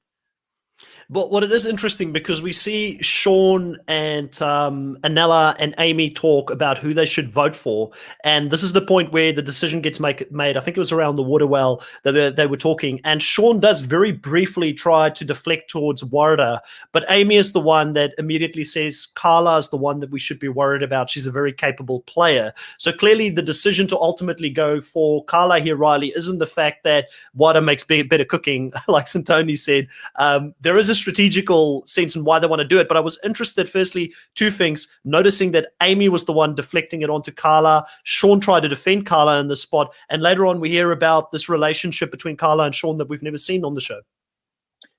But 1.10 1.32
what 1.32 1.44
it 1.44 1.52
is 1.52 1.66
interesting 1.66 2.12
because 2.12 2.42
we 2.42 2.52
see 2.52 3.02
Sean 3.02 3.78
and 3.88 4.42
um, 4.42 4.98
Anela 5.04 5.56
and 5.60 5.76
Amy 5.78 6.10
talk 6.10 6.50
about 6.50 6.78
who 6.78 6.94
they 6.94 7.06
should 7.06 7.32
vote 7.32 7.56
for, 7.56 7.92
and 8.24 8.50
this 8.50 8.64
is 8.64 8.74
the 8.74 8.82
point 8.82 9.12
where 9.12 9.32
the 9.32 9.42
decision 9.42 9.82
gets 9.82 10.00
make, 10.00 10.32
made. 10.32 10.58
I 10.58 10.62
think 10.62 10.78
it 10.78 10.80
was 10.80 10.92
around 10.92 11.16
the 11.16 11.24
water 11.24 11.46
well 11.46 11.84
that 12.04 12.14
they, 12.14 12.32
they 12.32 12.48
were 12.48 12.58
talking, 12.58 13.00
and 13.04 13.22
Sean 13.22 13.60
does 13.60 13.82
very 13.82 14.12
briefly 14.12 14.74
try 14.74 15.10
to 15.12 15.26
deflect 15.26 15.70
towards 15.70 16.04
Warda, 16.04 16.60
but 16.92 17.06
Amy 17.10 17.36
is 17.36 17.52
the 17.52 17.60
one 17.60 17.94
that 17.94 18.14
immediately 18.18 18.64
says 18.64 19.06
Carla 19.06 19.58
is 19.58 19.70
the 19.70 19.78
one 19.78 20.00
that 20.00 20.10
we 20.10 20.20
should 20.20 20.40
be 20.40 20.48
worried 20.48 20.82
about. 20.82 21.10
She's 21.10 21.28
a 21.28 21.32
very 21.32 21.54
capable 21.54 22.02
player. 22.02 22.54
So 22.78 22.92
clearly, 22.92 23.30
the 23.30 23.42
decision 23.42 23.86
to 23.88 23.98
ultimately 23.98 24.50
go 24.50 24.82
for 24.82 25.24
Carla 25.26 25.60
here, 25.60 25.76
Riley, 25.76 26.14
isn't 26.16 26.40
the 26.40 26.46
fact 26.46 26.84
that 26.84 27.10
Warda 27.38 27.64
makes 27.64 27.84
better 27.84 28.26
cooking, 28.26 28.74
like 28.88 29.06
Santoni 29.06 29.58
said. 29.58 29.88
Um, 30.16 30.56
there 30.62 30.78
is 30.78 30.90
a 30.90 30.95
strategical 30.96 31.84
sense 31.86 32.16
and 32.16 32.26
why 32.26 32.40
they 32.40 32.48
want 32.48 32.62
to 32.62 32.68
do 32.68 32.80
it. 32.80 32.88
But 32.88 32.98
I 32.98 33.02
was 33.02 33.20
interested, 33.24 33.70
firstly, 33.70 34.14
two 34.34 34.52
things 34.52 34.88
noticing 35.04 35.52
that 35.52 35.74
Amy 35.82 36.10
was 36.10 36.26
the 36.26 36.34
one 36.34 36.56
deflecting 36.56 37.02
it 37.02 37.10
onto 37.10 37.32
Carla. 37.32 37.86
Sean 38.04 38.40
tried 38.40 38.62
to 38.62 38.70
defend 38.70 39.06
Carla 39.06 39.40
in 39.40 39.48
the 39.48 39.56
spot. 39.56 39.94
And 40.10 40.22
later 40.22 40.46
on, 40.46 40.60
we 40.60 40.70
hear 40.70 40.92
about 40.92 41.32
this 41.32 41.50
relationship 41.50 42.12
between 42.12 42.38
Carla 42.38 42.66
and 42.66 42.76
Sean 42.76 42.98
that 42.98 43.10
we've 43.10 43.24
never 43.24 43.38
seen 43.38 43.64
on 43.64 43.74
the 43.74 43.82
show. 43.82 44.02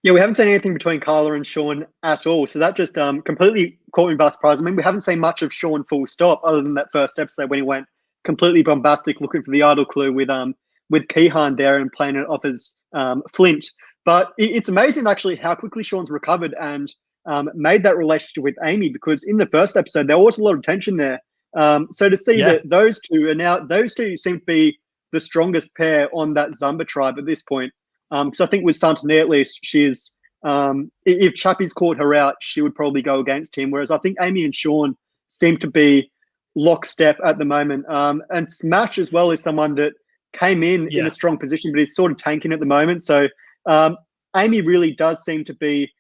Yeah, 0.03 0.13
we 0.13 0.21
haven't 0.21 0.35
seen 0.35 0.49
anything 0.49 0.75
between 0.75 1.01
Carla 1.01 1.33
and 1.33 1.47
Sean 1.47 1.87
at 2.03 2.27
all. 2.27 2.47
So 2.47 2.59
that 2.61 2.77
just 2.77 2.97
um, 2.97 3.23
completely 3.23 3.79
caught 3.93 4.09
me 4.09 4.15
by 4.15 4.29
surprise. 4.29 4.61
I 4.61 4.63
mean, 4.63 4.77
we 4.77 4.83
haven't 4.83 5.01
seen 5.01 5.19
much 5.19 5.43
of 5.43 5.53
Sean 5.53 5.85
full 5.85 6.07
stop 6.07 6.41
other 6.45 6.63
than 6.63 6.75
that 6.75 6.89
first 6.93 7.19
episode 7.19 7.51
when 7.51 7.59
he 7.59 7.63
went 7.63 7.87
completely 8.25 8.63
bombastic 8.63 9.21
looking 9.21 9.43
for 9.43 9.53
the 9.53 9.63
idol 9.63 9.85
clue 9.85 10.13
with 10.13 10.29
um 10.29 10.55
with 10.91 11.09
Kehan 11.09 11.57
there 11.57 11.79
and 11.79 11.91
playing 11.93 12.17
it 12.17 12.29
off 12.29 12.45
as 12.45 12.77
um, 12.93 13.23
Flint. 13.33 13.67
But 14.07 14.33
it's 14.39 14.69
amazing 14.69 15.09
actually 15.09 15.35
how 15.35 15.57
quickly 15.57 15.83
Sean's 15.83 16.11
recovered 16.11 16.55
and 16.59 16.89
um, 17.27 17.51
made 17.55 17.83
that 17.83 17.97
relationship 17.97 18.45
with 18.45 18.55
Amy 18.65 18.89
because 18.89 19.25
in 19.25 19.37
the 19.37 19.47
first 19.47 19.77
episode 19.77 20.07
there 20.07 20.17
was 20.17 20.39
a 20.39 20.43
lot 20.45 20.55
of 20.55 20.63
tension 20.63 20.97
there. 20.97 21.21
Um, 21.57 21.89
so 21.91 22.09
to 22.09 22.17
see 22.17 22.39
yeah. 22.39 22.53
that 22.53 22.69
those 22.69 23.01
two 23.01 23.29
are 23.29 23.35
now 23.35 23.59
those 23.59 23.95
two 23.95 24.17
seem 24.17 24.39
to 24.39 24.45
be 24.47 24.79
the 25.13 25.21
strongest 25.21 25.75
pair 25.75 26.09
on 26.15 26.35
that 26.35 26.51
Zamba 26.51 26.87
tribe 26.87 27.19
at 27.19 27.27
this 27.27 27.43
point. 27.43 27.73
Because 28.11 28.41
um, 28.41 28.47
I 28.47 28.49
think 28.49 28.65
with 28.65 28.79
Santoni 28.79 29.21
at 29.21 29.29
least, 29.29 29.59
she's 29.63 30.13
um, 30.45 30.93
if 31.05 31.35
Chappie's 31.35 31.73
caught 31.73 31.99
her 31.99 32.15
out, 32.15 32.37
she 32.41 32.63
would 32.63 32.77
probably 32.77 33.03
go 33.03 33.19
against 33.19 33.59
him. 33.59 33.73
Whereas 33.73 33.91
I 33.91 33.99
think 33.99 34.19
Amy 34.21 34.45
and 34.45 34.55
Sean 34.55 34.97
seem 35.27 35.57
to 35.59 35.67
be 35.69 36.13
lockstep 36.55 37.19
at 37.25 37.39
the 37.39 37.45
moment. 37.45 37.85
Um, 37.89 38.23
and 38.31 38.49
Smash 38.49 38.99
as 38.99 39.11
well 39.11 39.33
is 39.33 39.43
someone 39.43 39.75
that 39.75 39.95
came 40.33 40.63
in 40.63 40.89
yeah. 40.93 41.01
in 41.01 41.07
a 41.07 41.11
strong 41.11 41.37
position, 41.39 41.73
but 41.73 41.81
is 41.81 41.97
sort 41.97 42.13
of 42.13 42.19
tanking 42.19 42.53
at 42.53 42.61
the 42.61 42.67
moment. 42.67 43.03
So 43.03 43.27
um, 43.67 43.97
Amy 44.37 44.61
really 44.61 44.93
does 44.93 45.25
seem 45.25 45.45
to 45.45 45.55
be 45.55 45.91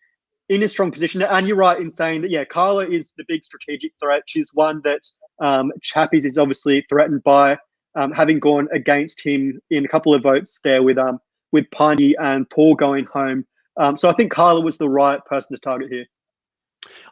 in 0.48 0.62
a 0.62 0.68
strong 0.68 0.90
position. 0.90 1.22
And 1.22 1.46
you're 1.46 1.56
right 1.56 1.80
in 1.80 1.90
saying 1.90 2.22
that, 2.22 2.30
yeah, 2.30 2.44
Carla 2.44 2.88
is 2.88 3.12
the 3.16 3.24
big 3.26 3.42
strategic 3.44 3.92
threat. 4.00 4.22
She's 4.26 4.50
one 4.54 4.80
that 4.84 5.00
um, 5.40 5.72
Chappies 5.80 6.24
is 6.24 6.38
obviously 6.38 6.84
threatened 6.88 7.22
by, 7.24 7.58
um, 7.96 8.12
having 8.12 8.38
gone 8.38 8.68
against 8.72 9.24
him 9.24 9.60
in 9.70 9.84
a 9.84 9.88
couple 9.88 10.14
of 10.14 10.22
votes 10.22 10.60
there 10.62 10.82
with 10.82 10.98
um 10.98 11.18
with 11.52 11.70
Piney 11.70 12.14
and 12.18 12.48
Paul 12.50 12.74
going 12.74 13.06
home. 13.06 13.46
Um, 13.78 13.96
so 13.96 14.08
I 14.08 14.12
think 14.12 14.32
Carla 14.32 14.60
was 14.60 14.78
the 14.78 14.88
right 14.88 15.24
person 15.24 15.56
to 15.56 15.60
target 15.60 15.90
here. 15.90 16.06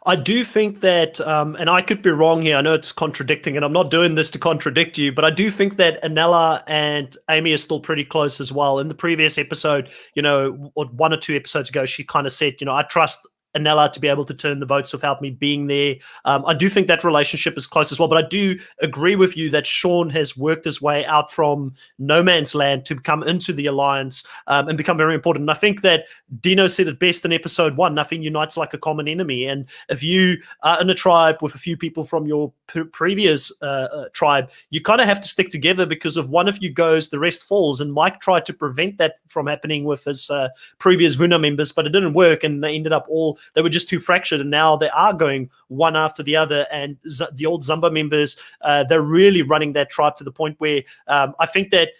I 0.06 0.16
do 0.16 0.44
think 0.44 0.80
that, 0.80 1.20
um, 1.20 1.56
and 1.56 1.70
I 1.70 1.80
could 1.80 2.02
be 2.02 2.10
wrong 2.10 2.42
here. 2.42 2.56
I 2.56 2.60
know 2.60 2.74
it's 2.74 2.92
contradicting, 2.92 3.56
and 3.56 3.64
I'm 3.64 3.72
not 3.72 3.90
doing 3.90 4.14
this 4.14 4.30
to 4.30 4.38
contradict 4.38 4.98
you, 4.98 5.12
but 5.12 5.24
I 5.24 5.30
do 5.30 5.50
think 5.50 5.76
that 5.76 6.02
Anela 6.02 6.62
and 6.66 7.16
Amy 7.30 7.52
are 7.52 7.58
still 7.58 7.80
pretty 7.80 8.04
close 8.04 8.40
as 8.40 8.52
well. 8.52 8.78
In 8.78 8.88
the 8.88 8.94
previous 8.94 9.38
episode, 9.38 9.88
you 10.14 10.22
know, 10.22 10.72
one 10.74 11.12
or 11.12 11.16
two 11.16 11.34
episodes 11.36 11.68
ago, 11.68 11.86
she 11.86 12.04
kind 12.04 12.26
of 12.26 12.32
said, 12.32 12.56
you 12.60 12.66
know, 12.66 12.72
I 12.72 12.82
trust 12.82 13.26
Anela 13.54 13.92
to 13.92 14.00
be 14.00 14.08
able 14.08 14.24
to 14.24 14.34
turn 14.34 14.58
the 14.58 14.66
votes 14.66 14.92
without 14.92 15.22
me 15.22 15.30
being 15.30 15.66
there. 15.66 15.96
Um, 16.24 16.44
I 16.46 16.54
do 16.54 16.68
think 16.68 16.86
that 16.88 17.04
relationship 17.04 17.56
is 17.56 17.66
close 17.66 17.92
as 17.92 17.98
well, 17.98 18.08
but 18.08 18.22
I 18.22 18.26
do 18.26 18.58
agree 18.80 19.16
with 19.16 19.36
you 19.36 19.50
that 19.50 19.66
Sean 19.66 20.10
has 20.10 20.36
worked 20.36 20.64
his 20.64 20.82
way 20.82 21.04
out 21.06 21.32
from 21.32 21.74
no 21.98 22.22
man's 22.22 22.54
land 22.54 22.84
to 22.86 22.96
come 22.96 23.22
into 23.22 23.52
the 23.52 23.66
alliance 23.66 24.24
um, 24.46 24.68
and 24.68 24.76
become 24.76 24.96
very 24.96 25.14
important. 25.14 25.44
And 25.44 25.50
I 25.50 25.54
think 25.54 25.82
that 25.82 26.06
Dino 26.40 26.68
said 26.68 26.88
it 26.88 26.98
best 26.98 27.24
in 27.24 27.32
episode 27.32 27.76
one 27.76 27.94
nothing 27.94 28.22
unites 28.22 28.56
like 28.56 28.74
a 28.74 28.78
common 28.78 29.08
enemy. 29.08 29.46
And 29.46 29.66
if 29.88 30.02
you 30.02 30.36
are 30.62 30.80
in 30.80 30.90
a 30.90 30.94
tribe 30.94 31.36
with 31.42 31.54
a 31.54 31.58
few 31.58 31.76
people 31.76 32.04
from 32.04 32.26
your 32.26 32.52
previous 32.92 33.52
uh, 33.62 33.88
uh, 33.92 34.08
tribe, 34.12 34.50
you 34.70 34.80
kind 34.80 35.00
of 35.00 35.06
have 35.06 35.20
to 35.20 35.28
stick 35.28 35.48
together 35.48 35.86
because 35.86 36.16
if 36.16 36.26
one 36.26 36.48
of 36.48 36.62
you 36.62 36.70
goes, 36.70 37.08
the 37.08 37.18
rest 37.18 37.44
falls. 37.44 37.80
And 37.80 37.92
Mike 37.92 38.20
tried 38.20 38.46
to 38.46 38.52
prevent 38.52 38.98
that 38.98 39.16
from 39.28 39.46
happening 39.46 39.84
with 39.84 40.04
his 40.04 40.30
uh, 40.30 40.48
previous 40.78 41.14
Vuna 41.14 41.38
members, 41.38 41.72
but 41.72 41.86
it 41.86 41.90
didn't 41.90 42.14
work. 42.14 42.44
And 42.44 42.62
they 42.62 42.74
ended 42.74 42.92
up 42.92 43.06
all 43.08 43.38
they 43.52 43.62
were 43.62 43.68
just 43.68 43.88
too 43.88 43.98
fractured, 43.98 44.40
and 44.40 44.50
now 44.50 44.76
they 44.76 44.90
are 44.90 45.12
going 45.12 45.50
one 45.68 45.96
after 45.96 46.22
the 46.22 46.36
other. 46.36 46.66
And 46.72 46.96
Z- 47.08 47.26
the 47.34 47.46
old 47.46 47.62
Zamba 47.62 47.92
members, 47.92 48.36
uh, 48.62 48.84
they're 48.84 49.02
really 49.02 49.42
running 49.42 49.72
that 49.74 49.90
tribe 49.90 50.16
to 50.16 50.24
the 50.24 50.32
point 50.32 50.56
where 50.58 50.82
um, 51.06 51.34
I 51.38 51.46
think 51.46 51.70
that 51.70 51.90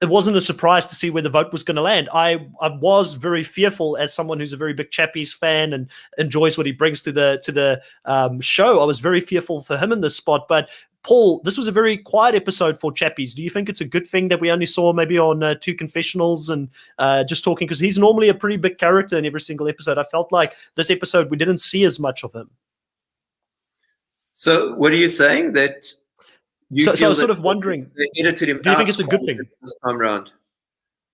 it 0.00 0.08
wasn't 0.08 0.36
a 0.36 0.40
surprise 0.40 0.86
to 0.86 0.94
see 0.94 1.10
where 1.10 1.22
the 1.22 1.28
vote 1.28 1.50
was 1.50 1.64
going 1.64 1.74
to 1.74 1.82
land. 1.82 2.08
I, 2.12 2.46
I 2.60 2.68
was 2.80 3.14
very 3.14 3.42
fearful 3.42 3.96
as 3.96 4.14
someone 4.14 4.38
who's 4.38 4.52
a 4.52 4.56
very 4.56 4.72
big 4.72 4.90
Chappies 4.90 5.34
fan 5.34 5.72
and 5.72 5.88
enjoys 6.18 6.56
what 6.56 6.66
he 6.66 6.72
brings 6.72 7.02
to 7.02 7.10
the 7.10 7.40
to 7.42 7.50
the 7.50 7.82
um, 8.04 8.40
show. 8.40 8.80
I 8.80 8.84
was 8.84 9.00
very 9.00 9.20
fearful 9.20 9.62
for 9.62 9.76
him 9.76 9.90
in 9.90 10.00
this 10.00 10.16
spot, 10.16 10.46
but 10.48 10.70
Paul, 11.04 11.40
this 11.44 11.56
was 11.56 11.68
a 11.68 11.72
very 11.72 11.96
quiet 11.96 12.34
episode 12.34 12.78
for 12.78 12.92
Chappies. 12.92 13.34
Do 13.34 13.42
you 13.42 13.50
think 13.50 13.68
it's 13.68 13.80
a 13.80 13.84
good 13.84 14.06
thing 14.06 14.28
that 14.28 14.40
we 14.40 14.50
only 14.50 14.66
saw 14.66 14.92
maybe 14.92 15.18
on 15.18 15.42
uh, 15.42 15.54
two 15.60 15.74
confessionals 15.74 16.50
and 16.50 16.68
uh, 16.98 17.24
just 17.24 17.44
talking? 17.44 17.66
Because 17.66 17.78
he's 17.78 17.98
normally 17.98 18.28
a 18.28 18.34
pretty 18.34 18.56
big 18.56 18.78
character 18.78 19.16
in 19.16 19.24
every 19.24 19.40
single 19.40 19.68
episode. 19.68 19.96
I 19.96 20.04
felt 20.04 20.32
like 20.32 20.54
this 20.74 20.90
episode 20.90 21.30
we 21.30 21.36
didn't 21.36 21.58
see 21.58 21.84
as 21.84 21.98
much 22.00 22.24
of 22.24 22.34
him. 22.34 22.50
So, 24.30 24.74
what 24.74 24.92
are 24.92 24.96
you 24.96 25.08
saying 25.08 25.52
that? 25.52 25.84
You 26.70 26.84
so, 26.84 26.94
so 26.94 27.06
I 27.06 27.08
was 27.08 27.18
sort 27.18 27.30
of 27.30 27.40
wondering. 27.40 27.84
Do 27.84 28.06
you 28.14 28.32
think 28.34 28.88
it's 28.88 28.98
a 28.98 29.04
good 29.04 29.22
thing 29.22 29.38
this 29.62 29.76
time 29.84 29.96
around? 29.96 30.32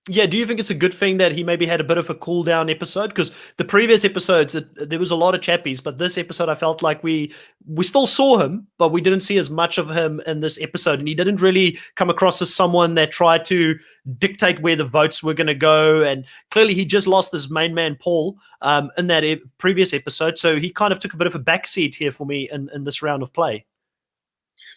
Yeah, 0.07 0.27
do 0.27 0.37
you 0.37 0.45
think 0.45 0.61
it's 0.61 0.69
a 0.69 0.75
good 0.75 0.93
thing 0.93 1.17
that 1.17 1.33
he 1.33 1.43
maybe 1.43 1.65
had 1.65 1.81
a 1.81 1.85
bit 1.85 1.97
of 1.97 2.11
a 2.11 2.15
cool 2.15 2.43
down 2.43 2.69
episode? 2.69 3.09
Because 3.09 3.33
the 3.57 3.65
previous 3.65 4.05
episodes, 4.05 4.55
there 4.75 4.99
was 4.99 5.11
a 5.11 5.17
lot 5.17 5.35
of 5.35 5.41
chappies, 5.41 5.83
but 5.83 5.97
this 5.97 6.19
episode, 6.19 6.51
I 6.51 6.55
felt 6.55 6.83
like 6.83 7.03
we 7.03 7.33
we 7.67 7.85
still 7.85 8.07
saw 8.07 8.37
him, 8.37 8.67
but 8.77 8.93
we 8.93 9.01
didn't 9.01 9.21
see 9.21 9.39
as 9.39 9.49
much 9.49 9.79
of 9.79 9.89
him 9.89 10.21
in 10.27 10.41
this 10.41 10.61
episode, 10.61 10.99
and 10.99 11.09
he 11.09 11.15
didn't 11.15 11.41
really 11.41 11.79
come 11.95 12.11
across 12.11 12.43
as 12.43 12.55
someone 12.55 12.97
that 12.97 13.13
tried 13.13 13.47
to 13.47 13.79
dictate 14.19 14.61
where 14.61 14.77
the 14.77 14.85
votes 14.85 15.23
were 15.23 15.33
going 15.33 15.47
to 15.47 15.55
go. 15.55 16.03
And 16.03 16.27
clearly, 16.51 16.75
he 16.75 16.85
just 16.85 17.07
lost 17.07 17.33
his 17.33 17.51
main 17.51 17.73
man 17.73 17.97
Paul 17.99 18.37
um, 18.61 18.91
in 18.99 19.07
that 19.07 19.25
e- 19.25 19.41
previous 19.57 19.95
episode, 19.95 20.37
so 20.37 20.57
he 20.57 20.69
kind 20.69 20.93
of 20.93 20.99
took 20.99 21.15
a 21.15 21.17
bit 21.17 21.27
of 21.27 21.35
a 21.35 21.41
backseat 21.41 21.95
here 21.95 22.13
for 22.13 22.27
me 22.27 22.51
in, 22.53 22.69
in 22.75 22.85
this 22.85 23.01
round 23.01 23.23
of 23.23 23.33
play. 23.33 23.65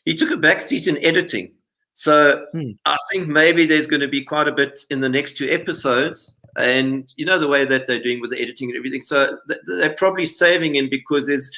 He 0.06 0.14
took 0.14 0.32
a 0.32 0.38
backseat 0.38 0.88
in 0.88 1.04
editing 1.04 1.52
so 1.98 2.45
hmm. 2.52 2.74
I 2.86 2.95
think 3.12 3.28
maybe 3.28 3.66
there's 3.66 3.88
going 3.88 4.02
to 4.02 4.08
be 4.08 4.24
quite 4.24 4.48
a 4.48 4.52
bit 4.52 4.82
in 4.91 5.00
the 5.00 5.10
next 5.10 5.36
two 5.36 5.50
episodes. 5.50 6.38
And 6.56 7.12
you 7.18 7.26
know 7.26 7.39
the 7.39 7.48
way 7.48 7.66
that 7.66 7.88
they're 7.88 8.02
doing 8.02 8.22
with 8.22 8.30
the 8.30 8.39
editing 8.39 8.70
and 8.70 8.78
everything. 8.78 9.02
So 9.02 9.36
they're 9.66 9.95
probably 9.95 10.28
saving 10.28 10.76
him 10.76 10.89
because 10.89 11.26
there's 11.26 11.52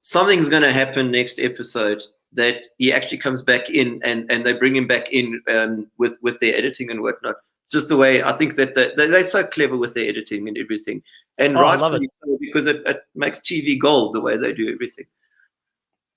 something's 0.00 0.50
going 0.50 0.62
to 0.62 0.74
happen 0.74 1.10
next 1.10 1.38
episode 1.38 2.02
that 2.34 2.66
he 2.76 2.92
actually 2.92 3.16
comes 3.16 3.40
back 3.40 3.70
in 3.70 3.98
and, 4.04 4.30
and 4.30 4.44
they 4.44 4.52
bring 4.52 4.76
him 4.76 4.86
back 4.86 5.10
in 5.10 5.40
um, 5.48 5.86
with, 5.96 6.18
with 6.20 6.38
their 6.40 6.54
editing 6.54 6.90
and 6.90 7.00
whatnot. 7.00 7.36
It's 7.64 7.72
just 7.72 7.88
the 7.88 7.96
way 7.96 8.22
I 8.22 8.32
think 8.32 8.56
that 8.56 8.74
they're, 8.74 8.94
they're 8.94 9.22
so 9.22 9.46
clever 9.46 9.78
with 9.78 9.94
their 9.94 10.06
editing 10.06 10.48
and 10.48 10.58
everything. 10.58 11.02
And 11.38 11.56
oh, 11.56 11.62
rightfully 11.62 12.10
so 12.22 12.36
because 12.38 12.66
it, 12.66 12.86
it 12.86 13.04
makes 13.14 13.40
TV 13.40 13.78
gold 13.80 14.12
the 14.12 14.20
way 14.20 14.36
they 14.36 14.52
do 14.52 14.70
everything. 14.70 15.06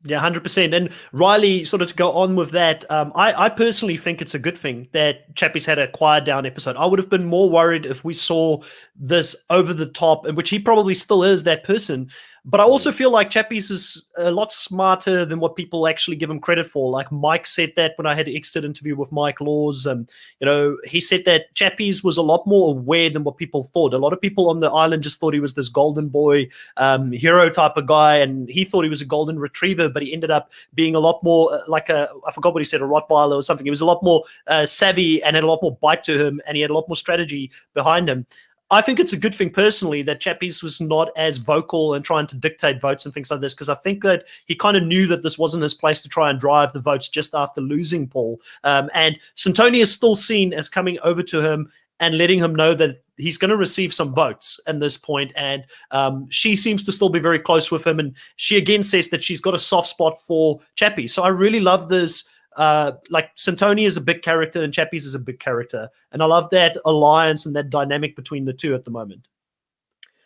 Yeah, 0.03 0.19
hundred 0.19 0.41
percent. 0.41 0.73
And 0.73 0.89
Riley, 1.11 1.63
sort 1.63 1.83
of 1.83 1.89
to 1.89 1.93
go 1.93 2.11
on 2.13 2.35
with 2.35 2.51
that, 2.51 2.89
um, 2.89 3.11
I, 3.13 3.45
I 3.45 3.49
personally 3.49 3.97
think 3.97 4.19
it's 4.19 4.33
a 4.33 4.39
good 4.39 4.57
thing 4.57 4.87
that 4.93 5.35
Chappie's 5.35 5.65
had 5.65 5.77
a 5.77 5.91
quiet 5.91 6.25
down 6.25 6.45
episode. 6.47 6.75
I 6.75 6.87
would 6.87 6.97
have 6.97 7.09
been 7.09 7.25
more 7.25 7.49
worried 7.49 7.85
if 7.85 8.03
we 8.03 8.13
saw 8.13 8.63
this 8.95 9.35
over 9.51 9.73
the 9.75 9.85
top, 9.85 10.25
and 10.25 10.35
which 10.35 10.49
he 10.49 10.57
probably 10.57 10.95
still 10.95 11.23
is 11.23 11.43
that 11.43 11.63
person. 11.63 12.09
But 12.43 12.59
I 12.59 12.63
also 12.63 12.91
feel 12.91 13.11
like 13.11 13.29
Chappies 13.29 13.69
is 13.69 14.09
a 14.17 14.31
lot 14.31 14.51
smarter 14.51 15.25
than 15.25 15.39
what 15.39 15.55
people 15.55 15.87
actually 15.87 16.15
give 16.17 16.29
him 16.29 16.39
credit 16.39 16.65
for. 16.65 16.89
Like 16.89 17.11
Mike 17.11 17.45
said 17.45 17.71
that 17.75 17.93
when 17.97 18.07
I 18.07 18.15
had 18.15 18.27
an 18.27 18.35
exit 18.35 18.65
interview 18.65 18.95
with 18.95 19.11
Mike 19.11 19.39
Laws, 19.39 19.85
um, 19.85 20.07
you 20.39 20.45
know, 20.45 20.75
he 20.83 20.99
said 20.99 21.23
that 21.25 21.53
Chappies 21.53 22.03
was 22.03 22.17
a 22.17 22.23
lot 22.23 22.47
more 22.47 22.71
aware 22.71 23.11
than 23.11 23.23
what 23.23 23.37
people 23.37 23.63
thought. 23.63 23.93
A 23.93 23.99
lot 23.99 24.11
of 24.11 24.19
people 24.19 24.49
on 24.49 24.57
the 24.57 24.71
island 24.71 25.03
just 25.03 25.19
thought 25.19 25.35
he 25.35 25.39
was 25.39 25.53
this 25.53 25.69
golden 25.69 26.09
boy 26.09 26.47
um, 26.77 27.11
hero 27.11 27.47
type 27.47 27.77
of 27.77 27.85
guy, 27.85 28.17
and 28.17 28.49
he 28.49 28.65
thought 28.65 28.81
he 28.81 28.89
was 28.89 29.01
a 29.01 29.05
golden 29.05 29.37
retriever, 29.37 29.87
but 29.87 30.01
he 30.01 30.11
ended 30.11 30.31
up 30.31 30.51
being 30.73 30.95
a 30.95 30.99
lot 30.99 31.21
more 31.21 31.53
uh, 31.53 31.61
like 31.67 31.89
a 31.89 32.09
I 32.25 32.31
forgot 32.31 32.55
what 32.55 32.61
he 32.61 32.65
said, 32.65 32.81
a 32.81 32.85
Rottweiler 32.85 33.35
or 33.35 33.43
something. 33.43 33.67
He 33.67 33.71
was 33.71 33.81
a 33.81 33.85
lot 33.85 34.01
more 34.01 34.23
uh, 34.47 34.65
savvy 34.65 35.21
and 35.21 35.35
had 35.35 35.43
a 35.43 35.47
lot 35.47 35.61
more 35.61 35.77
bite 35.79 36.03
to 36.05 36.25
him, 36.25 36.41
and 36.47 36.55
he 36.55 36.61
had 36.61 36.71
a 36.71 36.73
lot 36.73 36.87
more 36.89 36.95
strategy 36.95 37.51
behind 37.75 38.09
him. 38.09 38.25
I 38.71 38.81
think 38.81 39.01
it's 39.01 39.11
a 39.11 39.17
good 39.17 39.35
thing 39.35 39.49
personally 39.49 40.01
that 40.03 40.21
Chappies 40.21 40.63
was 40.63 40.79
not 40.79 41.09
as 41.17 41.37
vocal 41.37 41.93
and 41.93 42.05
trying 42.05 42.25
to 42.27 42.37
dictate 42.37 42.79
votes 42.79 43.03
and 43.03 43.13
things 43.13 43.29
like 43.29 43.41
this 43.41 43.53
because 43.53 43.67
I 43.67 43.75
think 43.75 44.01
that 44.03 44.23
he 44.45 44.55
kind 44.55 44.77
of 44.77 44.83
knew 44.83 45.07
that 45.07 45.21
this 45.21 45.37
wasn't 45.37 45.63
his 45.63 45.73
place 45.73 46.01
to 46.01 46.09
try 46.09 46.29
and 46.29 46.39
drive 46.39 46.71
the 46.71 46.79
votes 46.79 47.09
just 47.09 47.35
after 47.35 47.59
losing 47.59 48.07
Paul. 48.07 48.39
Um, 48.63 48.89
and 48.93 49.19
Santoni 49.35 49.81
is 49.81 49.91
still 49.91 50.15
seen 50.15 50.53
as 50.53 50.69
coming 50.69 50.97
over 51.03 51.21
to 51.21 51.41
him 51.41 51.69
and 51.99 52.17
letting 52.17 52.39
him 52.39 52.55
know 52.55 52.73
that 52.73 53.03
he's 53.17 53.37
going 53.37 53.49
to 53.49 53.57
receive 53.57 53.93
some 53.93 54.15
votes 54.15 54.59
at 54.67 54.79
this 54.79 54.97
point. 54.97 55.33
And 55.35 55.65
um, 55.91 56.27
she 56.29 56.55
seems 56.55 56.83
to 56.85 56.93
still 56.93 57.09
be 57.09 57.19
very 57.19 57.39
close 57.39 57.71
with 57.71 57.85
him. 57.85 57.99
And 57.99 58.15
she 58.37 58.57
again 58.57 58.83
says 58.83 59.09
that 59.09 59.21
she's 59.21 59.41
got 59.41 59.53
a 59.53 59.59
soft 59.59 59.89
spot 59.89 60.21
for 60.21 60.61
Chappie. 60.75 61.07
So 61.07 61.23
I 61.23 61.27
really 61.27 61.59
love 61.59 61.89
this 61.89 62.27
uh, 62.57 62.93
like 63.09 63.35
Santoni 63.35 63.85
is 63.85 63.97
a 63.97 64.01
big 64.01 64.21
character 64.21 64.61
and 64.61 64.73
Chappies 64.73 65.05
is 65.05 65.15
a 65.15 65.19
big 65.19 65.39
character, 65.39 65.89
and 66.11 66.21
I 66.21 66.25
love 66.25 66.49
that 66.51 66.77
alliance 66.85 67.45
and 67.45 67.55
that 67.55 67.69
dynamic 67.69 68.15
between 68.15 68.45
the 68.45 68.53
two 68.53 68.75
at 68.75 68.83
the 68.83 68.91
moment. 68.91 69.27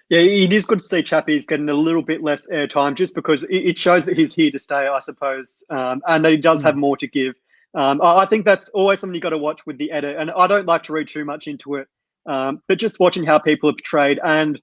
Yeah, 0.10 0.20
it 0.20 0.54
is 0.54 0.66
good 0.66 0.80
to 0.80 0.86
see 0.86 1.02
Chappies 1.02 1.48
getting 1.48 1.68
a 1.70 1.74
little 1.74 2.04
bit 2.04 2.22
less 2.22 2.48
airtime, 2.50 2.96
just 2.96 3.16
because 3.16 3.44
it 3.50 3.80
shows 3.80 4.06
that 4.06 4.16
he's 4.16 4.36
here 4.36 4.52
to 4.52 4.60
stay, 4.60 4.88
I 4.88 5.00
suppose, 5.00 5.64
um, 5.72 6.02
and 6.08 6.24
that 6.24 6.32
he 6.32 6.38
does 6.38 6.62
have 6.62 6.76
more 6.76 6.96
to 6.98 7.08
give. 7.08 7.36
Um, 7.74 8.02
I 8.02 8.26
think 8.26 8.46
that's 8.46 8.70
always 8.70 9.00
something 9.00 9.16
you 9.16 9.22
got 9.22 9.30
to 9.30 9.38
watch 9.38 9.66
with 9.66 9.78
the 9.78 9.92
edit, 9.92 10.18
and 10.18 10.32
I 10.32 10.48
don't 10.48 10.68
like 10.68 10.84
to 10.84 10.94
read 10.94 11.08
too 11.08 11.26
much 11.26 11.48
into 11.48 11.76
it, 11.76 11.88
um, 12.28 12.62
but 12.68 12.78
just 12.78 13.00
watching 13.00 13.26
how 13.26 13.40
people 13.40 13.70
are 13.70 13.74
portrayed, 13.74 14.20
and 14.24 14.60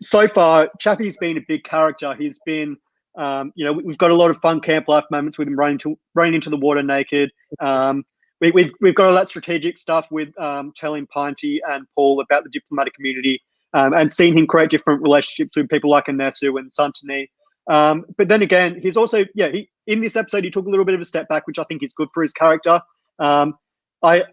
so 0.00 0.26
far, 0.26 0.70
Chappie's 0.80 1.16
been 1.18 1.36
a 1.36 1.44
big 1.46 1.64
character. 1.64 2.14
He's 2.14 2.40
been 2.46 2.76
um, 3.16 3.52
you 3.54 3.64
know, 3.64 3.72
we've 3.72 3.98
got 3.98 4.10
a 4.10 4.14
lot 4.14 4.30
of 4.30 4.38
fun 4.38 4.60
camp 4.60 4.88
life 4.88 5.04
moments 5.10 5.38
with 5.38 5.48
him 5.48 5.56
running 5.56 5.78
to 5.78 5.98
running 6.14 6.34
into 6.34 6.50
the 6.50 6.56
water 6.56 6.82
naked. 6.82 7.30
Um, 7.60 8.04
we, 8.40 8.48
have 8.48 8.54
we've, 8.54 8.72
we've 8.80 8.94
got 8.94 9.08
all 9.08 9.14
that 9.14 9.28
strategic 9.28 9.78
stuff 9.78 10.08
with 10.10 10.38
um, 10.40 10.72
telling 10.76 11.06
Pinty 11.06 11.58
and 11.68 11.86
Paul 11.94 12.20
about 12.20 12.44
the 12.44 12.50
diplomatic 12.50 12.94
community 12.94 13.40
um, 13.72 13.92
and 13.92 14.10
seeing 14.10 14.36
him 14.36 14.46
create 14.46 14.70
different 14.70 15.02
relationships 15.02 15.56
with 15.56 15.68
people 15.68 15.90
like 15.90 16.06
Anesu 16.06 16.58
and 16.58 16.70
Santoni. 16.70 17.28
Um, 17.70 18.04
but 18.18 18.28
then 18.28 18.42
again, 18.42 18.78
he's 18.80 18.96
also 18.96 19.24
yeah. 19.34 19.48
He 19.48 19.70
in 19.86 20.00
this 20.00 20.16
episode 20.16 20.44
he 20.44 20.50
took 20.50 20.66
a 20.66 20.70
little 20.70 20.84
bit 20.84 20.94
of 20.94 21.00
a 21.00 21.04
step 21.04 21.28
back, 21.28 21.46
which 21.46 21.58
I 21.58 21.64
think 21.64 21.82
is 21.82 21.92
good 21.92 22.08
for 22.12 22.22
his 22.22 22.32
character. 22.32 22.80
Um, 23.18 23.54
I 24.02 24.24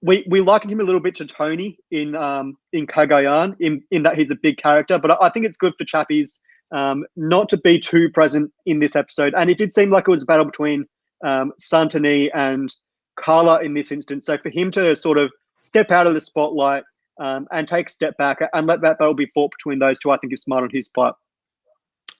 we 0.00 0.24
we 0.28 0.40
likened 0.40 0.72
him 0.72 0.80
a 0.80 0.84
little 0.84 1.00
bit 1.00 1.14
to 1.16 1.26
Tony 1.26 1.78
in 1.90 2.16
um, 2.16 2.56
in 2.72 2.86
Cagayan 2.86 3.56
in 3.60 3.82
in 3.90 4.02
that 4.02 4.18
he's 4.18 4.30
a 4.30 4.36
big 4.36 4.56
character, 4.56 4.98
but 4.98 5.12
I, 5.12 5.26
I 5.26 5.30
think 5.30 5.46
it's 5.46 5.56
good 5.56 5.74
for 5.78 5.84
Chappies 5.84 6.38
um, 6.72 7.04
not 7.16 7.48
to 7.50 7.56
be 7.56 7.78
too 7.78 8.10
present 8.10 8.52
in 8.66 8.80
this 8.80 8.96
episode. 8.96 9.34
And 9.36 9.50
it 9.50 9.58
did 9.58 9.72
seem 9.72 9.90
like 9.90 10.08
it 10.08 10.10
was 10.10 10.22
a 10.22 10.26
battle 10.26 10.46
between 10.46 10.86
um, 11.24 11.52
Santoni 11.60 12.30
and 12.34 12.74
Carla 13.16 13.62
in 13.62 13.74
this 13.74 13.92
instance. 13.92 14.26
So 14.26 14.38
for 14.38 14.50
him 14.50 14.70
to 14.72 14.96
sort 14.96 15.18
of 15.18 15.30
step 15.60 15.90
out 15.90 16.06
of 16.06 16.14
the 16.14 16.20
spotlight 16.20 16.84
um, 17.20 17.46
and 17.52 17.68
take 17.68 17.88
a 17.88 17.92
step 17.92 18.16
back 18.16 18.38
and 18.52 18.66
let 18.66 18.80
that 18.80 18.98
battle 18.98 19.14
be 19.14 19.26
fought 19.34 19.52
between 19.56 19.78
those 19.78 19.98
two, 19.98 20.10
I 20.10 20.16
think 20.16 20.32
is 20.32 20.42
smart 20.42 20.64
on 20.64 20.70
his 20.72 20.88
part. 20.88 21.14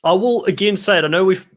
I 0.04 0.12
will 0.12 0.44
again 0.44 0.76
say 0.76 0.98
it. 0.98 1.04
I 1.04 1.08
know 1.08 1.24
we've 1.24 1.48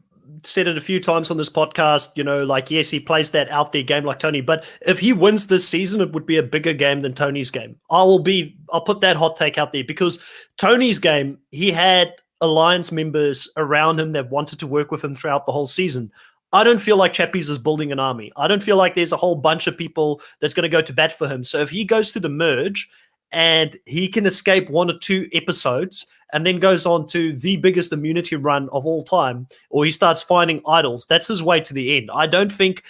said 0.44 0.68
it 0.68 0.78
a 0.78 0.80
few 0.80 1.00
times 1.00 1.30
on 1.30 1.36
this 1.36 1.50
podcast, 1.50 2.16
you 2.16 2.24
know, 2.24 2.44
like, 2.44 2.70
yes, 2.70 2.90
he 2.90 3.00
plays 3.00 3.30
that 3.32 3.50
out 3.50 3.72
there 3.72 3.82
game 3.82 4.04
like 4.04 4.18
Tony, 4.18 4.40
but 4.40 4.64
if 4.82 4.98
he 4.98 5.12
wins 5.12 5.46
this 5.46 5.68
season, 5.68 6.00
it 6.00 6.12
would 6.12 6.26
be 6.26 6.36
a 6.36 6.42
bigger 6.42 6.72
game 6.72 7.00
than 7.00 7.12
Tony's 7.12 7.50
game. 7.50 7.76
I 7.90 8.02
will 8.04 8.18
be, 8.18 8.56
I'll 8.70 8.82
put 8.82 9.00
that 9.00 9.16
hot 9.16 9.36
take 9.36 9.58
out 9.58 9.72
there 9.72 9.84
because 9.84 10.22
Tony's 10.58 10.98
game, 10.98 11.38
he 11.50 11.72
had 11.72 12.14
alliance 12.40 12.92
members 12.92 13.48
around 13.56 13.98
him 13.98 14.12
that 14.12 14.30
wanted 14.30 14.58
to 14.58 14.66
work 14.66 14.90
with 14.90 15.02
him 15.02 15.14
throughout 15.14 15.46
the 15.46 15.52
whole 15.52 15.66
season. 15.66 16.10
I 16.52 16.64
don't 16.64 16.80
feel 16.80 16.96
like 16.96 17.12
Chappies 17.12 17.50
is 17.50 17.58
building 17.58 17.92
an 17.92 17.98
army. 17.98 18.32
I 18.36 18.46
don't 18.46 18.62
feel 18.62 18.76
like 18.76 18.94
there's 18.94 19.12
a 19.12 19.16
whole 19.16 19.34
bunch 19.34 19.66
of 19.66 19.76
people 19.76 20.20
that's 20.40 20.54
going 20.54 20.62
to 20.62 20.68
go 20.68 20.82
to 20.82 20.92
bat 20.92 21.12
for 21.12 21.28
him. 21.28 21.44
So 21.44 21.60
if 21.60 21.70
he 21.70 21.84
goes 21.84 22.12
to 22.12 22.20
the 22.20 22.28
merge 22.28 22.88
and 23.32 23.76
he 23.86 24.08
can 24.08 24.26
escape 24.26 24.70
one 24.70 24.90
or 24.90 24.98
two 24.98 25.28
episodes 25.32 26.06
and 26.32 26.46
then 26.46 26.58
goes 26.58 26.86
on 26.86 27.06
to 27.08 27.32
the 27.32 27.56
biggest 27.56 27.92
immunity 27.92 28.36
run 28.36 28.68
of 28.70 28.86
all 28.86 29.02
time, 29.02 29.48
or 29.70 29.84
he 29.84 29.90
starts 29.90 30.22
finding 30.22 30.62
idols, 30.66 31.06
that's 31.08 31.28
his 31.28 31.42
way 31.42 31.60
to 31.60 31.74
the 31.74 31.96
end. 31.96 32.10
I 32.12 32.26
don't 32.26 32.52
think 32.52 32.84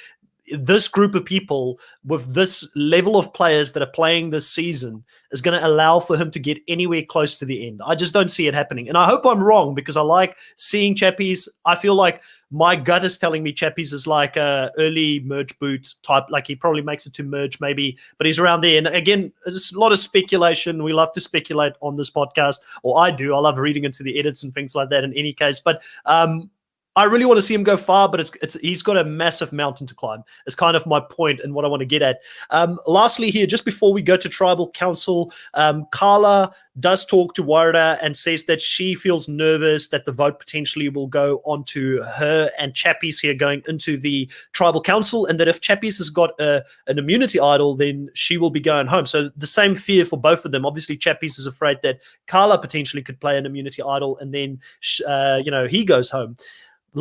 this 0.48 0.88
group 0.88 1.14
of 1.14 1.24
people 1.24 1.78
with 2.04 2.34
this 2.34 2.68
level 2.76 3.16
of 3.16 3.32
players 3.32 3.72
that 3.72 3.82
are 3.82 3.90
playing 3.90 4.30
this 4.30 4.48
season 4.48 5.04
is 5.32 5.40
going 5.40 5.58
to 5.58 5.66
allow 5.66 5.98
for 5.98 6.16
him 6.16 6.30
to 6.30 6.38
get 6.38 6.58
anywhere 6.68 7.02
close 7.02 7.38
to 7.38 7.44
the 7.44 7.66
end. 7.66 7.80
I 7.84 7.94
just 7.94 8.14
don't 8.14 8.30
see 8.30 8.46
it 8.46 8.54
happening. 8.54 8.88
And 8.88 8.96
I 8.96 9.06
hope 9.06 9.26
I'm 9.26 9.42
wrong 9.42 9.74
because 9.74 9.96
I 9.96 10.02
like 10.02 10.36
seeing 10.56 10.94
Chappies. 10.94 11.48
I 11.64 11.74
feel 11.74 11.94
like 11.94 12.22
my 12.50 12.76
gut 12.76 13.04
is 13.04 13.18
telling 13.18 13.42
me 13.42 13.52
Chappies 13.52 13.92
is 13.92 14.06
like 14.06 14.36
a 14.36 14.70
early 14.78 15.20
merge 15.20 15.58
boot 15.58 15.94
type. 16.02 16.24
Like 16.30 16.46
he 16.46 16.54
probably 16.54 16.82
makes 16.82 17.06
it 17.06 17.14
to 17.14 17.24
merge 17.24 17.60
maybe, 17.60 17.98
but 18.18 18.26
he's 18.26 18.38
around 18.38 18.60
there. 18.60 18.78
And 18.78 18.86
again, 18.86 19.32
there's 19.44 19.72
a 19.72 19.80
lot 19.80 19.92
of 19.92 19.98
speculation. 19.98 20.84
We 20.84 20.92
love 20.92 21.12
to 21.12 21.20
speculate 21.20 21.72
on 21.80 21.96
this 21.96 22.10
podcast, 22.10 22.60
or 22.84 22.98
I 23.00 23.10
do. 23.10 23.34
I 23.34 23.38
love 23.40 23.58
reading 23.58 23.84
into 23.84 24.04
the 24.04 24.18
edits 24.18 24.44
and 24.44 24.54
things 24.54 24.76
like 24.76 24.90
that 24.90 25.02
in 25.02 25.12
any 25.14 25.32
case. 25.32 25.58
But 25.58 25.82
um, 26.04 26.50
I 26.96 27.04
really 27.04 27.26
want 27.26 27.36
to 27.36 27.42
see 27.42 27.52
him 27.52 27.62
go 27.62 27.76
far, 27.76 28.08
but 28.08 28.20
it's, 28.20 28.32
it's 28.40 28.54
he's 28.60 28.82
got 28.82 28.96
a 28.96 29.04
massive 29.04 29.52
mountain 29.52 29.86
to 29.86 29.94
climb. 29.94 30.24
It's 30.46 30.54
kind 30.54 30.76
of 30.76 30.86
my 30.86 30.98
point 30.98 31.40
and 31.40 31.52
what 31.52 31.66
I 31.66 31.68
want 31.68 31.80
to 31.80 31.86
get 31.86 32.00
at. 32.00 32.20
Um, 32.48 32.80
lastly, 32.86 33.30
here, 33.30 33.46
just 33.46 33.66
before 33.66 33.92
we 33.92 34.00
go 34.00 34.16
to 34.16 34.28
tribal 34.30 34.70
council, 34.70 35.30
um, 35.52 35.86
Carla 35.90 36.54
does 36.80 37.04
talk 37.04 37.34
to 37.34 37.44
Warda 37.44 37.98
and 38.02 38.16
says 38.16 38.44
that 38.44 38.62
she 38.62 38.94
feels 38.94 39.28
nervous 39.28 39.88
that 39.88 40.06
the 40.06 40.12
vote 40.12 40.38
potentially 40.38 40.88
will 40.88 41.06
go 41.06 41.40
onto 41.44 42.02
her 42.02 42.50
and 42.58 42.72
Chappies 42.72 43.20
here 43.20 43.34
going 43.34 43.62
into 43.68 43.98
the 43.98 44.30
tribal 44.52 44.80
council, 44.80 45.26
and 45.26 45.38
that 45.38 45.48
if 45.48 45.60
Chappies 45.60 45.98
has 45.98 46.08
got 46.08 46.38
a, 46.40 46.64
an 46.86 46.98
immunity 46.98 47.38
idol, 47.38 47.76
then 47.76 48.08
she 48.14 48.38
will 48.38 48.50
be 48.50 48.60
going 48.60 48.86
home. 48.86 49.04
So 49.04 49.28
the 49.36 49.46
same 49.46 49.74
fear 49.74 50.06
for 50.06 50.18
both 50.18 50.46
of 50.46 50.52
them. 50.52 50.64
Obviously, 50.64 50.96
Chappies 50.96 51.38
is 51.38 51.46
afraid 51.46 51.78
that 51.82 52.00
Carla 52.26 52.58
potentially 52.58 53.02
could 53.02 53.20
play 53.20 53.36
an 53.36 53.44
immunity 53.44 53.82
idol, 53.82 54.16
and 54.16 54.32
then 54.32 54.60
uh, 55.06 55.42
you 55.44 55.50
know 55.50 55.66
he 55.66 55.84
goes 55.84 56.08
home 56.08 56.36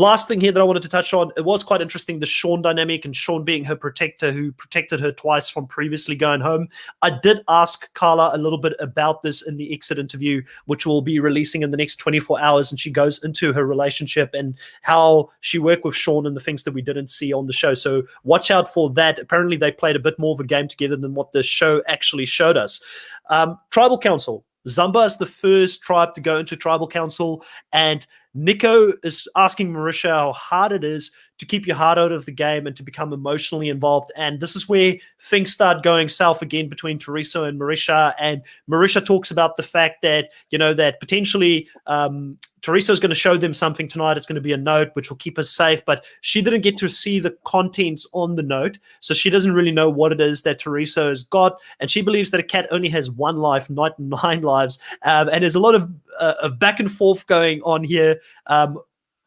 last 0.02 0.28
thing 0.28 0.42
here 0.42 0.52
that 0.52 0.60
I 0.60 0.64
wanted 0.64 0.84
to 0.84 0.90
touch 0.90 1.14
on, 1.14 1.32
it 1.38 1.46
was 1.46 1.64
quite 1.64 1.82
interesting 1.82 2.20
the 2.20 2.26
Sean 2.26 2.62
dynamic 2.62 3.06
and 3.06 3.16
Sean 3.16 3.44
being 3.44 3.64
her 3.64 3.76
protector 3.76 4.32
who 4.32 4.52
protected 4.52 5.00
her 5.00 5.12
twice 5.12 5.50
from 5.50 5.68
previously 5.68 6.16
going 6.16 6.42
home. 6.42 6.68
I 7.02 7.12
did 7.12 7.42
ask 7.48 7.94
Carla 7.94 8.32
a 8.34 8.38
little 8.38 8.58
bit 8.58 8.74
about 8.80 9.22
this 9.22 9.42
in 9.42 9.58
the 9.58 9.74
exit 9.74 9.98
interview, 9.98 10.42
which 10.66 10.86
we'll 10.86 11.02
be 11.02 11.20
releasing 11.20 11.62
in 11.62 11.72
the 11.72 11.78
next 11.78 11.96
24 11.96 12.40
hours. 12.42 12.72
And 12.72 12.80
she 12.80 12.92
goes 12.92 13.24
into 13.24 13.54
her 13.54 13.66
relationship 13.66 14.32
and 14.34 14.56
how 14.82 15.30
she 15.40 15.60
worked 15.60 15.86
with 15.86 15.96
Sean 15.96 16.26
and 16.26 16.36
the 16.36 16.42
things 16.42 16.64
that 16.64 16.74
we 16.74 16.82
didn't 16.82 17.10
see 17.10 17.32
on 17.32 17.48
the 17.48 17.54
show. 17.54 17.74
So 17.74 18.04
watch 18.24 18.52
out 18.52 18.74
for 18.74 18.90
that. 18.92 19.20
Apparently, 19.20 19.58
they 19.58 19.72
played 19.72 19.96
a 19.96 20.00
bit 20.00 20.20
more 20.20 20.34
of 20.34 20.40
a 20.40 20.46
game 20.46 20.68
together 20.68 20.98
than 20.98 21.14
what 21.14 21.32
the 21.32 21.44
show 21.44 21.82
actually 21.88 22.26
showed 22.26 22.58
us. 22.58 22.82
Um, 23.30 23.58
Tribal 23.72 23.98
Council. 23.98 24.46
Zamba 24.68 25.06
is 25.06 25.18
the 25.18 25.26
first 25.26 25.84
tribe 25.84 26.14
to 26.16 26.22
go 26.22 26.40
into 26.40 26.56
Tribal 26.56 26.88
Council, 26.88 27.46
and 27.72 28.06
Nico 28.36 28.92
is 29.02 29.28
asking 29.38 29.72
Marisha 29.72 30.10
how 30.10 30.34
hard 30.34 30.74
it 30.74 30.84
is 30.84 31.12
to 31.38 31.46
keep 31.46 31.68
your 31.68 31.76
heart 31.76 31.98
out 31.98 32.12
of 32.12 32.26
the 32.26 32.32
game 32.32 32.66
and 32.66 32.76
to 32.76 32.84
become 32.84 33.12
emotionally 33.12 33.70
involved. 33.70 34.12
And 34.16 34.40
this 34.40 34.56
is 34.56 34.70
where 34.70 34.96
things 35.22 35.52
start 35.52 35.84
going 35.84 36.10
south 36.10 36.42
again 36.42 36.70
between 36.70 37.00
Tereso 37.00 37.48
and 37.48 37.60
Marisha. 37.60 38.14
And 38.20 38.42
Marisha 38.70 39.06
talks 39.06 39.32
about 39.32 39.56
the 39.56 39.64
fact 39.64 40.02
that, 40.02 40.30
you 40.50 40.58
know, 40.58 40.74
that 40.74 41.00
potentially 41.00 41.68
um, 41.88 42.38
Tereso 42.62 42.90
is 42.90 43.00
going 43.00 43.10
to 43.10 43.16
show 43.16 43.38
them 43.38 43.54
something 43.54 43.88
tonight. 43.88 44.18
It's 44.18 44.26
going 44.26 44.36
to 44.36 44.42
be 44.42 44.54
a 44.54 44.58
note 44.58 44.90
which 44.94 45.10
will 45.10 45.18
keep 45.18 45.38
us 45.38 45.52
safe, 45.52 45.84
but 45.86 46.06
she 46.22 46.42
didn't 46.42 46.62
get 46.62 46.78
to 46.78 46.88
see 46.88 47.20
the 47.20 47.36
contents 47.44 48.08
on 48.14 48.36
the 48.36 48.44
note. 48.44 48.80
So 49.02 49.14
she 49.14 49.30
doesn't 49.30 49.54
really 49.54 49.72
know 49.72 49.90
what 49.90 50.12
it 50.12 50.22
is 50.22 50.42
that 50.44 50.60
Tereso 50.60 51.10
has 51.10 51.24
got. 51.24 51.60
And 51.80 51.92
she 51.92 52.02
believes 52.02 52.32
that 52.32 52.40
a 52.40 52.44
cat 52.44 52.68
only 52.72 52.90
has 52.90 53.12
one 53.12 53.38
life, 53.38 53.70
not 53.70 54.00
nine 54.24 54.42
lives. 54.42 54.80
Um, 55.04 55.30
and 55.30 55.44
there's 55.44 55.56
a 55.56 55.60
lot 55.60 55.76
of, 55.76 55.92
uh, 56.20 56.34
of 56.42 56.60
back 56.60 56.80
and 56.80 56.92
forth 56.92 57.28
going 57.28 57.62
on 57.62 57.84
here. 57.84 58.20
Um, 58.48 58.80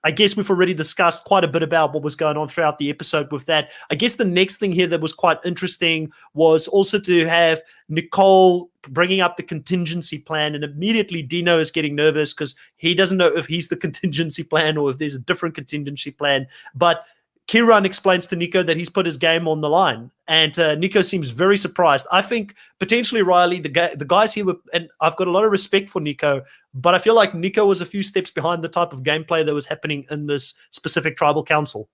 I 0.04 0.10
guess 0.12 0.36
we've 0.36 0.48
already 0.48 0.74
discussed 0.74 1.24
quite 1.24 1.44
a 1.44 1.48
bit 1.48 1.62
about 1.62 1.92
what 1.92 2.04
was 2.04 2.14
going 2.14 2.36
on 2.36 2.48
throughout 2.48 2.78
the 2.78 2.88
episode 2.88 3.32
with 3.32 3.46
that. 3.46 3.70
I 3.90 3.96
guess 3.96 4.14
the 4.14 4.24
next 4.24 4.58
thing 4.58 4.70
here 4.70 4.86
that 4.86 5.00
was 5.00 5.12
quite 5.12 5.38
interesting 5.44 6.12
was 6.34 6.68
also 6.68 7.00
to 7.00 7.26
have 7.26 7.62
Nicole 7.88 8.70
bringing 8.90 9.20
up 9.20 9.36
the 9.36 9.42
contingency 9.42 10.18
plan, 10.18 10.54
and 10.54 10.62
immediately 10.62 11.22
Dino 11.22 11.58
is 11.58 11.70
getting 11.70 11.96
nervous 11.96 12.32
because 12.32 12.54
he 12.76 12.94
doesn't 12.94 13.18
know 13.18 13.26
if 13.26 13.46
he's 13.46 13.68
the 13.68 13.76
contingency 13.88 14.44
plan 14.44 14.76
or 14.76 14.90
if 14.90 14.98
there's 14.98 15.16
a 15.16 15.20
different 15.20 15.54
contingency 15.54 16.12
plan. 16.12 16.46
But 16.74 17.04
Kiran 17.48 17.86
explains 17.86 18.26
to 18.26 18.36
Nico 18.36 18.62
that 18.62 18.76
he's 18.76 18.90
put 18.90 19.06
his 19.06 19.16
game 19.16 19.48
on 19.48 19.62
the 19.62 19.70
line, 19.70 20.10
and 20.28 20.56
uh, 20.58 20.74
Nico 20.74 21.00
seems 21.00 21.30
very 21.30 21.56
surprised. 21.56 22.06
I 22.12 22.20
think 22.20 22.54
potentially 22.78 23.22
Riley, 23.22 23.58
the 23.58 23.70
guy, 23.70 23.94
the 23.94 24.04
guys 24.04 24.34
here, 24.34 24.44
were, 24.44 24.56
and 24.74 24.90
I've 25.00 25.16
got 25.16 25.28
a 25.28 25.30
lot 25.30 25.44
of 25.44 25.50
respect 25.50 25.88
for 25.88 26.00
Nico, 26.00 26.42
but 26.74 26.94
I 26.94 26.98
feel 26.98 27.14
like 27.14 27.34
Nico 27.34 27.64
was 27.64 27.80
a 27.80 27.86
few 27.86 28.02
steps 28.02 28.30
behind 28.30 28.62
the 28.62 28.68
type 28.68 28.92
of 28.92 29.02
gameplay 29.02 29.46
that 29.46 29.54
was 29.54 29.64
happening 29.64 30.04
in 30.10 30.26
this 30.26 30.52
specific 30.72 31.16
tribal 31.16 31.42
council. 31.42 31.88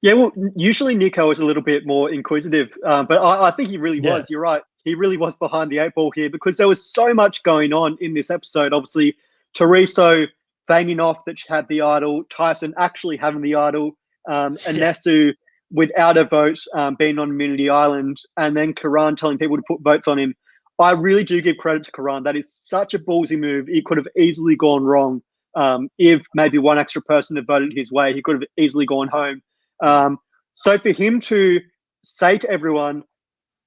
Yeah, 0.00 0.12
well, 0.12 0.30
usually 0.54 0.94
Nico 0.94 1.28
is 1.32 1.40
a 1.40 1.44
little 1.44 1.62
bit 1.62 1.84
more 1.84 2.12
inquisitive, 2.12 2.70
um, 2.84 3.06
but 3.06 3.18
I, 3.18 3.48
I, 3.48 3.50
think 3.50 3.70
he 3.70 3.78
really 3.78 3.98
yeah. 3.98 4.14
was. 4.14 4.30
You're 4.30 4.40
right. 4.40 4.62
He 4.84 4.94
really 4.94 5.16
was 5.16 5.34
behind 5.34 5.72
the 5.72 5.78
eight 5.78 5.94
ball 5.96 6.12
here 6.12 6.30
because 6.30 6.56
there 6.56 6.68
was 6.68 6.88
so 6.94 7.12
much 7.12 7.42
going 7.42 7.72
on 7.72 7.98
in 8.00 8.14
this 8.14 8.30
episode. 8.30 8.72
Obviously, 8.72 9.16
Tereso 9.56 10.28
feigning 10.68 11.00
off 11.00 11.24
that 11.24 11.40
she 11.40 11.46
had 11.48 11.66
the 11.66 11.80
idol, 11.80 12.22
Tyson 12.30 12.74
actually 12.78 13.16
having 13.16 13.42
the 13.42 13.56
idol 13.56 13.96
um, 14.28 14.56
Anesu 14.58 15.32
without 15.70 16.16
a 16.16 16.24
vote 16.24 16.58
um, 16.74 16.94
being 16.94 17.18
on 17.18 17.30
Immunity 17.30 17.68
Island, 17.68 18.18
and 18.36 18.56
then 18.56 18.74
Kiran 18.74 19.16
telling 19.16 19.38
people 19.38 19.56
to 19.56 19.62
put 19.66 19.80
votes 19.82 20.08
on 20.08 20.18
him. 20.18 20.34
I 20.78 20.92
really 20.92 21.24
do 21.24 21.42
give 21.42 21.56
credit 21.56 21.84
to 21.84 21.92
Kiran. 21.92 22.24
That 22.24 22.36
is 22.36 22.52
such 22.52 22.94
a 22.94 22.98
ballsy 22.98 23.38
move. 23.38 23.68
It 23.68 23.84
could 23.84 23.98
have 23.98 24.06
easily 24.16 24.54
gone 24.54 24.84
wrong 24.84 25.22
um, 25.56 25.88
if 25.98 26.22
maybe 26.34 26.58
one 26.58 26.78
extra 26.78 27.02
person 27.02 27.36
had 27.36 27.46
voted 27.46 27.72
his 27.74 27.90
way. 27.90 28.14
He 28.14 28.22
could 28.22 28.36
have 28.36 28.48
easily 28.56 28.86
gone 28.86 29.08
home. 29.08 29.42
Um, 29.82 30.18
so 30.54 30.78
for 30.78 30.90
him 30.90 31.20
to 31.22 31.60
say 32.04 32.38
to 32.38 32.48
everyone, 32.48 33.02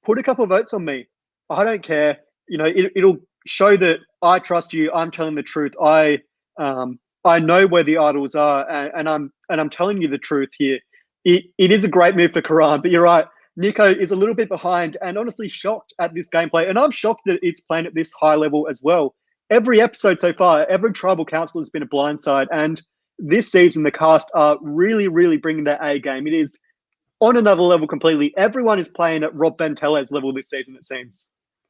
put 0.03 0.20
a 0.20 0.24
couple 0.24 0.43
of 0.43 0.49
votes 0.49 0.74
on 0.74 0.86
me. 0.86 1.07
I 1.49 1.64
don't 1.64 1.84
care. 1.84 2.20
You 2.47 2.57
know, 2.57 2.66
it, 2.66 2.91
will 2.95 3.18
show 3.45 3.76
that 3.78 3.99
I 4.22 4.39
trust 4.39 4.74
you. 4.74 4.91
I'm 4.93 5.12
telling 5.12 5.36
the 5.36 5.43
truth. 5.43 5.74
I 5.82 6.20
um, 6.57 6.99
I 7.24 7.40
know 7.40 7.68
where 7.68 7.84
the 7.84 7.98
idols 7.98 8.36
are, 8.36 8.70
and, 8.70 8.92
and 8.96 9.10
I'm 9.10 9.34
and 9.50 9.62
I'm 9.62 9.70
telling 9.70 10.02
you 10.02 10.08
the 10.08 10.18
truth 10.18 10.50
here. 10.58 10.80
It, 11.24 11.46
it 11.58 11.72
is 11.72 11.84
a 11.84 11.88
great 11.88 12.16
move 12.16 12.34
for 12.34 12.42
Kiran, 12.42 12.82
but 12.82 12.90
you're 12.90 13.04
right. 13.04 13.26
Nico 13.58 13.94
is 13.94 14.12
a 14.12 14.16
little 14.16 14.34
bit 14.34 14.50
behind 14.50 14.98
and 15.02 15.18
honestly 15.18 15.48
shocked 15.48 15.94
at 16.00 16.14
this 16.14 16.30
gameplay. 16.30 16.70
And 16.70 16.80
I'm 16.80 16.92
shocked 16.92 17.24
that 17.26 17.40
it's 17.42 17.60
playing 17.60 17.86
at 17.86 17.94
this 17.94 18.12
high 18.14 18.36
level 18.36 18.68
as 18.70 18.82
well. 18.82 19.14
Every 19.50 19.82
episode 19.82 20.20
so 20.20 20.34
far, 20.34 20.66
every 20.70 20.94
tribal 20.94 21.26
council 21.26 21.60
has 21.60 21.70
been 21.70 21.84
a 21.84 21.88
blindside. 21.88 22.48
And 22.52 22.82
this 23.20 23.52
season, 23.52 23.84
the 23.84 23.92
cast 23.92 24.30
are 24.34 24.58
really, 24.62 25.08
really 25.08 25.38
bringing 25.38 25.66
their 25.66 25.82
A 25.84 26.00
game. 26.00 26.26
It 26.26 26.34
is 26.34 26.58
on 27.20 27.38
another 27.38 27.62
level 27.62 27.88
completely. 27.88 28.34
Everyone 28.38 28.80
is 28.80 28.88
playing 28.88 29.24
at 29.24 29.36
Rob 29.36 29.58
Bentelez 29.58 30.12
level 30.12 30.34
this 30.34 30.50
season, 30.50 30.76
it 30.76 30.86
seems. 30.86 31.28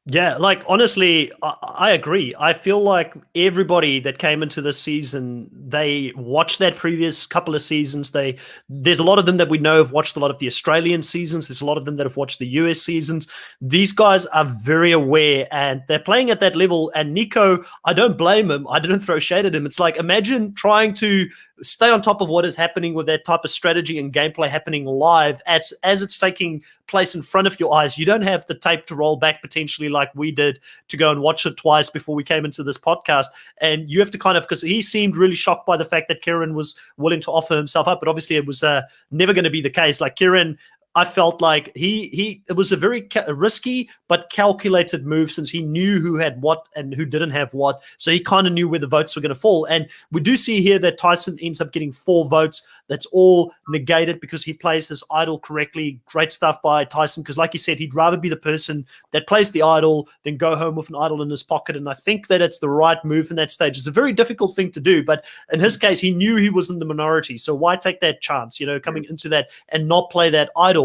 Yeah, 0.08 0.36
like 0.38 0.64
honestly, 0.68 1.32
I, 1.44 1.56
I, 1.62 1.92
agree. 1.92 2.34
I 2.40 2.54
feel 2.54 2.82
like 2.82 3.14
everybody 3.36 4.00
that 4.00 4.18
came 4.18 4.42
into 4.42 4.60
this 4.60 4.82
season, 4.82 5.48
they 5.54 6.12
watched 6.16 6.58
that 6.58 6.76
previous 6.76 7.28
couple 7.28 7.54
of 7.54 7.62
seasons. 7.62 8.10
They 8.10 8.38
there's 8.68 8.98
a 8.98 9.04
lot 9.04 9.20
of 9.20 9.28
them 9.28 9.38
that 9.38 9.48
we 9.50 9.60
know 9.60 9.78
have 9.78 9.92
watched 9.92 10.16
a 10.16 10.20
lot 10.20 10.32
of 10.32 10.40
the 10.40 10.48
Australian 10.48 11.04
seasons. 11.04 11.48
There's 11.48 11.62
a 11.62 11.66
lot 11.66 11.78
of 11.78 11.86
them 11.86 11.98
that 11.98 12.08
have 12.08 12.18
watched 12.18 12.40
the 12.40 12.48
US 12.48 12.82
seasons. 12.82 13.28
These 13.62 13.92
guys 13.92 14.26
are 14.28 14.46
very 14.46 14.92
aware 14.92 15.48
and 15.52 15.84
they're 15.88 16.00
playing 16.00 16.32
at 16.32 16.40
that 16.40 16.56
level. 16.56 16.92
And 16.96 17.14
Nico, 17.14 17.64
I 17.86 17.94
don't 17.94 18.18
blame 18.18 18.50
him. 18.50 18.68
I 18.70 18.80
didn't 18.80 19.02
throw 19.02 19.20
shade 19.20 19.46
at 19.46 19.54
him. 19.54 19.68
It's 19.68 19.80
like 19.80 19.98
imagine 19.98 20.56
trying 20.56 20.96
to 20.96 21.30
stay 21.62 21.90
on 21.90 22.02
top 22.02 22.22
of 22.22 22.30
what 22.30 22.46
is 22.46 22.56
happening 22.56 22.94
with 22.94 23.06
that 23.06 23.26
type 23.26 23.42
of 23.44 23.50
strategy 23.50 24.00
and 24.00 24.14
gameplay 24.14 24.48
happening 24.50 24.86
live 24.86 25.42
as 25.46 25.74
as 25.84 26.02
it's 26.02 26.18
taking 26.18 26.64
place 26.88 27.16
in 27.16 27.22
front 27.22 27.48
of 27.48 27.60
your 27.60 27.74
eyes. 27.74 27.98
You 27.98 28.06
don't 28.06 28.22
have 28.24 28.46
the 28.48 28.56
tape 28.56 28.86
to 28.88 28.96
roll 28.96 29.16
back 29.16 29.42
potentially 29.42 29.90
like 29.90 30.14
we 30.16 30.32
did 30.32 30.60
to 30.90 30.98
go 30.98 31.12
and 31.12 31.22
watch 31.22 31.46
it 31.46 31.58
twice 31.58 31.90
before 31.90 32.16
we 32.16 32.24
came 32.24 32.46
into 32.46 32.64
this 32.64 32.78
podcast. 32.78 33.28
And 33.60 33.90
you 33.90 34.00
have 34.00 34.12
to 34.12 34.18
kind 34.18 34.38
of 34.38 34.44
because 34.44 34.62
he 34.62 34.82
seemed 34.82 35.16
really 35.16 35.36
shocked 35.36 35.66
by 35.66 35.78
the 35.78 35.86
fact 35.86 36.08
that 36.10 36.22
Kiran 36.22 36.54
was 36.54 36.76
willing 36.98 37.22
to 37.22 37.32
offer 37.32 37.56
himself 37.56 37.88
up, 37.88 38.00
but 38.00 38.10
obviously 38.10 38.36
it 38.36 38.46
was 38.46 38.64
uh, 38.64 38.82
never 39.12 39.34
going 39.34 39.46
to 39.46 39.50
be 39.50 39.62
the 39.62 39.70
case. 39.70 40.02
Like 40.02 40.16
Kiran 40.16 40.58
I 40.94 41.06
felt 41.06 41.42
like 41.42 41.72
he 41.74 42.10
he 42.10 42.44
it 42.50 42.54
was 42.54 42.74
a 42.74 42.78
very 42.78 43.04
ca- 43.04 43.32
risky 43.34 43.90
but 44.10 44.30
calculated 44.30 45.06
move 45.06 45.32
since 45.32 45.50
he 45.50 45.62
knew 45.62 46.02
who 46.02 46.16
had 46.16 46.42
what 46.42 46.68
and 46.76 46.94
who 46.94 47.06
didn't 47.06 47.32
have 47.32 47.54
what. 47.54 47.82
So 47.96 48.12
he 48.12 48.20
kind 48.20 48.46
of 48.46 48.52
knew 48.52 48.68
where 48.68 48.80
the 48.80 48.88
votes 48.88 49.16
were 49.16 49.22
going 49.22 49.34
to 49.34 49.40
fall. 49.40 49.66
And 49.66 49.88
we 50.12 50.20
do 50.20 50.36
see 50.36 50.62
here 50.62 50.80
that 50.80 50.98
Tyson 50.98 51.38
ends 51.42 51.62
up 51.62 51.72
getting 51.72 51.94
four 51.94 52.28
votes. 52.28 52.68
That's 52.90 53.06
all 53.08 53.54
negated 53.70 54.20
because 54.20 54.44
he 54.44 54.52
plays 54.52 54.90
his 54.90 55.02
idol 55.12 55.40
correctly. 55.40 55.98
Great 56.08 56.34
stuff 56.34 56.62
by 56.62 56.84
Tyson 56.84 57.24
because, 57.24 57.38
like 57.38 57.54
he 57.54 57.58
said, 57.58 57.80
he'd 57.80 57.96
rather 57.96 58.18
be 58.18 58.28
the 58.28 58.36
person 58.36 58.86
that 59.12 59.28
plays 59.28 59.52
the 59.52 59.62
idol 59.62 60.10
than 60.24 60.36
go 60.36 60.58
home 60.58 60.76
with 60.76 60.90
an 60.90 60.98
idol 60.98 61.22
in 61.22 61.30
his 61.30 61.44
pocket. 61.44 61.78
And 61.78 61.88
I 61.88 61.94
think 61.94 62.28
that 62.28 62.42
it's 62.42 62.60
the 62.60 62.70
right 62.70 63.04
move 63.06 63.30
in 63.30 63.38
that 63.38 63.50
stage. 63.50 63.78
It's 63.78 63.88
a 63.88 63.92
very 63.92 64.12
difficult 64.12 64.58
thing 64.58 64.72
to 64.72 64.82
do, 64.82 65.06
but 65.06 65.24
in 65.54 65.62
his 65.62 65.78
case, 65.78 66.02
he 66.02 66.12
knew 66.12 66.36
he 66.36 66.50
was 66.50 66.70
in 66.70 66.80
the 66.80 66.86
minority. 66.86 67.38
So 67.38 67.56
why 67.56 67.78
take 67.78 68.02
that 68.02 68.20
chance? 68.20 68.60
You 68.60 68.68
know, 68.68 68.80
coming 68.80 69.04
mm. 69.04 69.12
into 69.12 69.30
that 69.30 69.52
and 69.70 69.88
not 69.88 70.10
play 70.10 70.30
that 70.32 70.50
idol 70.58 70.81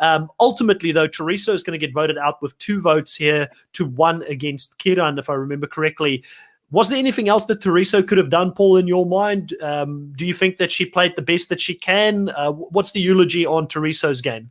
um, 0.00 0.28
ultimately, 0.40 0.92
though, 0.92 1.08
Tereso 1.08 1.52
is 1.54 1.62
going 1.62 1.78
to 1.78 1.86
get 1.86 1.94
voted 1.94 2.18
out 2.18 2.40
with 2.42 2.56
two 2.58 2.80
votes 2.80 3.14
here 3.14 3.48
to 3.72 3.86
one 3.86 4.22
against 4.24 4.78
Kiran, 4.78 5.18
if 5.18 5.30
I 5.30 5.34
remember 5.34 5.66
correctly. 5.66 6.24
Was 6.70 6.88
there 6.88 6.98
anything 6.98 7.28
else 7.28 7.46
that 7.46 7.60
Tereso 7.60 8.06
could 8.06 8.18
have 8.18 8.28
done, 8.28 8.52
Paul, 8.52 8.76
in 8.76 8.86
your 8.86 9.06
mind? 9.06 9.54
Um, 9.62 10.12
do 10.16 10.26
you 10.26 10.34
think 10.34 10.58
that 10.58 10.70
she 10.70 10.84
played 10.84 11.16
the 11.16 11.22
best 11.22 11.48
that 11.48 11.60
she 11.60 11.74
can? 11.74 12.28
Uh, 12.30 12.52
what's 12.52 12.92
the 12.92 13.00
eulogy 13.00 13.46
on 13.46 13.66
Tereso's 13.66 14.20
game? 14.20 14.50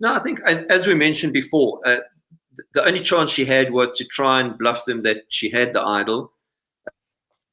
No, 0.00 0.14
I 0.14 0.18
think, 0.18 0.40
as, 0.44 0.62
as 0.62 0.86
we 0.86 0.94
mentioned 0.94 1.32
before, 1.32 1.80
uh, 1.86 1.98
the 2.74 2.84
only 2.84 3.00
chance 3.00 3.30
she 3.30 3.44
had 3.44 3.72
was 3.72 3.90
to 3.92 4.04
try 4.04 4.40
and 4.40 4.58
bluff 4.58 4.84
them 4.84 5.02
that 5.02 5.24
she 5.28 5.50
had 5.50 5.72
the 5.72 5.80
idol. 5.80 6.32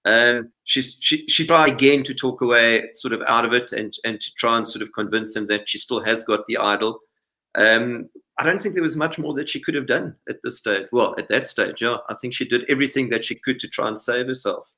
Um, 0.06 0.52
she's, 0.66 0.98
she 1.00 1.26
she 1.28 1.48
tried 1.48 1.72
again 1.72 2.04
to 2.04 2.14
talk 2.14 2.42
away 2.42 2.90
sort 2.96 3.14
of 3.14 3.22
out 3.28 3.46
of 3.46 3.54
it 3.54 3.72
and 3.72 3.94
and 4.04 4.20
to 4.20 4.34
try 4.34 4.58
and 4.58 4.68
sort 4.68 4.82
of 4.82 4.92
convince 4.94 5.34
them 5.34 5.48
that 5.48 5.68
she 5.70 5.78
still 5.78 6.04
has 6.04 6.24
got 6.24 6.46
the 6.46 6.58
idol. 6.58 7.00
Um, 7.56 8.10
I 8.40 8.44
don't 8.44 8.62
think 8.62 8.74
there 8.74 8.84
was 8.84 8.98
much 8.98 9.20
more 9.20 9.34
that 9.36 9.48
she 9.48 9.60
could 9.60 9.76
have 9.76 9.86
done 9.86 10.16
at 10.28 10.38
this 10.44 10.58
stage. 10.58 10.88
Well, 10.92 11.16
at 11.18 11.30
that 11.30 11.48
stage, 11.48 11.82
yeah, 11.82 11.98
I 12.10 12.16
think 12.16 12.34
she 12.34 12.46
did 12.46 12.64
everything 12.68 13.10
that 13.10 13.24
she 13.24 13.36
could 13.36 13.60
to 13.60 13.68
try 13.68 13.88
and 13.88 13.98
save 13.98 14.26
herself. 14.26 14.70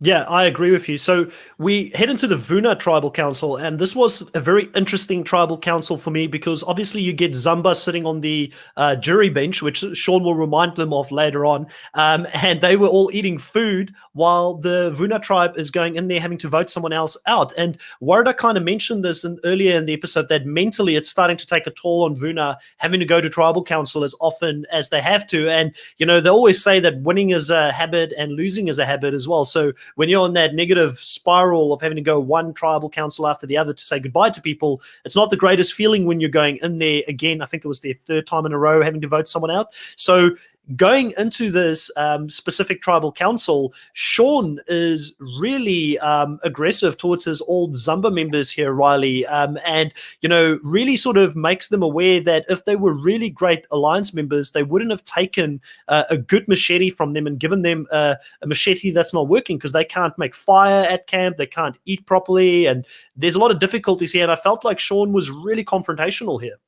Yeah, 0.00 0.22
I 0.28 0.44
agree 0.44 0.70
with 0.70 0.88
you. 0.88 0.96
So 0.96 1.28
we 1.58 1.88
head 1.92 2.08
into 2.08 2.28
the 2.28 2.36
Vuna 2.36 2.76
Tribal 2.76 3.10
Council, 3.10 3.56
and 3.56 3.80
this 3.80 3.96
was 3.96 4.22
a 4.32 4.40
very 4.40 4.68
interesting 4.76 5.24
tribal 5.24 5.58
council 5.58 5.98
for 5.98 6.12
me 6.12 6.28
because 6.28 6.62
obviously 6.62 7.00
you 7.00 7.12
get 7.12 7.32
Zamba 7.32 7.74
sitting 7.74 8.06
on 8.06 8.20
the 8.20 8.52
uh, 8.76 8.94
jury 8.94 9.28
bench, 9.28 9.60
which 9.60 9.84
Sean 9.94 10.22
will 10.22 10.36
remind 10.36 10.76
them 10.76 10.92
of 10.92 11.10
later 11.10 11.44
on, 11.44 11.66
um, 11.94 12.28
and 12.32 12.60
they 12.60 12.76
were 12.76 12.86
all 12.86 13.10
eating 13.12 13.38
food 13.38 13.92
while 14.12 14.54
the 14.54 14.92
Vuna 14.92 15.18
tribe 15.18 15.58
is 15.58 15.68
going 15.68 15.96
in 15.96 16.06
there 16.06 16.20
having 16.20 16.38
to 16.38 16.48
vote 16.48 16.70
someone 16.70 16.92
else 16.92 17.16
out. 17.26 17.52
And 17.58 17.76
Warda 18.00 18.36
kind 18.36 18.56
of 18.56 18.62
mentioned 18.62 19.04
this 19.04 19.24
in, 19.24 19.40
earlier 19.42 19.76
in 19.76 19.86
the 19.86 19.94
episode 19.94 20.28
that 20.28 20.46
mentally 20.46 20.94
it's 20.94 21.08
starting 21.08 21.36
to 21.38 21.46
take 21.46 21.66
a 21.66 21.72
toll 21.72 22.04
on 22.04 22.14
Vuna 22.14 22.56
having 22.76 23.00
to 23.00 23.06
go 23.06 23.20
to 23.20 23.28
tribal 23.28 23.64
council 23.64 24.04
as 24.04 24.14
often 24.20 24.64
as 24.70 24.90
they 24.90 25.00
have 25.00 25.26
to. 25.26 25.50
And 25.50 25.74
you 25.96 26.06
know 26.06 26.20
they 26.20 26.30
always 26.30 26.62
say 26.62 26.78
that 26.78 27.00
winning 27.00 27.30
is 27.30 27.50
a 27.50 27.72
habit 27.72 28.14
and 28.16 28.34
losing 28.34 28.68
is 28.68 28.78
a 28.78 28.86
habit 28.86 29.12
as 29.12 29.26
well. 29.26 29.44
So 29.44 29.72
when 29.94 30.08
you're 30.08 30.22
on 30.22 30.34
that 30.34 30.54
negative 30.54 30.98
spiral 30.98 31.72
of 31.72 31.80
having 31.80 31.96
to 31.96 32.02
go 32.02 32.20
one 32.20 32.52
tribal 32.54 32.90
council 32.90 33.26
after 33.26 33.46
the 33.46 33.56
other 33.56 33.72
to 33.72 33.82
say 33.82 33.98
goodbye 33.98 34.30
to 34.30 34.40
people, 34.40 34.80
it's 35.04 35.16
not 35.16 35.30
the 35.30 35.36
greatest 35.36 35.74
feeling 35.74 36.04
when 36.04 36.20
you're 36.20 36.30
going 36.30 36.58
in 36.62 36.78
there 36.78 37.02
again. 37.08 37.42
I 37.42 37.46
think 37.46 37.64
it 37.64 37.68
was 37.68 37.80
their 37.80 37.94
third 37.94 38.26
time 38.26 38.46
in 38.46 38.52
a 38.52 38.58
row 38.58 38.82
having 38.82 39.00
to 39.00 39.08
vote 39.08 39.28
someone 39.28 39.50
out. 39.50 39.74
So 39.96 40.30
going 40.76 41.12
into 41.16 41.50
this 41.50 41.90
um, 41.96 42.28
specific 42.28 42.82
tribal 42.82 43.12
council, 43.12 43.72
Sean 43.92 44.60
is 44.66 45.14
really 45.40 45.98
um, 46.00 46.38
aggressive 46.42 46.96
towards 46.96 47.24
his 47.24 47.40
old 47.42 47.74
Zamba 47.74 48.12
members 48.12 48.50
here, 48.50 48.72
Riley, 48.72 49.26
um, 49.26 49.58
and 49.64 49.92
you 50.20 50.28
know 50.28 50.58
really 50.62 50.96
sort 50.96 51.16
of 51.16 51.36
makes 51.36 51.68
them 51.68 51.82
aware 51.82 52.20
that 52.20 52.44
if 52.48 52.64
they 52.64 52.76
were 52.76 52.92
really 52.92 53.30
great 53.30 53.66
alliance 53.70 54.12
members, 54.12 54.52
they 54.52 54.62
wouldn't 54.62 54.90
have 54.90 55.04
taken 55.04 55.60
uh, 55.88 56.04
a 56.10 56.18
good 56.18 56.46
machete 56.48 56.90
from 56.90 57.12
them 57.12 57.26
and 57.26 57.40
given 57.40 57.62
them 57.62 57.86
a 57.90 58.18
machete 58.44 58.90
that's 58.90 59.14
not 59.14 59.28
working 59.28 59.56
because 59.56 59.72
they 59.72 59.84
can't 59.84 60.16
make 60.18 60.34
fire 60.34 60.86
at 60.88 61.06
camp, 61.06 61.36
they 61.36 61.46
can't 61.46 61.78
eat 61.86 62.06
properly, 62.06 62.66
and 62.66 62.86
there's 63.16 63.34
a 63.34 63.38
lot 63.38 63.50
of 63.50 63.58
difficulties 63.58 64.12
here. 64.12 64.22
And 64.22 64.32
I 64.32 64.36
felt 64.36 64.64
like 64.64 64.78
Sean 64.78 65.12
was 65.12 65.30
really 65.30 65.64
confrontational 65.64 66.40
here. 66.40 66.58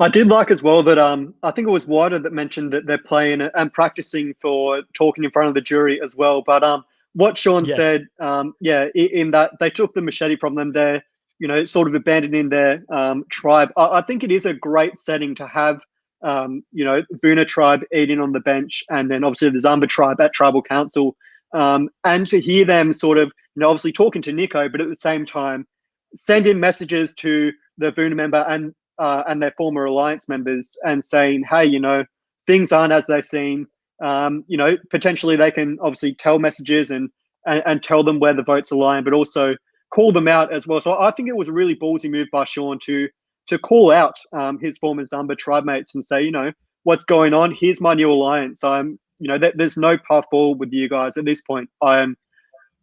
I 0.00 0.08
did 0.08 0.28
like 0.28 0.50
as 0.50 0.62
well 0.62 0.82
that 0.84 0.98
um, 0.98 1.34
I 1.42 1.50
think 1.50 1.68
it 1.68 1.70
was 1.70 1.86
Warda 1.86 2.22
that 2.22 2.32
mentioned 2.32 2.72
that 2.72 2.86
they're 2.86 2.98
playing 2.98 3.40
and 3.40 3.72
practicing 3.72 4.34
for 4.40 4.82
talking 4.94 5.24
in 5.24 5.30
front 5.30 5.48
of 5.48 5.54
the 5.54 5.60
jury 5.60 6.00
as 6.02 6.16
well. 6.16 6.42
But 6.42 6.64
um, 6.64 6.84
what 7.14 7.36
Sean 7.36 7.64
yeah. 7.64 7.76
said, 7.76 8.08
um, 8.18 8.54
yeah, 8.60 8.86
in 8.94 9.30
that 9.32 9.52
they 9.60 9.70
took 9.70 9.94
the 9.94 10.00
machete 10.00 10.36
from 10.36 10.54
them, 10.54 10.72
they're 10.72 11.04
you 11.38 11.48
know 11.48 11.64
sort 11.64 11.88
of 11.88 11.94
abandoning 11.94 12.48
their 12.48 12.84
um, 12.88 13.24
tribe. 13.28 13.70
I, 13.76 13.98
I, 13.98 14.02
think 14.02 14.22
it 14.24 14.30
is 14.30 14.46
a 14.46 14.54
great 14.54 14.98
setting 14.98 15.34
to 15.36 15.46
have. 15.46 15.80
Um, 16.24 16.62
you 16.70 16.84
know, 16.84 17.02
Vuna 17.20 17.44
tribe 17.44 17.82
eating 17.92 18.20
on 18.20 18.30
the 18.30 18.38
bench, 18.38 18.84
and 18.88 19.10
then 19.10 19.24
obviously 19.24 19.50
the 19.50 19.58
Zamba 19.58 19.88
tribe 19.88 20.20
at 20.20 20.32
tribal 20.32 20.62
council, 20.62 21.16
um, 21.52 21.88
and 22.04 22.28
to 22.28 22.40
hear 22.40 22.64
them 22.64 22.92
sort 22.92 23.18
of, 23.18 23.32
you 23.56 23.60
know, 23.60 23.68
obviously 23.68 23.90
talking 23.90 24.22
to 24.22 24.32
Nico, 24.32 24.68
but 24.68 24.80
at 24.80 24.88
the 24.88 24.94
same 24.94 25.26
time, 25.26 25.66
sending 26.14 26.60
messages 26.60 27.12
to 27.14 27.50
the 27.76 27.90
Vuna 27.90 28.14
member 28.14 28.44
and 28.48 28.72
uh, 28.98 29.22
and 29.28 29.42
their 29.42 29.52
former 29.52 29.84
alliance 29.84 30.28
members 30.28 30.76
and 30.84 31.02
saying, 31.02 31.44
hey, 31.48 31.64
you 31.64 31.80
know, 31.80 32.04
things 32.46 32.72
aren't 32.72 32.92
as 32.92 33.06
they 33.06 33.20
seem. 33.20 33.66
Um, 34.02 34.44
you 34.48 34.56
know, 34.56 34.76
potentially 34.90 35.36
they 35.36 35.50
can 35.50 35.78
obviously 35.80 36.14
tell 36.14 36.38
messages 36.38 36.90
and, 36.90 37.10
and, 37.46 37.62
and 37.66 37.82
tell 37.82 38.02
them 38.02 38.18
where 38.18 38.34
the 38.34 38.42
votes 38.42 38.70
align, 38.70 39.04
but 39.04 39.12
also 39.12 39.54
call 39.94 40.12
them 40.12 40.28
out 40.28 40.52
as 40.52 40.66
well. 40.66 40.80
So 40.80 40.98
I 40.98 41.10
think 41.12 41.28
it 41.28 41.36
was 41.36 41.48
a 41.48 41.52
really 41.52 41.76
ballsy 41.76 42.10
move 42.10 42.28
by 42.32 42.44
Sean 42.44 42.78
to 42.84 43.08
to 43.48 43.58
call 43.58 43.90
out 43.90 44.16
um, 44.32 44.58
his 44.60 44.78
former 44.78 45.02
Zamba 45.02 45.36
tribe 45.36 45.64
mates 45.64 45.94
and 45.94 46.04
say, 46.04 46.22
you 46.22 46.30
know, 46.30 46.52
what's 46.84 47.04
going 47.04 47.34
on? 47.34 47.52
Here's 47.58 47.80
my 47.80 47.94
new 47.94 48.10
alliance. 48.10 48.62
I'm, 48.62 48.98
you 49.18 49.28
know, 49.28 49.38
th- 49.38 49.54
there's 49.56 49.76
no 49.76 49.98
path 49.98 50.24
forward 50.30 50.60
with 50.60 50.72
you 50.72 50.88
guys 50.88 51.16
at 51.16 51.24
this 51.24 51.40
point. 51.40 51.68
I 51.82 52.00
am 52.00 52.16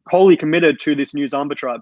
wholly 0.07 0.35
committed 0.35 0.79
to 0.79 0.95
this 0.95 1.13
new 1.13 1.25
Zamba 1.25 1.55
tribe. 1.55 1.81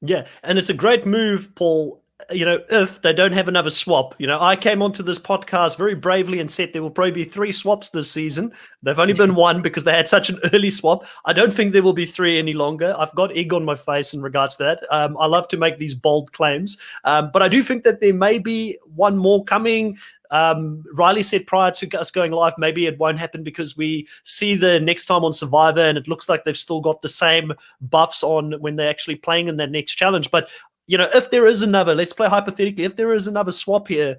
Yeah, 0.00 0.26
and 0.42 0.58
it's 0.58 0.68
a 0.68 0.74
great 0.74 1.06
move, 1.06 1.54
Paul, 1.54 2.01
you 2.30 2.44
know, 2.44 2.58
if 2.70 3.02
they 3.02 3.12
don't 3.12 3.32
have 3.32 3.48
another 3.48 3.70
swap, 3.70 4.14
you 4.18 4.26
know, 4.26 4.38
I 4.40 4.56
came 4.56 4.82
onto 4.82 5.02
this 5.02 5.18
podcast 5.18 5.76
very 5.76 5.94
bravely 5.94 6.40
and 6.40 6.50
said 6.50 6.72
there 6.72 6.82
will 6.82 6.90
probably 6.90 7.12
be 7.12 7.24
three 7.24 7.52
swaps 7.52 7.90
this 7.90 8.10
season. 8.10 8.52
They've 8.82 8.98
only 8.98 9.14
been 9.14 9.34
one 9.34 9.62
because 9.62 9.84
they 9.84 9.92
had 9.92 10.08
such 10.08 10.30
an 10.30 10.38
early 10.52 10.70
swap. 10.70 11.04
I 11.24 11.32
don't 11.32 11.52
think 11.52 11.72
there 11.72 11.82
will 11.82 11.92
be 11.92 12.06
three 12.06 12.38
any 12.38 12.52
longer. 12.52 12.94
I've 12.98 13.14
got 13.14 13.36
egg 13.36 13.52
on 13.52 13.64
my 13.64 13.74
face 13.74 14.14
in 14.14 14.22
regards 14.22 14.56
to 14.56 14.64
that. 14.64 14.82
Um, 14.90 15.16
I 15.18 15.26
love 15.26 15.48
to 15.48 15.56
make 15.56 15.78
these 15.78 15.94
bold 15.94 16.32
claims, 16.32 16.78
um, 17.04 17.30
but 17.32 17.42
I 17.42 17.48
do 17.48 17.62
think 17.62 17.84
that 17.84 18.00
there 18.00 18.14
may 18.14 18.38
be 18.38 18.78
one 18.94 19.16
more 19.16 19.44
coming. 19.44 19.98
Um, 20.32 20.82
Riley 20.94 21.22
said 21.22 21.46
prior 21.46 21.70
to 21.72 21.98
us 21.98 22.10
going 22.10 22.32
live, 22.32 22.54
maybe 22.56 22.86
it 22.86 22.98
won't 22.98 23.18
happen 23.18 23.42
because 23.42 23.76
we 23.76 24.08
see 24.24 24.54
the 24.54 24.80
next 24.80 25.04
time 25.04 25.24
on 25.24 25.34
Survivor 25.34 25.82
and 25.82 25.98
it 25.98 26.08
looks 26.08 26.26
like 26.26 26.44
they've 26.44 26.56
still 26.56 26.80
got 26.80 27.02
the 27.02 27.08
same 27.08 27.52
buffs 27.82 28.22
on 28.22 28.52
when 28.52 28.76
they're 28.76 28.88
actually 28.88 29.16
playing 29.16 29.48
in 29.48 29.58
their 29.58 29.66
next 29.66 29.96
challenge. 29.96 30.30
But 30.30 30.48
you 30.86 30.98
know, 30.98 31.08
if 31.14 31.30
there 31.30 31.46
is 31.46 31.62
another, 31.62 31.94
let's 31.94 32.12
play 32.12 32.28
hypothetically, 32.28 32.84
if 32.84 32.96
there 32.96 33.14
is 33.14 33.26
another 33.26 33.52
swap 33.52 33.88
here, 33.88 34.16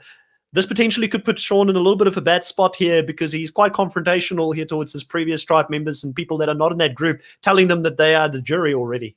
this 0.53 0.65
potentially 0.67 1.07
could 1.07 1.25
put 1.25 1.39
Sean 1.39 1.69
in 1.69 1.75
a 1.75 1.79
little 1.79 1.97
bit 1.97 2.07
of 2.07 2.15
a 2.15 2.21
bad 2.21 2.45
spot 2.45 2.75
here 2.75 3.01
because 3.01 3.31
he's 3.31 3.49
quite 3.49 3.73
confrontational 3.73 4.55
here 4.55 4.65
towards 4.65 4.93
his 4.93 5.03
previous 5.03 5.43
tribe 5.43 5.69
members 5.69 6.03
and 6.03 6.15
people 6.15 6.37
that 6.37 6.49
are 6.49 6.53
not 6.53 6.71
in 6.71 6.77
that 6.77 6.95
group, 6.95 7.21
telling 7.41 7.67
them 7.67 7.81
that 7.81 7.97
they 7.97 8.13
are 8.13 8.29
the 8.29 8.41
jury 8.41 8.73
already. 8.73 9.15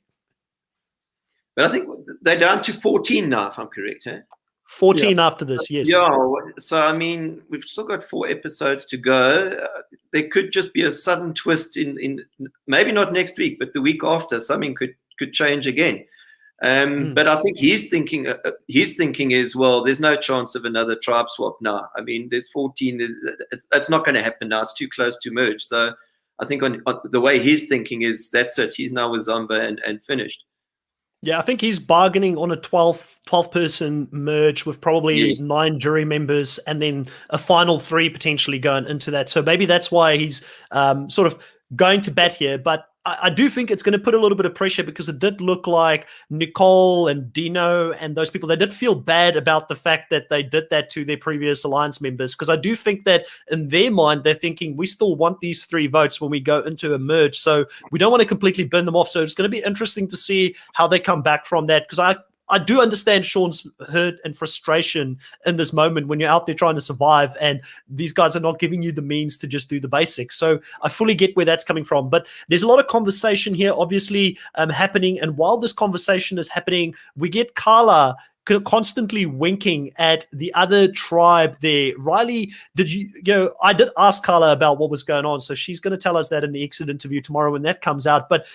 But 1.55 1.65
I 1.65 1.69
think 1.69 1.89
they're 2.21 2.37
down 2.37 2.61
to 2.61 2.73
14 2.73 3.29
now, 3.29 3.47
if 3.47 3.59
I'm 3.59 3.67
correct. 3.67 4.07
Eh? 4.07 4.19
14 4.67 5.15
yeah. 5.15 5.25
after 5.25 5.45
this, 5.45 5.69
yes. 5.69 5.89
Yeah. 5.89 6.09
So, 6.57 6.81
I 6.81 6.91
mean, 6.91 7.41
we've 7.49 7.63
still 7.63 7.85
got 7.85 8.03
four 8.03 8.27
episodes 8.27 8.85
to 8.87 8.97
go. 8.97 9.51
Uh, 9.51 9.81
there 10.11 10.27
could 10.27 10.51
just 10.51 10.73
be 10.73 10.83
a 10.83 10.91
sudden 10.91 11.33
twist 11.33 11.77
in, 11.77 11.99
in 11.99 12.25
maybe 12.65 12.91
not 12.91 13.13
next 13.13 13.37
week, 13.37 13.57
but 13.59 13.73
the 13.73 13.81
week 13.81 14.03
after, 14.03 14.39
something 14.39 14.75
could, 14.75 14.95
could 15.17 15.33
change 15.33 15.67
again. 15.67 16.03
Um, 16.63 16.89
mm. 16.89 17.15
But 17.15 17.27
I 17.27 17.35
think 17.37 17.57
he's 17.57 17.89
thinking. 17.89 18.27
Uh, 18.27 18.37
uh, 18.43 18.51
his 18.67 18.95
thinking 18.95 19.31
is 19.31 19.55
well. 19.55 19.83
There's 19.83 19.99
no 19.99 20.15
chance 20.15 20.55
of 20.55 20.65
another 20.65 20.95
tribe 20.95 21.29
swap 21.29 21.57
now. 21.61 21.87
I 21.95 22.01
mean, 22.01 22.29
there's 22.29 22.49
14. 22.49 22.97
There's, 22.97 23.13
it's, 23.51 23.67
it's 23.71 23.89
not 23.89 24.05
going 24.05 24.15
to 24.15 24.23
happen 24.23 24.49
now. 24.49 24.61
It's 24.61 24.73
too 24.73 24.87
close 24.87 25.17
to 25.19 25.31
merge. 25.31 25.63
So 25.63 25.93
I 26.39 26.45
think 26.45 26.63
on, 26.63 26.81
on, 26.87 26.99
the 27.05 27.21
way 27.21 27.39
he's 27.39 27.67
thinking 27.67 28.01
is 28.01 28.31
that's 28.31 28.57
it. 28.57 28.73
He's 28.75 28.93
now 28.93 29.11
with 29.11 29.27
Zamba 29.27 29.67
and, 29.67 29.79
and 29.85 30.01
finished. 30.03 30.43
Yeah, 31.23 31.39
I 31.39 31.41
think 31.41 31.61
he's 31.61 31.79
bargaining 31.79 32.37
on 32.37 32.51
a 32.51 32.55
12, 32.55 33.21
12 33.25 33.51
person 33.51 34.07
merge 34.11 34.65
with 34.65 34.79
probably 34.79 35.29
yes. 35.29 35.41
nine 35.41 35.79
jury 35.79 36.05
members 36.05 36.59
and 36.59 36.79
then 36.79 37.05
a 37.31 37.39
final 37.39 37.79
three 37.79 38.09
potentially 38.09 38.59
going 38.59 38.85
into 38.85 39.09
that. 39.11 39.27
So 39.27 39.41
maybe 39.41 39.65
that's 39.65 39.91
why 39.91 40.17
he's 40.17 40.45
um, 40.71 41.09
sort 41.09 41.27
of 41.27 41.39
going 41.75 42.01
to 42.01 42.11
bat 42.11 42.33
here. 42.33 42.59
But 42.59 42.85
I, 43.07 43.29
do 43.29 43.49
think 43.49 43.71
it's 43.71 43.83
going 43.83 43.93
to 43.93 43.99
put 43.99 44.13
a 44.13 44.19
little 44.19 44.35
bit 44.35 44.45
of 44.45 44.53
pressure 44.53 44.83
because 44.83 45.07
it 45.07 45.19
did 45.19 45.39
look 45.39 45.65
like 45.65 46.07
Nicole 46.29 47.07
and 47.07 47.31
Dino 47.31 47.91
and 47.93 48.15
those 48.15 48.29
people, 48.29 48.49
they 48.49 48.55
did 48.55 48.73
feel 48.73 48.95
bad 48.95 49.37
about 49.37 49.69
the 49.69 49.75
fact 49.75 50.09
that 50.09 50.29
they 50.29 50.43
did 50.43 50.69
that 50.71 50.89
to 50.91 51.05
their 51.05 51.17
previous 51.17 51.63
alliance 51.63 52.01
members. 52.01 52.35
Because 52.35 52.49
I 52.49 52.57
do 52.57 52.75
think 52.75 53.05
that 53.05 53.25
in 53.49 53.69
their 53.69 53.91
mind, 53.91 54.23
they're 54.23 54.33
thinking 54.33 54.75
we 54.75 54.85
still 54.85 55.15
want 55.15 55.39
these 55.39 55.65
three 55.65 55.87
votes 55.87 56.19
when 56.19 56.29
we 56.31 56.39
go 56.39 56.59
into 56.61 56.93
a 56.93 56.99
merge. 56.99 57.37
So 57.37 57.65
we 57.91 57.99
don't 57.99 58.11
want 58.11 58.21
to 58.21 58.27
completely 58.27 58.65
burn 58.65 58.85
them 58.85 58.95
off. 58.95 59.09
So 59.09 59.21
it's 59.21 59.33
going 59.33 59.49
to 59.49 59.55
be 59.55 59.63
interesting 59.63 60.07
to 60.09 60.17
see 60.17 60.55
how 60.73 60.87
they 60.87 60.99
come 60.99 61.21
back 61.21 61.45
from 61.45 61.67
that. 61.67 61.87
Because 61.87 61.99
I 61.99 62.17
I 62.49 62.59
do 62.59 62.81
understand 62.81 63.25
Sean's 63.25 63.67
hurt 63.89 64.15
and 64.23 64.37
frustration 64.37 65.17
in 65.45 65.57
this 65.57 65.73
moment 65.73 66.07
when 66.07 66.19
you're 66.19 66.29
out 66.29 66.45
there 66.45 66.55
trying 66.55 66.75
to 66.75 66.81
survive 66.81 67.35
and 67.41 67.61
these 67.89 68.13
guys 68.13 68.35
are 68.35 68.41
not 68.41 68.59
giving 68.59 68.81
you 68.81 68.91
the 68.91 69.01
means 69.01 69.37
to 69.37 69.47
just 69.47 69.69
do 69.69 69.79
the 69.79 69.87
basics. 69.87 70.35
So 70.35 70.59
I 70.81 70.89
fully 70.89 71.15
get 71.15 71.35
where 71.35 71.45
that's 71.45 71.63
coming 71.63 71.83
from. 71.83 72.09
But 72.09 72.27
there's 72.47 72.63
a 72.63 72.67
lot 72.67 72.79
of 72.79 72.87
conversation 72.87 73.53
here, 73.53 73.73
obviously, 73.73 74.37
um, 74.55 74.69
happening. 74.69 75.19
And 75.19 75.37
while 75.37 75.57
this 75.57 75.73
conversation 75.73 76.37
is 76.37 76.49
happening, 76.49 76.95
we 77.15 77.29
get 77.29 77.55
Carla 77.55 78.15
constantly 78.63 79.25
winking 79.25 79.91
at 79.97 80.25
the 80.31 80.53
other 80.53 80.89
tribe 80.89 81.57
there. 81.61 81.91
Riley, 81.97 82.53
did 82.75 82.89
you, 82.89 83.09
you 83.13 83.33
know, 83.33 83.53
I 83.61 83.73
did 83.73 83.89
ask 83.97 84.23
Carla 84.23 84.53
about 84.53 84.77
what 84.77 84.89
was 84.89 85.03
going 85.03 85.25
on. 85.25 85.41
So 85.41 85.53
she's 85.53 85.81
going 85.81 85.91
to 85.91 85.97
tell 85.97 86.15
us 86.15 86.29
that 86.29 86.45
in 86.45 86.53
the 86.53 86.63
exit 86.63 86.89
interview 86.89 87.19
tomorrow 87.19 87.51
when 87.51 87.63
that 87.63 87.81
comes 87.81 88.07
out. 88.07 88.29
But 88.29 88.45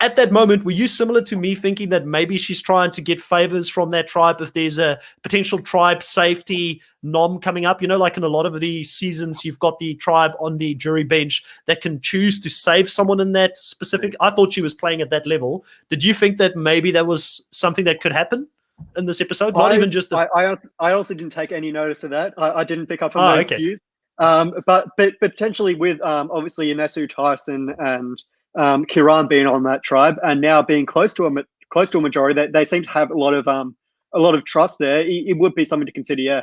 at 0.00 0.16
that 0.16 0.30
moment, 0.30 0.64
were 0.64 0.72
you 0.72 0.86
similar 0.86 1.22
to 1.22 1.36
me 1.36 1.54
thinking 1.54 1.88
that 1.88 2.06
maybe 2.06 2.36
she's 2.36 2.60
trying 2.60 2.90
to 2.90 3.00
get 3.00 3.20
favors 3.20 3.66
from 3.68 3.88
that 3.90 4.08
tribe 4.08 4.42
if 4.42 4.52
there's 4.52 4.78
a 4.78 4.98
potential 5.22 5.58
tribe 5.58 6.02
safety 6.02 6.82
nom 7.02 7.38
coming 7.38 7.64
up? 7.64 7.80
You 7.80 7.88
know, 7.88 7.96
like 7.96 8.18
in 8.18 8.22
a 8.22 8.28
lot 8.28 8.44
of 8.44 8.60
the 8.60 8.84
seasons, 8.84 9.42
you've 9.42 9.58
got 9.58 9.78
the 9.78 9.94
tribe 9.94 10.32
on 10.38 10.58
the 10.58 10.74
jury 10.74 11.04
bench 11.04 11.42
that 11.64 11.80
can 11.80 11.98
choose 12.00 12.40
to 12.40 12.50
save 12.50 12.90
someone 12.90 13.20
in 13.20 13.32
that 13.32 13.56
specific. 13.56 14.14
I 14.20 14.30
thought 14.30 14.52
she 14.52 14.60
was 14.60 14.74
playing 14.74 15.00
at 15.00 15.08
that 15.10 15.26
level. 15.26 15.64
Did 15.88 16.04
you 16.04 16.12
think 16.12 16.36
that 16.38 16.56
maybe 16.56 16.90
that 16.90 17.06
was 17.06 17.48
something 17.50 17.86
that 17.86 18.00
could 18.00 18.12
happen? 18.12 18.48
In 18.98 19.06
this 19.06 19.22
episode, 19.22 19.54
not 19.54 19.72
I, 19.72 19.76
even 19.76 19.90
just 19.90 20.10
the. 20.10 20.18
I, 20.18 20.42
I, 20.42 20.46
also, 20.48 20.68
I 20.78 20.92
also 20.92 21.14
didn't 21.14 21.32
take 21.32 21.50
any 21.50 21.72
notice 21.72 22.04
of 22.04 22.10
that. 22.10 22.34
I, 22.36 22.50
I 22.50 22.64
didn't 22.64 22.86
pick 22.86 23.00
up 23.00 23.16
on 23.16 23.24
oh, 23.24 23.36
those 23.36 23.46
okay. 23.46 23.56
views. 23.56 23.80
Um, 24.18 24.52
but 24.66 24.88
but 24.98 25.18
potentially 25.18 25.74
with 25.74 25.98
um, 26.02 26.30
obviously 26.30 26.74
Anesu 26.74 27.08
Tyson 27.08 27.74
and 27.78 28.22
um, 28.56 28.84
Kiran 28.86 29.28
being 29.28 29.46
on 29.46 29.62
that 29.64 29.82
tribe 29.82 30.16
and 30.22 30.40
now 30.40 30.62
being 30.62 30.86
close 30.86 31.12
to 31.14 31.26
a 31.26 31.30
close 31.72 31.90
to 31.90 31.98
a 31.98 32.00
majority, 32.00 32.40
they, 32.40 32.48
they 32.48 32.64
seem 32.64 32.82
to 32.82 32.88
have 32.90 33.10
a 33.10 33.18
lot 33.18 33.34
of 33.34 33.46
um, 33.48 33.76
a 34.14 34.18
lot 34.18 34.34
of 34.34 34.44
trust 34.44 34.78
there. 34.78 34.98
It, 34.98 35.28
it 35.28 35.38
would 35.38 35.54
be 35.54 35.64
something 35.64 35.86
to 35.86 35.92
consider. 35.92 36.22
Yeah. 36.22 36.42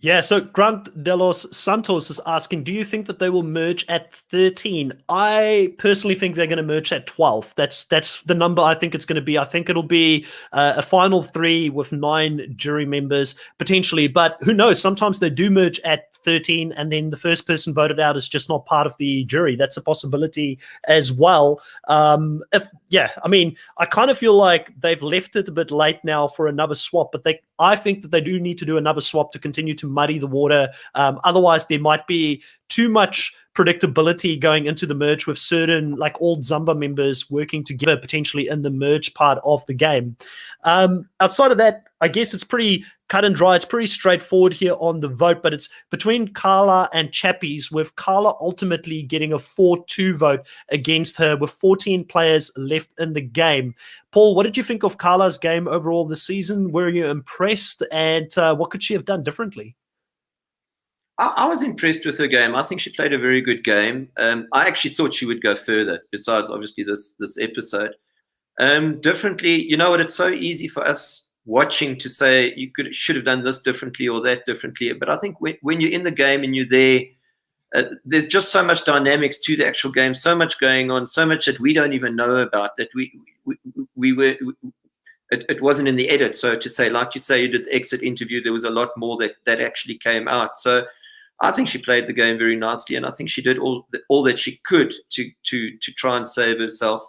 Yeah, 0.00 0.20
so 0.20 0.40
Grant 0.40 1.02
Delos 1.02 1.44
Santos 1.56 2.08
is 2.08 2.20
asking, 2.24 2.62
do 2.62 2.72
you 2.72 2.84
think 2.84 3.06
that 3.06 3.18
they 3.18 3.30
will 3.30 3.42
merge 3.42 3.84
at 3.88 4.14
13? 4.14 4.92
I 5.08 5.74
personally 5.78 6.14
think 6.14 6.36
they're 6.36 6.46
going 6.46 6.58
to 6.58 6.62
merge 6.62 6.92
at 6.92 7.06
12. 7.08 7.52
That's 7.56 7.84
that's 7.84 8.22
the 8.22 8.34
number 8.34 8.62
I 8.62 8.76
think 8.76 8.94
it's 8.94 9.04
going 9.04 9.16
to 9.16 9.22
be. 9.22 9.38
I 9.38 9.44
think 9.44 9.68
it'll 9.68 9.82
be 9.82 10.24
uh, 10.52 10.74
a 10.76 10.82
final 10.82 11.24
three 11.24 11.68
with 11.68 11.90
nine 11.90 12.52
jury 12.54 12.86
members 12.86 13.34
potentially, 13.58 14.06
but 14.06 14.36
who 14.42 14.54
knows? 14.54 14.80
Sometimes 14.80 15.18
they 15.18 15.30
do 15.30 15.50
merge 15.50 15.80
at 15.80 16.14
13 16.24 16.72
and 16.72 16.92
then 16.92 17.10
the 17.10 17.16
first 17.16 17.46
person 17.46 17.74
voted 17.74 17.98
out 17.98 18.16
is 18.16 18.28
just 18.28 18.48
not 18.48 18.66
part 18.66 18.86
of 18.86 18.96
the 18.98 19.24
jury. 19.24 19.56
That's 19.56 19.76
a 19.76 19.82
possibility 19.82 20.60
as 20.86 21.12
well. 21.12 21.60
Um, 21.88 22.42
if 22.52 22.68
yeah, 22.88 23.10
I 23.24 23.28
mean, 23.28 23.56
I 23.78 23.86
kind 23.86 24.10
of 24.10 24.18
feel 24.18 24.34
like 24.34 24.78
they've 24.80 25.02
left 25.02 25.34
it 25.34 25.48
a 25.48 25.52
bit 25.52 25.70
late 25.70 25.98
now 26.04 26.28
for 26.28 26.46
another 26.46 26.76
swap, 26.76 27.10
but 27.10 27.24
they 27.24 27.40
I 27.58 27.74
think 27.74 28.02
that 28.02 28.12
they 28.12 28.20
do 28.20 28.38
need 28.38 28.58
to 28.58 28.64
do 28.64 28.76
another 28.76 29.00
swap 29.00 29.32
to 29.32 29.38
continue 29.38 29.74
to 29.74 29.87
muddy 29.88 30.18
the 30.18 30.26
water. 30.26 30.68
Um, 30.94 31.20
otherwise, 31.24 31.66
there 31.66 31.80
might 31.80 32.06
be 32.06 32.42
too 32.68 32.88
much 32.88 33.32
predictability 33.58 34.38
going 34.38 34.66
into 34.66 34.86
the 34.86 34.94
merge 34.94 35.26
with 35.26 35.36
certain 35.36 35.96
like 35.96 36.20
old 36.20 36.42
Zamba 36.42 36.78
members 36.78 37.28
working 37.28 37.64
together 37.64 37.96
potentially 37.96 38.46
in 38.46 38.62
the 38.62 38.70
merge 38.70 39.12
part 39.14 39.40
of 39.42 39.66
the 39.66 39.74
game. 39.74 40.16
Um, 40.62 41.08
outside 41.18 41.50
of 41.50 41.58
that, 41.58 41.82
I 42.00 42.06
guess 42.06 42.32
it's 42.32 42.44
pretty 42.44 42.84
cut 43.08 43.24
and 43.24 43.34
dry. 43.34 43.56
It's 43.56 43.64
pretty 43.64 43.88
straightforward 43.88 44.52
here 44.52 44.76
on 44.78 45.00
the 45.00 45.08
vote, 45.08 45.42
but 45.42 45.52
it's 45.52 45.68
between 45.90 46.32
Carla 46.32 46.88
and 46.92 47.10
Chappies, 47.10 47.72
with 47.72 47.96
Carla 47.96 48.36
ultimately 48.40 49.02
getting 49.02 49.32
a 49.32 49.38
4 49.40 49.84
2 49.86 50.16
vote 50.16 50.46
against 50.68 51.16
her 51.16 51.36
with 51.36 51.50
14 51.50 52.04
players 52.04 52.52
left 52.56 52.90
in 52.98 53.12
the 53.12 53.20
game. 53.20 53.74
Paul, 54.12 54.36
what 54.36 54.44
did 54.44 54.56
you 54.56 54.62
think 54.62 54.84
of 54.84 54.98
Carla's 54.98 55.36
game 55.36 55.66
overall 55.66 56.06
this 56.06 56.22
season? 56.22 56.70
Were 56.70 56.88
you 56.88 57.06
impressed? 57.06 57.82
And 57.90 58.36
uh, 58.38 58.54
what 58.54 58.70
could 58.70 58.84
she 58.84 58.94
have 58.94 59.04
done 59.04 59.24
differently? 59.24 59.74
I, 61.18 61.34
I, 61.36 61.46
was 61.46 61.62
impressed 61.62 62.06
with 62.06 62.18
her 62.18 62.26
game. 62.26 62.54
I 62.54 62.62
think 62.62 62.80
she 62.80 62.92
played 62.92 63.12
a 63.12 63.18
very 63.18 63.40
good 63.40 63.64
game. 63.64 64.08
Um, 64.16 64.46
I 64.52 64.66
actually 64.66 64.92
thought 64.92 65.14
she 65.14 65.26
would 65.26 65.42
go 65.42 65.54
further, 65.54 66.02
besides 66.10 66.50
obviously 66.50 66.84
this 66.84 67.14
this 67.18 67.38
episode. 67.38 67.94
Um, 68.60 69.00
differently, 69.00 69.62
you 69.62 69.76
know 69.76 69.90
what? 69.90 70.00
It's 70.00 70.14
so 70.14 70.28
easy 70.28 70.68
for 70.68 70.86
us 70.86 71.26
watching 71.44 71.96
to 71.96 72.08
say 72.08 72.52
you 72.56 72.70
could 72.70 72.94
should 72.94 73.16
have 73.16 73.24
done 73.24 73.42
this 73.42 73.58
differently 73.58 74.06
or 74.08 74.20
that 74.22 74.44
differently. 74.44 74.92
But 74.92 75.10
I 75.10 75.16
think 75.16 75.40
when, 75.40 75.56
when 75.62 75.80
you're 75.80 75.92
in 75.92 76.04
the 76.04 76.10
game 76.10 76.44
and 76.44 76.54
you're 76.54 76.68
there, 76.68 77.02
uh, 77.74 77.84
there's 78.04 78.26
just 78.26 78.52
so 78.52 78.64
much 78.64 78.84
dynamics 78.84 79.38
to 79.38 79.56
the 79.56 79.66
actual 79.66 79.90
game, 79.90 80.14
so 80.14 80.36
much 80.36 80.60
going 80.60 80.90
on, 80.90 81.06
so 81.06 81.26
much 81.26 81.46
that 81.46 81.60
we 81.60 81.72
don't 81.72 81.92
even 81.92 82.16
know 82.16 82.36
about 82.36 82.76
that 82.76 82.88
we 82.94 83.12
we, 83.44 83.56
we 83.96 84.12
were. 84.12 84.36
It, 85.30 85.44
it 85.50 85.60
wasn't 85.60 85.88
in 85.88 85.96
the 85.96 86.08
edit, 86.08 86.34
so 86.34 86.56
to 86.56 86.68
say, 86.70 86.88
like 86.88 87.14
you 87.14 87.20
say, 87.20 87.42
you 87.42 87.48
did 87.48 87.66
the 87.66 87.74
exit 87.74 88.02
interview. 88.02 88.42
There 88.42 88.52
was 88.52 88.64
a 88.64 88.70
lot 88.70 88.96
more 88.96 89.18
that 89.18 89.32
that 89.44 89.60
actually 89.60 89.98
came 89.98 90.26
out. 90.26 90.56
So 90.56 90.86
I 91.40 91.52
think 91.52 91.68
she 91.68 91.78
played 91.78 92.06
the 92.06 92.12
game 92.12 92.38
very 92.38 92.56
nicely, 92.56 92.96
and 92.96 93.06
I 93.06 93.10
think 93.10 93.30
she 93.30 93.42
did 93.42 93.58
all 93.58 93.86
all 94.08 94.22
that 94.24 94.38
she 94.38 94.60
could 94.64 94.92
to 95.10 95.30
to 95.44 95.78
to 95.78 95.92
try 95.92 96.16
and 96.16 96.26
save 96.26 96.58
herself. 96.58 97.02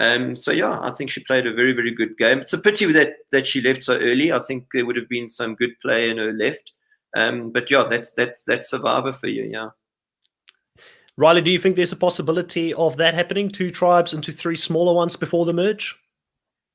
Um, 0.00 0.34
so 0.34 0.50
yeah, 0.50 0.78
I 0.80 0.90
think 0.90 1.10
she 1.10 1.22
played 1.24 1.46
a 1.46 1.54
very 1.54 1.72
very 1.72 1.94
good 1.94 2.16
game. 2.16 2.40
It's 2.40 2.52
a 2.52 2.58
pity 2.58 2.90
that 2.92 3.14
that 3.32 3.46
she 3.46 3.60
left 3.60 3.82
so 3.84 3.96
early. 3.98 4.32
I 4.32 4.38
think 4.38 4.66
there 4.72 4.86
would 4.86 4.96
have 4.96 5.08
been 5.08 5.28
some 5.28 5.54
good 5.54 5.72
play 5.80 6.10
in 6.10 6.18
her 6.18 6.32
left. 6.32 6.72
Um, 7.16 7.50
but 7.50 7.70
yeah, 7.70 7.84
that's 7.88 8.12
that's 8.12 8.44
that's 8.44 8.70
survivor 8.70 9.12
for 9.12 9.28
you. 9.28 9.44
Yeah. 9.44 9.70
Riley, 11.16 11.42
do 11.42 11.50
you 11.52 11.60
think 11.60 11.76
there's 11.76 11.92
a 11.92 11.96
possibility 11.96 12.74
of 12.74 12.96
that 12.96 13.14
happening? 13.14 13.48
Two 13.48 13.70
tribes 13.70 14.12
into 14.12 14.32
three 14.32 14.56
smaller 14.56 14.92
ones 14.94 15.14
before 15.14 15.46
the 15.46 15.54
merge? 15.54 15.96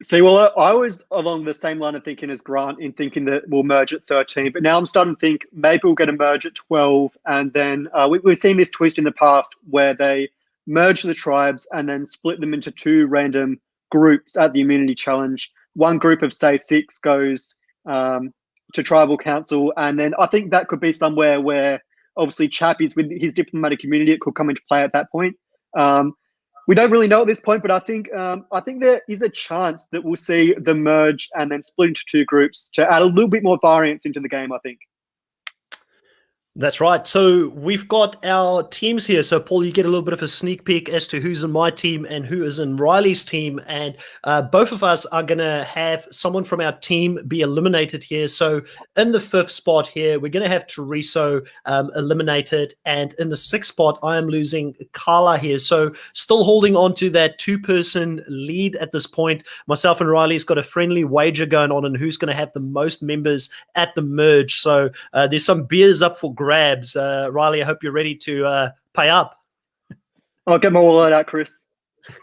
See, 0.02 0.22
well, 0.22 0.54
I 0.58 0.74
was 0.74 1.04
along 1.12 1.43
the 1.43 1.54
same 1.54 1.78
line 1.80 1.93
of 1.93 2.06
thinking 2.06 2.30
as 2.30 2.39
Grant 2.39 2.80
in 2.80 2.93
thinking 2.93 3.26
that 3.26 3.50
we'll 3.50 3.64
merge 3.64 3.91
at 3.91 4.08
13, 4.08 4.54
but 4.54 4.64
now 4.64 4.78
I'm 4.78 4.86
starting 4.86 5.14
to 5.14 5.20
think 5.20 5.45
maybe 5.52 5.82
we'll 5.84 5.93
get 5.93 6.08
a 6.08 6.14
merge 6.14 6.45
at 6.45 6.56
12. 6.56 7.18
And 7.26 7.52
then 7.52 7.89
uh, 7.93 8.08
we, 8.10 8.20
have 8.26 8.39
seen 8.39 8.56
this 8.56 8.70
twist 8.70 8.97
in 8.97 9.04
the 9.04 9.12
past 9.12 9.54
where 9.70 9.93
they 9.93 10.30
merge 10.68 11.02
the 11.02 11.14
tribes 11.14 11.68
and 11.74 11.89
then 11.89 12.06
split 12.06 12.39
them 12.39 12.54
into 12.54 12.72
two 12.72 13.08
random 13.08 13.60
groups 13.91 14.38
at 14.38 14.54
the 14.54 14.62
immunity 14.62 14.95
challenge. 14.95 15.52
One 15.74 15.97
group 15.97 16.22
of, 16.22 16.34
say, 16.34 16.56
six 16.56 16.97
goes 16.97 17.56
um, 17.86 18.34
to 18.74 18.84
tribal 18.84 19.18
council. 19.18 19.74
And 19.76 20.00
then 20.00 20.14
I 20.18 20.28
think 20.28 20.52
that 20.52 20.70
could 20.70 20.80
be 20.80 20.93
somewhere 20.93 21.41
where 21.41 21.84
obviously 22.16 22.47
Chappie's 22.47 22.95
with 22.95 23.12
his 23.12 23.34
diplomatic 23.34 23.80
community, 23.80 24.14
it 24.14 24.22
could 24.22 24.36
come 24.36 24.50
into 24.50 24.62
play 24.70 24.82
at 24.82 24.93
that 24.93 25.12
point. 25.12 25.36
Um, 25.78 26.14
we 26.70 26.76
don't 26.76 26.91
really 26.91 27.07
know 27.07 27.22
at 27.22 27.28
this 27.28 27.39
point, 27.39 27.63
but 27.63 27.72
I 27.72 27.80
think 27.80 28.13
um, 28.13 28.45
I 28.51 28.59
think 28.59 28.84
there 28.84 29.01
is 29.09 29.24
a 29.24 29.30
chance 29.30 29.88
that 29.91 30.03
we'll 30.03 30.15
see 30.15 30.53
the 30.55 30.76
merge 30.76 31.28
and 31.36 31.51
then 31.51 31.63
split 31.63 31.88
into 31.88 32.03
two 32.07 32.24
groups 32.26 32.70
to 32.74 32.88
add 32.88 33.01
a 33.01 33.05
little 33.05 33.28
bit 33.28 33.41
more 33.41 33.57
variance 33.59 34.05
into 34.05 34.20
the 34.20 34.30
game. 34.30 34.53
I 34.53 34.59
think. 34.59 34.78
That's 36.60 36.82
right. 36.82 37.07
So 37.07 37.47
we've 37.55 37.88
got 37.88 38.18
our 38.26 38.64
teams 38.64 39.07
here. 39.07 39.24
So 39.24 39.39
Paul, 39.39 39.66
you 39.66 39.72
get 39.72 39.86
a 39.86 39.88
little 39.88 40.03
bit 40.03 40.12
of 40.12 40.22
a 40.22 40.28
sneak 40.28 40.66
peek 40.66 40.89
as 40.89 41.07
to 41.07 41.22
who's 41.22 41.41
in 41.41 41.51
my 41.51 41.72
team 41.72 42.03
and 42.03 42.26
who 42.26 42.43
is 42.43 42.60
in 42.60 42.76
Riley's 42.76 43.24
team, 43.24 43.62
and 43.66 43.95
uh, 44.26 44.41
both 44.41 44.74
of 44.74 44.84
us 44.84 45.05
are 45.05 45.24
going 45.24 45.38
to 45.38 45.64
have 45.64 46.05
someone 46.12 46.43
from 46.43 46.60
our 46.60 46.74
team 46.74 47.18
be 47.30 47.39
eliminated 47.39 48.03
here. 48.03 48.28
So 48.28 48.62
in 48.97 49.14
the 49.14 49.22
fifth 49.22 49.51
spot 49.51 49.88
here, 49.88 50.20
we're 50.20 50.28
going 50.28 50.43
to 50.43 50.51
have 50.51 50.68
Tereso 50.68 51.47
um, 51.64 51.91
eliminated, 51.95 52.74
and 52.84 53.14
in 53.20 53.30
the 53.30 53.38
sixth 53.38 53.72
spot, 53.72 53.97
I 54.03 54.18
am 54.18 54.28
losing 54.28 54.76
Carla 54.91 55.38
here. 55.38 55.60
So 55.60 55.93
still 56.12 56.43
holding 56.43 56.76
on 56.76 56.93
to 56.95 57.10
that 57.12 57.38
two-person 57.38 58.22
lead 58.28 58.76
at 58.76 58.91
this 58.91 59.07
point. 59.07 59.43
Myself 59.68 60.01
and 60.01 60.10
Riley's 60.10 60.43
got 60.43 60.57
a 60.57 60.64
friendly 60.64 61.05
wager 61.05 61.45
going 61.45 61.72
on, 61.72 61.86
and 61.86 61.95
who's 61.95 62.18
going 62.18 62.28
to 62.28 62.34
have 62.34 62.51
the 62.51 62.60
most 62.60 63.01
members 63.01 63.49
at 63.76 63.95
the 63.95 64.01
merge. 64.01 64.60
So 64.60 64.89
uh, 65.14 65.26
there's 65.26 65.45
some 65.45 65.64
beers 65.64 66.01
up 66.01 66.18
for 66.18 66.34
grabs. 66.50 66.95
Uh, 66.95 67.30
Riley, 67.32 67.62
I 67.62 67.66
hope 67.66 67.84
you're 67.84 67.91
ready 67.91 68.16
to 68.16 68.43
uh, 68.43 68.72
pay 68.95 69.08
up. 69.08 69.39
I'll 70.47 70.58
get 70.58 70.74
my 70.74 70.80
wallet 70.80 71.14
out, 71.14 71.28
Chris. 71.28 71.68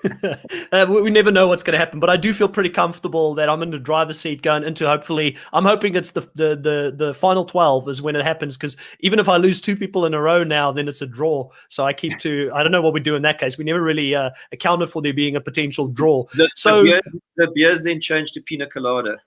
uh, 0.73 0.85
we, 0.89 1.03
we, 1.03 1.11
never 1.11 1.31
know 1.31 1.47
what's 1.47 1.63
going 1.63 1.75
to 1.75 1.79
happen, 1.79 2.01
but 2.01 2.11
I 2.11 2.17
do 2.17 2.35
feel 2.35 2.49
pretty 2.49 2.71
comfortable 2.71 3.35
that 3.35 3.49
I'm 3.49 3.63
in 3.63 3.71
the 3.71 3.79
driver's 3.79 4.19
seat 4.19 4.43
going 4.43 4.65
into. 4.65 4.85
Hopefully, 4.85 5.37
I'm 5.53 5.65
hoping 5.65 5.95
it's 5.95 6.11
the 6.11 6.23
the 6.35 6.57
the, 6.57 6.95
the 6.97 7.15
final 7.15 7.45
twelve 7.45 7.89
is 7.89 8.03
when 8.03 8.17
it 8.17 8.25
happens. 8.25 8.57
Because 8.57 8.77
even 8.99 9.21
if 9.21 9.29
I 9.29 9.37
lose 9.37 9.61
two 9.61 9.77
people 9.77 10.07
in 10.07 10.13
a 10.13 10.21
row 10.21 10.43
now, 10.43 10.73
then 10.73 10.89
it's 10.89 11.03
a 11.03 11.07
draw. 11.07 11.49
So 11.69 11.85
I 11.85 11.93
keep 11.93 12.19
to. 12.19 12.51
I 12.53 12.65
don't 12.65 12.73
know 12.73 12.83
what 12.83 12.95
we 12.95 12.99
do 13.01 13.15
in 13.15 13.23
that 13.23 13.39
case. 13.39 13.57
We 13.57 13.65
never 13.65 13.81
really 13.81 14.13
uh, 14.13 14.31
accounted 14.51 14.91
for 14.91 15.03
there 15.03 15.15
being 15.15 15.37
a 15.37 15.41
potential 15.41 15.87
draw. 15.87 16.25
The, 16.35 16.51
so 16.57 16.83
the, 16.83 16.89
beer, 16.89 17.01
the 17.37 17.53
beers 17.55 17.85
then 17.85 18.01
change 18.01 18.33
to 18.33 18.41
pina 18.41 18.67
colada. 18.67 19.19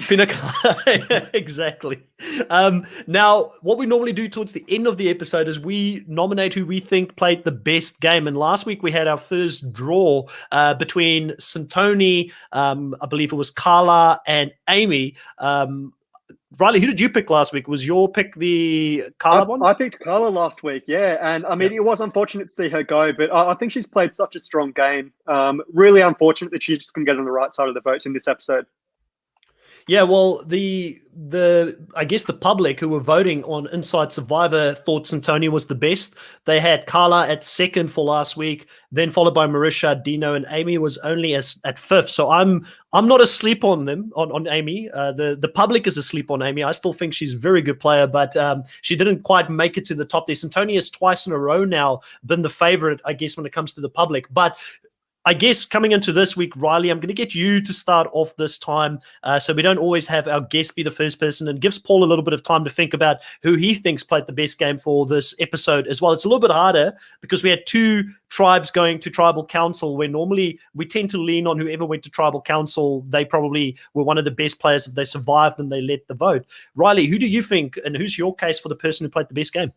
Pina 0.00 0.26
colada, 0.26 1.30
exactly. 1.36 2.02
Um, 2.50 2.86
now, 3.06 3.52
what 3.62 3.78
we 3.78 3.86
normally 3.86 4.12
do 4.12 4.28
towards 4.28 4.52
the 4.52 4.64
end 4.68 4.86
of 4.86 4.96
the 4.96 5.08
episode 5.08 5.48
is 5.48 5.58
we 5.58 6.04
nominate 6.06 6.54
who 6.54 6.66
we 6.66 6.80
think 6.80 7.16
played 7.16 7.44
the 7.44 7.52
best 7.52 8.00
game. 8.00 8.26
And 8.26 8.36
last 8.36 8.66
week 8.66 8.82
we 8.82 8.92
had 8.92 9.08
our 9.08 9.18
first 9.18 9.72
draw 9.72 10.26
uh, 10.52 10.74
between 10.74 11.30
Santoni, 11.32 12.32
um, 12.52 12.94
I 13.00 13.06
believe 13.06 13.32
it 13.32 13.36
was 13.36 13.50
Carla 13.50 14.20
and 14.26 14.52
Amy. 14.68 15.16
Um, 15.38 15.92
Riley, 16.58 16.80
who 16.80 16.86
did 16.86 16.98
you 16.98 17.10
pick 17.10 17.30
last 17.30 17.52
week? 17.52 17.68
Was 17.68 17.86
your 17.86 18.10
pick 18.10 18.34
the 18.34 19.04
Carla 19.18 19.42
I, 19.42 19.44
one? 19.44 19.62
I 19.62 19.74
picked 19.74 20.00
Carla 20.00 20.28
last 20.28 20.62
week, 20.62 20.84
yeah. 20.86 21.18
And 21.20 21.44
I 21.46 21.54
mean, 21.54 21.72
yeah. 21.72 21.76
it 21.76 21.84
was 21.84 22.00
unfortunate 22.00 22.48
to 22.48 22.54
see 22.54 22.68
her 22.70 22.82
go, 22.82 23.12
but 23.12 23.30
I, 23.30 23.50
I 23.50 23.54
think 23.54 23.70
she's 23.70 23.86
played 23.86 24.12
such 24.12 24.34
a 24.34 24.38
strong 24.38 24.72
game. 24.72 25.12
Um, 25.26 25.62
really 25.72 26.00
unfortunate 26.00 26.50
that 26.52 26.62
she 26.62 26.76
just 26.76 26.94
couldn't 26.94 27.04
get 27.04 27.18
on 27.18 27.24
the 27.24 27.30
right 27.30 27.52
side 27.52 27.68
of 27.68 27.74
the 27.74 27.80
votes 27.80 28.06
in 28.06 28.12
this 28.12 28.26
episode. 28.26 28.66
Yeah, 29.88 30.02
well, 30.02 30.44
the 30.44 31.00
the 31.30 31.78
I 31.96 32.04
guess 32.04 32.24
the 32.24 32.34
public 32.34 32.78
who 32.78 32.90
were 32.90 33.00
voting 33.00 33.42
on 33.44 33.66
Inside 33.72 34.12
Survivor 34.12 34.74
thought 34.74 35.06
Santoni 35.06 35.48
was 35.48 35.66
the 35.66 35.74
best. 35.74 36.14
They 36.44 36.60
had 36.60 36.86
Carla 36.86 37.26
at 37.26 37.42
second 37.42 37.90
for 37.90 38.04
last 38.04 38.36
week, 38.36 38.68
then 38.92 39.10
followed 39.10 39.34
by 39.34 39.46
Marisha, 39.46 40.00
Dino, 40.04 40.34
and 40.34 40.44
Amy 40.50 40.76
was 40.76 40.98
only 40.98 41.34
as 41.34 41.58
at 41.64 41.78
fifth. 41.78 42.10
So 42.10 42.30
I'm 42.30 42.66
I'm 42.92 43.08
not 43.08 43.22
asleep 43.22 43.64
on 43.64 43.86
them 43.86 44.12
on 44.14 44.30
on 44.30 44.46
Amy. 44.46 44.90
Uh, 44.92 45.12
the 45.12 45.36
the 45.40 45.48
public 45.48 45.86
is 45.86 45.96
asleep 45.96 46.30
on 46.30 46.42
Amy. 46.42 46.62
I 46.62 46.72
still 46.72 46.92
think 46.92 47.14
she's 47.14 47.32
a 47.32 47.38
very 47.38 47.62
good 47.62 47.80
player, 47.80 48.06
but 48.06 48.36
um, 48.36 48.64
she 48.82 48.94
didn't 48.94 49.22
quite 49.22 49.48
make 49.48 49.78
it 49.78 49.86
to 49.86 49.94
the 49.94 50.04
top 50.04 50.26
there. 50.26 50.36
Santoni 50.36 50.74
has 50.74 50.90
twice 50.90 51.26
in 51.26 51.32
a 51.32 51.38
row 51.38 51.64
now 51.64 52.00
been 52.26 52.42
the 52.42 52.50
favorite, 52.50 53.00
I 53.06 53.14
guess, 53.14 53.38
when 53.38 53.46
it 53.46 53.52
comes 53.52 53.72
to 53.72 53.80
the 53.80 53.88
public. 53.88 54.26
But 54.30 54.58
I 55.24 55.34
guess 55.34 55.64
coming 55.64 55.92
into 55.92 56.12
this 56.12 56.36
week, 56.36 56.54
Riley, 56.56 56.90
I'm 56.90 57.00
going 57.00 57.08
to 57.08 57.14
get 57.14 57.34
you 57.34 57.60
to 57.60 57.72
start 57.72 58.08
off 58.12 58.34
this 58.36 58.56
time 58.56 58.98
uh, 59.24 59.38
so 59.38 59.52
we 59.52 59.60
don't 59.60 59.78
always 59.78 60.06
have 60.06 60.26
our 60.26 60.40
guest 60.40 60.74
be 60.74 60.82
the 60.82 60.90
first 60.90 61.20
person 61.20 61.48
and 61.48 61.60
gives 61.60 61.78
Paul 61.78 62.02
a 62.02 62.06
little 62.06 62.24
bit 62.24 62.32
of 62.32 62.42
time 62.42 62.64
to 62.64 62.70
think 62.70 62.94
about 62.94 63.18
who 63.42 63.54
he 63.54 63.74
thinks 63.74 64.02
played 64.02 64.26
the 64.26 64.32
best 64.32 64.58
game 64.58 64.78
for 64.78 65.04
this 65.06 65.34
episode 65.38 65.86
as 65.86 66.00
well. 66.00 66.12
It's 66.12 66.24
a 66.24 66.28
little 66.28 66.40
bit 66.40 66.50
harder 66.50 66.96
because 67.20 67.42
we 67.42 67.50
had 67.50 67.66
two 67.66 68.04
tribes 68.30 68.70
going 68.70 69.00
to 69.00 69.10
tribal 69.10 69.44
council 69.44 69.96
where 69.96 70.08
normally 70.08 70.58
we 70.74 70.86
tend 70.86 71.10
to 71.10 71.18
lean 71.18 71.46
on 71.46 71.58
whoever 71.58 71.84
went 71.84 72.04
to 72.04 72.10
tribal 72.10 72.40
council. 72.40 73.04
They 73.08 73.24
probably 73.24 73.76
were 73.94 74.04
one 74.04 74.18
of 74.18 74.24
the 74.24 74.30
best 74.30 74.60
players 74.60 74.86
if 74.86 74.94
they 74.94 75.04
survived 75.04 75.58
and 75.58 75.70
they 75.70 75.82
led 75.82 76.00
the 76.08 76.14
vote. 76.14 76.46
Riley, 76.74 77.06
who 77.06 77.18
do 77.18 77.26
you 77.26 77.42
think 77.42 77.78
and 77.84 77.96
who's 77.96 78.16
your 78.16 78.34
case 78.34 78.58
for 78.58 78.68
the 78.68 78.76
person 78.76 79.04
who 79.04 79.10
played 79.10 79.28
the 79.28 79.34
best 79.34 79.52
game? 79.52 79.72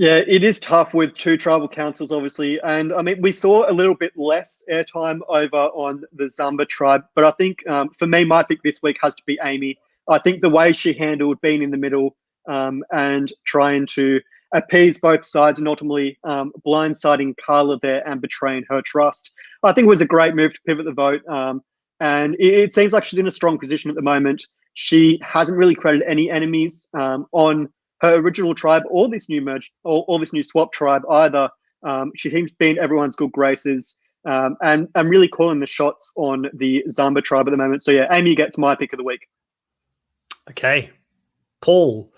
Yeah, 0.00 0.22
it 0.26 0.42
is 0.42 0.58
tough 0.58 0.94
with 0.94 1.14
two 1.14 1.36
tribal 1.36 1.68
councils, 1.68 2.10
obviously. 2.10 2.58
And 2.62 2.90
I 2.90 3.02
mean, 3.02 3.20
we 3.20 3.32
saw 3.32 3.70
a 3.70 3.74
little 3.74 3.94
bit 3.94 4.16
less 4.16 4.62
airtime 4.72 5.20
over 5.28 5.66
on 5.74 6.04
the 6.14 6.24
Zamba 6.24 6.66
tribe. 6.66 7.04
But 7.14 7.24
I 7.24 7.32
think 7.32 7.68
um, 7.68 7.90
for 7.98 8.06
me, 8.06 8.24
my 8.24 8.42
pick 8.42 8.62
this 8.62 8.82
week 8.82 8.96
has 9.02 9.14
to 9.16 9.22
be 9.26 9.38
Amy. 9.44 9.78
I 10.08 10.18
think 10.18 10.40
the 10.40 10.48
way 10.48 10.72
she 10.72 10.94
handled 10.94 11.42
being 11.42 11.62
in 11.62 11.70
the 11.70 11.76
middle 11.76 12.16
um, 12.48 12.82
and 12.90 13.30
trying 13.44 13.86
to 13.88 14.22
appease 14.54 14.96
both 14.96 15.22
sides 15.22 15.58
and 15.58 15.68
ultimately 15.68 16.18
um, 16.24 16.50
blindsiding 16.66 17.34
Carla 17.44 17.78
there 17.82 18.02
and 18.08 18.22
betraying 18.22 18.64
her 18.70 18.80
trust, 18.80 19.32
I 19.62 19.74
think 19.74 19.84
it 19.84 19.90
was 19.90 20.00
a 20.00 20.06
great 20.06 20.34
move 20.34 20.54
to 20.54 20.60
pivot 20.66 20.86
the 20.86 20.92
vote. 20.92 21.20
Um, 21.28 21.62
and 22.00 22.36
it, 22.36 22.54
it, 22.54 22.72
seems 22.72 22.94
like 22.94 23.04
she's 23.04 23.18
in 23.18 23.26
a 23.26 23.30
strong 23.30 23.58
position 23.58 23.90
at 23.90 23.96
the 23.96 24.02
moment. 24.02 24.46
She 24.72 25.20
hasn't 25.22 25.58
really 25.58 25.74
created 25.74 26.04
any 26.08 26.30
enemies 26.30 26.88
um, 26.94 27.26
on 27.32 27.68
her 28.00 28.16
original 28.16 28.54
tribe 28.54 28.82
or 28.88 29.08
this 29.08 29.28
new 29.28 29.40
merge 29.40 29.72
or, 29.84 30.04
or 30.08 30.18
this 30.18 30.32
new 30.32 30.42
swap 30.42 30.72
tribe 30.72 31.02
either. 31.10 31.48
Um, 31.82 32.12
she 32.16 32.30
seems 32.30 32.52
to 32.52 32.58
be 32.58 32.70
in 32.70 32.78
everyone's 32.78 33.16
good 33.16 33.32
graces. 33.32 33.96
Um, 34.26 34.56
and 34.62 34.88
I'm 34.94 35.08
really 35.08 35.28
calling 35.28 35.60
the 35.60 35.66
shots 35.66 36.12
on 36.16 36.46
the 36.54 36.84
Zamba 36.88 37.22
tribe 37.22 37.48
at 37.48 37.52
the 37.52 37.56
moment. 37.56 37.82
So 37.82 37.90
yeah, 37.90 38.06
Amy 38.10 38.34
gets 38.34 38.58
my 38.58 38.74
pick 38.74 38.92
of 38.92 38.98
the 38.98 39.04
week. 39.04 39.26
Okay, 40.50 40.90
Paul, 41.60 42.12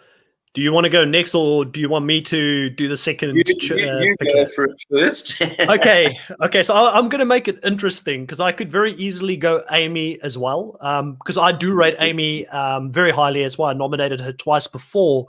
do 0.54 0.60
you 0.60 0.72
want 0.72 0.84
to 0.84 0.90
go 0.90 1.04
next, 1.04 1.34
or 1.34 1.64
do 1.64 1.80
you 1.80 1.88
want 1.88 2.04
me 2.04 2.20
to 2.22 2.68
do 2.70 2.86
the 2.86 2.96
second? 2.96 3.36
You, 3.36 3.42
you, 3.46 3.76
you 3.76 4.16
uh, 4.20 4.24
go 4.32 4.46
for 4.48 4.64
it 4.64 4.84
first. 4.90 5.40
okay, 5.60 6.18
okay. 6.42 6.62
So 6.62 6.74
I, 6.74 6.98
am 6.98 7.08
going 7.08 7.20
to 7.20 7.26
make 7.26 7.48
it 7.48 7.58
interesting 7.64 8.24
because 8.24 8.40
I 8.40 8.52
could 8.52 8.70
very 8.70 8.92
easily 8.92 9.36
go 9.36 9.62
Amy 9.70 10.20
as 10.22 10.36
well, 10.36 10.72
because 11.18 11.38
um, 11.38 11.44
I 11.44 11.52
do 11.52 11.72
rate 11.72 11.96
Amy 12.00 12.46
um, 12.48 12.92
very 12.92 13.10
highly. 13.10 13.42
That's 13.42 13.56
why 13.56 13.70
I 13.70 13.74
nominated 13.74 14.20
her 14.20 14.32
twice 14.32 14.66
before. 14.66 15.26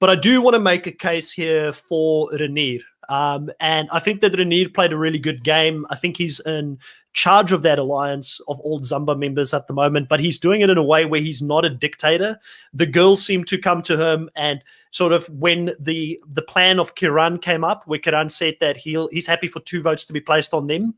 But 0.00 0.10
I 0.10 0.16
do 0.16 0.40
want 0.40 0.54
to 0.54 0.60
make 0.60 0.86
a 0.86 0.92
case 0.92 1.32
here 1.32 1.72
for 1.72 2.30
Renier. 2.32 2.80
Um, 3.08 3.50
and 3.60 3.88
I 3.92 4.00
think 4.00 4.20
that 4.22 4.36
Renier 4.36 4.68
played 4.68 4.92
a 4.92 4.96
really 4.96 5.18
good 5.18 5.44
game. 5.44 5.86
I 5.90 5.96
think 5.96 6.16
he's 6.16 6.40
in 6.40 6.78
charge 7.12 7.52
of 7.52 7.62
that 7.62 7.78
alliance 7.78 8.40
of 8.48 8.58
all 8.60 8.80
Zamba 8.80 9.16
members 9.16 9.54
at 9.54 9.66
the 9.66 9.72
moment, 9.72 10.08
but 10.08 10.20
he's 10.20 10.38
doing 10.38 10.62
it 10.62 10.70
in 10.70 10.78
a 10.78 10.82
way 10.82 11.04
where 11.04 11.20
he's 11.20 11.42
not 11.42 11.64
a 11.64 11.70
dictator. 11.70 12.38
The 12.72 12.86
girls 12.86 13.24
seem 13.24 13.44
to 13.44 13.58
come 13.58 13.82
to 13.82 13.96
him 13.96 14.30
and 14.34 14.62
sort 14.90 15.12
of 15.12 15.28
when 15.28 15.72
the 15.78 16.20
the 16.28 16.42
plan 16.42 16.80
of 16.80 16.94
Kiran 16.94 17.40
came 17.40 17.64
up, 17.64 17.86
where 17.86 17.98
Kiran 17.98 18.30
said 18.30 18.56
that 18.60 18.76
he'll 18.76 19.08
he's 19.08 19.26
happy 19.26 19.48
for 19.48 19.60
two 19.60 19.80
votes 19.80 20.04
to 20.06 20.12
be 20.12 20.20
placed 20.20 20.52
on 20.52 20.66
them. 20.66 20.94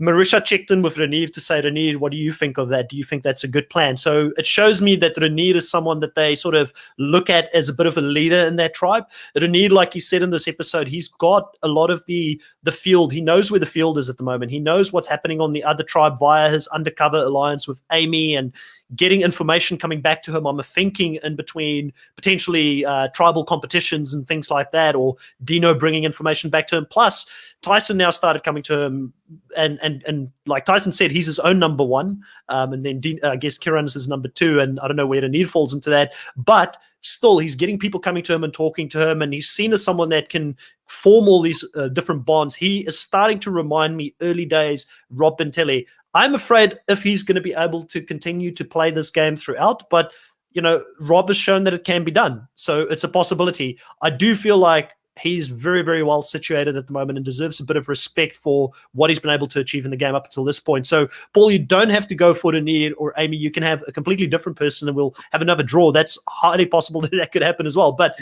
Marisha 0.00 0.42
checked 0.42 0.70
in 0.70 0.80
with 0.80 0.96
Renier 0.96 1.28
to 1.28 1.40
say, 1.40 1.60
Renier, 1.60 1.98
what 1.98 2.10
do 2.10 2.16
you 2.16 2.32
think 2.32 2.56
of 2.56 2.70
that? 2.70 2.88
Do 2.88 2.96
you 2.96 3.04
think 3.04 3.22
that's 3.22 3.44
a 3.44 3.48
good 3.48 3.68
plan? 3.68 3.98
So 3.98 4.32
it 4.38 4.46
shows 4.46 4.80
me 4.80 4.96
that 4.96 5.16
Renier 5.18 5.56
is 5.56 5.70
someone 5.70 6.00
that 6.00 6.14
they 6.14 6.34
sort 6.34 6.54
of 6.54 6.72
look 6.98 7.28
at 7.28 7.54
as 7.54 7.68
a 7.68 7.74
bit 7.74 7.86
of 7.86 7.98
a 7.98 8.00
leader 8.00 8.38
in 8.38 8.56
their 8.56 8.70
tribe. 8.70 9.04
Renier, 9.38 9.68
like 9.68 9.92
he 9.92 10.00
said 10.00 10.22
in 10.22 10.30
this 10.30 10.48
episode, 10.48 10.88
he's 10.88 11.08
got 11.08 11.56
a 11.62 11.68
lot 11.68 11.90
of 11.90 12.04
the 12.06 12.40
the 12.62 12.72
field. 12.72 13.12
He 13.12 13.20
knows 13.20 13.50
where 13.50 13.60
the 13.60 13.66
field 13.66 13.98
is 13.98 14.08
at 14.08 14.16
the 14.16 14.24
moment. 14.24 14.50
He 14.50 14.58
knows 14.58 14.92
what's 14.92 15.06
happening 15.06 15.40
on 15.40 15.52
the 15.52 15.64
other 15.64 15.84
tribe 15.84 16.18
via 16.18 16.50
his 16.50 16.66
undercover 16.68 17.18
alliance 17.18 17.68
with 17.68 17.82
Amy 17.92 18.34
and 18.34 18.54
getting 18.96 19.22
information 19.22 19.78
coming 19.78 20.00
back 20.00 20.22
to 20.24 20.36
him. 20.36 20.46
I'm 20.46 20.62
thinking 20.62 21.18
in 21.22 21.36
between 21.36 21.92
potentially 22.16 22.84
uh, 22.84 23.08
tribal 23.08 23.44
competitions 23.44 24.12
and 24.14 24.26
things 24.26 24.50
like 24.50 24.72
that, 24.72 24.94
or 24.94 25.16
Dino 25.44 25.74
bringing 25.74 26.04
information 26.04 26.50
back 26.50 26.66
to 26.68 26.76
him. 26.76 26.86
Plus, 26.90 27.26
Tyson 27.62 27.96
now 27.96 28.10
started 28.10 28.42
coming 28.42 28.62
to 28.64 28.80
him, 28.80 29.12
and 29.56 29.78
and 29.82 30.02
and 30.06 30.30
like 30.46 30.64
Tyson 30.64 30.92
said, 30.92 31.10
he's 31.10 31.26
his 31.26 31.38
own 31.40 31.58
number 31.58 31.84
one, 31.84 32.22
um, 32.48 32.72
and 32.72 32.82
then 32.82 33.00
uh, 33.22 33.30
I 33.30 33.36
guess 33.36 33.58
Kiran 33.58 33.84
is 33.84 33.94
his 33.94 34.08
number 34.08 34.28
two, 34.28 34.60
and 34.60 34.80
I 34.80 34.88
don't 34.88 34.96
know 34.96 35.06
where 35.06 35.20
the 35.20 35.28
need 35.28 35.50
falls 35.50 35.74
into 35.74 35.90
that, 35.90 36.12
but 36.36 36.76
still, 37.02 37.38
he's 37.38 37.54
getting 37.54 37.78
people 37.78 38.00
coming 38.00 38.22
to 38.24 38.34
him 38.34 38.44
and 38.44 38.52
talking 38.52 38.88
to 38.90 39.10
him, 39.10 39.22
and 39.22 39.32
he's 39.32 39.48
seen 39.48 39.72
as 39.72 39.84
someone 39.84 40.10
that 40.10 40.28
can 40.28 40.56
form 40.86 41.28
all 41.28 41.40
these 41.40 41.64
uh, 41.76 41.88
different 41.88 42.24
bonds. 42.24 42.54
He 42.54 42.80
is 42.80 42.98
starting 42.98 43.38
to 43.40 43.50
remind 43.50 43.96
me 43.96 44.14
early 44.20 44.44
days 44.44 44.86
Rob 45.10 45.38
Bentelli. 45.38 45.86
I'm 46.14 46.34
afraid 46.34 46.78
if 46.88 47.02
he's 47.02 47.22
going 47.22 47.36
to 47.36 47.40
be 47.40 47.54
able 47.54 47.84
to 47.86 48.02
continue 48.02 48.50
to 48.52 48.64
play 48.64 48.90
this 48.90 49.10
game 49.10 49.36
throughout, 49.36 49.88
but 49.90 50.12
you 50.52 50.60
know, 50.60 50.82
Rob 51.00 51.28
has 51.28 51.36
shown 51.36 51.64
that 51.64 51.74
it 51.74 51.84
can 51.84 52.02
be 52.02 52.10
done. 52.10 52.46
So 52.56 52.80
it's 52.80 53.04
a 53.04 53.08
possibility. 53.08 53.78
I 54.02 54.10
do 54.10 54.34
feel 54.34 54.58
like 54.58 54.92
he's 55.18 55.48
very, 55.48 55.82
very 55.82 56.02
well 56.02 56.22
situated 56.22 56.76
at 56.76 56.86
the 56.86 56.92
moment 56.92 57.18
and 57.18 57.24
deserves 57.24 57.60
a 57.60 57.64
bit 57.64 57.76
of 57.76 57.88
respect 57.88 58.36
for 58.36 58.70
what 58.92 59.10
he's 59.10 59.20
been 59.20 59.30
able 59.30 59.46
to 59.46 59.60
achieve 59.60 59.84
in 59.84 59.90
the 59.90 59.96
game 59.96 60.14
up 60.14 60.24
until 60.24 60.44
this 60.44 60.58
point. 60.58 60.86
So, 60.86 61.08
Paul, 61.34 61.50
you 61.50 61.58
don't 61.58 61.90
have 61.90 62.06
to 62.08 62.14
go 62.14 62.34
for 62.34 62.52
Renier 62.52 62.92
or 62.94 63.14
Amy. 63.16 63.36
You 63.36 63.50
can 63.50 63.62
have 63.62 63.84
a 63.86 63.92
completely 63.92 64.26
different 64.26 64.58
person 64.58 64.88
and 64.88 64.96
we'll 64.96 65.14
have 65.32 65.42
another 65.42 65.62
draw. 65.62 65.92
That's 65.92 66.18
highly 66.28 66.66
possible 66.66 67.00
that 67.02 67.12
that 67.12 67.32
could 67.32 67.42
happen 67.42 67.66
as 67.66 67.76
well. 67.76 67.92
But 67.92 68.16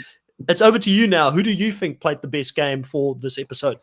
it's 0.47 0.61
over 0.61 0.79
to 0.79 0.89
you 0.91 1.07
now. 1.07 1.31
Who 1.31 1.43
do 1.43 1.51
you 1.51 1.71
think 1.71 1.99
played 1.99 2.21
the 2.21 2.27
best 2.27 2.55
game 2.55 2.83
for 2.83 3.15
this 3.15 3.37
episode? 3.37 3.77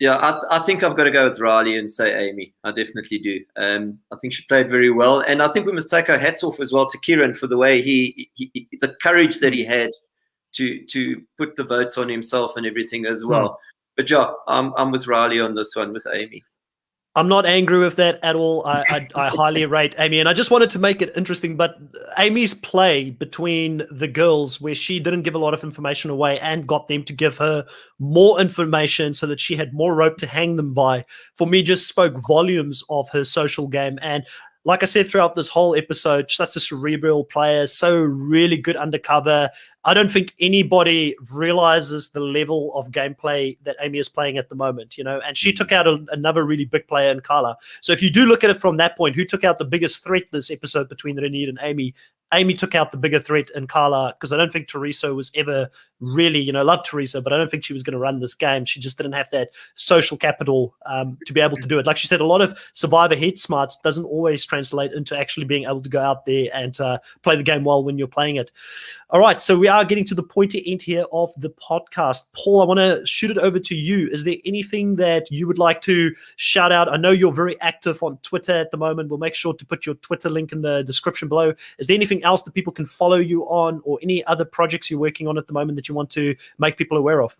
Yeah, 0.00 0.16
I, 0.18 0.30
th- 0.30 0.44
I, 0.50 0.58
think 0.60 0.82
I've 0.82 0.96
got 0.96 1.04
to 1.04 1.10
go 1.10 1.28
with 1.28 1.40
Riley 1.40 1.76
and 1.76 1.88
say 1.88 2.28
Amy. 2.28 2.54
I 2.64 2.70
definitely 2.70 3.18
do. 3.18 3.44
Um, 3.56 3.98
I 4.10 4.16
think 4.16 4.32
she 4.32 4.44
played 4.44 4.70
very 4.70 4.90
well, 4.90 5.20
and 5.20 5.42
I 5.42 5.48
think 5.48 5.66
we 5.66 5.72
must 5.72 5.90
take 5.90 6.08
our 6.08 6.16
hats 6.16 6.42
off 6.42 6.58
as 6.58 6.72
well 6.72 6.86
to 6.86 6.98
Kiran 6.98 7.36
for 7.36 7.46
the 7.46 7.58
way 7.58 7.82
he, 7.82 8.30
he, 8.34 8.50
he 8.54 8.68
the 8.80 8.96
courage 9.02 9.40
that 9.40 9.52
he 9.52 9.62
had 9.62 9.90
to 10.52 10.82
to 10.86 11.22
put 11.36 11.54
the 11.56 11.64
votes 11.64 11.98
on 11.98 12.08
himself 12.08 12.56
and 12.56 12.64
everything 12.64 13.04
as 13.04 13.26
well. 13.26 13.50
Mm. 13.50 13.56
But 13.98 14.10
yeah, 14.10 14.32
I'm 14.48 14.72
I'm 14.78 14.90
with 14.90 15.06
Riley 15.06 15.38
on 15.38 15.54
this 15.54 15.76
one 15.76 15.92
with 15.92 16.06
Amy. 16.10 16.42
I'm 17.16 17.26
not 17.26 17.44
angry 17.44 17.80
with 17.80 17.96
that 17.96 18.20
at 18.22 18.36
all. 18.36 18.64
I, 18.64 18.84
I, 18.88 19.08
I, 19.16 19.28
highly 19.36 19.66
rate 19.66 19.96
Amy, 19.98 20.20
and 20.20 20.28
I 20.28 20.32
just 20.32 20.52
wanted 20.52 20.70
to 20.70 20.78
make 20.78 21.02
it 21.02 21.12
interesting. 21.16 21.56
But 21.56 21.76
Amy's 22.18 22.54
play 22.54 23.10
between 23.10 23.82
the 23.90 24.06
girls, 24.06 24.60
where 24.60 24.76
she 24.76 25.00
didn't 25.00 25.22
give 25.22 25.34
a 25.34 25.38
lot 25.38 25.52
of 25.52 25.64
information 25.64 26.10
away 26.10 26.38
and 26.38 26.68
got 26.68 26.86
them 26.86 27.02
to 27.04 27.12
give 27.12 27.36
her 27.38 27.66
more 27.98 28.40
information 28.40 29.12
so 29.12 29.26
that 29.26 29.40
she 29.40 29.56
had 29.56 29.74
more 29.74 29.94
rope 29.94 30.18
to 30.18 30.26
hang 30.26 30.54
them 30.54 30.72
by, 30.72 31.04
for 31.34 31.48
me, 31.48 31.62
just 31.62 31.88
spoke 31.88 32.14
volumes 32.28 32.84
of 32.90 33.08
her 33.10 33.24
social 33.24 33.66
game. 33.66 33.98
And 34.02 34.24
like 34.64 34.82
I 34.82 34.86
said 34.86 35.08
throughout 35.08 35.34
this 35.34 35.48
whole 35.48 35.74
episode, 35.74 36.30
such 36.30 36.54
a 36.54 36.60
cerebral 36.60 37.24
player, 37.24 37.66
so 37.66 37.96
really 37.98 38.58
good 38.58 38.76
undercover. 38.76 39.48
I 39.84 39.94
don't 39.94 40.10
think 40.10 40.34
anybody 40.38 41.16
realizes 41.32 42.10
the 42.10 42.20
level 42.20 42.74
of 42.74 42.90
gameplay 42.90 43.56
that 43.62 43.76
Amy 43.80 43.98
is 43.98 44.10
playing 44.10 44.36
at 44.36 44.50
the 44.50 44.54
moment, 44.54 44.98
you 44.98 45.04
know, 45.04 45.20
and 45.26 45.36
she 45.36 45.52
took 45.52 45.72
out 45.72 45.86
a, 45.86 46.04
another 46.12 46.44
really 46.44 46.66
big 46.66 46.86
player 46.88 47.10
in 47.10 47.20
Carla. 47.20 47.56
So 47.80 47.92
if 47.92 48.02
you 48.02 48.10
do 48.10 48.26
look 48.26 48.44
at 48.44 48.50
it 48.50 48.58
from 48.58 48.76
that 48.76 48.98
point, 48.98 49.16
who 49.16 49.24
took 49.24 49.44
out 49.44 49.56
the 49.56 49.64
biggest 49.64 50.04
threat 50.04 50.24
this 50.30 50.50
episode 50.50 50.90
between 50.90 51.16
Renier 51.16 51.48
and 51.48 51.58
Amy? 51.62 51.94
Amy 52.32 52.54
took 52.54 52.74
out 52.74 52.90
the 52.90 52.96
bigger 52.96 53.18
threat 53.18 53.50
in 53.54 53.66
Carla 53.66 54.14
because 54.16 54.32
I 54.32 54.36
don't 54.36 54.52
think 54.52 54.68
Tereso 54.68 55.16
was 55.16 55.32
ever 55.34 55.68
really, 56.00 56.40
you 56.40 56.52
know, 56.52 56.62
love 56.62 56.80
Tereso, 56.84 57.22
but 57.22 57.32
I 57.32 57.36
don't 57.36 57.50
think 57.50 57.64
she 57.64 57.72
was 57.72 57.82
going 57.82 57.92
to 57.92 57.98
run 57.98 58.20
this 58.20 58.34
game. 58.34 58.64
She 58.64 58.80
just 58.80 58.96
didn't 58.96 59.12
have 59.12 59.30
that 59.30 59.50
social 59.74 60.16
capital 60.16 60.74
um, 60.86 61.18
to 61.26 61.32
be 61.32 61.40
able 61.40 61.56
to 61.58 61.68
do 61.68 61.78
it. 61.78 61.86
Like 61.86 61.96
she 61.96 62.06
said, 62.06 62.20
a 62.20 62.26
lot 62.26 62.40
of 62.40 62.58
survivor 62.72 63.14
head 63.14 63.38
smarts 63.38 63.76
doesn't 63.76 64.04
always 64.04 64.44
translate 64.44 64.92
into 64.92 65.16
actually 65.16 65.44
being 65.44 65.64
able 65.64 65.82
to 65.82 65.90
go 65.90 66.00
out 66.00 66.24
there 66.24 66.48
and 66.54 66.78
uh, 66.80 66.98
play 67.22 67.36
the 67.36 67.42
game 67.42 67.64
well 67.64 67.84
when 67.84 67.98
you're 67.98 68.08
playing 68.08 68.36
it. 68.36 68.50
All 69.10 69.20
right, 69.20 69.40
so 69.40 69.58
we 69.58 69.68
are 69.68 69.84
getting 69.84 70.04
to 70.06 70.14
the 70.14 70.22
pointy 70.22 70.62
end 70.70 70.82
here 70.82 71.04
of 71.12 71.32
the 71.36 71.50
podcast. 71.50 72.32
Paul, 72.32 72.62
I 72.62 72.64
want 72.64 72.80
to 72.80 73.04
shoot 73.04 73.30
it 73.30 73.38
over 73.38 73.58
to 73.58 73.74
you. 73.74 74.08
Is 74.08 74.24
there 74.24 74.36
anything 74.44 74.96
that 74.96 75.30
you 75.30 75.46
would 75.46 75.58
like 75.58 75.80
to 75.82 76.14
shout 76.36 76.72
out? 76.72 76.88
I 76.88 76.96
know 76.96 77.10
you're 77.10 77.32
very 77.32 77.60
active 77.60 78.02
on 78.02 78.18
Twitter 78.18 78.54
at 78.54 78.70
the 78.70 78.76
moment. 78.76 79.10
We'll 79.10 79.18
make 79.18 79.34
sure 79.34 79.52
to 79.52 79.66
put 79.66 79.84
your 79.84 79.96
Twitter 79.96 80.30
link 80.30 80.52
in 80.52 80.62
the 80.62 80.82
description 80.82 81.28
below. 81.28 81.52
Is 81.78 81.86
there 81.86 81.94
anything 81.94 82.22
else 82.24 82.42
that 82.44 82.54
people 82.54 82.72
can 82.72 82.86
follow 82.86 83.16
you 83.16 83.42
on 83.44 83.80
or 83.84 83.98
any 84.02 84.24
other 84.24 84.44
projects 84.44 84.90
you're 84.90 85.00
working 85.00 85.26
on 85.26 85.36
at 85.36 85.46
the 85.46 85.52
moment 85.52 85.76
that 85.76 85.88
you 85.88 85.89
want 85.94 86.10
to 86.10 86.34
make 86.58 86.76
people 86.76 86.98
aware 86.98 87.22
of? 87.22 87.38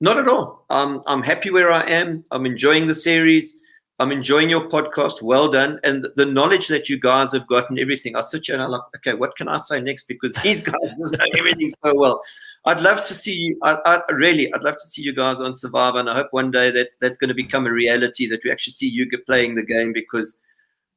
Not 0.00 0.18
at 0.18 0.28
all. 0.28 0.64
Um, 0.70 1.02
I'm 1.06 1.22
happy 1.22 1.50
where 1.50 1.72
I 1.72 1.82
am. 1.82 2.24
I'm 2.30 2.46
enjoying 2.46 2.86
the 2.86 2.94
series. 2.94 3.60
I'm 4.00 4.12
enjoying 4.12 4.48
your 4.48 4.68
podcast. 4.68 5.22
Well 5.22 5.50
done. 5.50 5.80
And 5.82 6.06
the 6.14 6.24
knowledge 6.24 6.68
that 6.68 6.88
you 6.88 7.00
guys 7.00 7.32
have 7.32 7.48
gotten, 7.48 7.80
everything. 7.80 8.14
I 8.14 8.20
sit 8.20 8.46
here 8.46 8.54
and 8.54 8.62
I'm 8.62 8.70
like, 8.70 8.82
okay, 8.96 9.14
what 9.14 9.36
can 9.36 9.48
I 9.48 9.56
say 9.56 9.80
next? 9.80 10.06
Because 10.06 10.34
these 10.44 10.60
guys 10.60 11.12
know 11.12 11.24
everything 11.36 11.70
so 11.84 11.96
well. 11.96 12.22
I'd 12.64 12.80
love 12.80 13.02
to 13.04 13.14
see 13.14 13.34
you. 13.34 13.58
I, 13.64 13.78
I, 13.84 14.12
really, 14.12 14.52
I'd 14.54 14.62
love 14.62 14.76
to 14.76 14.86
see 14.86 15.02
you 15.02 15.12
guys 15.12 15.40
on 15.40 15.54
Survivor. 15.54 15.98
And 15.98 16.08
I 16.08 16.14
hope 16.14 16.28
one 16.30 16.52
day 16.52 16.70
that's, 16.70 16.96
that's 16.96 17.16
going 17.16 17.28
to 17.28 17.34
become 17.34 17.66
a 17.66 17.72
reality 17.72 18.28
that 18.28 18.44
we 18.44 18.52
actually 18.52 18.72
see 18.72 18.88
you 18.88 19.08
playing 19.26 19.56
the 19.56 19.64
game 19.64 19.92
because 19.92 20.38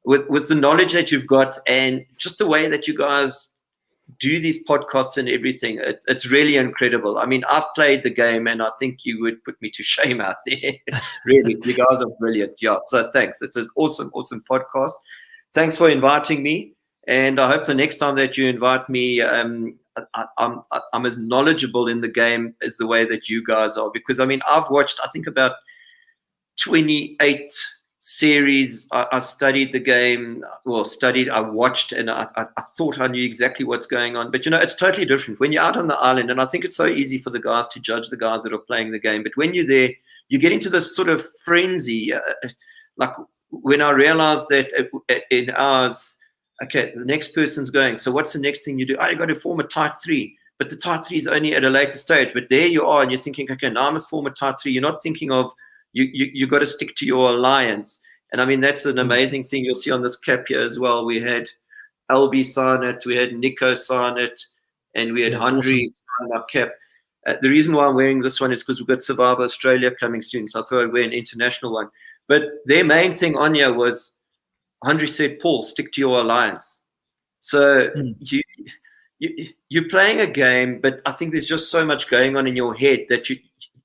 with, 0.04 0.30
with 0.30 0.48
the 0.48 0.54
knowledge 0.54 0.92
that 0.92 1.10
you've 1.10 1.26
got 1.26 1.58
and 1.66 2.04
just 2.18 2.38
the 2.38 2.46
way 2.46 2.68
that 2.68 2.86
you 2.86 2.96
guys 2.96 3.48
do 4.18 4.40
these 4.40 4.62
podcasts 4.64 5.16
and 5.16 5.28
everything. 5.28 5.78
It, 5.78 6.02
it's 6.06 6.30
really 6.30 6.56
incredible. 6.56 7.18
I 7.18 7.26
mean, 7.26 7.44
I've 7.48 7.72
played 7.74 8.02
the 8.02 8.10
game 8.10 8.46
and 8.46 8.62
I 8.62 8.70
think 8.78 9.04
you 9.04 9.20
would 9.20 9.42
put 9.44 9.60
me 9.60 9.70
to 9.70 9.82
shame 9.82 10.20
out 10.20 10.36
there. 10.46 10.72
really, 11.26 11.56
you 11.64 11.74
guys 11.74 12.00
are 12.00 12.10
brilliant. 12.18 12.52
Yeah. 12.60 12.78
So 12.86 13.08
thanks. 13.12 13.42
It's 13.42 13.56
an 13.56 13.68
awesome, 13.76 14.10
awesome 14.14 14.42
podcast. 14.50 14.92
Thanks 15.54 15.76
for 15.76 15.88
inviting 15.88 16.42
me. 16.42 16.74
And 17.06 17.40
I 17.40 17.50
hope 17.50 17.64
the 17.64 17.74
next 17.74 17.96
time 17.96 18.14
that 18.16 18.38
you 18.38 18.48
invite 18.48 18.88
me, 18.88 19.20
um, 19.20 19.78
I, 20.14 20.24
I'm, 20.38 20.62
I'm 20.92 21.04
as 21.04 21.18
knowledgeable 21.18 21.88
in 21.88 22.00
the 22.00 22.08
game 22.08 22.54
as 22.64 22.76
the 22.76 22.86
way 22.86 23.04
that 23.04 23.28
you 23.28 23.44
guys 23.44 23.76
are. 23.76 23.90
Because 23.92 24.20
I 24.20 24.24
mean, 24.24 24.40
I've 24.48 24.70
watched, 24.70 25.00
I 25.02 25.08
think 25.08 25.26
about 25.26 25.52
28 26.60 27.52
series. 28.02 28.88
I, 28.90 29.06
I, 29.12 29.18
studied 29.20 29.72
the 29.72 29.78
game, 29.78 30.44
well, 30.64 30.84
studied, 30.84 31.30
I 31.30 31.40
watched, 31.40 31.92
and 31.92 32.10
I, 32.10 32.26
I, 32.36 32.46
I, 32.56 32.62
thought 32.76 33.00
I 33.00 33.06
knew 33.06 33.24
exactly 33.24 33.64
what's 33.64 33.86
going 33.86 34.16
on. 34.16 34.32
But 34.32 34.44
you 34.44 34.50
know, 34.50 34.58
it's 34.58 34.74
totally 34.74 35.06
different 35.06 35.38
when 35.38 35.52
you're 35.52 35.62
out 35.62 35.76
on 35.76 35.86
the 35.86 35.96
island. 35.96 36.30
And 36.30 36.40
I 36.40 36.46
think 36.46 36.64
it's 36.64 36.76
so 36.76 36.86
easy 36.86 37.16
for 37.16 37.30
the 37.30 37.38
guys 37.38 37.68
to 37.68 37.80
judge 37.80 38.08
the 38.10 38.16
guys 38.16 38.42
that 38.42 38.52
are 38.52 38.58
playing 38.58 38.90
the 38.90 38.98
game. 38.98 39.22
But 39.22 39.36
when 39.36 39.54
you're 39.54 39.66
there, 39.66 39.90
you 40.28 40.38
get 40.38 40.52
into 40.52 40.68
this 40.68 40.94
sort 40.94 41.08
of 41.08 41.24
frenzy. 41.44 42.12
Uh, 42.12 42.20
uh 42.44 42.48
like 42.96 43.14
when 43.50 43.80
I 43.80 43.90
realized 43.90 44.46
that 44.50 44.72
uh, 44.76 44.98
uh, 45.08 45.20
in 45.30 45.50
ours, 45.50 46.16
okay, 46.64 46.90
the 46.92 47.04
next 47.04 47.34
person's 47.34 47.70
going. 47.70 47.96
So 47.96 48.10
what's 48.10 48.32
the 48.32 48.40
next 48.40 48.64
thing 48.64 48.80
you 48.80 48.86
do? 48.86 48.96
Oh, 48.98 49.08
you 49.08 49.16
got 49.16 49.26
to 49.26 49.34
form 49.36 49.60
a 49.60 49.64
tight 49.64 49.92
three. 50.02 50.36
But 50.58 50.70
the 50.70 50.76
tight 50.76 51.04
three 51.04 51.18
is 51.18 51.28
only 51.28 51.54
at 51.54 51.64
a 51.64 51.70
later 51.70 51.98
stage. 51.98 52.34
But 52.34 52.48
there 52.50 52.66
you 52.66 52.84
are, 52.84 53.02
and 53.02 53.12
you're 53.12 53.20
thinking, 53.20 53.50
okay, 53.50 53.70
now 53.70 53.88
I 53.88 53.90
must 53.90 54.10
form 54.10 54.26
a 54.26 54.30
tight 54.30 54.56
three. 54.60 54.72
You're 54.72 54.82
not 54.82 55.02
thinking 55.02 55.30
of 55.30 55.52
you 55.92 56.08
you 56.12 56.30
you 56.32 56.46
got 56.46 56.60
to 56.60 56.66
stick 56.66 56.94
to 56.96 57.06
your 57.06 57.30
alliance. 57.30 58.00
And 58.32 58.40
I 58.40 58.44
mean 58.44 58.60
that's 58.60 58.86
an 58.86 58.92
mm-hmm. 58.92 59.00
amazing 59.00 59.42
thing 59.44 59.64
you'll 59.64 59.74
see 59.74 59.90
on 59.90 60.02
this 60.02 60.16
cap 60.16 60.44
here 60.48 60.62
as 60.62 60.78
well. 60.78 61.04
We 61.04 61.22
had 61.22 61.48
LB 62.10 62.44
sign 62.44 62.82
it, 62.82 63.04
we 63.06 63.16
had 63.16 63.34
Nico 63.34 63.74
sign 63.74 64.18
it, 64.18 64.40
and 64.94 65.12
we 65.12 65.22
had 65.22 65.32
yeah, 65.32 65.44
Henry 65.44 65.90
awesome. 65.90 66.28
sign 66.28 66.36
our 66.36 66.44
cap. 66.44 66.70
Uh, 67.26 67.34
the 67.40 67.48
reason 67.48 67.74
why 67.74 67.86
I'm 67.86 67.94
wearing 67.94 68.20
this 68.20 68.40
one 68.40 68.52
is 68.52 68.62
because 68.62 68.80
we've 68.80 68.88
got 68.88 69.00
Survivor 69.00 69.42
Australia 69.42 69.92
coming 69.92 70.22
soon, 70.22 70.48
so 70.48 70.60
I 70.60 70.62
thought 70.64 70.84
I'd 70.84 70.92
wear 70.92 71.04
an 71.04 71.12
international 71.12 71.72
one. 71.72 71.88
But 72.28 72.42
their 72.66 72.84
main 72.84 73.12
thing 73.12 73.36
on 73.36 73.54
here 73.54 73.72
was 73.72 74.14
Henry 74.84 75.08
said, 75.08 75.38
Paul, 75.38 75.62
stick 75.62 75.92
to 75.92 76.00
your 76.00 76.20
alliance. 76.20 76.82
So 77.40 77.90
mm. 77.90 78.14
you, 78.18 78.42
you 79.18 79.48
you're 79.68 79.88
playing 79.88 80.20
a 80.20 80.26
game, 80.26 80.80
but 80.80 81.00
I 81.06 81.12
think 81.12 81.30
there's 81.30 81.46
just 81.46 81.70
so 81.70 81.84
much 81.84 82.10
going 82.10 82.36
on 82.36 82.46
in 82.46 82.56
your 82.56 82.74
head 82.74 83.06
that 83.08 83.30
you 83.30 83.38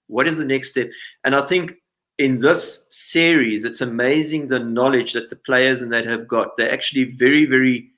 what 0.08 0.28
is 0.28 0.38
the 0.38 0.46
next 0.46 0.72
step? 0.72 0.90
And 1.24 1.36
I 1.36 1.42
think 1.42 1.74
in 2.18 2.40
this 2.40 2.88
series, 2.90 3.64
it's 3.64 3.82
amazing 3.82 4.48
the 4.48 4.60
knowledge 4.60 5.14
that 5.14 5.30
the 5.30 5.36
players 5.36 5.82
and 5.82 5.94
that 5.94 6.06
have 6.06 6.28
got. 6.28 6.58
They're 6.58 6.72
actually 6.72 7.06
very, 7.06 7.46
very 7.46 7.92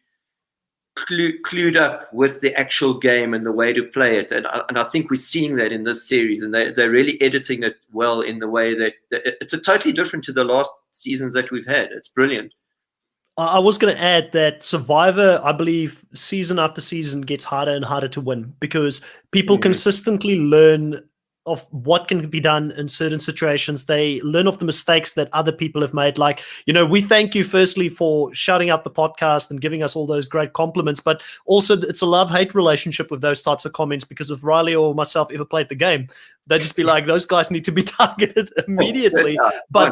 clu- 0.96 1.40
clued 1.42 1.78
up 1.78 2.14
with 2.14 2.42
the 2.42 2.54
actual 2.56 3.00
game 3.00 3.34
and 3.34 3.46
the 3.46 3.52
way 3.52 3.72
to 3.72 3.84
play 3.84 4.18
it. 4.18 4.32
And 4.32 4.46
I, 4.48 4.64
and 4.68 4.78
I 4.78 4.84
think 4.84 5.10
we're 5.10 5.16
seeing 5.16 5.56
that 5.56 5.72
in 5.72 5.84
this 5.84 6.08
series, 6.08 6.44
and 6.44 6.54
they, 6.54 6.72
they're 6.72 6.90
really 6.90 7.22
editing 7.22 7.64
it 7.64 7.78
well 7.92 8.22
in 8.22 8.40
the 8.40 8.50
way 8.50 8.74
that, 8.76 8.94
that 9.12 9.22
it's 9.42 9.54
a 9.54 9.60
totally 9.60 9.94
different 9.94 10.26
to 10.26 10.34
the 10.34 10.44
last 10.44 10.72
seasons 10.92 11.34
that 11.34 11.52
we've 11.52 11.68
had. 11.68 11.90
It's 11.92 12.10
brilliant. 12.10 12.54
I 13.38 13.60
was 13.60 13.78
going 13.78 13.96
to 13.96 14.02
add 14.02 14.34
that 14.34 14.64
Survivor, 14.64 15.40
I 15.42 15.54
believe, 15.54 16.04
season 16.14 16.60
after 16.60 16.82
season 16.82 17.22
gets 17.22 17.46
harder 17.46 17.72
and 17.72 17.86
harder 17.86 18.10
to 18.10 18.20
win 18.20 18.54
because 18.60 19.02
people 19.32 19.56
mm-hmm. 19.56 19.62
consistently 19.62 20.38
learn 20.38 21.02
of 21.46 21.66
what 21.72 22.08
can 22.08 22.30
be 22.30 22.40
done 22.40 22.72
in 22.72 22.88
certain 22.88 23.20
situations. 23.20 23.86
They 23.86 24.22
learn 24.22 24.48
of 24.48 24.60
the 24.60 24.66
mistakes 24.66 25.14
that 25.14 25.30
other 25.34 25.52
people 25.52 25.82
have 25.82 25.94
made. 25.94 26.18
Like, 26.18 26.42
you 26.66 26.74
know, 26.74 26.86
we 26.86 27.02
thank 27.02 27.34
you 27.34 27.44
firstly 27.44 27.90
for 27.90 28.34
shouting 28.34 28.70
out 28.70 28.84
the 28.84 28.92
podcast 28.92 29.50
and 29.50 29.62
giving 29.62 29.82
us 29.82 29.96
all 29.96 30.06
those 30.06 30.28
great 30.28 30.54
compliments, 30.54 31.00
but 31.00 31.22
also 31.46 31.80
it's 31.80 32.02
a 32.02 32.06
love 32.06 32.30
hate 32.30 32.54
relationship 32.54 33.10
with 33.10 33.22
those 33.22 33.42
types 33.42 33.66
of 33.66 33.74
comments 33.74 34.06
because 34.06 34.32
if 34.32 34.44
Riley 34.44 34.76
or 34.76 34.94
myself 34.94 35.32
ever 35.32 35.46
played 35.46 35.70
the 35.70 35.76
game, 35.76 36.08
they'd 36.48 36.62
just 36.62 36.76
be 36.76 36.84
like, 36.84 37.06
those 37.06 37.26
guys 37.26 37.50
need 37.50 37.66
to 37.66 37.72
be 37.72 37.84
targeted 37.84 38.52
immediately. 38.68 39.38
but 39.72 39.92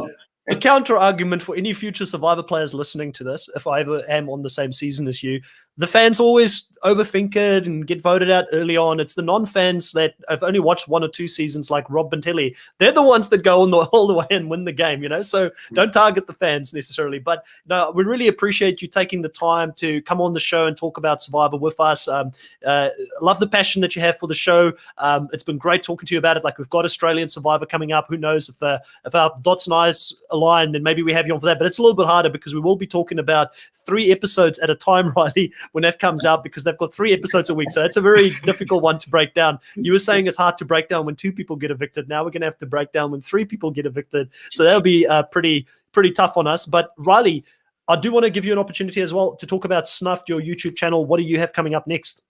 a 0.49 0.56
counter 0.56 0.98
argument 0.98 1.41
for 1.41 1.56
any 1.56 1.74
future 1.74 2.06
survivor 2.06 2.44
players 2.44 2.74
listening 2.74 3.11
to 3.14 3.24
this, 3.24 3.49
if 3.56 3.68
I 3.68 3.82
ever 3.82 4.03
am 4.10 4.30
on 4.30 4.41
the 4.41 4.49
same 4.49 4.72
season 4.72 5.07
as 5.07 5.22
you, 5.22 5.41
the 5.78 5.88
fans 5.88 6.19
always 6.19 6.74
overthink 6.84 7.36
it 7.36 7.68
and 7.68 7.86
get 7.86 8.02
voted 8.02 8.32
out 8.32 8.45
early 8.52 8.76
on. 8.76 8.99
It's 8.99 9.14
the 9.14 9.22
non-fans 9.22 9.91
that 9.91 10.15
have 10.28 10.41
only 10.41 10.60
watched 10.60 10.88
one 10.88 11.03
or 11.03 11.07
two 11.07 11.28
seasons, 11.28 11.69
like 11.69 11.88
Rob 11.90 12.11
Bentelli. 12.11 12.56
They're 12.80 12.91
the 12.91 13.03
ones 13.03 13.30
that 13.30 13.44
go 13.44 13.61
on 13.61 13.69
the, 13.69 13.78
all 13.94 14.07
the 14.07 14.15
way 14.15 14.26
and 14.32 14.49
win 14.49 14.65
the 14.65 14.72
game, 14.72 15.03
you 15.03 15.10
know. 15.10 15.22
So 15.22 15.52
don't 15.74 15.91
target 15.91 16.26
the 16.26 16.34
fans 16.34 16.74
necessarily. 16.74 17.19
But 17.19 17.45
no, 17.68 17.91
we 17.94 18.03
really 18.03 18.28
appreciate 18.28 18.82
you 18.82 18.88
taking 18.88 19.22
the 19.22 19.30
time 19.30 19.72
to 19.74 20.02
come 20.03 20.19
on 20.19 20.34
the 20.34 20.40
show 20.40 20.65
and 20.65 20.76
talk 20.76 20.98
about 20.98 21.22
Survivor 21.22 21.57
with 21.57 21.80
us. 21.80 22.07
Um, 22.07 22.32
uh, 22.65 22.90
love 23.22 23.40
the 23.40 23.48
passion 23.48 23.82
that 23.82 23.95
you 23.95 24.02
have 24.02 24.18
for 24.18 24.28
the 24.28 24.34
show. 24.34 24.74
Um, 24.98 25.30
it's 25.32 25.44
been 25.44 25.57
great 25.60 25.84
talking 25.84 26.07
to 26.07 26.15
you 26.15 26.19
about 26.19 26.38
it. 26.38 26.44
Like 26.44 26.57
we've 26.57 26.69
got 26.69 26.86
Australian 26.86 27.28
Survivor 27.28 27.65
coming 27.68 27.91
up. 27.91 28.07
Who 28.10 28.18
knows 28.18 28.49
if 28.49 28.61
uh, 28.64 28.80
if 29.06 29.14
our 29.14 29.36
dots 29.41 29.68
and 29.68 29.74
eyes 29.76 30.14
align, 30.38 30.72
then 30.72 30.84
maybe 30.84 31.03
we 31.03 31.14
have 31.14 31.27
you 31.27 31.34
on 31.34 31.39
for 31.39 31.45
that. 31.45 31.57
But 31.59 31.68
it's 31.68 31.77
a 31.77 31.81
little 31.81 31.95
bit 31.95 32.05
harder 32.05 32.30
because 32.30 32.53
we 32.53 32.59
will 32.59 32.76
be 32.76 32.88
talking 32.88 33.19
about 33.19 33.55
three 33.73 34.11
episodes 34.11 34.59
at 34.59 34.69
a 34.69 34.76
time, 34.76 35.09
Riley 35.15 35.53
when 35.72 35.81
that 35.84 35.99
comes 35.99 36.26
out 36.26 36.43
because 36.43 36.64
they've 36.64 36.77
got 36.77 36.93
three 36.93 37.14
episodes 37.14 37.49
a 37.49 37.53
week. 37.53 37.72
So 37.72 37.84
it's 37.84 37.97
a 37.97 38.01
very 38.01 38.38
difficult 38.45 38.84
one 38.84 38.97
to 38.99 39.09
break 39.09 39.34
down. 39.34 39.59
You 39.76 39.91
were 39.91 39.99
saying 39.99 40.27
it's 40.27 40.38
hard 40.38 40.57
to 40.59 40.65
break 40.65 40.88
down 40.88 41.05
when 41.05 41.15
two 41.15 41.31
people 41.31 41.55
get 41.55 41.72
evicted. 41.72 42.07
Now 42.07 42.23
we're 42.23 42.31
going 42.31 42.41
to 42.41 42.47
have 42.47 42.57
to 42.59 42.65
break 42.65 42.91
down 42.91 43.11
when 43.11 43.22
three 43.22 43.45
people 43.45 43.72
get 43.72 43.85
evicted. 43.85 44.30
So 44.51 44.64
that'll 44.64 44.81
be 44.81 45.05
uh, 45.07 45.23
pretty 45.23 45.68
pretty 45.91 46.11
tough 46.11 46.38
on 46.38 46.47
us. 46.47 46.65
But 46.65 46.91
Riley, 46.97 47.43
I 47.88 47.95
do 47.95 48.11
want 48.11 48.26
to 48.26 48.30
give 48.30 48.45
you 48.45 48.51
an 48.51 48.59
opportunity 48.59 49.01
as 49.01 49.14
well 49.14 49.35
to 49.35 49.45
talk 49.47 49.65
about 49.65 49.88
Snuffed, 49.88 50.30
your 50.30 50.41
YouTube 50.41 50.76
channel. 50.76 51.05
What 51.05 51.18
do 51.18 51.23
you 51.23 51.39
have 51.39 51.53
coming 51.53 51.73
up 51.73 51.88
next? 51.88 52.23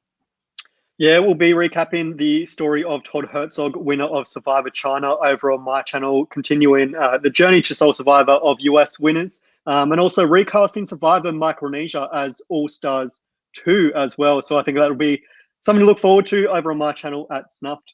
Yeah, 0.99 1.19
we'll 1.19 1.35
be 1.35 1.51
recapping 1.51 2.17
the 2.17 2.43
story 2.47 2.83
of 2.83 3.03
Todd 3.03 3.27
Herzog, 3.31 3.75
winner 3.75 4.05
of 4.05 4.27
Survivor 4.27 4.71
China, 4.71 5.15
over 5.17 5.51
on 5.51 5.61
my 5.61 5.83
channel, 5.83 6.25
continuing 6.25 6.95
uh, 6.95 7.19
the 7.19 7.29
journey 7.29 7.61
to 7.61 7.75
sole 7.75 7.93
survivor 7.93 8.31
of 8.31 8.57
US 8.61 8.99
winners, 8.99 9.41
um, 9.67 9.91
and 9.91 10.01
also 10.01 10.25
recasting 10.25 10.85
Survivor 10.85 11.31
Micronesia 11.31 12.09
as 12.15 12.41
All 12.49 12.67
Stars 12.67 13.21
two 13.53 13.91
as 13.95 14.17
well. 14.17 14.41
So 14.41 14.57
I 14.57 14.63
think 14.63 14.75
that'll 14.79 14.95
be 14.95 15.21
something 15.59 15.81
to 15.81 15.85
look 15.85 15.99
forward 15.99 16.25
to 16.27 16.47
over 16.47 16.71
on 16.71 16.79
my 16.79 16.93
channel 16.93 17.27
at 17.31 17.51
Snuffed. 17.51 17.93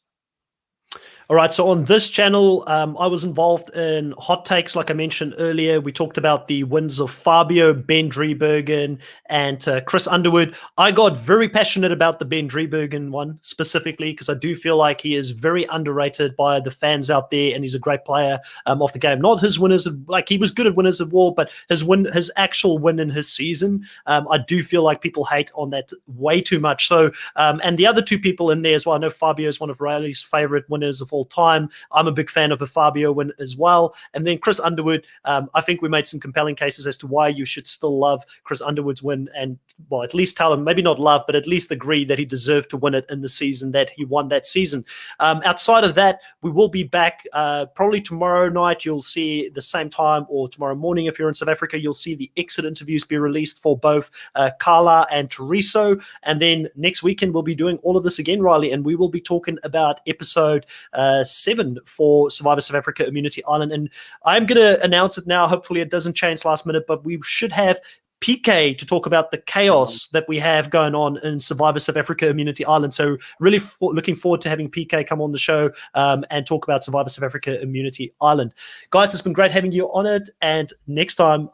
All 1.30 1.38
right. 1.38 1.52
So 1.52 1.70
on 1.70 1.86
this 1.86 2.10
channel, 2.10 2.66
um, 2.68 2.98
I 3.00 3.08
was 3.08 3.24
involved 3.24 3.74
in 3.76 4.14
hot 4.18 4.44
takes, 4.44 4.76
like 4.76 4.91
I 4.91 4.94
mentioned 4.94 5.36
earlier. 5.38 5.80
We 5.80 5.94
talked 5.94 6.18
about 6.18 6.50
the 6.50 6.66
wins 6.66 7.00
of 7.00 7.12
Fabio, 7.12 7.74
Ben 7.74 8.10
Driebergen, 8.10 9.00
and 9.28 9.66
uh, 9.68 9.80
Chris 9.82 10.06
Underwood. 10.06 10.54
I 10.78 10.91
got 10.91 11.18
very 11.18 11.48
passionate 11.48 11.94
about 11.94 12.20
the 12.20 12.26
Ben 12.26 12.50
Driebergen 12.50 13.10
one 13.10 13.40
specifically 13.41 14.12
because 14.12 14.28
I 14.28 14.34
do 14.34 14.54
feel 14.54 14.76
like 14.76 15.00
he 15.00 15.16
is 15.16 15.32
very 15.32 15.66
underrated 15.70 16.36
by 16.36 16.60
the 16.60 16.72
fans 16.72 17.10
out 17.10 17.30
there, 17.30 17.56
and 17.56 17.64
he's 17.64 17.76
a 17.76 17.80
great 17.80 18.04
player 18.04 18.40
um, 18.66 18.82
off 18.82 18.91
the 18.91 19.00
game. 19.00 19.22
Not 19.22 19.40
his 19.40 19.58
winners, 19.58 19.86
of, 19.86 19.98
like 20.10 20.28
he 20.28 20.38
was 20.38 20.52
good 20.52 20.68
at 20.68 20.76
winners 20.76 21.00
of 21.00 21.14
war, 21.14 21.34
but 21.34 21.50
his 21.70 21.86
win, 21.86 22.04
his 22.12 22.32
actual 22.36 22.78
win 22.80 23.00
in 23.00 23.10
his 23.10 23.32
season, 23.32 23.86
um, 24.08 24.28
I 24.30 24.40
do 24.40 24.62
feel 24.62 24.84
like 24.84 25.00
people 25.00 25.24
hate 25.24 25.52
on 25.56 25.70
that 25.70 25.90
way 26.08 26.41
too 26.41 26.60
much. 26.60 26.88
So, 26.88 27.12
um, 27.38 27.62
and 27.64 27.78
the 27.78 27.88
other 27.88 28.02
two 28.02 28.20
people 28.20 28.52
in 28.52 28.62
there 28.62 28.76
as 28.76 28.86
well. 28.86 28.95
I 28.95 29.00
know 29.00 29.10
Fabio 29.10 29.48
is 29.48 29.60
one 29.62 29.70
of 29.70 29.80
Riley's 29.80 30.22
favorite 30.22 30.70
winners 30.70 31.00
of 31.00 31.12
all 31.14 31.26
time. 31.26 31.69
I'm 31.91 32.07
a 32.07 32.11
big 32.11 32.30
fan 32.30 32.52
of 32.52 32.61
a 32.61 32.68
Fabio 32.68 33.11
win 33.11 33.31
as 33.40 33.56
well. 33.56 33.95
And 34.14 34.26
then 34.26 34.38
Chris 34.40 34.60
Underwood, 34.60 35.06
um, 35.26 35.49
I 35.53 35.61
think 35.61 35.81
we 35.81 35.90
made 35.90 36.07
some 36.07 36.19
compelling 36.19 36.56
cases 36.56 36.88
as 36.88 36.98
to 36.98 37.07
why 37.07 37.27
you 37.30 37.45
should 37.45 37.68
still 37.68 37.98
love 37.98 38.26
Chris 38.44 38.61
Underwood's 38.61 39.03
win 39.03 39.30
and, 39.35 39.57
well, 39.90 40.03
at 40.03 40.14
least 40.14 40.35
tell 40.35 40.52
him, 40.52 40.64
maybe 40.64 40.81
not 40.81 40.99
love, 40.99 41.23
but 41.26 41.35
at 41.35 41.48
least 41.48 41.72
agree 41.72 42.03
that 42.06 42.19
he 42.19 42.26
deserved 42.26 42.69
to 42.72 42.77
win 42.77 42.95
it 42.95 43.06
in 43.10 43.22
the 43.22 43.30
season 43.30 43.72
that 43.72 43.91
he 43.91 44.06
won 44.06 44.27
that 44.30 44.45
season. 44.45 44.84
Um, 45.19 45.41
outside 45.45 45.84
of 45.84 45.95
that, 45.95 46.22
we 46.41 46.52
will 46.52 46.69
be 46.69 46.84
back 46.84 47.23
uh, 47.34 47.68
probably 47.68 48.02
tomorrow 48.02 48.49
night. 48.49 48.85
You'll 48.85 49.02
see 49.02 49.49
the 49.49 49.61
same 49.61 49.90
time 49.90 50.26
or 50.27 50.49
tomorrow 50.49 50.76
morning 50.76 51.06
if 51.06 51.19
you're 51.19 51.30
in 51.30 51.35
South 51.35 51.49
Africa, 51.49 51.80
you'll 51.80 51.94
see 51.94 52.15
the 52.15 52.31
exit 52.38 52.65
interviews 52.65 53.03
be 53.03 53.18
released 53.18 53.61
for 53.61 53.77
both 53.77 54.10
uh, 54.35 54.52
Carla 54.60 55.07
and 55.11 55.30
Tereso. 55.30 56.03
And 56.23 56.41
then 56.41 56.69
next 56.76 57.03
weekend, 57.03 57.34
we'll 57.34 57.44
be 57.44 57.56
doing 57.56 57.77
all 57.77 57.98
of 57.98 58.03
this 58.03 58.19
again, 58.19 58.41
Riley, 58.41 58.72
and 58.72 58.84
we 58.84 58.95
will 58.95 59.10
be 59.10 59.22
talking 59.22 59.57
about 59.64 59.99
episode 60.07 60.65
uh, 61.04 61.24
seven 61.24 61.80
for 61.86 62.32
Survivor 62.32 62.62
South 62.62 62.78
Africa 62.78 63.06
Immunity 63.06 63.44
Island. 63.46 63.72
And 63.72 63.90
I'm 64.26 64.46
going 64.46 64.62
to 64.62 64.82
announce 64.84 65.18
it 65.18 65.28
now. 65.28 65.48
Hopefully, 65.48 65.82
it 65.82 65.92
doesn't 65.92 66.16
change 66.16 66.46
last 66.46 66.66
minute, 66.66 66.86
but 66.88 67.04
we 67.04 67.20
should 67.24 67.52
have 67.52 67.80
PK 68.22 68.78
to 68.78 68.86
talk 68.86 69.06
about 69.06 69.32
the 69.32 69.38
chaos 69.38 70.08
that 70.08 70.26
we 70.30 70.40
have 70.40 70.70
going 70.70 70.96
on 70.96 71.18
in 71.18 71.42
Survivor 71.42 71.80
South 71.80 71.98
Africa 71.98 72.30
Immunity 72.30 72.64
Island. 72.66 72.94
So, 72.94 73.18
really 73.40 73.60
for, 73.60 73.94
looking 73.94 74.16
forward 74.16 74.40
to 74.42 74.50
having 74.50 74.72
PK 74.72 75.06
come 75.06 75.22
on 75.22 75.34
the 75.34 75.38
show 75.38 75.72
um, 75.94 76.24
and 76.30 76.48
talk 76.48 76.64
about 76.64 76.86
Survivor 76.86 77.10
South 77.10 77.26
Africa 77.26 77.62
Immunity 77.62 78.14
Island. 78.22 78.54
Guys, 78.92 79.14
it's 79.14 79.22
been 79.22 79.34
great 79.34 79.52
having 79.52 79.74
you 79.74 79.88
on 79.88 80.06
it. 80.06 80.30
And 80.42 80.72
next 80.88 81.16
time, 81.16 81.50